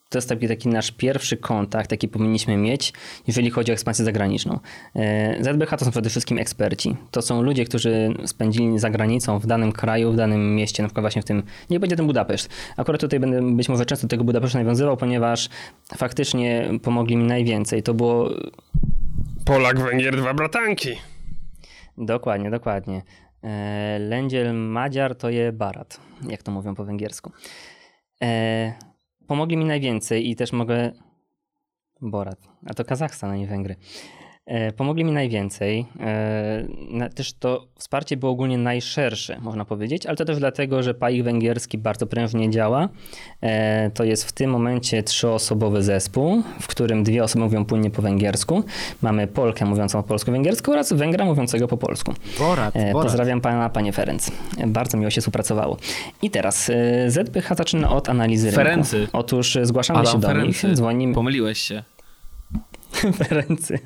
to 0.09 0.19
jest 0.19 0.29
taki, 0.29 0.49
taki 0.49 0.69
nasz 0.69 0.91
pierwszy 0.91 1.37
kontakt, 1.37 1.91
jaki 1.91 2.09
powinniśmy 2.09 2.57
mieć, 2.57 2.93
jeżeli 3.27 3.51
chodzi 3.51 3.73
o 3.73 3.75
ekspansję 3.75 4.05
zagraniczną. 4.05 4.59
E, 4.97 5.45
ZBH 5.45 5.71
to 5.79 5.85
są 5.85 5.91
przede 5.91 6.11
wszystkim 6.11 6.39
eksperci. 6.39 6.97
To 7.11 7.23
są 7.23 7.43
ludzie, 7.43 7.65
którzy 7.65 8.15
spędzili 8.25 8.79
za 8.79 8.91
granicą 8.91 9.39
w 9.39 9.47
danym 9.47 9.73
kraju, 9.73 10.13
w 10.13 10.17
danym 10.17 10.55
mieście, 10.55 10.83
na 10.83 10.89
przykład 10.89 11.03
właśnie 11.03 11.23
w 11.23 11.25
tym, 11.25 11.43
nie 11.71 11.81
będzie 11.81 11.97
ten 11.97 12.07
Budapeszt. 12.07 12.51
Akurat 12.77 13.01
tutaj 13.01 13.21
będę 13.21 13.57
być 13.57 13.69
może 13.69 13.87
często 13.87 14.07
do 14.07 14.11
tego 14.11 14.25
Budapesztu 14.25 14.59
nawiązywał, 14.59 14.97
ponieważ 14.97 15.49
faktycznie 15.97 16.71
pomogli 16.83 17.17
mi 17.17 17.25
najwięcej. 17.25 17.83
To 17.83 17.95
było 17.95 18.31
Polak, 19.45 19.81
Węgier, 19.81 20.17
dwa 20.17 20.35
bratanki. 20.35 20.91
Dokładnie, 21.99 22.51
dokładnie. 22.51 23.03
E, 23.47 23.99
Lędziel 23.99 24.55
Madziar 24.55 25.15
to 25.15 25.31
je 25.31 25.53
Barat, 25.53 26.01
jak 26.29 26.43
to 26.43 26.53
mówią 26.53 26.75
po 26.75 26.85
węgiersku. 26.85 27.33
E, 28.23 28.73
pomogli 29.27 29.57
mi 29.57 29.65
najwięcej 29.65 30.31
i 30.31 30.37
też 30.37 30.53
mogę... 30.53 30.93
Borat, 32.01 32.39
a 32.67 32.75
to 32.75 32.85
Kazachstan, 32.85 33.31
a 33.31 33.37
nie 33.37 33.47
Węgry. 33.47 33.77
E, 34.47 34.73
pomogli 34.73 35.05
mi 35.05 35.13
najwięcej. 35.13 35.87
E, 36.01 37.09
też 37.15 37.33
to 37.33 37.67
wsparcie 37.79 38.17
było 38.17 38.33
ogólnie 38.33 38.59
najszersze, 38.59 39.39
można 39.41 39.65
powiedzieć, 39.65 40.07
ale 40.07 40.17
to 40.17 40.25
też 40.25 40.39
dlatego, 40.39 40.83
że 40.83 40.95
PAIH 40.95 41.25
węgierski 41.25 41.79
bardzo 41.79 42.07
prężnie 42.07 42.51
działa. 42.51 42.89
E, 43.41 43.91
to 43.91 44.05
jest 44.05 44.25
w 44.25 44.33
tym 44.33 44.51
momencie 44.51 45.03
trzyosobowy 45.03 45.83
zespół, 45.83 46.43
w 46.61 46.67
którym 46.67 47.05
dwie 47.05 47.25
osoby 47.25 47.45
mówią 47.45 47.65
płynnie 47.65 47.91
po 47.91 48.03
węgiersku. 48.03 48.63
Mamy 49.03 49.27
Polkę 49.27 49.65
mówiącą 49.65 50.03
po 50.03 50.09
polsku-węgiersku 50.09 50.73
oraz 50.73 50.93
Węgra 50.93 51.25
mówiącego 51.25 51.69
po 51.69 51.77
polsku. 51.77 52.15
Borat, 52.39 52.75
Borat. 52.75 52.93
Pozdrawiam 52.93 53.41
pana, 53.41 53.69
panie 53.71 53.93
Ferenc. 53.93 54.31
Bardzo 54.67 54.99
miło 54.99 55.11
się 55.11 55.21
współpracowało. 55.21 55.77
I 56.23 56.31
teraz 56.31 56.71
ZPH 57.07 57.55
zaczyna 57.57 57.91
od 57.91 58.09
analizy 58.09 58.47
rynku. 58.47 58.63
Ferency. 58.63 59.09
Otóż 59.13 59.57
e, 59.57 59.67
zgłaszamy 59.67 60.05
się 60.05 60.09
Adam 60.09 60.21
do 60.21 60.29
Ferency. 60.29 60.67
nich, 60.67 60.77
dzwonimy. 60.77 61.15
Pomyliłeś 61.15 61.59
się. 61.59 61.83
Ferency. 63.19 63.79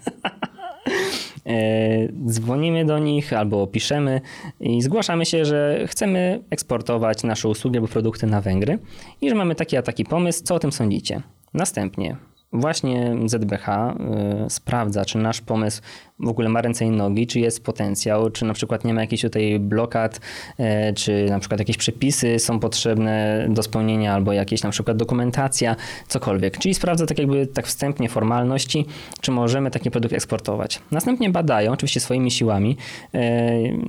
E, 1.47 2.09
Dzwonimy 2.27 2.85
do 2.85 2.99
nich 2.99 3.33
albo 3.33 3.67
piszemy 3.67 4.21
i 4.61 4.83
zgłaszamy 4.83 5.27
się, 5.27 5.45
że 5.45 5.85
chcemy 5.87 6.43
eksportować 6.51 7.23
nasze 7.23 7.49
usługi 7.49 7.77
albo 7.77 7.89
produkty 7.89 8.27
na 8.27 8.41
Węgry 8.41 8.79
i 9.21 9.29
że 9.29 9.35
mamy 9.35 9.55
taki 9.55 9.77
a 9.77 9.83
taki 9.83 10.05
pomysł. 10.05 10.45
Co 10.45 10.55
o 10.55 10.59
tym 10.59 10.73
sądzicie? 10.73 11.23
Następnie 11.55 12.17
właśnie 12.53 13.17
ZBH 13.27 13.69
y, 13.69 14.51
sprawdza, 14.51 15.05
czy 15.05 15.19
nasz 15.19 15.41
pomysł 15.41 15.83
w 16.21 16.29
ogóle 16.29 16.49
ma 16.49 16.63
ręce 16.63 16.85
i 16.85 16.91
nogi, 16.91 17.27
czy 17.27 17.41
jest 17.41 17.65
potencjał, 17.65 18.31
czy 18.31 18.45
na 18.45 18.55
przykład 18.55 18.85
nie 18.85 18.95
ma 18.95 19.01
jakichś 19.01 19.23
tutaj 19.23 19.59
blokad, 19.59 20.21
y, 20.61 20.95
czy 20.95 21.27
na 21.31 21.39
przykład 21.39 21.61
jakieś 21.61 21.77
przepisy 21.77 22.39
są 22.39 22.61
potrzebne 22.61 23.47
do 23.51 23.63
spełnienia, 23.63 24.15
albo 24.15 24.33
jakieś 24.33 24.63
na 24.63 24.71
przykład 24.71 24.97
dokumentacja, 24.97 25.77
cokolwiek. 26.09 26.59
Czyli 26.59 26.75
sprawdza 26.75 27.07
tak 27.07 27.19
jakby 27.19 27.47
tak 27.47 27.67
wstępnie 27.67 28.09
formalności, 28.09 28.87
czy 29.21 29.31
możemy 29.31 29.71
taki 29.71 29.91
produkt 29.91 30.15
eksportować. 30.15 30.81
Następnie 30.91 31.31
badają, 31.31 31.73
oczywiście 31.73 32.01
swoimi 32.01 32.31
siłami, 32.31 32.77
y, 33.15 33.19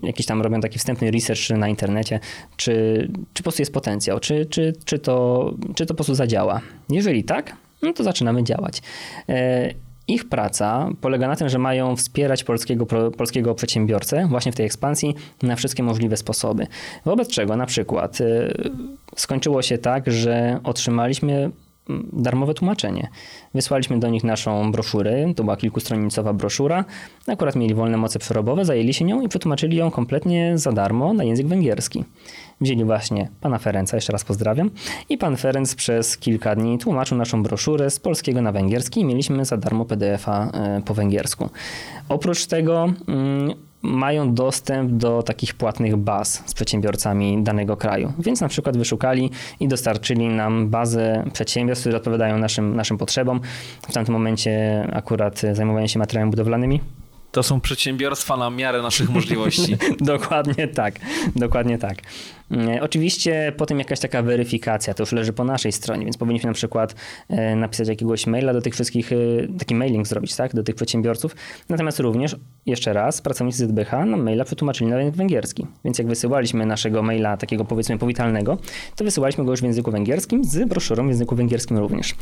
jakiś 0.04 0.26
tam 0.26 0.42
robią 0.42 0.62
taki 0.62 0.80
wstępny 0.80 1.12
research 1.12 1.50
na 1.50 1.68
internecie, 1.68 2.20
czy, 2.58 2.72
czy 3.34 3.44
po 3.44 3.44
prostu 3.44 3.62
jest 3.62 3.74
potencjał, 3.74 4.20
czy, 4.20 4.46
czy, 4.46 4.74
czy, 4.86 5.00
to, 5.00 5.46
czy 5.76 5.86
to 5.86 5.94
po 5.94 5.98
prostu 5.98 6.16
zadziała. 6.16 6.62
Jeżeli 6.90 7.24
tak, 7.24 7.56
no 7.82 7.94
to 7.94 8.04
zaczynamy 8.04 8.44
działać. 8.44 8.82
E, 9.30 9.74
ich 10.08 10.30
praca 10.30 10.90
polega 11.02 11.28
na 11.28 11.36
tym, 11.36 11.50
że 11.50 11.60
mają 11.60 11.96
wspierać 11.96 12.44
polskiego, 12.44 12.86
polskiego 13.18 13.56
przedsiębiorcę 13.56 14.28
właśnie 14.28 14.52
w 14.52 14.56
tej 14.56 14.66
ekspansji 14.66 15.16
na 15.44 15.56
wszystkie 15.56 15.84
możliwe 15.84 16.18
sposoby. 16.18 16.68
Wobec 17.06 17.30
czego 17.30 17.56
na 17.56 17.66
przykład 17.66 18.22
e, 18.22 18.26
skończyło 19.16 19.62
się 19.62 19.78
tak, 19.78 20.12
że 20.12 20.60
otrzymaliśmy 20.64 21.52
darmowe 22.14 22.54
tłumaczenie. 22.54 23.10
Wysłaliśmy 23.54 24.00
do 24.00 24.10
nich 24.10 24.24
naszą 24.24 24.72
broszurę, 24.72 25.34
to 25.36 25.44
była 25.44 25.58
kilkustronicowa 25.58 26.34
broszura. 26.34 26.86
Akurat 27.28 27.56
mieli 27.56 27.74
wolne 27.74 27.98
moce 27.98 28.20
przerobowe, 28.20 28.66
zajęli 28.66 28.94
się 28.94 29.06
nią 29.06 29.22
i 29.22 29.28
przetłumaczyli 29.28 29.78
ją 29.78 29.92
kompletnie 29.92 30.58
za 30.58 30.72
darmo 30.72 31.14
na 31.14 31.24
język 31.24 31.48
węgierski. 31.48 32.04
Wzięli 32.62 32.84
właśnie 32.84 33.30
pana 33.42 33.58
Ferenca, 33.58 33.98
jeszcze 33.98 34.14
raz 34.14 34.24
pozdrawiam, 34.24 34.72
i 35.10 35.18
pan 35.18 35.38
Ferenc 35.38 35.76
przez 35.76 36.18
kilka 36.18 36.56
dni 36.56 36.78
tłumaczył 36.78 37.18
naszą 37.18 37.44
broszurę 37.44 37.92
z 37.92 38.00
polskiego 38.00 38.42
na 38.42 38.52
węgierski 38.52 39.00
i 39.00 39.06
mieliśmy 39.06 39.46
za 39.46 39.58
darmo 39.58 39.86
PDF-a 39.86 40.52
e, 40.52 40.82
po 40.86 40.94
węgiersku. 40.94 41.50
Oprócz 42.10 42.46
tego 42.46 42.94
mm, 43.08 43.54
mają 43.82 44.34
dostęp 44.34 44.92
do 44.92 45.24
takich 45.24 45.54
płatnych 45.54 45.96
baz 45.96 46.44
z 46.46 46.54
przedsiębiorcami 46.54 47.44
danego 47.44 47.78
kraju. 47.78 48.14
Więc 48.20 48.42
na 48.42 48.48
przykład 48.48 48.78
wyszukali 48.78 49.30
i 49.60 49.68
dostarczyli 49.68 50.28
nam 50.28 50.70
bazę 50.70 51.24
przedsiębiorstw, 51.34 51.84
które 51.84 51.98
odpowiadają 51.98 52.38
naszym, 52.38 52.76
naszym 52.76 52.98
potrzebom. 52.98 53.42
W 53.90 53.94
tamtym 53.94 54.14
momencie 54.14 54.88
akurat 54.94 55.42
zajmowałem 55.54 55.88
się 55.88 56.00
materiałami 56.00 56.32
budowlanymi. 56.32 56.82
To 57.32 57.44
są 57.44 57.62
przedsiębiorstwa 57.62 58.38
na 58.38 58.50
miarę 58.50 58.82
naszych 58.82 59.10
możliwości. 59.10 59.78
dokładnie 60.02 60.68
tak, 60.68 60.96
dokładnie 61.36 61.78
tak. 61.78 61.98
E, 62.52 62.82
oczywiście 62.82 63.54
potem 63.58 63.80
jakaś 63.80 64.00
taka 64.00 64.22
weryfikacja, 64.22 64.94
to 64.94 65.04
już 65.04 65.12
leży 65.12 65.34
po 65.34 65.44
naszej 65.44 65.72
stronie, 65.72 66.04
więc 66.06 66.18
powinniśmy 66.18 66.48
na 66.48 66.54
przykład 66.54 66.96
e, 67.30 67.56
napisać 67.56 67.88
jakiegoś 67.88 68.28
maila 68.28 68.54
do 68.54 68.62
tych 68.62 68.74
wszystkich, 68.74 69.12
e, 69.12 69.16
taki 69.60 69.76
mailing 69.76 70.08
zrobić, 70.08 70.36
tak, 70.36 70.56
do 70.56 70.64
tych 70.64 70.76
przedsiębiorców. 70.76 71.36
Natomiast 71.70 72.00
również, 72.00 72.36
jeszcze 72.66 72.94
raz, 72.94 73.22
pracownicy 73.22 73.68
ZBH 73.68 73.92
nam 73.92 74.24
maila 74.24 74.44
przetłumaczyli 74.44 74.90
na 74.90 75.00
język 75.00 75.16
węgierski. 75.16 75.68
Więc 75.86 75.98
jak 75.98 76.08
wysyłaliśmy 76.08 76.66
naszego 76.66 77.04
maila 77.04 77.38
takiego 77.38 77.66
powiedzmy 77.66 77.98
powitalnego, 77.98 78.58
to 78.96 79.04
wysyłaliśmy 79.04 79.46
go 79.46 79.52
już 79.52 79.62
w 79.62 79.64
języku 79.64 79.92
węgierskim 79.92 80.44
z 80.44 80.70
broszurą 80.70 81.06
w 81.06 81.10
języku 81.10 81.36
węgierskim 81.36 81.78
również. 81.78 82.16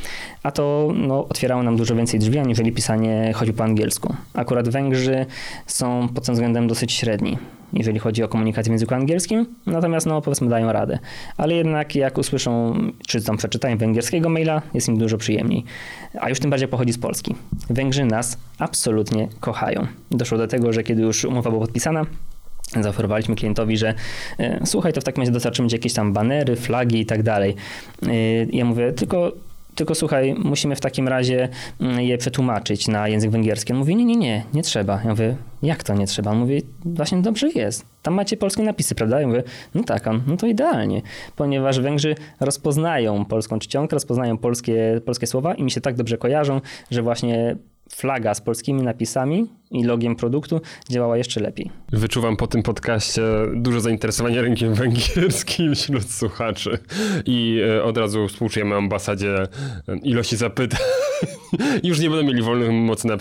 A 0.43 0.51
to 0.51 0.91
no, 0.95 1.27
otwierało 1.27 1.63
nam 1.63 1.77
dużo 1.77 1.95
więcej 1.95 2.19
drzwi, 2.19 2.39
aniżeli 2.39 2.71
pisanie 2.71 3.33
choćby 3.33 3.53
po 3.53 3.63
angielsku. 3.63 4.15
Akurat 4.33 4.69
Węgrzy 4.69 5.25
są 5.65 6.09
pod 6.15 6.25
tym 6.25 6.33
względem 6.33 6.67
dosyć 6.67 6.91
średni 6.93 7.37
jeżeli 7.73 7.99
chodzi 7.99 8.23
o 8.23 8.27
komunikację 8.27 8.69
w 8.69 8.73
języku 8.73 8.93
angielskim, 8.93 9.45
natomiast 9.65 10.07
no 10.07 10.21
powiedzmy 10.21 10.49
dają 10.49 10.71
radę. 10.71 10.99
Ale 11.37 11.53
jednak 11.53 11.95
jak 11.95 12.17
usłyszą, 12.17 12.73
czy 13.07 13.23
tam 13.23 13.37
przeczytają 13.37 13.77
węgierskiego 13.77 14.29
maila, 14.29 14.61
jest 14.73 14.87
im 14.87 14.97
dużo 14.97 15.17
przyjemniej. 15.17 15.63
A 16.19 16.29
już 16.29 16.39
tym 16.39 16.49
bardziej 16.49 16.67
pochodzi 16.67 16.93
z 16.93 16.97
Polski. 16.97 17.35
Węgrzy 17.69 18.05
nas 18.05 18.37
absolutnie 18.59 19.27
kochają. 19.39 19.87
Doszło 20.11 20.37
do 20.37 20.47
tego, 20.47 20.73
że 20.73 20.83
kiedy 20.83 21.01
już 21.01 21.25
umowa 21.25 21.49
była 21.49 21.61
podpisana, 21.61 22.05
zaoferowaliśmy 22.81 23.35
klientowi, 23.35 23.77
że 23.77 23.93
e, 24.39 24.61
słuchaj, 24.65 24.93
to 24.93 25.01
w 25.01 25.03
takim 25.03 25.21
razie 25.21 25.31
dostarczymy 25.31 25.69
ci 25.69 25.75
jakieś 25.75 25.93
tam 25.93 26.13
banery, 26.13 26.55
flagi 26.55 26.99
i 26.99 27.05
tak 27.05 27.23
dalej. 27.23 27.55
E, 28.07 28.15
ja 28.45 28.65
mówię, 28.65 28.93
tylko 28.93 29.31
tylko 29.79 29.95
słuchaj, 29.95 30.35
musimy 30.37 30.75
w 30.75 30.81
takim 30.81 31.07
razie 31.07 31.49
mm, 31.81 32.01
je 32.01 32.17
przetłumaczyć 32.17 32.87
na 32.87 33.07
język 33.07 33.31
węgierski. 33.31 33.73
On 33.73 33.79
mówi, 33.79 33.95
nie, 33.95 34.05
nie, 34.05 34.15
nie, 34.15 34.43
nie 34.53 34.63
trzeba. 34.63 35.01
Ja 35.03 35.09
mówię, 35.09 35.35
jak 35.61 35.83
to 35.83 35.93
nie 35.93 36.07
trzeba? 36.07 36.31
On 36.31 36.37
mówi, 36.37 36.61
właśnie 36.85 37.21
dobrze 37.21 37.49
jest. 37.49 37.85
Tam 38.01 38.13
macie 38.13 38.37
polskie 38.37 38.63
napisy, 38.63 38.95
prawda? 38.95 39.21
Ja 39.21 39.27
mówię, 39.27 39.43
no 39.75 39.83
tak, 39.83 40.07
on, 40.07 40.21
no 40.27 40.37
to 40.37 40.47
idealnie, 40.47 41.01
ponieważ 41.35 41.79
Węgrzy 41.79 42.15
rozpoznają 42.39 43.25
polską 43.25 43.59
czcionkę, 43.59 43.95
rozpoznają 43.95 44.37
polskie, 44.37 45.01
polskie 45.05 45.27
słowa 45.27 45.53
i 45.53 45.63
mi 45.63 45.71
się 45.71 45.81
tak 45.81 45.95
dobrze 45.95 46.17
kojarzą, 46.17 46.61
że 46.91 47.01
właśnie 47.01 47.55
flaga 47.99 48.33
z 48.33 48.41
polskimi 48.41 48.81
napisami 48.83 49.47
i 49.71 49.83
logiem 49.83 50.15
produktu 50.15 50.61
działała 50.89 51.17
jeszcze 51.17 51.39
lepiej. 51.39 51.71
Wyczuwam 51.91 52.37
po 52.37 52.47
tym 52.47 52.63
podcaście 52.63 53.21
dużo 53.55 53.81
zainteresowania 53.81 54.41
rynkiem 54.41 54.73
węgierskim 54.73 55.75
wśród 55.75 56.11
słuchaczy 56.11 56.77
i 57.25 57.61
e, 57.69 57.83
od 57.83 57.97
razu 57.97 58.27
współczujemy 58.27 58.75
ambasadzie 58.75 59.35
e, 59.41 59.47
ilości 60.03 60.37
zapytań. 60.37 60.79
Już 61.83 61.99
nie 61.99 62.09
będą 62.09 62.25
mieli 62.25 62.41
wolnych 62.41 62.71
mocy 62.71 63.07
na 63.07 63.17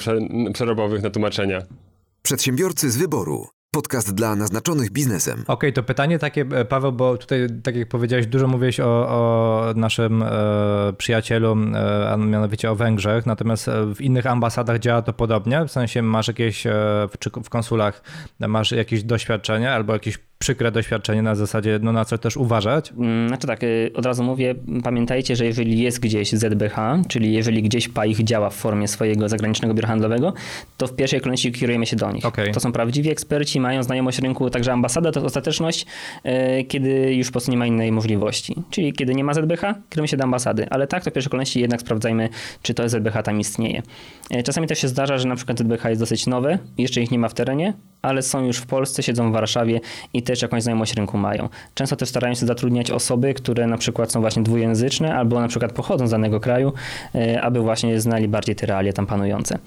przerobowych 0.52 1.02
na 1.02 1.10
tłumaczenia. 1.10 1.62
Przedsiębiorcy 2.22 2.90
z 2.90 2.96
wyboru. 2.96 3.57
Podcast 3.70 4.14
dla 4.14 4.36
naznaczonych 4.36 4.90
biznesem. 4.90 5.40
Okej, 5.40 5.54
okay, 5.54 5.72
to 5.72 5.82
pytanie 5.82 6.18
takie, 6.18 6.46
e, 6.52 6.64
Paweł, 6.64 6.92
bo 6.92 7.16
tutaj, 7.16 7.46
tak 7.62 7.76
jak 7.76 7.88
powiedziałeś, 7.88 8.26
dużo 8.26 8.46
mówiłeś 8.46 8.80
o, 8.80 9.08
o 9.08 9.64
naszym 9.76 10.22
e, 10.22 10.28
przyjacielu, 10.98 11.56
e, 11.74 12.10
a 12.10 12.16
mianowicie 12.16 12.70
o 12.70 12.76
Węgrzech, 12.76 13.26
natomiast 13.26 13.68
e, 13.68 13.94
w 13.94 14.00
innych 14.00 14.26
ambasadach 14.26 14.78
działa 14.78 15.02
to 15.02 15.12
podobnie? 15.12 15.64
W 15.64 15.70
sensie 15.70 16.02
masz 16.02 16.28
jakieś, 16.28 16.66
e, 16.66 16.70
w, 17.10 17.18
czy 17.18 17.30
w 17.30 17.50
konsulach 17.50 18.02
masz 18.38 18.72
jakieś 18.72 19.02
doświadczenie 19.02 19.72
albo 19.72 19.92
jakieś 19.92 20.18
przykre 20.38 20.72
doświadczenie 20.72 21.22
na 21.22 21.34
zasadzie, 21.34 21.78
no 21.82 21.92
na 21.92 22.04
co 22.04 22.18
też 22.18 22.36
uważać? 22.36 22.92
Mm, 22.98 23.28
znaczy 23.28 23.46
tak, 23.46 23.62
y, 23.62 23.90
od 23.94 24.06
razu 24.06 24.24
mówię, 24.24 24.54
pamiętajcie, 24.82 25.36
że 25.36 25.46
jeżeli 25.46 25.78
jest 25.78 26.00
gdzieś 26.00 26.32
ZBH, 26.32 26.76
czyli 27.08 27.32
jeżeli 27.32 27.62
gdzieś 27.62 27.88
PAIH 27.88 28.24
działa 28.24 28.50
w 28.50 28.54
formie 28.54 28.88
swojego 28.88 29.28
zagranicznego 29.28 29.74
biura 29.74 29.88
handlowego, 29.88 30.32
to 30.76 30.86
w 30.86 30.96
pierwszej 30.96 31.20
kolejności 31.20 31.52
kierujemy 31.52 31.86
się 31.86 31.96
do 31.96 32.12
nich. 32.12 32.26
Okay. 32.26 32.52
To 32.52 32.60
są 32.60 32.72
prawdziwi 32.72 33.10
eksperci, 33.10 33.60
mają 33.60 33.82
znajomość 33.82 34.18
rynku, 34.18 34.50
także 34.50 34.72
ambasada 34.72 35.12
to 35.12 35.24
ostateczność, 35.24 35.86
y, 36.60 36.64
kiedy 36.64 37.14
już 37.14 37.26
po 37.26 37.32
prostu 37.32 37.50
nie 37.50 37.56
ma 37.56 37.66
innej 37.66 37.92
możliwości. 37.92 38.54
Czyli 38.70 38.92
kiedy 38.92 39.14
nie 39.14 39.24
ma 39.24 39.34
ZBH, 39.34 39.60
kierujemy 39.90 40.08
się 40.08 40.16
do 40.16 40.24
ambasady, 40.24 40.66
ale 40.70 40.86
tak, 40.86 41.04
to 41.04 41.10
w 41.10 41.12
pierwszej 41.12 41.30
kolejności 41.30 41.60
jednak 41.60 41.80
sprawdzajmy, 41.80 42.28
czy 42.62 42.74
to 42.74 42.88
ZBH 42.88 43.22
tam 43.22 43.40
istnieje. 43.40 43.82
Y, 44.34 44.42
czasami 44.42 44.66
też 44.66 44.78
się 44.78 44.88
zdarza, 44.88 45.18
że 45.18 45.28
na 45.28 45.36
przykład 45.36 45.58
ZBH 45.58 45.84
jest 45.84 46.02
dosyć 46.02 46.26
nowe, 46.26 46.58
jeszcze 46.78 47.00
ich 47.00 47.10
nie 47.10 47.18
ma 47.18 47.28
w 47.28 47.34
terenie, 47.34 47.72
ale 48.02 48.22
są 48.22 48.44
już 48.44 48.56
w 48.56 48.66
Polsce, 48.66 49.02
siedzą 49.02 49.30
w 49.30 49.32
Warszawie 49.32 49.80
i 50.14 50.22
też 50.22 50.42
jakąś 50.42 50.62
znajomość 50.62 50.94
rynku 50.94 51.18
mają. 51.18 51.48
Często 51.74 51.96
też 51.96 52.08
starają 52.08 52.34
się 52.34 52.46
zatrudniać 52.46 52.90
osoby, 52.90 53.34
które 53.34 53.66
na 53.66 53.78
przykład 53.78 54.12
są 54.12 54.20
właśnie 54.20 54.42
dwujęzyczne 54.42 55.14
albo 55.14 55.40
na 55.40 55.48
przykład 55.48 55.72
pochodzą 55.72 56.06
z 56.06 56.10
danego 56.10 56.40
kraju, 56.40 56.72
e, 57.14 57.42
aby 57.42 57.60
właśnie 57.60 58.00
znali 58.00 58.28
bardziej 58.28 58.56
te 58.56 58.66
realia 58.66 58.92
tam 58.92 59.06
panujące. 59.06 59.58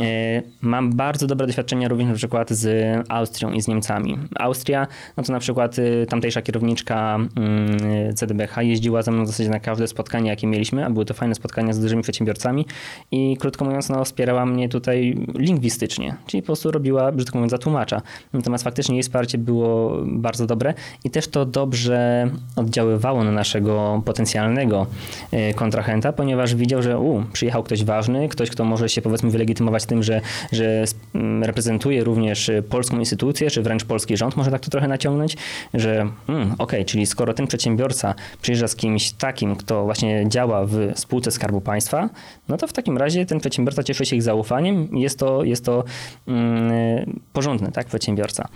E, 0.00 0.42
mam 0.62 0.92
bardzo 0.92 1.26
dobre 1.26 1.46
doświadczenia 1.46 1.88
również 1.88 2.08
na 2.08 2.14
przykład 2.14 2.50
z 2.50 2.70
Austrią 3.08 3.52
i 3.52 3.62
z 3.62 3.68
Niemcami. 3.68 4.18
Austria, 4.38 4.86
no 5.16 5.22
to 5.22 5.32
na 5.32 5.38
przykład 5.38 5.78
y, 5.78 6.06
tamtejsza 6.08 6.42
kierowniczka 6.42 7.16
mm, 7.36 8.16
ZDBH 8.16 8.56
jeździła 8.62 9.02
ze 9.02 9.10
mną 9.10 9.24
w 9.24 9.26
zasadzie 9.26 9.50
na 9.50 9.60
każde 9.60 9.88
spotkanie, 9.88 10.30
jakie 10.30 10.46
mieliśmy, 10.46 10.86
a 10.86 10.90
były 10.90 11.04
to 11.04 11.14
fajne 11.14 11.34
spotkania 11.34 11.72
z 11.72 11.80
dużymi 11.80 12.02
przedsiębiorcami 12.02 12.66
i 13.10 13.36
krótko 13.36 13.64
mówiąc, 13.64 13.88
no 13.88 14.04
wspierała 14.04 14.46
mnie 14.46 14.68
tutaj 14.68 15.26
lingwistycznie, 15.34 16.16
czyli 16.26 16.42
po 16.42 16.46
prostu 16.46 16.70
robiła, 16.70 17.12
brzydko 17.12 17.38
mówiąc, 17.38 17.50
za 17.50 17.58
tłumacza. 17.70 18.02
Natomiast 18.32 18.64
faktycznie 18.64 18.94
jej 18.94 19.02
wsparcie 19.02 19.38
było 19.38 19.96
bardzo 20.06 20.46
dobre 20.46 20.74
i 21.04 21.10
też 21.10 21.28
to 21.28 21.46
dobrze 21.46 22.30
oddziaływało 22.56 23.24
na 23.24 23.32
naszego 23.32 24.02
potencjalnego 24.04 24.86
y, 25.32 25.54
kontrahenta, 25.54 26.12
ponieważ 26.12 26.54
widział, 26.54 26.82
że 26.82 26.98
u, 26.98 27.24
przyjechał 27.32 27.62
ktoś 27.62 27.84
ważny, 27.84 28.28
ktoś, 28.28 28.50
kto 28.50 28.64
może 28.64 28.88
się 28.88 29.02
powiedzmy 29.02 29.30
wylegitymować 29.30 29.86
tym, 29.86 30.02
że, 30.02 30.20
że 30.52 30.84
mm, 31.14 31.44
reprezentuje 31.44 32.04
również 32.04 32.48
y, 32.48 32.62
polską 32.62 32.98
instytucję, 32.98 33.50
czy 33.50 33.62
wręcz 33.62 33.84
polski 33.84 34.16
rząd, 34.16 34.36
może 34.36 34.50
tak 34.50 34.60
to 34.60 34.70
trochę 34.70 34.88
naciągnąć, 34.88 35.36
że 35.74 36.08
mm, 36.28 36.54
ok, 36.58 36.72
czyli 36.86 37.06
skoro 37.06 37.34
ten 37.34 37.46
przedsiębiorca 37.46 38.14
przyjeżdża 38.42 38.68
z 38.68 38.76
kimś 38.76 39.12
takim, 39.12 39.56
kto 39.56 39.84
właśnie 39.84 40.24
działa 40.28 40.66
w 40.66 40.92
spółce 40.94 41.30
Skarbu 41.30 41.60
Państwa, 41.60 42.08
no 42.48 42.56
to 42.56 42.66
w 42.66 42.72
takim 42.72 42.98
razie 42.98 43.26
ten 43.26 43.40
przedsiębiorca 43.40 43.82
cieszy 43.82 44.06
się 44.06 44.16
ich 44.16 44.22
zaufaniem, 44.22 44.88
jest 44.96 45.18
to, 45.18 45.44
jest 45.44 45.64
to 45.64 45.84
mm, 46.28 47.20
porządny 47.60 47.72
tak, 47.72 47.86
przedsiębiorca. 47.86 48.48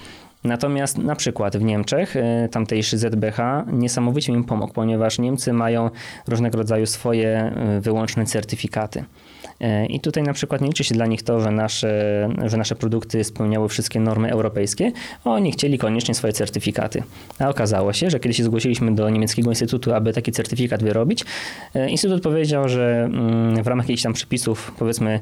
Natomiast 0.45 0.99
na 0.99 1.17
przykład 1.17 1.57
w 1.57 1.63
Niemczech 1.63 2.17
e, 2.17 2.49
tamtejszy 2.49 2.99
ZBH 2.99 3.39
niesamowicie 3.73 4.33
im 4.33 4.45
pomógł, 4.45 4.73
ponieważ 4.73 5.19
Niemcy 5.19 5.53
mają 5.53 5.91
różnego 6.29 6.59
rodzaju 6.59 6.87
swoje 6.87 7.29
e, 7.29 7.81
wyłączne 7.81 8.27
certyfikaty. 8.27 9.05
E, 9.61 9.87
I 9.87 10.01
tutaj 10.01 10.23
na 10.23 10.33
przykład 10.33 10.61
nie 10.61 10.69
liczy 10.69 10.85
się 10.85 10.95
dla 10.95 11.07
nich 11.07 11.23
to, 11.23 11.41
że 11.41 11.51
nasze, 11.51 12.29
że 12.47 12.57
nasze 12.57 12.75
produkty 12.75 13.25
spełniały 13.25 13.69
wszystkie 13.69 14.01
normy 14.01 14.31
europejskie. 14.31 14.93
Oni 15.25 15.53
chcieli 15.53 15.79
koniecznie 15.79 16.15
swoje 16.15 16.33
certyfikaty. 16.33 17.03
A 17.39 17.49
okazało 17.49 17.93
się, 17.93 18.11
że 18.11 18.21
kiedy 18.21 18.35
się 18.35 18.45
zgłosiliśmy 18.45 18.95
do 18.95 19.11
niemieckiego 19.11 19.51
instytutu, 19.51 19.95
aby 19.95 20.13
taki 20.13 20.33
certyfikat 20.33 20.83
wyrobić, 20.83 21.25
instytut 21.89 22.23
powiedział, 22.23 22.69
że 22.69 23.05
mm, 23.05 23.63
w 23.63 23.67
ramach 23.67 23.87
jakichś 23.87 24.03
tam 24.03 24.13
przepisów, 24.13 24.73
powiedzmy, 24.79 25.21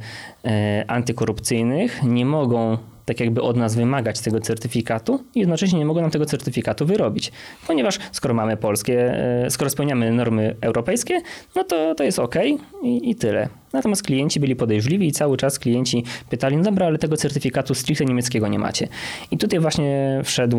antykorupcyjnych 0.87 2.03
nie 2.03 2.27
mogą 2.27 2.79
tak 3.05 3.21
jakby 3.21 3.43
od 3.43 3.57
nas 3.57 3.75
wymagać 3.75 4.21
tego 4.21 4.41
certyfikatu 4.41 5.25
i 5.35 5.41
jednocześnie 5.41 5.79
nie 5.79 5.87
mogą 5.87 6.01
nam 6.01 6.11
tego 6.11 6.27
certyfikatu 6.27 6.87
wyrobić. 6.87 7.33
Ponieważ 7.67 7.99
skoro 8.13 8.35
mamy 8.35 8.57
polskie, 8.57 9.15
e, 9.45 9.51
skoro 9.51 9.71
spełniamy 9.71 10.13
normy 10.13 10.57
europejskie, 10.61 11.21
no 11.57 11.65
to 11.65 11.95
to 11.95 12.05
jest 12.05 12.19
ok 12.19 12.37
i, 12.83 13.11
i 13.11 13.15
tyle. 13.15 13.62
Natomiast 13.73 14.03
klienci 14.03 14.41
byli 14.41 14.57
podejrzliwi 14.57 15.07
i 15.07 15.13
cały 15.13 15.37
czas 15.37 15.59
klienci 15.59 16.05
pytali, 16.31 16.57
no 16.57 16.63
dobra, 16.63 16.87
ale 16.87 16.99
tego 16.99 17.17
certyfikatu 17.17 17.75
stricte 17.75 18.05
niemieckiego 18.05 18.49
nie 18.49 18.59
macie. 18.59 18.89
I 19.31 19.39
tutaj 19.39 19.61
właśnie 19.61 20.21
wszedł, 20.25 20.59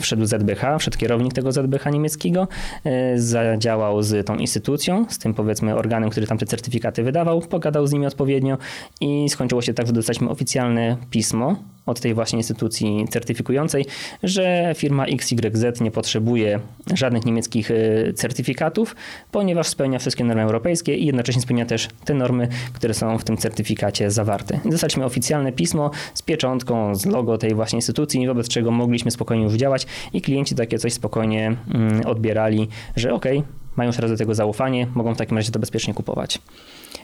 wszedł 0.00 0.26
ZBH, 0.26 0.78
wszedł 0.78 0.98
kierownik 0.98 1.32
tego 1.32 1.52
ZBH 1.52 1.90
niemieckiego, 1.92 2.48
e, 2.84 3.18
zadziałał 3.18 4.02
z 4.02 4.26
tą 4.26 4.36
instytucją, 4.36 5.06
z 5.08 5.18
tym 5.18 5.34
powiedzmy 5.34 5.74
organem, 5.74 6.10
który 6.10 6.26
tam 6.26 6.38
te 6.38 6.46
certyfikaty 6.46 7.02
wydawał, 7.02 7.40
pogadał 7.40 7.86
z 7.86 7.92
nimi 7.92 8.06
odpowiednio 8.06 8.58
i 9.00 9.28
skończyło 9.28 9.62
się 9.62 9.74
tak, 9.74 9.86
że 9.86 9.92
dostaliśmy 9.92 10.30
oficjalne 10.30 10.96
pismo 11.10 11.56
od 11.86 12.00
tej 12.00 12.14
właśnie 12.14 12.36
instytucji 12.38 13.06
certyfikującej, 13.10 13.86
że 14.22 14.74
firma 14.76 15.06
XYZ 15.06 15.80
nie 15.80 15.90
potrzebuje 15.90 16.60
żadnych 16.94 17.24
niemieckich 17.24 17.70
e, 17.70 18.12
certyfikatów, 18.12 18.96
ponieważ 19.32 19.68
spełnia 19.68 19.98
wszystkie 19.98 20.24
normy 20.24 20.42
europejskie 20.42 20.96
i 20.96 21.06
jednocześnie 21.06 21.42
spełnia 21.42 21.66
też 21.66 21.88
te 22.04 22.14
normy, 22.14 22.48
które 22.72 22.94
są 22.94 23.18
w 23.18 23.24
tym 23.24 23.36
certyfikacie 23.36 24.10
zawarte. 24.10 24.60
dostaliśmy 24.64 25.04
oficjalne 25.04 25.52
pismo 25.52 25.90
z 26.14 26.22
pieczątką, 26.22 26.94
z 26.94 27.06
logo 27.06 27.38
tej 27.38 27.54
właśnie 27.54 27.76
instytucji, 27.76 28.26
wobec 28.26 28.48
czego 28.48 28.70
mogliśmy 28.70 29.10
spokojnie 29.10 29.44
już 29.44 29.54
działać 29.54 29.86
i 30.12 30.22
klienci 30.22 30.54
takie 30.54 30.78
coś 30.78 30.92
spokojnie 30.92 31.56
mm, 31.74 32.06
odbierali, 32.06 32.68
że 32.96 33.14
ok, 33.14 33.24
mają 33.76 33.88
już 33.88 33.98
raz 33.98 34.10
do 34.10 34.16
tego 34.16 34.34
zaufanie, 34.34 34.86
mogą 34.94 35.14
w 35.14 35.18
takim 35.18 35.36
razie 35.36 35.52
to 35.52 35.58
bezpiecznie 35.58 35.94
kupować. 35.94 36.38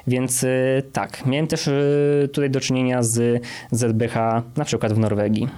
Więc 0.06 0.42
y, 0.42 0.82
tak, 0.92 1.26
miałem 1.26 1.46
też 1.46 1.68
y, 1.68 2.28
tutaj 2.32 2.50
do 2.50 2.60
czynienia 2.60 3.02
z 3.02 3.42
ZBH 3.70 4.14
na 4.56 4.64
przykład 4.64 4.92
w 4.92 4.98
Norwegii. 4.98 5.48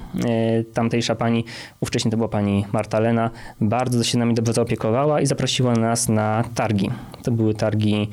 Y, 0.60 0.64
tamtejsza 0.64 1.14
pani, 1.14 1.44
ówcześnie 1.80 2.10
to 2.10 2.16
była 2.16 2.28
pani 2.28 2.66
Marta 2.72 3.00
Lena, 3.00 3.30
bardzo 3.60 4.04
się 4.04 4.18
nami 4.18 4.34
dobrze 4.34 4.52
zaopiekowała 4.52 5.20
i 5.20 5.26
zaprosiła 5.26 5.72
nas 5.72 6.08
na 6.08 6.44
targi. 6.54 6.90
To 7.22 7.30
były 7.30 7.54
targi 7.54 8.08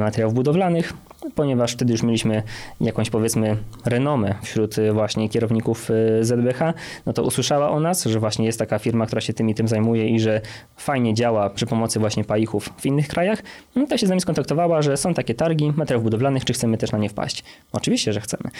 materiałów 0.00 0.34
budowlanych 0.34 0.92
ponieważ 1.34 1.72
wtedy 1.72 1.92
już 1.92 2.02
mieliśmy 2.02 2.42
jakąś 2.80 3.10
powiedzmy 3.10 3.56
renomę 3.84 4.34
wśród 4.42 4.78
y, 4.78 4.92
właśnie 4.92 5.28
kierowników 5.28 5.90
y, 5.90 6.24
ZBH, 6.24 6.74
no 7.06 7.12
to 7.12 7.22
usłyszała 7.22 7.70
o 7.70 7.80
nas, 7.80 8.04
że 8.04 8.20
właśnie 8.20 8.46
jest 8.46 8.58
taka 8.58 8.78
firma, 8.78 9.06
która 9.06 9.20
się 9.20 9.32
tym 9.32 9.50
i 9.50 9.54
tym 9.54 9.68
zajmuje 9.68 10.08
i 10.08 10.20
że 10.20 10.40
fajnie 10.76 11.14
działa 11.14 11.50
przy 11.50 11.66
pomocy 11.66 12.00
właśnie 12.00 12.24
paichów 12.24 12.70
w 12.76 12.86
innych 12.86 13.08
krajach, 13.08 13.42
no 13.76 13.86
to 13.86 13.98
się 13.98 14.06
z 14.06 14.08
nami 14.08 14.20
skontaktowała, 14.20 14.82
że 14.82 14.96
są 14.96 15.14
takie 15.14 15.34
targi 15.34 15.72
materiałów 15.76 16.04
budowlanych, 16.04 16.44
czy 16.44 16.52
chcemy 16.52 16.78
też 16.78 16.92
na 16.92 16.98
nie 16.98 17.08
wpaść. 17.08 17.44
Oczywiście, 17.72 18.12
że 18.12 18.20
chcemy. 18.20 18.50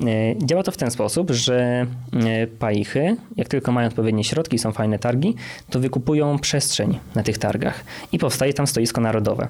Y, 0.00 0.36
działa 0.46 0.62
to 0.62 0.72
w 0.72 0.76
ten 0.76 0.90
sposób, 0.90 1.30
że 1.30 1.86
paichy, 2.58 3.16
jak 3.36 3.48
tylko 3.48 3.72
mają 3.72 3.88
odpowiednie 3.88 4.24
środki, 4.24 4.58
są 4.58 4.72
fajne 4.72 4.98
targi, 4.98 5.34
to 5.70 5.80
wykupują 5.80 6.38
przestrzeń 6.38 6.98
na 7.14 7.22
tych 7.22 7.38
targach 7.38 7.84
i 8.12 8.18
powstaje 8.18 8.54
tam 8.54 8.66
stoisko 8.66 9.00
narodowe. 9.00 9.48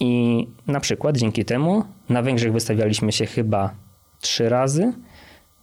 I 0.00 0.46
na 0.66 0.80
przykład 0.80 1.16
dzięki 1.16 1.44
temu 1.44 1.84
na 2.08 2.22
Węgrzech 2.22 2.52
wystawialiśmy 2.52 3.12
się 3.12 3.26
chyba 3.26 3.70
trzy 4.20 4.48
razy. 4.48 4.92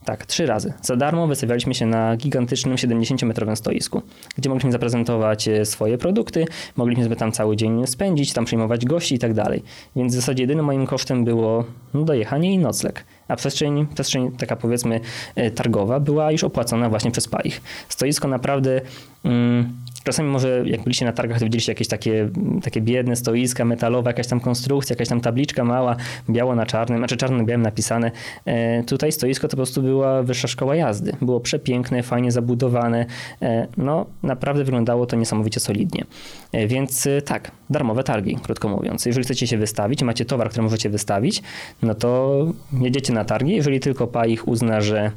Tak, 0.06 0.26
trzy 0.26 0.46
razy. 0.46 0.74
Za 0.82 0.96
darmo 0.96 1.28
wystawialiśmy 1.28 1.74
się 1.74 1.86
na 1.86 2.18
gigantycznym 2.18 2.76
70-metrowym 2.76 3.56
stoisku, 3.56 4.02
gdzie 4.38 4.50
mogliśmy 4.50 4.72
zaprezentować 4.72 5.48
e, 5.48 5.66
swoje 5.66 5.98
produkty, 5.98 6.46
mogliśmy 6.76 7.04
sobie 7.04 7.16
tam 7.16 7.32
cały 7.32 7.56
dzień 7.56 7.88
spędzić, 7.88 8.34
tam 8.34 8.46
przyjmować 8.46 8.86
gości 8.86 9.16
i 9.16 9.20
tak 9.20 9.34
dalej. 9.34 9.64
Więc 9.96 10.14
w 10.14 10.16
zasadzie 10.16 10.44
jedynym 10.44 10.66
moim 10.66 10.88
kosztem 10.88 11.26
było 11.26 11.64
dojechanie 11.94 12.54
i 12.54 12.58
nocleg. 12.58 13.06
A 13.28 13.36
przestrzeń, 13.36 13.88
przestrzeń 13.94 14.32
taka 14.32 14.56
powiedzmy 14.56 15.00
e, 15.36 15.52
targowa 15.52 16.00
była 16.00 16.32
już 16.32 16.44
opłacona 16.44 16.90
właśnie 16.90 17.12
przez 17.12 17.28
PAIH. 17.28 17.62
Stoisko 17.90 18.28
naprawdę... 18.28 18.82
Mm, 19.24 19.81
Czasami 20.04 20.30
może 20.30 20.64
jak 20.66 20.84
byliście 20.84 21.06
na 21.06 21.12
targach, 21.12 21.40
to 21.40 21.46
widzieliście 21.46 21.72
jakieś 21.72 21.88
takie, 21.88 22.30
takie 22.64 22.82
biedne 22.82 23.16
stoiska 23.16 23.66
metalowe, 23.66 24.10
jakaś 24.10 24.28
tam 24.28 24.40
konstrukcja, 24.40 24.94
jakaś 24.94 25.08
tam 25.08 25.22
tabliczka 25.22 25.64
mała, 25.64 25.96
biało 26.30 26.56
na 26.56 26.66
czarnym, 26.66 26.98
znaczy 26.98 27.18
czarno 27.18 27.38
na 27.38 27.44
białym 27.44 27.62
napisane. 27.62 28.12
E, 28.46 28.84
tutaj 28.84 29.12
stoisko 29.12 29.48
to 29.48 29.52
po 29.52 29.58
prostu 29.58 29.82
była 29.82 30.24
wyższa 30.24 30.48
szkoła 30.48 30.76
jazdy. 30.76 31.16
Było 31.22 31.40
przepiękne, 31.40 32.04
fajnie 32.04 32.32
zabudowane. 32.32 33.06
E, 33.42 33.68
no 33.78 34.06
naprawdę 34.24 34.64
wyglądało 34.64 35.06
to 35.06 35.16
niesamowicie 35.16 35.60
solidnie. 35.60 36.06
E, 36.52 36.68
więc 36.68 37.08
tak, 37.26 37.52
darmowe 37.70 38.04
targi, 38.04 38.38
krótko 38.44 38.70
mówiąc. 38.70 39.06
Jeżeli 39.06 39.24
chcecie 39.24 39.48
się 39.48 39.58
wystawić, 39.58 40.04
macie 40.04 40.26
towar, 40.26 40.50
który 40.50 40.64
możecie 40.64 40.90
wystawić, 40.90 41.42
no 41.82 41.96
to 41.96 42.46
jedziecie 42.82 43.14
na 43.14 43.26
targi. 43.26 43.56
Jeżeli 43.56 43.80
tylko 43.80 44.08
PA 44.08 44.26
ich 44.26 44.48
uzna, 44.48 44.82
że 44.82 45.12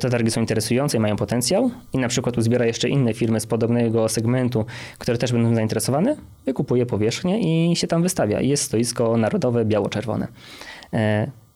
te 0.00 0.10
targi 0.10 0.30
są 0.30 0.40
interesujące 0.40 0.96
i 0.96 1.00
mają 1.00 1.16
potencjał 1.16 1.70
i 1.92 1.98
na 1.98 2.08
przykład 2.08 2.38
uzbiera 2.38 2.66
jeszcze 2.66 2.88
inne 2.88 3.14
firmy 3.14 3.40
z 3.40 3.46
podobnego 3.46 4.08
segmentu, 4.10 4.64
które 4.98 5.18
też 5.18 5.32
będą 5.32 5.54
zainteresowane, 5.54 6.16
wykupuje 6.46 6.86
powierzchnię 6.86 7.70
i 7.70 7.76
się 7.76 7.86
tam 7.86 8.02
wystawia. 8.02 8.40
Jest 8.40 8.62
stoisko 8.62 9.16
narodowe 9.16 9.64
biało-czerwone. 9.64 10.28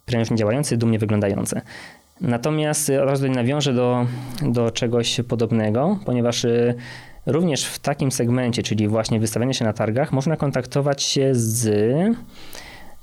Prężnie 0.06 0.36
działające, 0.36 0.76
dumnie 0.76 0.98
wyglądające. 0.98 1.60
Natomiast 2.20 2.90
od 2.90 3.22
nawiążę 3.22 3.72
do, 3.72 4.06
do 4.42 4.70
czegoś 4.70 5.20
podobnego, 5.28 5.98
ponieważ 6.06 6.46
Również 7.26 7.64
w 7.64 7.78
takim 7.78 8.12
segmencie, 8.12 8.62
czyli 8.62 8.88
właśnie 8.88 9.20
wystawiania 9.20 9.52
się 9.52 9.64
na 9.64 9.72
targach, 9.72 10.12
można 10.12 10.36
kontaktować 10.36 11.02
się 11.02 11.34
z. 11.34 11.66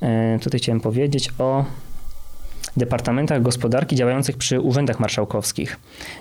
E, 0.01 0.39
tutaj 0.39 0.59
chciałem 0.59 0.81
powiedzieć 0.81 1.29
o 1.39 1.65
departamentach 2.77 3.41
gospodarki 3.41 3.95
działających 3.95 4.37
przy 4.37 4.59
urzędach 4.59 4.99
marszałkowskich. 4.99 5.79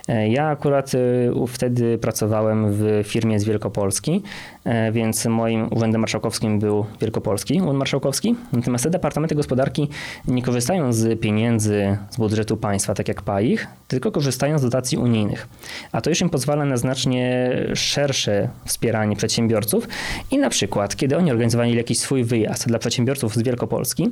E, 0.09 0.29
ja 0.29 0.49
akurat 0.49 0.93
e, 0.95 0.99
wtedy 1.47 1.99
pracowałem 1.99 2.67
w 2.73 3.03
firmie 3.05 3.41
z 3.41 3.45
Wielkopolski, 3.45 4.23
e, 4.65 4.93
więc 4.93 5.27
moim 5.27 5.69
urzędem 5.73 6.01
marszałkowskim 6.01 6.59
był 6.59 6.87
Wielkopolski 7.01 7.61
Urząd 7.61 7.79
Marszałkowski. 7.79 8.35
Natomiast 8.53 8.85
te 8.85 8.91
departamenty 8.91 9.35
gospodarki 9.35 9.89
nie 10.29 10.43
korzystają 10.43 10.93
z 10.93 11.21
pieniędzy 11.21 11.97
z 12.11 12.17
budżetu 12.17 12.57
państwa, 12.57 12.95
tak 12.95 13.09
jak 13.09 13.23
PAIH, 13.23 13.67
tylko 13.89 14.13
korzystają 14.13 14.59
z 14.59 14.63
dotacji 14.63 14.99
unijnych. 14.99 15.49
A 15.93 16.01
to 16.01 16.11
już 16.11 16.21
im 16.21 16.31
pozwala 16.31 16.65
na 16.65 16.77
znacznie 16.77 17.51
szersze 17.75 18.49
wspieranie 18.65 19.17
przedsiębiorców 19.17 19.89
i 20.31 20.39
na 20.39 20.51
przykład, 20.51 20.97
kiedy 20.97 21.17
oni 21.17 21.31
organizowali 21.31 21.77
jakiś 21.77 21.99
swój 21.99 22.25
wyjazd 22.25 22.69
dla 22.69 22.79
przedsiębiorców 22.79 23.35
z 23.35 23.43
Wielkopolski, 23.43 24.11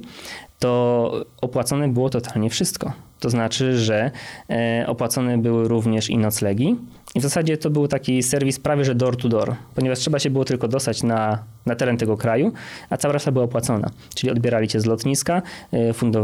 to 0.58 1.24
opłacone 1.40 1.88
było 1.88 2.10
totalnie 2.10 2.50
wszystko. 2.50 2.92
To 3.20 3.30
znaczy, 3.30 3.78
że 3.78 4.10
e, 4.50 4.84
opłacone 4.86 5.38
były 5.38 5.68
również 5.68 6.10
i 6.10 6.18
noclegi. 6.18 6.76
I 7.14 7.20
w 7.20 7.22
zasadzie 7.22 7.56
to 7.56 7.70
był 7.70 7.88
taki 7.88 8.22
serwis 8.22 8.60
prawie 8.60 8.84
że 8.84 8.94
door 8.94 9.16
to 9.16 9.28
door, 9.28 9.54
ponieważ 9.74 9.98
trzeba 9.98 10.18
się 10.18 10.30
było 10.30 10.44
tylko 10.44 10.68
dostać 10.68 11.02
na, 11.02 11.44
na 11.68 11.76
teren 11.76 11.96
tego 11.96 12.16
kraju, 12.16 12.52
a 12.90 12.96
cała 12.96 13.12
reszta 13.12 13.32
była 13.32 13.44
opłacona. 13.44 13.90
Czyli 14.14 14.32
odbierali 14.32 14.68
cię 14.68 14.80
z 14.80 14.86
lotniska, 14.86 15.42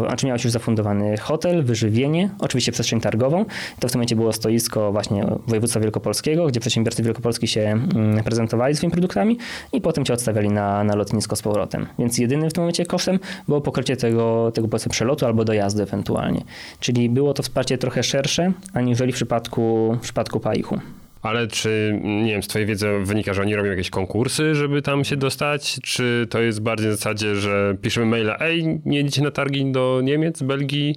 znaczy 0.08 0.26
miałeś 0.26 0.44
już 0.44 0.52
zafundowany 0.52 1.16
hotel, 1.16 1.64
wyżywienie, 1.64 2.30
oczywiście 2.38 2.72
przestrzeń 2.72 3.00
targową. 3.00 3.44
To 3.80 3.88
w 3.88 3.92
tym 3.92 3.98
momencie 3.98 4.16
było 4.16 4.32
stoisko 4.32 4.92
właśnie 4.92 5.26
województwa 5.46 5.80
wielkopolskiego, 5.80 6.46
gdzie 6.46 6.60
przedsiębiorcy 6.60 7.02
wielkopolski 7.02 7.48
się 7.48 7.60
mm, 7.60 8.24
prezentowali 8.24 8.76
swoimi 8.76 8.92
produktami 8.92 9.38
i 9.72 9.80
potem 9.80 10.04
cię 10.04 10.12
odstawiali 10.14 10.48
na, 10.48 10.84
na 10.84 10.94
lotnisko 10.94 11.36
z 11.36 11.42
powrotem. 11.42 11.86
Więc 11.98 12.18
jedynym 12.18 12.50
w 12.50 12.52
tym 12.52 12.62
momencie 12.62 12.86
kosztem 12.86 13.18
było 13.48 13.60
pokrycie 13.60 13.96
tego, 13.96 14.52
tego 14.54 14.68
powiedzmy 14.68 14.90
przelotu 14.90 15.26
albo 15.26 15.44
dojazdu 15.44 15.82
ewentualnie. 15.82 16.42
Czyli 16.80 17.10
było 17.10 17.34
to 17.34 17.42
wsparcie 17.42 17.78
trochę 17.78 18.02
szersze, 18.02 18.52
aniżeli 18.72 19.12
w 19.12 19.14
przypadku, 19.14 19.96
w 19.98 20.00
przypadku 20.00 20.40
Paichu. 20.40 20.78
Ale 21.24 21.46
czy, 21.46 22.00
nie 22.02 22.32
wiem, 22.32 22.42
z 22.42 22.48
twojej 22.48 22.66
wiedzy 22.66 22.86
wynika, 23.02 23.34
że 23.34 23.42
oni 23.42 23.56
robią 23.56 23.70
jakieś 23.70 23.90
konkursy, 23.90 24.54
żeby 24.54 24.82
tam 24.82 25.04
się 25.04 25.16
dostać? 25.16 25.78
Czy 25.82 26.26
to 26.30 26.40
jest 26.40 26.62
bardziej 26.62 26.88
na 26.88 26.94
zasadzie, 26.94 27.36
że 27.36 27.76
piszemy 27.82 28.06
maila, 28.06 28.38
ej, 28.40 28.80
nie 28.84 28.98
jedziecie 28.98 29.22
na 29.22 29.30
targi 29.30 29.72
do 29.72 30.00
Niemiec, 30.02 30.42
Belgii? 30.42 30.96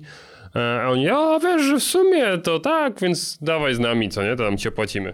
E, 0.55 0.81
a 0.81 0.89
oni, 0.89 1.09
a 1.09 1.39
wiesz, 1.39 1.61
że 1.61 1.79
w 1.79 1.83
sumie 1.83 2.37
to 2.37 2.59
tak, 2.59 2.99
więc 3.01 3.37
dawaj 3.41 3.75
z 3.75 3.79
nami, 3.79 4.09
co 4.09 4.23
nie? 4.23 4.35
To 4.35 4.43
tam 4.43 4.57
ci 4.57 4.69
opłacimy. 4.69 5.13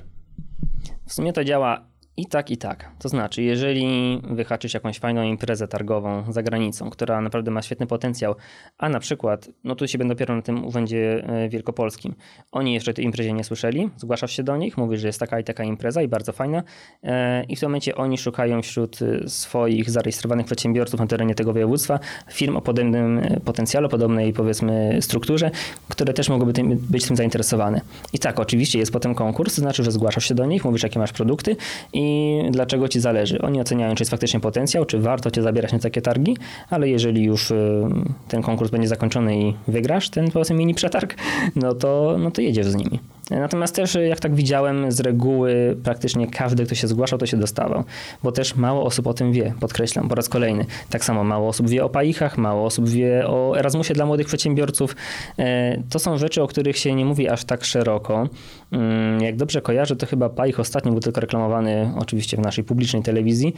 W 1.07 1.13
sumie 1.13 1.33
to 1.33 1.43
działa 1.43 1.92
I 2.17 2.25
tak, 2.25 2.51
i 2.51 2.57
tak. 2.57 2.91
To 2.99 3.09
znaczy, 3.09 3.43
jeżeli 3.43 4.21
wyhaczysz 4.23 4.73
jakąś 4.73 4.99
fajną 4.99 5.23
imprezę 5.23 5.67
targową 5.67 6.31
za 6.31 6.43
granicą, 6.43 6.89
która 6.89 7.21
naprawdę 7.21 7.51
ma 7.51 7.61
świetny 7.61 7.87
potencjał, 7.87 8.35
a 8.77 8.89
na 8.89 8.99
przykład, 8.99 9.49
no 9.63 9.75
tu 9.75 9.87
się 9.87 9.97
będę 9.97 10.15
dopiero 10.15 10.35
na 10.35 10.41
tym 10.41 10.65
urzędzie 10.65 11.23
e, 11.27 11.49
wielkopolskim, 11.49 12.15
oni 12.51 12.73
jeszcze 12.73 12.93
tej 12.93 13.05
imprezie 13.05 13.33
nie 13.33 13.43
słyszeli, 13.43 13.89
zgłaszasz 13.97 14.31
się 14.31 14.43
do 14.43 14.57
nich, 14.57 14.77
mówisz, 14.77 15.01
że 15.01 15.07
jest 15.07 15.19
taka 15.19 15.39
i 15.39 15.43
taka 15.43 15.63
impreza 15.63 16.01
i 16.01 16.07
bardzo 16.07 16.31
fajna 16.31 16.63
e, 17.03 17.43
i 17.43 17.55
w 17.55 17.59
tym 17.59 17.69
momencie 17.69 17.95
oni 17.95 18.17
szukają 18.17 18.61
wśród 18.61 18.99
e, 19.01 19.29
swoich 19.29 19.89
zarejestrowanych 19.89 20.45
przedsiębiorców 20.45 20.99
na 20.99 21.07
terenie 21.07 21.35
tego 21.35 21.53
województwa 21.53 21.99
firm 22.31 22.55
o 22.55 22.61
podobnym 22.61 23.21
potencjale, 23.45 23.89
podobnej 23.89 24.33
powiedzmy 24.33 24.97
strukturze, 25.01 25.51
które 25.89 26.13
też 26.13 26.29
mogłyby 26.29 26.53
tym, 26.53 26.77
być 26.77 27.07
tym 27.07 27.15
zainteresowane. 27.15 27.81
I 28.13 28.19
tak, 28.19 28.39
oczywiście 28.39 28.79
jest 28.79 28.91
potem 28.91 29.15
konkurs, 29.15 29.55
to 29.55 29.61
znaczy, 29.61 29.83
że 29.83 29.91
zgłaszasz 29.91 30.25
się 30.25 30.35
do 30.35 30.45
nich, 30.45 30.65
mówisz, 30.65 30.83
jakie 30.83 30.99
masz 30.99 31.13
produkty 31.13 31.55
i 31.93 32.02
i 32.03 32.51
dlaczego 32.51 32.87
ci 32.87 32.99
zależy. 32.99 33.41
Oni 33.41 33.61
oceniają, 33.61 33.95
czy 33.95 34.01
jest 34.01 34.11
faktycznie 34.11 34.39
potencjał, 34.39 34.85
czy 34.85 34.99
warto 34.99 35.31
cię 35.31 35.41
zabierać 35.41 35.71
na 35.73 35.79
takie 35.79 36.01
targi, 36.01 36.37
ale 36.69 36.89
jeżeli 36.89 37.23
już 37.23 37.51
y, 37.51 37.83
ten 38.27 38.41
konkurs 38.41 38.71
będzie 38.71 38.87
zakończony 38.87 39.39
i 39.39 39.53
wygrasz 39.67 40.09
ten 40.09 40.31
powiedzmy 40.31 40.55
mini 40.55 40.73
przetarg, 40.73 41.15
no 41.55 41.73
to, 41.73 42.15
no 42.19 42.31
to 42.31 42.41
jedziesz 42.41 42.67
z 42.67 42.75
nimi. 42.75 42.99
Natomiast 43.29 43.75
też, 43.75 43.97
jak 44.07 44.19
tak 44.19 44.35
widziałem, 44.35 44.91
z 44.91 44.99
reguły 44.99 45.77
praktycznie 45.83 46.27
każdy, 46.27 46.65
kto 46.65 46.75
się 46.75 46.87
zgłaszał, 46.87 47.19
to 47.19 47.25
się 47.25 47.37
dostawał, 47.37 47.83
bo 48.23 48.31
też 48.31 48.55
mało 48.55 48.83
osób 48.83 49.07
o 49.07 49.13
tym 49.13 49.31
wie, 49.31 49.53
podkreślam 49.59 50.09
po 50.09 50.15
raz 50.15 50.29
kolejny. 50.29 50.65
Tak 50.89 51.05
samo 51.05 51.23
mało 51.23 51.49
osób 51.49 51.69
wie 51.69 51.85
o 51.85 51.89
paichach, 51.89 52.37
mało 52.37 52.65
osób 52.65 52.89
wie 52.89 53.27
o 53.27 53.59
Erasmusie 53.59 53.93
dla 53.93 54.05
młodych 54.05 54.27
przedsiębiorców. 54.27 54.95
E, 55.39 55.77
to 55.89 55.99
są 55.99 56.17
rzeczy, 56.17 56.43
o 56.43 56.47
których 56.47 56.77
się 56.77 56.95
nie 56.95 57.05
mówi 57.05 57.29
aż 57.29 57.45
tak 57.45 57.63
szeroko. 57.63 58.29
Mm, 58.71 59.21
jak 59.21 59.35
dobrze 59.35 59.61
kojarzę, 59.61 59.95
to 59.95 60.05
chyba 60.05 60.29
paich 60.29 60.59
ostatnio 60.59 60.91
był 60.91 61.01
tylko 61.01 61.21
reklamowany 61.21 61.91
oczywiście 61.97 62.37
w 62.37 62.39
naszej 62.39 62.63
publicznej 62.63 63.03
telewizji, 63.03 63.53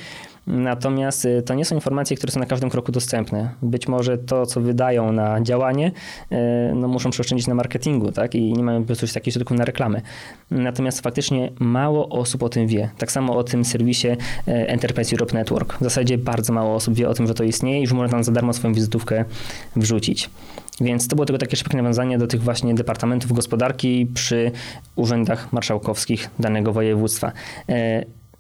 natomiast 0.47 1.25
e, 1.25 1.41
to 1.41 1.53
nie 1.53 1.65
są 1.65 1.75
informacje, 1.75 2.17
które 2.17 2.31
są 2.31 2.39
na 2.39 2.45
każdym 2.45 2.69
kroku 2.69 2.91
dostępne. 2.91 3.49
Być 3.61 3.87
może 3.87 4.17
to, 4.17 4.45
co 4.45 4.61
wydają 4.61 5.11
na 5.11 5.41
działanie, 5.41 5.91
e, 6.31 6.73
no 6.75 6.87
muszą 6.87 7.09
przeoszczędzić 7.09 7.47
na 7.47 7.55
marketingu, 7.55 8.11
tak? 8.11 8.35
I 8.35 8.53
nie 8.53 8.63
mają 8.63 8.81
po 8.81 8.87
prostu 8.87 9.07
takich 9.07 9.33
środków 9.33 9.57
na 9.57 9.65
reklamy. 9.65 10.01
Natomiast 10.51 11.01
faktycznie 11.01 11.51
mało 11.59 12.09
osób 12.09 12.43
o 12.43 12.49
tym 12.49 12.67
wie. 12.67 12.89
Tak 12.97 13.11
samo 13.11 13.37
o 13.37 13.43
tym 13.43 13.65
serwisie 13.65 14.07
e, 14.07 14.17
Enterprise 14.47 15.15
Europe 15.15 15.33
Network. 15.33 15.77
W 15.77 15.83
zasadzie 15.83 16.17
bardzo 16.17 16.53
mało 16.53 16.75
osób 16.75 16.93
wie 16.93 17.09
o 17.09 17.13
tym, 17.13 17.27
że 17.27 17.33
to 17.33 17.43
istnieje 17.43 17.77
i 17.77 17.81
już 17.81 17.93
można 17.93 18.11
tam 18.11 18.23
za 18.23 18.31
darmo 18.31 18.53
swoją 18.53 18.73
wizytówkę 18.73 19.25
wrzucić. 19.75 20.29
Więc 20.81 21.07
to 21.07 21.15
było 21.15 21.25
tylko 21.25 21.39
takie 21.39 21.57
szybkie 21.57 21.77
nawiązanie 21.77 22.17
do 22.17 22.27
tych 22.27 22.41
właśnie 22.41 22.73
departamentów 22.73 23.33
gospodarki 23.33 24.07
przy 24.13 24.51
urzędach 24.95 25.53
marszałkowskich 25.53 26.29
danego 26.39 26.73
województwa. 26.73 27.31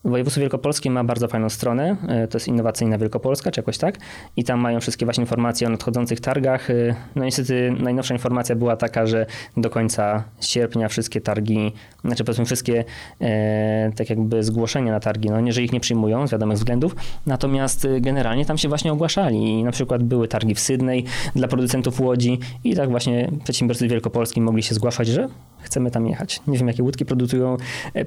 Województwo 0.05 0.41
Wielkopolskie 0.41 0.91
ma 0.91 1.03
bardzo 1.03 1.27
fajną 1.27 1.49
stronę, 1.49 1.95
e, 2.07 2.27
to 2.27 2.37
jest 2.37 2.47
Innowacyjna 2.47 2.97
Wielkopolska, 2.97 3.51
czy 3.51 3.59
jakoś 3.59 3.77
tak, 3.77 3.97
i 4.37 4.43
tam 4.43 4.59
mają 4.59 4.79
wszystkie 4.79 5.05
właśnie 5.05 5.21
informacje 5.21 5.67
o 5.67 5.69
nadchodzących 5.69 6.19
targach. 6.19 6.69
E, 6.69 6.95
no 7.15 7.25
niestety 7.25 7.75
najnowsza 7.79 8.13
informacja 8.13 8.55
była 8.55 8.75
taka, 8.77 9.05
że 9.05 9.25
do 9.57 9.69
końca 9.69 10.23
sierpnia 10.41 10.87
wszystkie 10.87 11.21
targi, 11.21 11.71
znaczy 12.03 12.23
powiedzmy 12.23 12.45
wszystkie 12.45 12.83
e, 13.21 13.91
tak 13.95 14.09
jakby 14.09 14.43
zgłoszenia 14.43 14.91
na 14.91 14.99
targi, 14.99 15.29
no 15.29 15.41
nie, 15.41 15.53
że 15.53 15.63
ich 15.63 15.71
nie 15.71 15.79
przyjmują 15.79 16.27
z 16.27 16.31
wiadomych 16.31 16.57
względów, 16.57 16.95
natomiast 17.25 17.85
e, 17.85 18.01
generalnie 18.01 18.45
tam 18.45 18.57
się 18.57 18.69
właśnie 18.69 18.93
ogłaszali 18.93 19.49
i 19.49 19.63
na 19.63 19.71
przykład 19.71 20.03
były 20.03 20.27
targi 20.27 20.55
w 20.55 20.59
Sydney 20.59 21.05
dla 21.35 21.47
producentów 21.47 21.99
łodzi 21.99 22.39
i 22.63 22.75
tak 22.75 22.89
właśnie 22.89 23.31
przedsiębiorcy 23.43 23.87
wielkopolskim 23.87 24.43
mogli 24.43 24.63
się 24.63 24.75
zgłaszać, 24.75 25.07
że 25.07 25.27
chcemy 25.61 25.91
tam 25.91 26.07
jechać. 26.07 26.41
Nie 26.47 26.57
wiem, 26.57 26.67
jakie 26.67 26.83
łódki 26.83 27.05
produkują, 27.05 27.57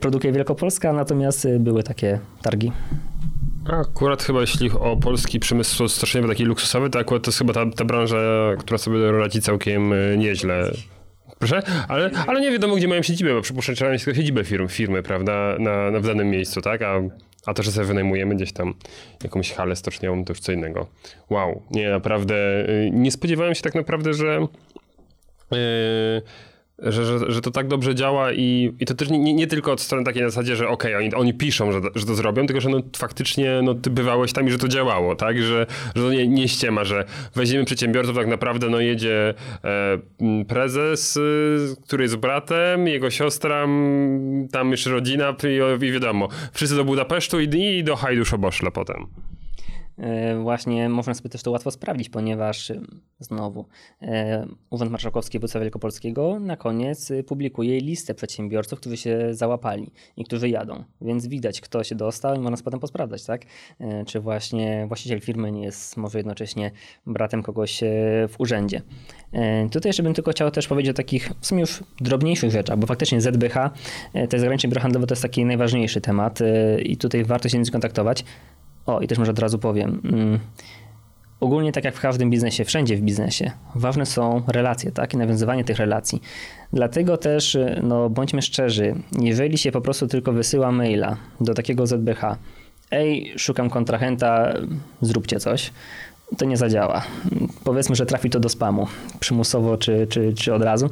produkuje 0.01 0.33
Wielkopolska, 0.33 0.93
natomiast 0.93 1.49
były 1.59 1.83
takie 1.89 2.19
targi. 2.43 2.73
Akurat 3.73 4.23
chyba 4.23 4.41
jeśli 4.41 4.71
o 4.71 4.97
polski 4.97 5.41
przemysł 5.41 5.89
strasznie 5.89 6.29
taki 6.29 6.45
luksusowy, 6.45 6.91
to 6.91 6.99
akurat 6.99 7.23
to 7.23 7.29
jest 7.29 7.39
chyba 7.39 7.53
ta, 7.53 7.71
ta 7.71 7.85
branża, 7.85 8.17
która 8.59 8.79
sobie 8.79 9.13
radzi 9.13 9.43
całkiem 9.43 9.93
e, 9.93 10.17
nieźle. 10.17 10.71
Proszę? 11.39 11.63
Ale, 11.89 12.11
ale 12.27 12.41
nie 12.41 12.51
wiadomo, 12.51 12.77
gdzie 12.77 12.89
mają 12.89 13.03
siedzibę, 13.03 13.35
bo 13.35 13.43
przypuszczam, 13.43 13.75
że 13.75 14.05
tylko 14.05 14.15
siedzibę 14.15 14.45
firm, 14.45 14.69
firmy, 14.69 15.03
prawda, 15.03 15.57
na, 15.59 15.91
na 15.91 16.01
w 16.01 16.07
danym 16.07 16.31
miejscu, 16.31 16.61
tak? 16.61 16.83
A, 16.83 17.01
a 17.47 17.55
to, 17.55 17.63
że 17.63 17.73
sobie 17.73 17.87
wynajmujemy 17.87 18.35
gdzieś 18.35 18.53
tam 18.53 18.75
jakąś 19.25 19.53
halę 19.53 19.77
stoczniową, 19.77 20.25
to 20.25 20.33
już 20.33 20.41
co 20.41 20.53
innego. 20.53 20.87
Wow, 21.31 21.63
nie, 21.71 21.91
naprawdę, 21.91 22.35
e, 22.69 22.91
nie 22.91 23.11
spodziewałem 23.11 23.55
się 23.55 23.63
tak 23.63 23.75
naprawdę, 23.75 24.15
że... 24.15 24.47
Yy, 25.51 25.59
że, 26.83 27.05
że, 27.05 27.33
że 27.33 27.41
to 27.41 27.51
tak 27.51 27.69
dobrze 27.69 27.95
działa 27.95 28.33
i, 28.33 28.75
i 28.81 28.87
to 28.87 28.95
też 28.95 29.11
nie, 29.11 29.35
nie 29.35 29.47
tylko 29.47 29.73
od 29.73 29.81
strony 29.81 30.05
takiej 30.05 30.23
zasadzie, 30.23 30.57
że 30.57 30.69
okej, 30.69 30.95
okay, 30.95 31.05
oni, 31.05 31.15
oni 31.15 31.35
piszą, 31.35 31.73
że, 31.73 31.81
że 31.95 32.07
to 32.07 32.15
zrobią, 32.15 32.47
tylko 32.47 32.61
że 32.61 32.69
no, 32.69 32.81
faktycznie 32.97 33.61
no, 33.63 33.75
ty 33.75 33.91
bywałeś 33.91 34.33
tam 34.33 34.49
i 34.49 34.51
że 34.51 34.59
to 34.59 34.69
działało, 34.69 35.17
tak? 35.17 35.43
Że, 35.43 35.67
że 35.97 36.03
to 36.03 36.13
nie, 36.13 36.29
nie 36.29 36.49
ściema, 36.49 36.85
że 36.85 37.05
weźmiemy 37.35 37.65
przedsiębiorców, 37.65 38.17
tak 38.17 38.27
naprawdę 38.27 38.71
no 38.71 38.81
jedzie 38.81 39.35
e, 39.65 39.99
prezes, 40.49 41.17
y, 41.17 41.77
który 41.87 42.05
jest 42.05 42.17
bratem, 42.17 42.87
jego 42.87 43.11
siostra, 43.11 43.67
tam 44.53 44.71
jeszcze 44.71 44.91
rodzina 44.91 45.35
i, 45.81 45.85
i 45.85 45.93
wiadomo, 45.93 46.29
wszyscy 46.53 46.77
do 46.77 46.85
Budapesztu 46.85 47.41
i, 47.41 47.57
i 47.57 47.85
do 47.85 47.97
Hajduszoboszla 47.97 48.71
potem. 48.71 49.07
E, 49.99 50.39
właśnie 50.43 50.89
można 50.89 51.15
sobie 51.15 51.31
też 51.31 51.43
to 51.43 51.51
łatwo 51.51 51.71
sprawdzić, 51.71 52.09
ponieważ 52.09 52.71
e, 52.71 52.81
znowu 53.19 53.65
e, 54.03 54.47
Urząd 54.71 54.91
Marszałkowski 54.91 55.39
Województwa 55.39 55.61
Wielkopolskiego 55.61 56.41
na 56.41 56.57
koniec 56.57 57.13
publikuje 57.27 57.81
listę 57.81 58.15
przedsiębiorców, 58.15 58.81
którzy 58.81 58.97
się 58.97 59.35
załapali 59.35 59.91
i 60.17 60.25
którzy 60.25 60.49
jadą, 60.49 60.85
więc 61.01 61.27
widać 61.27 61.61
kto 61.61 61.85
się 61.85 61.95
dostał 61.95 62.37
i 62.37 62.39
można 62.39 62.57
sobie 62.57 62.65
potem 62.65 62.81
posprawdzać, 62.81 63.25
tak? 63.25 63.43
Czy 64.07 64.21
właśnie 64.21 64.87
właściciel 64.87 65.21
firmy 65.21 65.53
nie 65.53 65.63
jest 65.63 65.97
może 65.97 66.19
jednocześnie 66.19 66.71
bratem 67.07 67.43
kogoś 67.43 67.81
w 68.29 68.35
urzędzie. 68.39 68.83
Tutaj 69.71 69.89
jeszcze 69.89 70.03
bym 70.03 70.15
tylko 70.15 70.31
chciał 70.31 70.51
też 70.51 70.69
powiedzieć 70.69 70.91
o 70.91 70.95
takich 70.95 71.31
w 71.41 71.47
sumie 71.47 71.61
już 71.61 71.85
drobniejszych 72.01 72.51
rzeczach, 72.51 72.79
bo 72.79 72.87
faktycznie 72.87 73.21
ZBH, 73.21 73.71
te 74.29 74.39
zagraniczne 74.39 74.69
biuro 74.69 74.81
handlowe 74.81 75.07
to 75.07 75.13
jest 75.13 75.23
taki 75.23 75.45
najważniejszy 75.45 76.01
temat 76.01 76.39
i 76.83 76.97
tutaj 76.97 77.25
warto 77.25 77.49
się 77.49 77.53
z 77.53 77.55
nim 77.55 77.67
skontaktować. 77.67 78.25
O, 78.89 79.01
i 79.01 79.07
też 79.07 79.19
może 79.19 79.31
od 79.31 79.39
razu 79.39 79.59
powiem. 79.59 80.01
Mm, 80.05 80.39
ogólnie 81.41 81.73
tak 81.73 81.85
jak 81.85 81.97
w 81.97 82.01
każdym 82.01 82.31
biznesie, 82.31 82.65
wszędzie 82.65 82.97
w 82.97 83.01
biznesie, 83.01 83.51
ważne 83.75 84.07
są 84.07 84.43
relacje, 84.47 84.93
tak? 84.93 85.15
I 85.15 85.17
nawiązywanie 85.17 85.65
tych 85.65 85.77
relacji. 85.77 86.23
Dlatego 86.73 87.17
też, 87.17 87.55
y, 87.55 87.81
no 87.83 88.11
bądźmy 88.11 88.43
szczerzy, 88.43 88.95
jeżeli 89.21 89.59
się 89.59 89.73
po 89.73 89.81
prostu 89.81 90.07
tylko 90.07 90.33
wysyła 90.33 90.73
maila 90.73 91.17
do 91.41 91.55
takiego 91.55 91.87
ZBH, 91.87 92.37
ej, 92.91 93.35
szukam 93.37 93.71
kontrahenta, 93.71 94.55
zróbcie 95.01 95.41
coś, 95.41 95.73
to 96.39 96.45
nie 96.45 96.57
zadziała. 96.57 97.03
Powiedzmy, 97.65 97.97
że 97.97 98.07
trafi 98.07 98.31
to 98.31 98.41
do 98.41 98.49
spamu, 98.49 98.87
przymusowo 99.21 99.77
czy, 99.77 100.07
czy, 100.11 100.33
czy 100.33 100.55
od 100.55 100.63
razu 100.63 100.91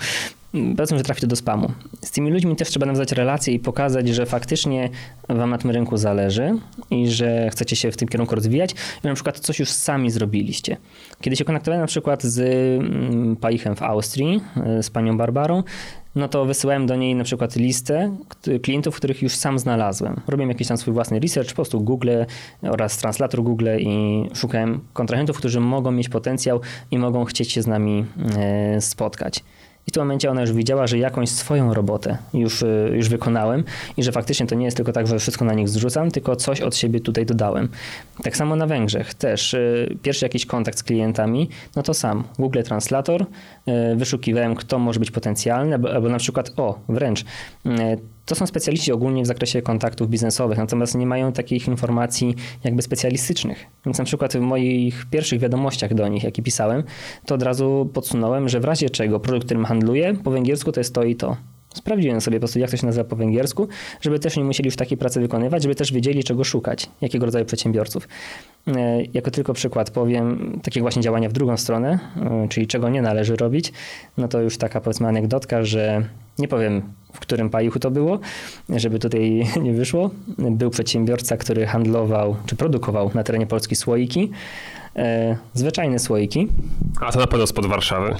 powiedzmy, 0.76 0.98
że 0.98 1.04
trafi 1.04 1.26
do 1.26 1.36
spamu. 1.36 1.72
Z 2.04 2.10
tymi 2.10 2.30
ludźmi 2.30 2.56
też 2.56 2.68
trzeba 2.68 2.86
nawiązać 2.86 3.12
relacje 3.12 3.54
i 3.54 3.58
pokazać, 3.58 4.08
że 4.08 4.26
faktycznie 4.26 4.90
wam 5.28 5.50
na 5.50 5.58
tym 5.58 5.70
rynku 5.70 5.96
zależy 5.96 6.58
i 6.90 7.08
że 7.08 7.50
chcecie 7.50 7.76
się 7.76 7.92
w 7.92 7.96
tym 7.96 8.08
kierunku 8.08 8.34
rozwijać 8.34 8.74
i 9.04 9.06
na 9.06 9.14
przykład 9.14 9.38
coś 9.38 9.58
już 9.58 9.68
sami 9.68 10.10
zrobiliście. 10.10 10.76
Kiedy 11.20 11.36
się 11.36 11.44
kontaktowałem 11.44 11.80
na 11.80 11.86
przykład 11.86 12.22
z 12.22 12.38
mm, 12.40 13.36
Paichem 13.36 13.76
w 13.76 13.82
Austrii, 13.82 14.40
e, 14.56 14.82
z 14.82 14.90
panią 14.90 15.16
Barbarą, 15.16 15.62
no 16.16 16.28
to 16.28 16.44
wysyłałem 16.44 16.86
do 16.86 16.96
niej 16.96 17.14
na 17.14 17.24
przykład 17.24 17.56
listę 17.56 18.16
klientów, 18.62 18.96
których 18.96 19.22
już 19.22 19.34
sam 19.34 19.58
znalazłem. 19.58 20.20
Robiłem 20.26 20.48
jakiś 20.48 20.68
tam 20.68 20.76
swój 20.76 20.94
własny 20.94 21.20
research, 21.20 21.48
po 21.50 21.54
prostu 21.54 21.80
Google 21.80 22.10
oraz 22.62 22.98
translator 22.98 23.42
Google 23.42 23.68
i 23.78 24.24
szukałem 24.34 24.80
kontrahentów, 24.92 25.36
którzy 25.36 25.60
mogą 25.60 25.92
mieć 25.92 26.08
potencjał 26.08 26.60
i 26.90 26.98
mogą 26.98 27.24
chcieć 27.24 27.52
się 27.52 27.62
z 27.62 27.66
nami 27.66 28.04
e, 28.36 28.80
spotkać. 28.80 29.44
I 29.86 29.90
w 29.90 29.92
tym 29.92 30.02
momencie 30.02 30.30
ona 30.30 30.40
już 30.40 30.52
widziała, 30.52 30.86
że 30.86 30.98
jakąś 30.98 31.28
swoją 31.28 31.74
robotę 31.74 32.18
już, 32.34 32.62
y, 32.62 32.92
już 32.94 33.08
wykonałem 33.08 33.64
i 33.96 34.02
że 34.02 34.12
faktycznie 34.12 34.46
to 34.46 34.54
nie 34.54 34.64
jest 34.64 34.76
tylko 34.76 34.92
tak, 34.92 35.06
że 35.06 35.18
wszystko 35.18 35.44
na 35.44 35.54
nich 35.54 35.68
zrzucam, 35.68 36.10
tylko 36.10 36.36
coś 36.36 36.60
od 36.60 36.76
siebie 36.76 37.00
tutaj 37.00 37.26
dodałem. 37.26 37.68
Tak 38.22 38.36
samo 38.36 38.56
na 38.56 38.66
Węgrzech 38.66 39.14
też. 39.14 39.54
Y, 39.54 39.96
pierwszy 40.02 40.24
jakiś 40.24 40.46
kontakt 40.46 40.78
z 40.78 40.82
klientami, 40.82 41.48
no 41.76 41.82
to 41.82 41.94
sam 41.94 42.24
Google 42.38 42.62
Translator, 42.62 43.22
y, 43.22 43.26
wyszukiwałem, 43.96 44.54
kto 44.54 44.78
może 44.78 45.00
być 45.00 45.10
potencjalny, 45.10 45.74
albo, 45.74 45.92
albo 45.92 46.08
na 46.08 46.18
przykład, 46.18 46.52
o, 46.56 46.78
wręcz, 46.88 47.24
to 48.26 48.34
są 48.34 48.46
specjaliści 48.46 48.92
ogólnie 48.92 49.22
w 49.22 49.26
zakresie 49.26 49.62
kontaktów 49.62 50.10
biznesowych, 50.10 50.58
natomiast 50.58 50.94
nie 50.94 51.06
mają 51.06 51.32
takich 51.32 51.68
informacji 51.68 52.34
jakby 52.64 52.82
specjalistycznych. 52.82 53.66
Więc 53.86 53.98
na 53.98 54.04
przykład 54.04 54.32
w 54.32 54.40
moich 54.40 55.06
pierwszych 55.10 55.40
wiadomościach 55.40 55.94
do 55.94 56.08
nich, 56.08 56.24
jakie 56.24 56.42
pisałem, 56.42 56.82
to 57.26 57.34
od 57.34 57.42
razu 57.42 57.90
podsunąłem, 57.92 58.48
że 58.48 58.60
w 58.60 58.64
razie 58.64 58.90
czego 58.90 59.20
produkt, 59.20 59.44
którym 59.46 59.64
handluję, 59.64 60.16
po 60.24 60.30
węgiersku 60.30 60.72
to 60.72 60.80
jest 60.80 60.94
to 60.94 61.02
i 61.02 61.16
to. 61.16 61.36
Sprawdziłem 61.76 62.20
sobie 62.20 62.36
po 62.36 62.40
prostu, 62.40 62.58
jak 62.58 62.70
to 62.70 62.76
się 62.76 62.86
nazywa 62.86 63.04
po 63.04 63.16
węgiersku, 63.16 63.68
żeby 64.00 64.18
też 64.18 64.36
nie 64.36 64.44
musieli 64.44 64.66
już 64.66 64.76
takiej 64.76 64.98
pracy 64.98 65.20
wykonywać, 65.20 65.62
żeby 65.62 65.74
też 65.74 65.92
wiedzieli, 65.92 66.24
czego 66.24 66.44
szukać, 66.44 66.90
jakiego 67.00 67.26
rodzaju 67.26 67.44
przedsiębiorców. 67.44 68.08
E, 68.66 69.02
jako 69.14 69.30
tylko 69.30 69.54
przykład 69.54 69.90
powiem, 69.90 70.60
takie 70.62 70.80
właśnie 70.80 71.02
działania 71.02 71.28
w 71.28 71.32
drugą 71.32 71.56
stronę, 71.56 71.98
e, 72.16 72.48
czyli 72.48 72.66
czego 72.66 72.88
nie 72.88 73.02
należy 73.02 73.36
robić, 73.36 73.72
no 74.18 74.28
to 74.28 74.40
już 74.40 74.58
taka 74.58 74.80
powiedzmy 74.80 75.08
anegdotka, 75.08 75.64
że 75.64 76.02
nie 76.38 76.48
powiem 76.48 76.82
w 77.12 77.20
którym 77.20 77.50
pajuchu 77.50 77.78
to 77.78 77.90
było, 77.90 78.18
żeby 78.68 78.98
tutaj 78.98 79.46
nie 79.62 79.72
wyszło. 79.72 80.10
Był 80.38 80.70
przedsiębiorca, 80.70 81.36
który 81.36 81.66
handlował 81.66 82.36
czy 82.46 82.56
produkował 82.56 83.10
na 83.14 83.22
terenie 83.22 83.46
Polski 83.46 83.76
słoiki, 83.76 84.30
e, 84.96 85.36
zwyczajne 85.54 85.98
słoiki. 85.98 86.48
A 87.00 87.12
to 87.12 87.18
na 87.18 87.26
pewno 87.26 87.46
spod 87.46 87.66
Warszawy. 87.66 88.14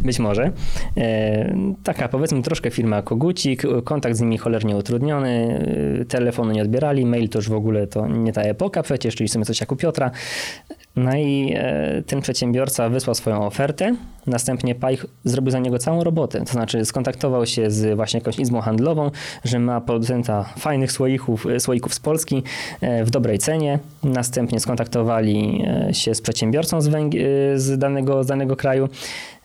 Być 0.00 0.18
może. 0.18 0.52
E, 0.96 1.54
taka 1.84 2.08
powiedzmy 2.08 2.42
troszkę 2.42 2.70
firma 2.70 3.02
Kogucik, 3.02 3.62
kontakt 3.84 4.16
z 4.16 4.20
nimi 4.20 4.38
cholernie 4.38 4.76
utrudniony, 4.76 5.60
e, 6.00 6.04
telefonu 6.04 6.52
nie 6.52 6.62
odbierali, 6.62 7.06
mail 7.06 7.28
to 7.28 7.38
już 7.38 7.48
w 7.48 7.54
ogóle 7.54 7.86
to 7.86 8.06
nie 8.06 8.32
ta 8.32 8.42
epoka 8.42 8.82
przecież, 8.82 9.16
czyli 9.16 9.28
sobie 9.28 9.44
coś 9.44 9.60
jak 9.60 9.72
u 9.72 9.76
Piotra. 9.76 10.10
No 10.96 11.16
i 11.16 11.52
e, 11.56 12.02
ten 12.06 12.20
przedsiębiorca 12.20 12.88
wysłał 12.88 13.14
swoją 13.14 13.46
ofertę, 13.46 13.96
następnie 14.28 14.74
Pajch 14.74 15.06
zrobił 15.24 15.50
za 15.50 15.58
niego 15.58 15.78
całą 15.78 16.04
robotę, 16.04 16.40
to 16.40 16.52
znaczy 16.52 16.84
skontaktował 16.84 17.46
się 17.46 17.70
z 17.70 17.96
właśnie 17.96 18.18
jakąś 18.18 18.38
izbą 18.38 18.60
handlową, 18.60 19.10
że 19.44 19.58
ma 19.58 19.80
producenta 19.80 20.44
fajnych 20.58 20.92
słoików, 20.92 21.46
słoików 21.58 21.94
z 21.94 22.00
Polski 22.00 22.42
w 23.04 23.10
dobrej 23.10 23.38
cenie, 23.38 23.78
następnie 24.02 24.60
skontaktowali 24.60 25.64
się 25.92 26.14
z 26.14 26.20
przedsiębiorcą 26.20 26.80
z, 26.80 26.88
Węg- 26.88 27.16
z, 27.56 27.78
danego, 27.78 28.24
z 28.24 28.26
danego 28.26 28.56
kraju, 28.56 28.88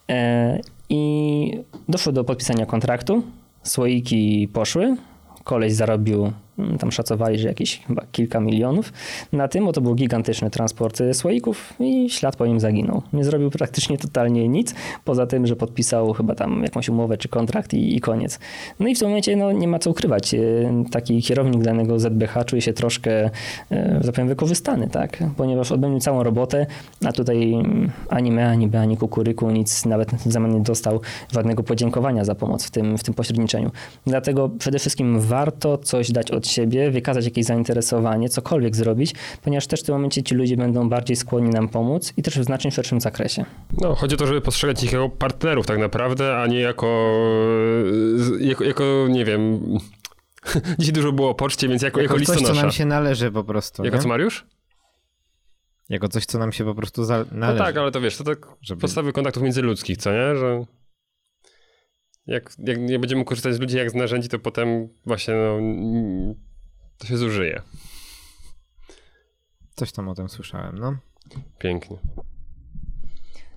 E, 0.09 0.59
I 0.89 1.59
doszło 1.89 2.11
do 2.11 2.23
podpisania 2.23 2.65
kontraktu. 2.65 3.23
Słoiki 3.63 4.49
poszły. 4.53 4.97
Koleś 5.43 5.73
zarobił 5.73 6.31
tam 6.79 6.91
szacowali, 6.91 7.39
że 7.39 7.47
jakieś 7.47 7.79
chyba 7.79 8.03
kilka 8.11 8.39
milionów 8.39 8.93
na 9.31 9.47
tym, 9.47 9.65
bo 9.65 9.73
to 9.73 9.81
był 9.81 9.95
gigantyczny 9.95 10.49
transport 10.49 11.01
słoików 11.13 11.73
i 11.79 12.09
ślad 12.09 12.35
po 12.35 12.45
nim 12.45 12.59
zaginął. 12.59 13.01
Nie 13.13 13.23
zrobił 13.23 13.49
praktycznie 13.49 13.97
totalnie 13.97 14.47
nic, 14.47 14.75
poza 15.05 15.27
tym, 15.27 15.47
że 15.47 15.55
podpisał 15.55 16.13
chyba 16.13 16.35
tam 16.35 16.63
jakąś 16.63 16.89
umowę 16.89 17.17
czy 17.17 17.27
kontrakt 17.27 17.73
i, 17.73 17.95
i 17.95 17.99
koniec. 17.99 18.39
No 18.79 18.87
i 18.87 18.95
w 18.95 18.99
tym 18.99 19.07
momencie 19.07 19.35
no, 19.35 19.51
nie 19.51 19.67
ma 19.67 19.79
co 19.79 19.89
ukrywać. 19.89 20.33
E, 20.33 20.39
taki 20.91 21.21
kierownik 21.21 21.63
danego 21.63 21.99
ZBH 21.99 22.45
czuje 22.45 22.61
się 22.61 22.73
troszkę, 22.73 23.25
e, 23.25 23.29
że 23.71 24.05
tak 24.05 24.15
powiem, 24.15 24.27
wykorzystany, 24.27 24.89
tak? 24.89 25.23
Ponieważ 25.37 25.71
odbył 25.71 25.99
całą 25.99 26.23
robotę, 26.23 26.65
a 27.05 27.11
tutaj 27.11 27.53
mm, 27.53 27.91
ani 28.09 28.31
me, 28.31 28.49
ani 28.49 28.67
B, 28.67 28.79
ani 28.79 28.97
kukuryku, 28.97 29.51
nic 29.51 29.85
nawet 29.85 30.11
w 30.11 30.31
zamian 30.31 30.53
nie 30.53 30.61
dostał 30.61 31.01
żadnego 31.31 31.63
podziękowania 31.63 32.25
za 32.25 32.35
pomoc 32.35 32.65
w 32.65 32.71
tym, 32.71 32.97
w 32.97 33.03
tym 33.03 33.13
pośredniczeniu. 33.13 33.71
Dlatego 34.07 34.49
przede 34.49 34.79
wszystkim 34.79 35.19
warto 35.19 35.77
coś 35.77 36.11
dać 36.11 36.31
od 36.31 36.42
od 36.43 36.47
siebie, 36.47 36.91
wykazać 36.91 37.25
jakieś 37.25 37.45
zainteresowanie, 37.45 38.29
cokolwiek 38.29 38.75
zrobić, 38.75 39.15
ponieważ 39.41 39.67
też 39.67 39.81
w 39.81 39.83
tym 39.83 39.95
momencie 39.95 40.23
ci 40.23 40.35
ludzie 40.35 40.57
będą 40.57 40.89
bardziej 40.89 41.15
skłonni 41.15 41.49
nam 41.49 41.69
pomóc 41.69 42.13
i 42.17 42.23
też 42.23 42.39
w 42.39 42.43
znacznie 42.43 42.71
szerszym 42.71 43.01
zakresie. 43.01 43.45
No, 43.81 43.95
chodzi 43.95 44.15
o 44.15 44.17
to, 44.17 44.27
żeby 44.27 44.41
postrzegać 44.41 44.83
ich 44.83 44.91
jako 44.91 45.09
partnerów 45.09 45.65
tak 45.65 45.79
naprawdę, 45.79 46.37
a 46.37 46.47
nie 46.47 46.59
jako, 46.59 47.15
jako, 48.39 48.63
jako 48.63 49.07
nie 49.09 49.25
wiem... 49.25 49.61
Dzisiaj 50.79 50.93
dużo 50.93 51.11
było 51.11 51.29
o 51.29 51.35
poczcie, 51.35 51.67
więc 51.67 51.81
jako, 51.81 52.01
jako, 52.01 52.13
jako 52.19 52.33
coś, 52.33 52.41
co 52.41 52.53
nam 52.53 52.71
się 52.71 52.85
należy 52.85 53.31
po 53.31 53.43
prostu. 53.43 53.83
Jako 53.83 53.97
nie? 53.97 54.03
co, 54.03 54.09
Mariusz? 54.09 54.45
Jako 55.89 56.07
coś, 56.07 56.25
co 56.25 56.39
nam 56.39 56.51
się 56.51 56.65
po 56.65 56.75
prostu 56.75 57.01
należy. 57.01 57.29
No 57.33 57.55
tak, 57.65 57.77
ale 57.77 57.91
to 57.91 58.01
wiesz, 58.01 58.17
to 58.17 58.23
tak 58.23 58.47
żeby... 58.61 58.81
podstawy 58.81 59.13
kontaktów 59.13 59.43
międzyludzkich, 59.43 59.97
co 59.97 60.11
nie? 60.11 60.35
Że 60.35 60.65
jak, 62.27 62.51
jak 62.59 62.79
nie 62.79 62.99
będziemy 62.99 63.25
korzystać 63.25 63.55
z 63.55 63.59
ludzi 63.59 63.77
jak 63.77 63.91
z 63.91 63.95
narzędzi, 63.95 64.29
to 64.29 64.39
potem 64.39 64.89
właśnie 65.05 65.33
no, 65.33 66.35
to 66.97 67.07
się 67.07 67.17
zużyje. 67.17 67.61
Coś 69.75 69.91
tam 69.91 70.09
o 70.09 70.15
tym 70.15 70.29
słyszałem, 70.29 70.77
no. 70.77 70.97
Pięknie. 71.59 71.97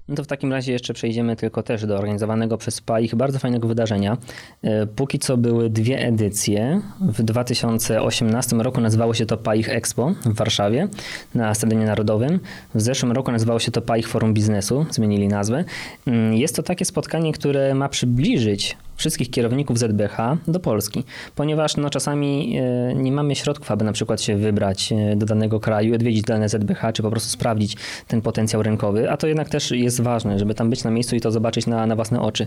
No 0.08 0.14
to 0.14 0.24
w 0.24 0.26
takim 0.26 0.52
razie 0.52 0.72
jeszcze 0.72 0.94
przejdziemy 0.94 1.36
tylko 1.36 1.62
też 1.62 1.86
do 1.86 1.98
organizowanego 1.98 2.58
przez 2.58 2.80
PAIH 2.80 3.14
bardzo 3.14 3.38
fajnego 3.38 3.68
wydarzenia. 3.68 4.16
E, 4.62 4.86
póki 4.86 5.18
co 5.18 5.36
były 5.36 5.70
dwie 5.70 5.98
edycje. 5.98 6.80
W 7.00 7.22
2018 7.22 8.56
roku 8.56 8.80
nazywało 8.80 9.14
się 9.14 9.26
to 9.26 9.36
PAIH 9.36 9.68
Expo 9.68 10.14
w 10.24 10.34
Warszawie 10.34 10.88
na 11.34 11.54
Stadionie 11.54 11.86
Narodowym. 11.86 12.40
W 12.74 12.80
zeszłym 12.80 13.12
roku 13.12 13.32
nazywało 13.32 13.58
się 13.58 13.70
to 13.70 13.82
PAIH 13.82 14.08
Forum 14.08 14.34
Biznesu, 14.34 14.86
zmienili 14.90 15.28
nazwę. 15.28 15.64
Mm, 16.06 16.34
jest 16.34 16.56
to 16.56 16.62
takie 16.62 16.84
spotkanie, 16.84 17.32
które 17.32 17.74
ma 17.74 17.88
przybliżyć 17.88 18.76
wszystkich 18.96 19.30
kierowników 19.30 19.78
ZBH 19.78 20.16
do 20.48 20.60
Polski, 20.60 21.04
ponieważ 21.34 21.76
no, 21.76 21.90
czasami 21.90 22.58
e, 22.58 22.94
nie 22.94 23.12
mamy 23.12 23.34
środków, 23.34 23.70
aby 23.70 23.84
na 23.84 23.92
przykład 23.92 24.22
się 24.22 24.36
wybrać 24.36 24.92
e, 24.92 25.16
do 25.16 25.26
danego 25.26 25.60
kraju, 25.60 25.94
odwiedzić 25.94 26.22
dane 26.22 26.48
ZBH, 26.48 26.92
czy 26.92 27.02
po 27.02 27.10
prostu 27.10 27.30
sprawdzić 27.30 27.76
ten 28.08 28.22
potencjał 28.22 28.62
rynkowy, 28.62 29.10
a 29.10 29.16
to 29.16 29.26
jednak 29.26 29.48
też 29.48 29.70
jest 29.70 30.00
ważne, 30.00 30.38
żeby 30.38 30.54
tam 30.54 30.70
być 30.70 30.84
na 30.84 30.90
miejscu 30.90 31.16
i 31.16 31.20
to 31.20 31.32
zobaczyć 31.32 31.66
na, 31.66 31.86
na 31.86 31.96
własne 31.96 32.20
oczy. 32.20 32.46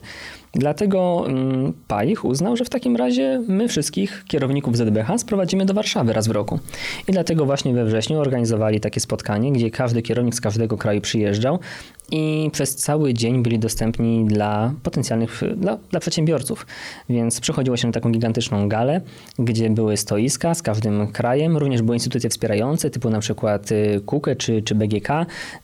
Dlatego 0.53 1.25
mm, 1.27 1.73
Pajich 1.87 2.25
uznał, 2.25 2.57
że 2.57 2.65
w 2.65 2.69
takim 2.69 2.95
razie 2.95 3.41
my 3.47 3.67
wszystkich 3.67 4.23
kierowników 4.27 4.77
ZBH 4.77 5.17
sprowadzimy 5.17 5.65
do 5.65 5.73
Warszawy 5.73 6.13
raz 6.13 6.27
w 6.27 6.31
roku. 6.31 6.59
I 7.07 7.11
dlatego 7.11 7.45
właśnie 7.45 7.73
we 7.73 7.85
wrześniu 7.85 8.19
organizowali 8.19 8.79
takie 8.79 8.99
spotkanie, 8.99 9.51
gdzie 9.51 9.71
każdy 9.71 10.01
kierownik 10.01 10.35
z 10.35 10.41
każdego 10.41 10.77
kraju 10.77 11.01
przyjeżdżał 11.01 11.59
i 12.11 12.49
przez 12.51 12.75
cały 12.75 13.13
dzień 13.13 13.43
byli 13.43 13.59
dostępni 13.59 14.25
dla 14.25 14.73
potencjalnych, 14.83 15.41
dla, 15.55 15.77
dla, 15.91 15.99
przedsiębiorców. 15.99 16.65
Więc 17.09 17.41
przychodziło 17.41 17.77
się 17.77 17.87
na 17.87 17.93
taką 17.93 18.11
gigantyczną 18.11 18.69
galę, 18.69 19.01
gdzie 19.39 19.69
były 19.69 19.97
stoiska 19.97 20.53
z 20.53 20.61
każdym 20.61 21.07
krajem, 21.07 21.57
również 21.57 21.81
były 21.81 21.95
instytucje 21.95 22.29
wspierające, 22.29 22.89
typu 22.89 23.09
na 23.09 23.19
przykład 23.19 23.71
y, 23.71 24.01
KUKE 24.05 24.35
czy, 24.35 24.61
czy 24.61 24.75
BGK, 24.75 25.09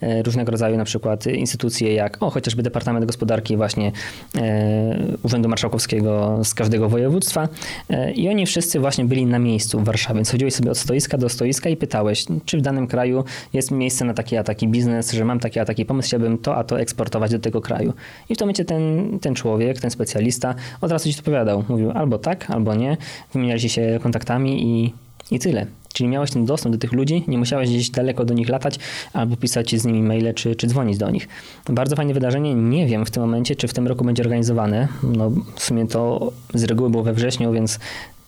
y, 0.03 0.23
różnego 0.23 0.51
rodzaju 0.51 0.77
na 0.77 0.85
przykład 0.85 1.27
instytucje 1.27 1.93
jak 1.93 2.23
o, 2.23 2.29
chociażby 2.29 2.63
Departament 2.63 3.05
Gospodarki 3.05 3.57
właśnie 3.57 3.91
e, 4.35 5.17
Urzędu 5.23 5.49
Marszałkowskiego 5.49 6.39
z 6.43 6.53
każdego 6.53 6.89
województwa 6.89 7.47
e, 7.89 8.11
i 8.11 8.29
oni 8.29 8.45
wszyscy 8.45 8.79
właśnie 8.79 9.05
byli 9.05 9.25
na 9.25 9.39
miejscu 9.39 9.79
w 9.79 9.83
Warszawie. 9.83 10.15
Więc 10.15 10.31
chodziłeś 10.31 10.53
sobie 10.53 10.71
od 10.71 10.77
stoiska 10.77 11.17
do 11.17 11.29
stoiska 11.29 11.69
i 11.69 11.77
pytałeś, 11.77 12.25
czy 12.45 12.57
w 12.57 12.61
danym 12.61 12.87
kraju 12.87 13.23
jest 13.53 13.71
miejsce 13.71 14.05
na 14.05 14.13
taki 14.13 14.37
a 14.37 14.43
taki 14.43 14.67
biznes, 14.67 15.11
że 15.11 15.25
mam 15.25 15.39
taki 15.39 15.59
a 15.59 15.65
taki 15.65 15.85
pomysł, 15.85 16.07
chciałbym 16.07 16.34
to, 16.37 16.55
a 16.55 16.63
to 16.63 16.79
eksportować 16.79 17.31
do 17.31 17.39
tego 17.39 17.61
kraju. 17.61 17.93
I 18.29 18.35
w 18.35 18.37
tym 18.37 18.45
momencie 18.45 18.65
ten, 18.65 19.17
ten 19.19 19.35
człowiek, 19.35 19.79
ten 19.79 19.91
specjalista 19.91 20.55
od 20.81 20.91
razu 20.91 21.11
ci 21.11 21.19
odpowiadał. 21.19 21.63
Mówił 21.69 21.91
albo 21.91 22.17
tak, 22.17 22.51
albo 22.51 22.75
nie. 22.75 22.97
Wymieniali 23.33 23.69
się 23.69 23.99
kontaktami 24.03 24.63
i, 24.63 24.93
i 25.31 25.39
tyle. 25.39 25.67
Czyli 25.93 26.09
miałeś 26.09 26.31
ten 26.31 26.45
dostęp 26.45 26.75
do 26.75 26.79
tych 26.79 26.93
ludzi, 26.93 27.23
nie 27.27 27.37
musiałeś 27.37 27.69
gdzieś 27.69 27.89
daleko 27.89 28.25
do 28.25 28.33
nich 28.33 28.49
latać 28.49 28.79
albo 29.13 29.37
pisać 29.37 29.75
z 29.75 29.85
nimi 29.85 30.03
maile 30.03 30.33
czy, 30.33 30.55
czy 30.55 30.67
dzwonić 30.67 30.97
do 30.97 31.09
nich. 31.09 31.27
Bardzo 31.69 31.95
fajne 31.95 32.13
wydarzenie. 32.13 32.55
Nie 32.55 32.85
wiem 32.85 33.05
w 33.05 33.11
tym 33.11 33.23
momencie, 33.23 33.55
czy 33.55 33.67
w 33.67 33.73
tym 33.73 33.87
roku 33.87 34.05
będzie 34.05 34.23
organizowane. 34.23 34.87
No, 35.03 35.31
w 35.55 35.63
sumie 35.63 35.87
to 35.87 36.31
z 36.53 36.63
reguły 36.63 36.89
było 36.89 37.03
we 37.03 37.13
wrześniu, 37.13 37.51
więc 37.51 37.79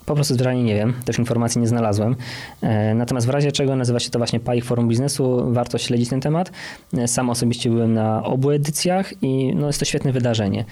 po 0.08 0.16
prostu 0.16 0.34
zdranie 0.34 0.64
nie 0.64 0.76
wiem, 0.76 0.94
też 1.06 1.20
informacji 1.20 1.62
nie 1.62 1.68
znalazłem. 1.68 2.16
E, 2.62 2.96
natomiast 2.96 3.28
w 3.28 3.30
razie 3.30 3.52
czego 3.52 3.76
nazywa 3.76 4.00
się 4.00 4.10
to 4.10 4.20
właśnie 4.20 4.40
PAIH 4.40 4.66
Forum 4.66 4.88
Biznesu, 4.88 5.54
warto 5.54 5.78
śledzić 5.78 6.10
ten 6.10 6.22
temat. 6.22 6.52
E, 6.98 7.08
sam 7.08 7.30
osobiście 7.30 7.70
byłem 7.70 7.94
na 7.94 8.24
obu 8.24 8.52
edycjach 8.52 9.24
i 9.24 9.56
no 9.56 9.68
jest 9.68 9.80
to 9.80 9.86
świetne 9.86 10.12
wydarzenie. 10.12 10.66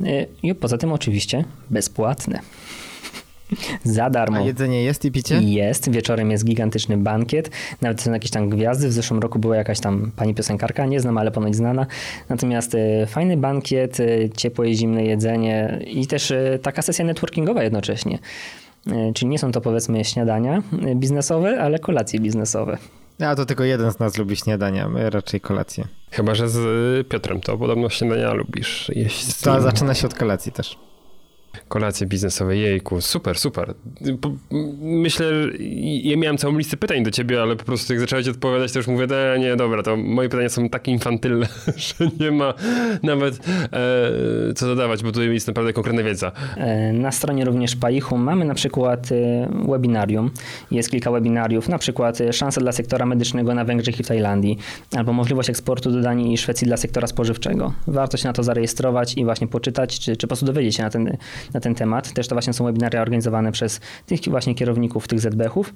E, 0.00 0.26
I 0.42 0.54
poza 0.54 0.78
tym 0.78 0.92
oczywiście 0.92 1.44
bezpłatne. 1.70 2.40
Za 3.84 4.10
darmo. 4.10 4.36
A 4.36 4.40
jedzenie 4.40 4.82
jest 4.82 5.04
i 5.04 5.10
picie? 5.12 5.38
Jest. 5.42 5.90
Wieczorem 5.90 6.30
jest 6.30 6.44
gigantyczny 6.44 6.96
bankiet. 6.96 7.50
Nawet 7.80 8.00
są 8.00 8.12
jakieś 8.12 8.30
tam 8.30 8.48
gwiazdy. 8.48 8.88
W 8.88 8.92
zeszłym 8.92 9.20
roku 9.20 9.38
była 9.38 9.56
jakaś 9.56 9.80
tam 9.80 10.10
pani 10.16 10.34
piosenkarka, 10.34 10.86
nie 10.86 11.00
znam, 11.00 11.18
ale 11.18 11.30
ponoć 11.30 11.56
znana. 11.56 11.86
Natomiast 12.28 12.76
fajny 13.06 13.36
bankiet, 13.36 13.98
ciepłe 14.36 14.70
i 14.70 14.74
zimne 14.74 15.04
jedzenie 15.04 15.80
i 15.86 16.06
też 16.06 16.32
taka 16.62 16.82
sesja 16.82 17.04
networkingowa 17.04 17.62
jednocześnie. 17.62 18.18
E, 18.86 19.12
czyli 19.12 19.28
nie 19.28 19.38
są 19.38 19.52
to 19.52 19.60
powiedzmy 19.60 20.04
śniadania 20.04 20.62
e, 20.86 20.94
biznesowe, 20.94 21.60
ale 21.62 21.78
kolacje 21.78 22.20
biznesowe. 22.20 22.78
A 23.20 23.36
to 23.36 23.46
tylko 23.46 23.64
jeden 23.64 23.92
z 23.92 23.98
nas 23.98 24.18
lubi 24.18 24.36
śniadania, 24.36 24.88
my 24.88 25.10
raczej 25.10 25.40
kolacje. 25.40 25.84
Chyba, 26.10 26.34
że 26.34 26.48
z 26.48 27.08
Piotrem 27.08 27.40
to 27.40 27.58
podobno 27.58 27.90
śniadania 27.90 28.32
lubisz 28.32 28.90
jeść. 28.94 29.40
To 29.40 29.60
zaczyna 29.60 29.94
się 29.94 30.06
od 30.06 30.14
kolacji 30.14 30.52
też. 30.52 30.78
Kolacje 31.72 32.06
biznesowe, 32.06 32.56
jejku, 32.56 33.00
super, 33.00 33.38
super. 33.38 33.74
Myślę, 34.80 35.26
ja 36.02 36.16
miałem 36.16 36.38
całą 36.38 36.58
listę 36.58 36.76
pytań 36.76 37.04
do 37.04 37.10
ciebie, 37.10 37.42
ale 37.42 37.56
po 37.56 37.64
prostu 37.64 37.92
jak 37.92 38.00
zacząłeś 38.00 38.28
odpowiadać, 38.28 38.72
to 38.72 38.78
już 38.78 38.88
mówię, 38.88 39.06
e, 39.34 39.38
nie, 39.38 39.56
dobra, 39.56 39.82
to 39.82 39.96
moje 39.96 40.28
pytania 40.28 40.48
są 40.48 40.68
tak 40.68 40.88
infantylne, 40.88 41.46
że 41.76 42.10
nie 42.20 42.30
ma 42.30 42.54
nawet 43.02 43.48
e, 43.72 44.54
co 44.54 44.66
dodawać, 44.66 45.02
bo 45.02 45.12
tutaj 45.12 45.34
jest 45.34 45.46
naprawdę 45.46 45.72
konkretna 45.72 46.02
wiedza. 46.02 46.32
E, 46.56 46.92
na 46.92 47.12
stronie 47.12 47.44
również 47.44 47.76
Paichu 47.76 48.18
mamy 48.18 48.44
na 48.44 48.54
przykład 48.54 49.12
e, 49.12 49.48
webinarium. 49.68 50.30
Jest 50.70 50.90
kilka 50.90 51.10
webinariów, 51.10 51.68
na 51.68 51.78
przykład 51.78 52.18
szanse 52.32 52.60
dla 52.60 52.72
sektora 52.72 53.06
medycznego 53.06 53.54
na 53.54 53.64
Węgrzech 53.64 54.00
i 54.00 54.02
w 54.02 54.08
Tajlandii, 54.08 54.58
albo 54.96 55.12
możliwość 55.12 55.50
eksportu 55.50 55.90
do 55.90 56.00
Danii 56.00 56.34
i 56.34 56.38
Szwecji 56.38 56.66
dla 56.66 56.76
sektora 56.76 57.06
spożywczego. 57.06 57.72
Warto 57.86 58.16
się 58.16 58.28
na 58.28 58.32
to 58.32 58.42
zarejestrować 58.42 59.14
i 59.14 59.24
właśnie 59.24 59.46
poczytać, 59.46 60.00
czy, 60.00 60.16
czy 60.16 60.26
po 60.26 60.28
prostu 60.28 60.46
dowiedzieć 60.46 60.76
się 60.76 60.82
na 60.82 60.90
ten, 60.90 61.16
na 61.54 61.61
ten 61.62 61.74
temat. 61.74 62.12
Też 62.12 62.28
to 62.28 62.34
właśnie 62.34 62.52
są 62.52 62.64
webinary 62.64 63.00
organizowane 63.00 63.52
przez 63.52 63.80
tych 64.06 64.20
właśnie 64.20 64.54
kierowników 64.54 65.08
tych 65.08 65.20
ZBH-ów. 65.20 65.74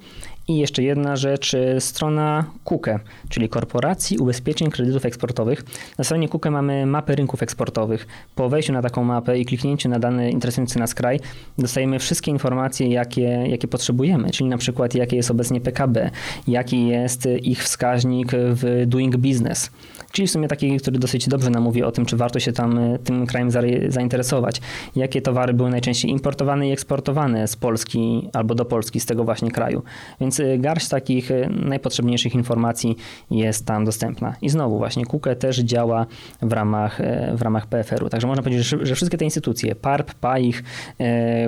I 0.49 0.59
jeszcze 0.59 0.83
jedna 0.83 1.17
rzecz, 1.17 1.55
y, 1.55 1.77
strona 1.81 2.45
KUKE, 2.65 2.99
czyli 3.29 3.49
Korporacji 3.49 4.19
Ubezpieczeń 4.19 4.71
Kredytów 4.71 5.05
Eksportowych. 5.05 5.65
Na 5.99 6.05
stronie 6.05 6.29
KUKE 6.29 6.51
mamy 6.51 6.87
mapę 6.87 7.15
rynków 7.15 7.43
eksportowych. 7.43 8.07
Po 8.35 8.49
wejściu 8.49 8.73
na 8.73 8.83
taką 8.83 9.05
mapę 9.05 9.39
i 9.39 9.45
kliknięciu 9.45 9.89
na 9.89 9.99
dany 9.99 10.31
interesujący 10.31 10.79
nas 10.79 10.95
kraj, 10.95 11.21
dostajemy 11.59 11.99
wszystkie 11.99 12.31
informacje, 12.31 12.89
jakie, 12.89 13.45
jakie 13.47 13.69
potrzebujemy, 13.69 14.31
czyli 14.31 14.51
na 14.51 14.59
przykład 14.59 14.95
jakie 14.95 15.17
jest 15.17 15.31
obecnie 15.31 15.61
PKB, 15.61 16.11
jaki 16.49 16.87
jest 16.87 17.29
ich 17.43 17.63
wskaźnik 17.63 18.33
w 18.33 18.85
doing 18.87 19.17
business. 19.17 19.71
Czyli 20.13 20.29
w 20.29 20.31
sumie 20.31 20.49
taki, 20.49 20.77
który 20.77 20.99
dosyć 20.99 21.29
dobrze 21.29 21.51
nam 21.51 21.63
mówi 21.63 21.83
o 21.83 21.93
tym, 21.93 22.07
czy 22.07 22.17
warto 22.17 22.41
się 22.41 22.53
tam 22.53 22.79
y, 22.79 22.99
tym 22.99 23.27
krajem 23.27 23.51
zainteresować. 23.89 24.61
Jakie 24.97 25.23
towary 25.23 25.55
były 25.55 25.71
najczęściej 25.71 26.11
importowane 26.11 26.69
i 26.69 26.73
eksportowane 26.73 27.49
z 27.49 27.57
Polski 27.57 28.29
albo 28.33 28.55
do 28.55 28.65
Polski, 28.65 29.01
z 29.01 29.07
tego 29.07 29.25
właśnie 29.25 29.51
kraju. 29.51 29.83
Więc 30.21 30.41
y, 30.41 30.59
garść 30.59 30.89
takich 30.89 31.31
y, 31.31 31.49
najpotrzebniejszych 31.51 32.35
informacji 32.35 32.97
jest 33.31 33.67
tam 33.67 33.85
dostępna. 33.85 34.37
I 34.43 34.49
znowu 34.49 34.79
właśnie 34.79 35.07
KUKE 35.07 35.37
też 35.37 35.59
działa 35.59 36.07
w 36.43 36.53
ramach, 36.53 37.01
w 37.35 37.43
ramach 37.43 37.67
PFR-u. 37.67 38.09
Także 38.09 38.27
można 38.27 38.43
powiedzieć, 38.43 38.67
że, 38.67 38.95
wszystkie 38.95 39.19
te 39.19 39.25
instytucje, 39.25 39.75
PARP, 39.75 40.15
PAIH, 40.15 40.63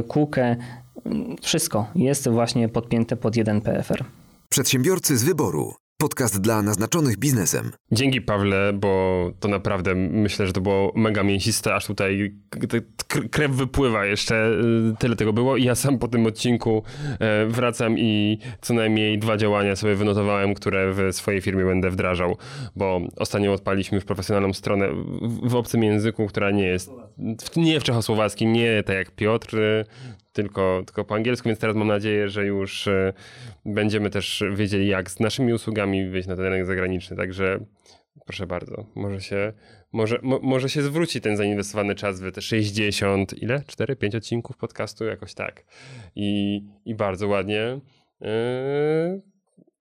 KUKE, 0.09 0.57
wszystko 1.43 1.87
jest 1.95 2.29
właśnie 2.29 2.69
podpięte 2.69 3.17
pod 3.17 3.37
jeden 3.37 3.61
PFR. 3.61 4.05
Przedsiębiorcy 4.49 5.19
z 5.19 5.25
wyboru. 5.25 5.88
Podcast 6.03 6.41
dla 6.41 6.63
naznaczonych 6.63 7.17
biznesem. 7.17 7.73
Dzięki 7.93 8.21
Pawle, 8.21 8.73
bo 8.73 9.33
to 9.41 9.49
naprawdę 9.49 9.95
myślę, 9.95 10.47
że 10.47 10.53
to 10.53 10.61
było 10.61 10.93
mega 10.97 11.23
mięsiste, 11.23 11.75
aż 11.75 11.87
tutaj 11.87 12.35
krew 13.31 13.51
wypływa 13.51 14.07
jeszcze. 14.07 14.51
Y, 14.93 14.95
tyle 14.99 15.17
tego 15.17 15.33
było 15.33 15.57
i 15.57 15.65
ja 15.65 15.75
sam 15.75 15.99
po 15.99 16.09
tym 16.09 16.27
odcinku 16.27 16.83
e, 17.21 17.47
wracam 17.47 17.99
i 17.99 18.39
co 18.61 18.75
najmniej 18.75 19.19
dwa 19.19 19.37
działania 19.37 19.77
sobie 19.77 19.95
wynotowałem, 19.95 20.55
które 20.55 20.93
w 20.93 21.17
swojej 21.17 21.41
firmie 21.41 21.65
będę 21.65 21.91
wdrażał, 21.91 22.37
bo 22.77 23.01
ostatnio 23.17 23.53
odpaliśmy 23.53 23.97
już 23.97 24.05
profesjonalną 24.05 24.53
stronę 24.53 24.89
w 25.43 25.55
obcym 25.55 25.83
języku, 25.83 26.27
która 26.27 26.51
nie 26.51 26.67
jest, 26.67 26.91
nie 27.57 27.81
w 27.81 27.85
czechosłowackim, 27.85 28.53
nie 28.53 28.83
tak 28.83 28.97
jak 28.97 29.11
Piotr, 29.11 29.57
tylko, 30.43 30.83
tylko 30.87 31.05
po 31.05 31.15
angielsku, 31.15 31.49
więc 31.49 31.59
teraz 31.59 31.77
mam 31.77 31.89
nadzieję, 31.89 32.29
że 32.29 32.47
już 32.47 32.89
e, 32.89 33.13
będziemy 33.65 34.11
też 34.11 34.45
wiedzieli, 34.55 34.89
jak 34.89 35.11
z 35.11 35.21
naszymi 35.21 35.53
usługami 35.53 36.09
wyjść 36.09 36.29
na 36.29 36.37
ten 36.37 36.45
rynek 36.45 36.67
zagraniczny. 36.67 37.17
Także 37.17 37.61
proszę 38.27 38.47
bardzo, 38.47 38.87
może 38.95 39.21
się, 39.21 39.53
może, 39.93 40.19
mo, 40.23 40.39
może 40.43 40.69
się 40.69 40.83
zwróci 40.83 41.21
ten 41.21 41.37
zainwestowany 41.37 41.95
czas 41.95 42.21
w 42.21 42.33
te 42.33 42.43
60, 42.43 43.43
ile? 43.43 43.63
4, 43.67 43.97
5 43.97 44.15
odcinków 44.15 44.57
podcastu, 44.57 45.05
jakoś 45.05 45.35
tak. 45.35 45.65
I, 46.17 46.61
i 46.85 46.95
bardzo 46.95 47.29
ładnie 47.29 47.81
yy, 48.21 48.29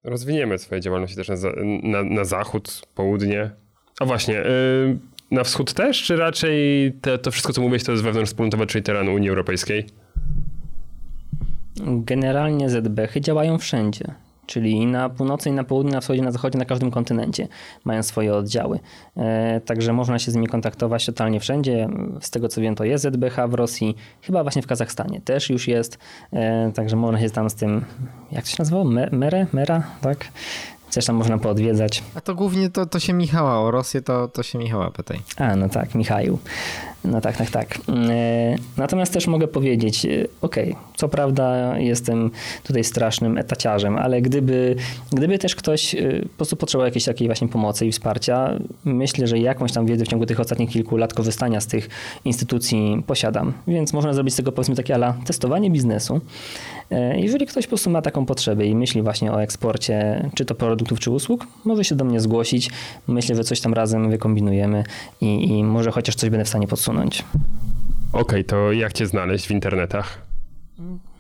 rozwiniemy 0.04 0.58
swoje 0.58 0.82
działalności 0.82 1.16
też 1.16 1.30
na, 1.30 1.36
na, 1.84 2.04
na 2.04 2.24
zachód, 2.24 2.82
południe. 2.96 3.52
A 4.00 4.06
właśnie, 4.06 4.34
yy, 4.34 4.98
na 5.32 5.44
wschód 5.44 5.74
też, 5.74 6.04
czy 6.04 6.16
raczej 6.16 6.94
te, 7.02 7.18
to 7.18 7.32
wszystko, 7.32 7.54
co 7.54 7.62
mówiłeś, 7.62 7.84
to 7.84 7.92
jest 7.92 8.04
wewnątrzwspólnotowe, 8.04 8.66
czyli 8.66 8.84
teren 8.84 9.10
Unii 9.10 9.30
Europejskiej? 9.30 9.86
Generalnie 11.86 12.70
ZBH 12.70 13.20
działają 13.20 13.58
wszędzie, 13.58 14.06
czyli 14.46 14.86
na 14.86 15.10
północy, 15.10 15.50
i 15.50 15.52
na 15.52 15.64
południu, 15.64 15.92
na 15.92 16.02
wschodzie, 16.02 16.22
na 16.22 16.32
zachodzie, 16.32 16.60
na 16.60 16.66
każdym 16.66 16.92
kontynencie 16.92 17.48
mają 17.86 18.04
swoje 18.04 18.36
oddziały. 18.36 18.80
E, 19.18 19.62
także 19.62 19.94
można 19.94 20.20
się 20.20 20.32
z 20.32 20.36
nimi 20.36 20.48
kontaktować 20.48 21.06
totalnie 21.06 21.40
wszędzie. 21.40 21.90
Z 22.22 22.32
tego 22.32 22.48
co 22.48 22.62
wiem, 22.62 22.76
to 22.76 22.84
jest 22.84 23.04
ZBH 23.04 23.48
w 23.48 23.54
Rosji, 23.54 23.96
chyba 24.22 24.44
właśnie 24.44 24.62
w 24.62 24.68
Kazachstanie 24.68 25.22
też 25.22 25.50
już 25.50 25.68
jest. 25.68 25.98
E, 26.34 26.72
także 26.76 26.96
można 26.96 27.20
się 27.20 27.30
tam 27.30 27.50
z 27.50 27.56
tym, 27.56 27.86
jak 28.32 28.44
to 28.44 28.50
się 28.50 28.56
nazywało? 28.60 28.84
Mere? 29.12 29.48
Mera? 29.54 29.84
Tak? 30.02 30.28
Coś 30.90 31.06
tam 31.06 31.16
można 31.16 31.38
poodwiedzać. 31.38 32.04
A 32.16 32.22
to 32.22 32.36
głównie 32.36 32.70
to, 32.70 32.86
to 32.86 33.00
się 33.00 33.14
Michała, 33.14 33.60
o 33.60 33.72
Rosję 33.72 34.02
to, 34.02 34.28
to 34.28 34.44
się 34.44 34.60
Michała 34.60 34.92
pytaj. 34.92 35.20
A, 35.38 35.56
no 35.56 35.70
tak, 35.70 35.96
Michał. 35.96 36.40
No 37.06 37.22
tak, 37.22 37.38
tak, 37.38 37.50
tak. 37.50 37.78
E, 38.10 38.56
natomiast 38.78 39.14
też 39.14 39.28
mogę 39.28 39.48
powiedzieć, 39.48 40.06
e, 40.06 40.10
okej, 40.42 40.72
okay, 40.72 40.84
co 40.96 41.10
prawda 41.10 41.78
jestem 41.78 42.32
tutaj 42.64 42.84
strasznym 42.84 43.38
etaciarzem, 43.38 43.98
ale 43.98 44.22
gdyby, 44.22 44.76
gdyby 45.12 45.40
też 45.40 45.56
ktoś 45.56 45.96
e, 45.96 46.22
po 46.22 46.38
prostu 46.38 46.56
potrzebował 46.56 46.86
jakiejś 46.86 47.06
takiej 47.06 47.28
właśnie 47.28 47.48
pomocy 47.48 47.86
i 47.86 47.92
wsparcia, 47.92 48.60
myślę, 48.86 49.28
że 49.28 49.40
jakąś 49.40 49.72
tam 49.72 49.86
wiedzę 49.86 50.06
w 50.06 50.08
ciągu 50.08 50.26
tych 50.26 50.40
ostatnich 50.40 50.70
kilku 50.70 50.98
lat 50.98 51.14
korzystania 51.14 51.62
z 51.62 51.68
tych 51.68 51.90
instytucji 52.26 53.04
posiadam. 53.08 53.54
Więc 53.68 53.94
można 53.94 54.14
zrobić 54.14 54.34
z 54.34 54.38
tego 54.38 54.52
powiedzmy 54.52 54.76
takie 54.76 54.96
ala 54.96 55.14
testowanie 55.26 55.72
biznesu. 55.72 56.22
Jeżeli 57.16 57.46
ktoś 57.48 57.66
po 57.66 57.70
prostu 57.70 57.90
ma 57.90 58.02
taką 58.02 58.26
potrzebę 58.26 58.66
i 58.66 58.76
myśli 58.76 59.02
właśnie 59.02 59.32
o 59.32 59.42
eksporcie, 59.42 60.30
czy 60.36 60.46
to 60.46 60.56
produktów, 60.56 61.00
czy 61.00 61.12
usług, 61.12 61.48
może 61.66 61.84
się 61.84 61.96
do 61.96 62.06
mnie 62.06 62.20
zgłosić. 62.20 62.70
Myślę, 63.08 63.36
że 63.36 63.44
coś 63.44 63.62
tam 63.62 63.74
razem 63.74 64.10
wykombinujemy 64.10 64.84
i, 65.22 65.50
i 65.50 65.64
może 65.64 65.92
chociaż 65.92 66.16
coś 66.16 66.30
będę 66.30 66.46
w 66.46 66.50
stanie 66.50 66.68
podsumować 66.68 66.88
usunąć. 66.88 67.24
Okej, 68.14 68.22
okay, 68.22 68.44
to 68.44 68.72
jak 68.72 68.94
cię 68.94 69.08
znaleźć 69.08 69.48
w 69.48 69.52
internetach? 69.52 70.22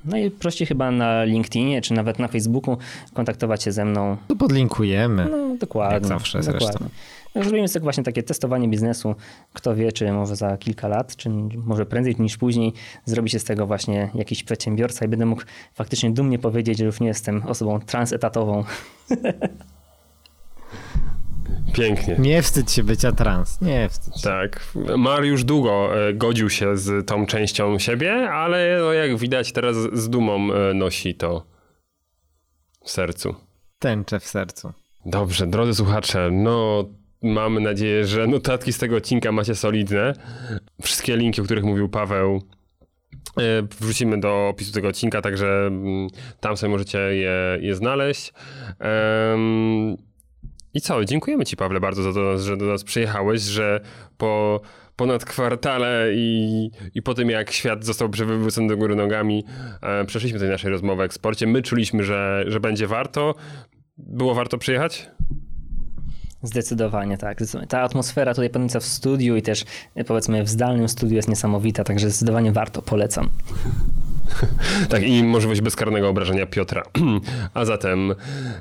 Najprościej 0.05 0.67
chyba 0.67 0.91
na 0.91 1.23
LinkedInie, 1.23 1.81
czy 1.81 1.93
nawet 1.93 2.19
na 2.19 2.27
Facebooku 2.27 2.77
kontaktować 3.13 3.63
się 3.63 3.71
ze 3.71 3.85
mną. 3.85 4.17
Tu 4.27 4.35
podlinkujemy. 4.35 5.27
No, 5.31 5.57
dokładnie. 5.59 5.93
Jak 5.93 6.05
zawsze 6.05 6.39
dokładnie. 6.39 6.87
Zrobimy 7.35 7.67
sobie 7.67 7.83
właśnie 7.83 8.03
takie 8.03 8.23
testowanie 8.23 8.67
biznesu. 8.67 9.15
Kto 9.53 9.75
wie, 9.75 9.91
czy 9.91 10.11
może 10.11 10.35
za 10.35 10.57
kilka 10.57 10.87
lat, 10.87 11.15
czy 11.15 11.29
może 11.65 11.85
prędzej 11.85 12.15
niż 12.19 12.37
później 12.37 12.73
zrobi 13.05 13.29
się 13.29 13.39
z 13.39 13.43
tego 13.43 13.67
właśnie 13.67 14.09
jakiś 14.15 14.43
przedsiębiorca 14.43 15.05
i 15.05 15.07
będę 15.07 15.25
mógł 15.25 15.41
faktycznie 15.73 16.11
dumnie 16.11 16.39
powiedzieć, 16.39 16.77
że 16.77 16.85
już 16.85 16.99
nie 16.99 17.07
jestem 17.07 17.43
osobą 17.45 17.79
transetatową. 17.79 18.63
Pięknie. 21.73 22.15
Nie 22.19 22.41
wstydź 22.41 22.71
się 22.71 22.83
bycia 22.83 23.11
trans. 23.11 23.61
Nie 23.61 23.89
wstydź 23.89 24.15
się. 24.15 24.29
Tak. 24.29 24.73
Mariusz 24.97 25.43
długo 25.43 25.89
e, 26.07 26.13
godził 26.13 26.49
się 26.49 26.77
z 26.77 27.07
tą 27.07 27.25
częścią 27.25 27.79
siebie, 27.79 28.29
ale 28.31 28.77
no 28.81 28.93
jak 28.93 29.17
widać 29.17 29.51
teraz 29.51 29.75
z 29.93 30.09
dumą 30.09 30.53
e, 30.53 30.73
nosi 30.73 31.15
to 31.15 31.45
w 32.83 32.91
sercu. 32.91 33.35
Tęczę 33.79 34.19
w 34.19 34.25
sercu. 34.25 34.73
Dobrze, 35.05 35.47
drodzy 35.47 35.75
słuchacze, 35.75 36.29
no 36.31 36.85
mamy 37.23 37.61
nadzieję, 37.61 38.05
że 38.05 38.27
notatki 38.27 38.73
z 38.73 38.77
tego 38.77 38.95
odcinka 38.95 39.31
macie 39.31 39.55
solidne. 39.55 40.13
Wszystkie 40.81 41.17
linki, 41.17 41.41
o 41.41 41.43
których 41.43 41.63
mówił 41.63 41.89
Paweł, 41.89 42.41
e, 43.37 43.41
wrzucimy 43.79 44.19
do 44.19 44.47
opisu 44.47 44.71
tego 44.71 44.87
odcinka, 44.87 45.21
także 45.21 45.67
mm, 45.67 46.07
tam 46.39 46.57
sobie 46.57 46.71
możecie 46.71 46.97
je, 46.97 47.57
je 47.61 47.75
znaleźć. 47.75 48.33
I 50.73 50.81
co? 50.81 51.05
Dziękujemy 51.05 51.45
Ci, 51.45 51.57
Pawle, 51.57 51.79
bardzo 51.79 52.03
za 52.03 52.13
to, 52.13 52.37
że 52.37 52.57
do 52.57 52.65
nas 52.65 52.83
przyjechałeś, 52.83 53.41
że 53.41 53.79
po 54.17 54.61
ponad 54.95 55.25
kwartale 55.25 56.07
i, 56.13 56.69
i 56.95 57.01
po 57.01 57.13
tym, 57.13 57.29
jak 57.29 57.51
świat 57.51 57.85
został 57.85 58.09
przewrócony 58.09 58.67
do 58.67 58.77
góry 58.77 58.95
nogami, 58.95 59.43
e, 59.81 60.05
przeszliśmy 60.05 60.39
tej 60.39 60.49
naszej 60.49 60.71
rozmowy 60.71 61.01
o 61.01 61.05
eksporcie. 61.05 61.47
My 61.47 61.61
czuliśmy, 61.61 62.03
że, 62.03 62.43
że 62.47 62.59
będzie 62.59 62.87
warto. 62.87 63.35
Było 63.97 64.35
warto 64.35 64.57
przyjechać? 64.57 65.09
Zdecydowanie 66.43 67.17
tak. 67.17 67.39
Ta 67.69 67.81
atmosfera 67.81 68.33
tutaj 68.33 68.49
panująca 68.49 68.79
w 68.79 68.85
studiu 68.85 69.35
i 69.35 69.41
też 69.41 69.65
powiedzmy 70.07 70.43
w 70.43 70.49
zdalnym 70.49 70.89
studiu 70.89 71.15
jest 71.15 71.29
niesamowita, 71.29 71.83
także 71.83 72.09
zdecydowanie 72.09 72.51
warto, 72.51 72.81
polecam. 72.81 73.29
tak, 74.89 75.03
i 75.03 75.23
możliwość 75.23 75.61
bezkarnego 75.61 76.09
obrażenia 76.09 76.45
Piotra. 76.45 76.83
A 77.53 77.65
zatem... 77.65 78.11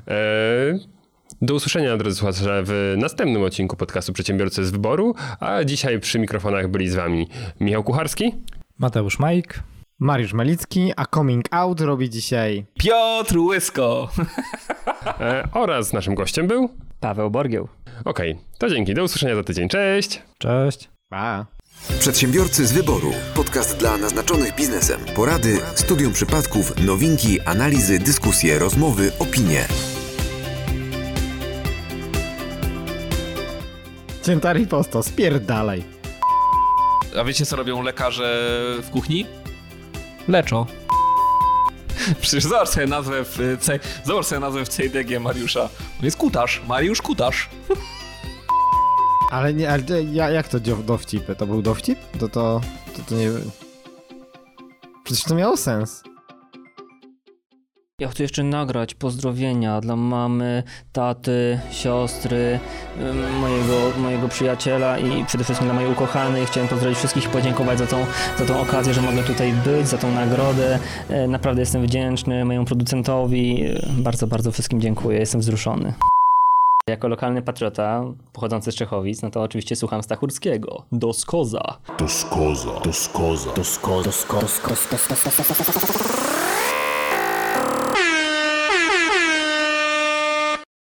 E 0.07 0.97
do 1.41 1.53
usłyszenia, 1.53 1.97
drodzy 1.97 2.17
słuchacze, 2.17 2.63
w 2.65 2.95
następnym 2.97 3.43
odcinku 3.43 3.75
podcastu 3.75 4.13
Przedsiębiorcy 4.13 4.65
z 4.65 4.71
Wyboru, 4.71 5.15
a 5.39 5.63
dzisiaj 5.63 5.99
przy 5.99 6.19
mikrofonach 6.19 6.67
byli 6.67 6.89
z 6.89 6.95
wami 6.95 7.27
Michał 7.59 7.83
Kucharski, 7.83 8.33
Mateusz 8.79 9.19
Majk, 9.19 9.63
Mariusz 9.99 10.33
Malicki, 10.33 10.93
a 10.95 11.05
coming 11.05 11.45
out 11.51 11.81
robi 11.81 12.09
dzisiaj 12.09 12.65
Piotr 12.79 13.37
Łysko 13.37 14.09
e, 15.19 15.47
oraz 15.53 15.93
naszym 15.93 16.15
gościem 16.15 16.47
był 16.47 16.69
Paweł 16.99 17.31
Borgieł. 17.31 17.67
Okej, 18.05 18.31
okay, 18.31 18.43
to 18.57 18.69
dzięki, 18.69 18.93
do 18.93 19.03
usłyszenia 19.03 19.35
za 19.35 19.43
tydzień, 19.43 19.69
cześć! 19.69 20.21
Cześć! 20.37 20.89
Pa! 21.09 21.45
Przedsiębiorcy 21.99 22.67
z 22.67 22.71
wyboru. 22.71 23.11
Podcast 23.35 23.77
dla 23.77 23.97
naznaczonych 23.97 24.55
biznesem. 24.55 24.99
Porady, 25.15 25.59
studium 25.75 26.13
przypadków, 26.13 26.85
nowinki, 26.85 27.41
analizy, 27.41 27.99
dyskusje, 27.99 28.59
rozmowy, 28.59 29.11
opinie. 29.19 29.67
Cięta 34.23 34.53
riposto, 34.53 35.03
spierdalaj. 35.03 35.83
A 37.19 37.23
wiecie, 37.23 37.45
co 37.45 37.55
robią 37.55 37.81
lekarze 37.81 38.53
w 38.83 38.89
kuchni? 38.89 39.25
Leczą. 40.27 40.65
Przecież 42.21 42.43
zobacz 42.43 42.69
sobie 42.69 42.87
nazwę 42.87 43.23
w, 43.23 43.57
C, 43.61 43.79
zobacz 44.03 44.25
sobie 44.25 44.41
nazwę 44.41 44.65
w 44.65 44.69
CDG 44.69 45.19
Mariusza. 45.19 45.61
On 45.99 46.05
jest 46.05 46.17
Kutarz, 46.17 46.61
Mariusz 46.67 47.01
Kutarz. 47.01 47.49
Ale 49.31 49.53
nie, 49.53 49.69
ale 49.69 49.83
jak 50.33 50.47
to 50.47 50.59
dowcip? 50.59 51.35
To 51.37 51.47
był 51.47 51.61
dowcip? 51.61 51.99
To 52.19 52.29
to, 52.29 52.61
to, 52.95 53.01
to 53.09 53.15
nie... 53.15 53.29
Przecież 55.03 55.23
to 55.23 55.35
miało 55.35 55.57
sens. 55.57 56.03
Ja 58.01 58.07
chcę 58.07 58.23
jeszcze 58.23 58.43
nagrać 58.43 58.93
pozdrowienia 58.93 59.81
dla 59.81 59.95
mamy, 59.95 60.63
taty, 60.93 61.59
siostry, 61.71 62.59
mojego, 63.41 63.99
mojego 63.99 64.27
przyjaciela 64.27 64.97
i 64.99 65.25
przede 65.25 65.43
wszystkim 65.43 65.67
dla 65.67 65.73
mojej 65.75 65.91
ukochanej. 65.91 66.45
Chciałem 66.45 66.69
pozdrowić 66.69 66.97
wszystkich 66.97 67.25
i 67.25 67.29
podziękować 67.29 67.79
za 67.79 67.87
tą, 67.87 68.05
za 68.39 68.45
tą 68.45 68.61
okazję, 68.61 68.93
że 68.93 69.01
mogę 69.01 69.23
tutaj 69.23 69.53
być, 69.53 69.87
za 69.87 69.97
tą 69.97 70.11
nagrodę. 70.11 70.79
E, 71.09 71.27
Naprawdę 71.27 71.61
jestem 71.61 71.83
wdzięczny 71.83 72.45
mojemu 72.45 72.65
producentowi. 72.65 73.63
E, 73.65 73.79
Bardzo, 73.97 74.27
bardzo 74.27 74.51
wszystkim 74.51 74.81
dziękuję. 74.81 75.19
Jestem 75.19 75.41
wzruszony. 75.41 75.93
Jako 76.89 77.07
lokalny 77.07 77.41
patriota 77.41 78.03
pochodzący 78.33 78.71
z 78.71 78.75
Czechowic, 78.75 79.21
no 79.21 79.29
to 79.29 79.41
oczywiście 79.41 79.75
słucham 79.75 80.03
Stachurskiego. 80.03 80.83
Do 80.91 81.13
skoza. 81.13 81.77
To 81.97 82.07
skoza, 82.07 82.71
to 82.71 82.93
skoza, 82.93 83.51
to 83.51 83.63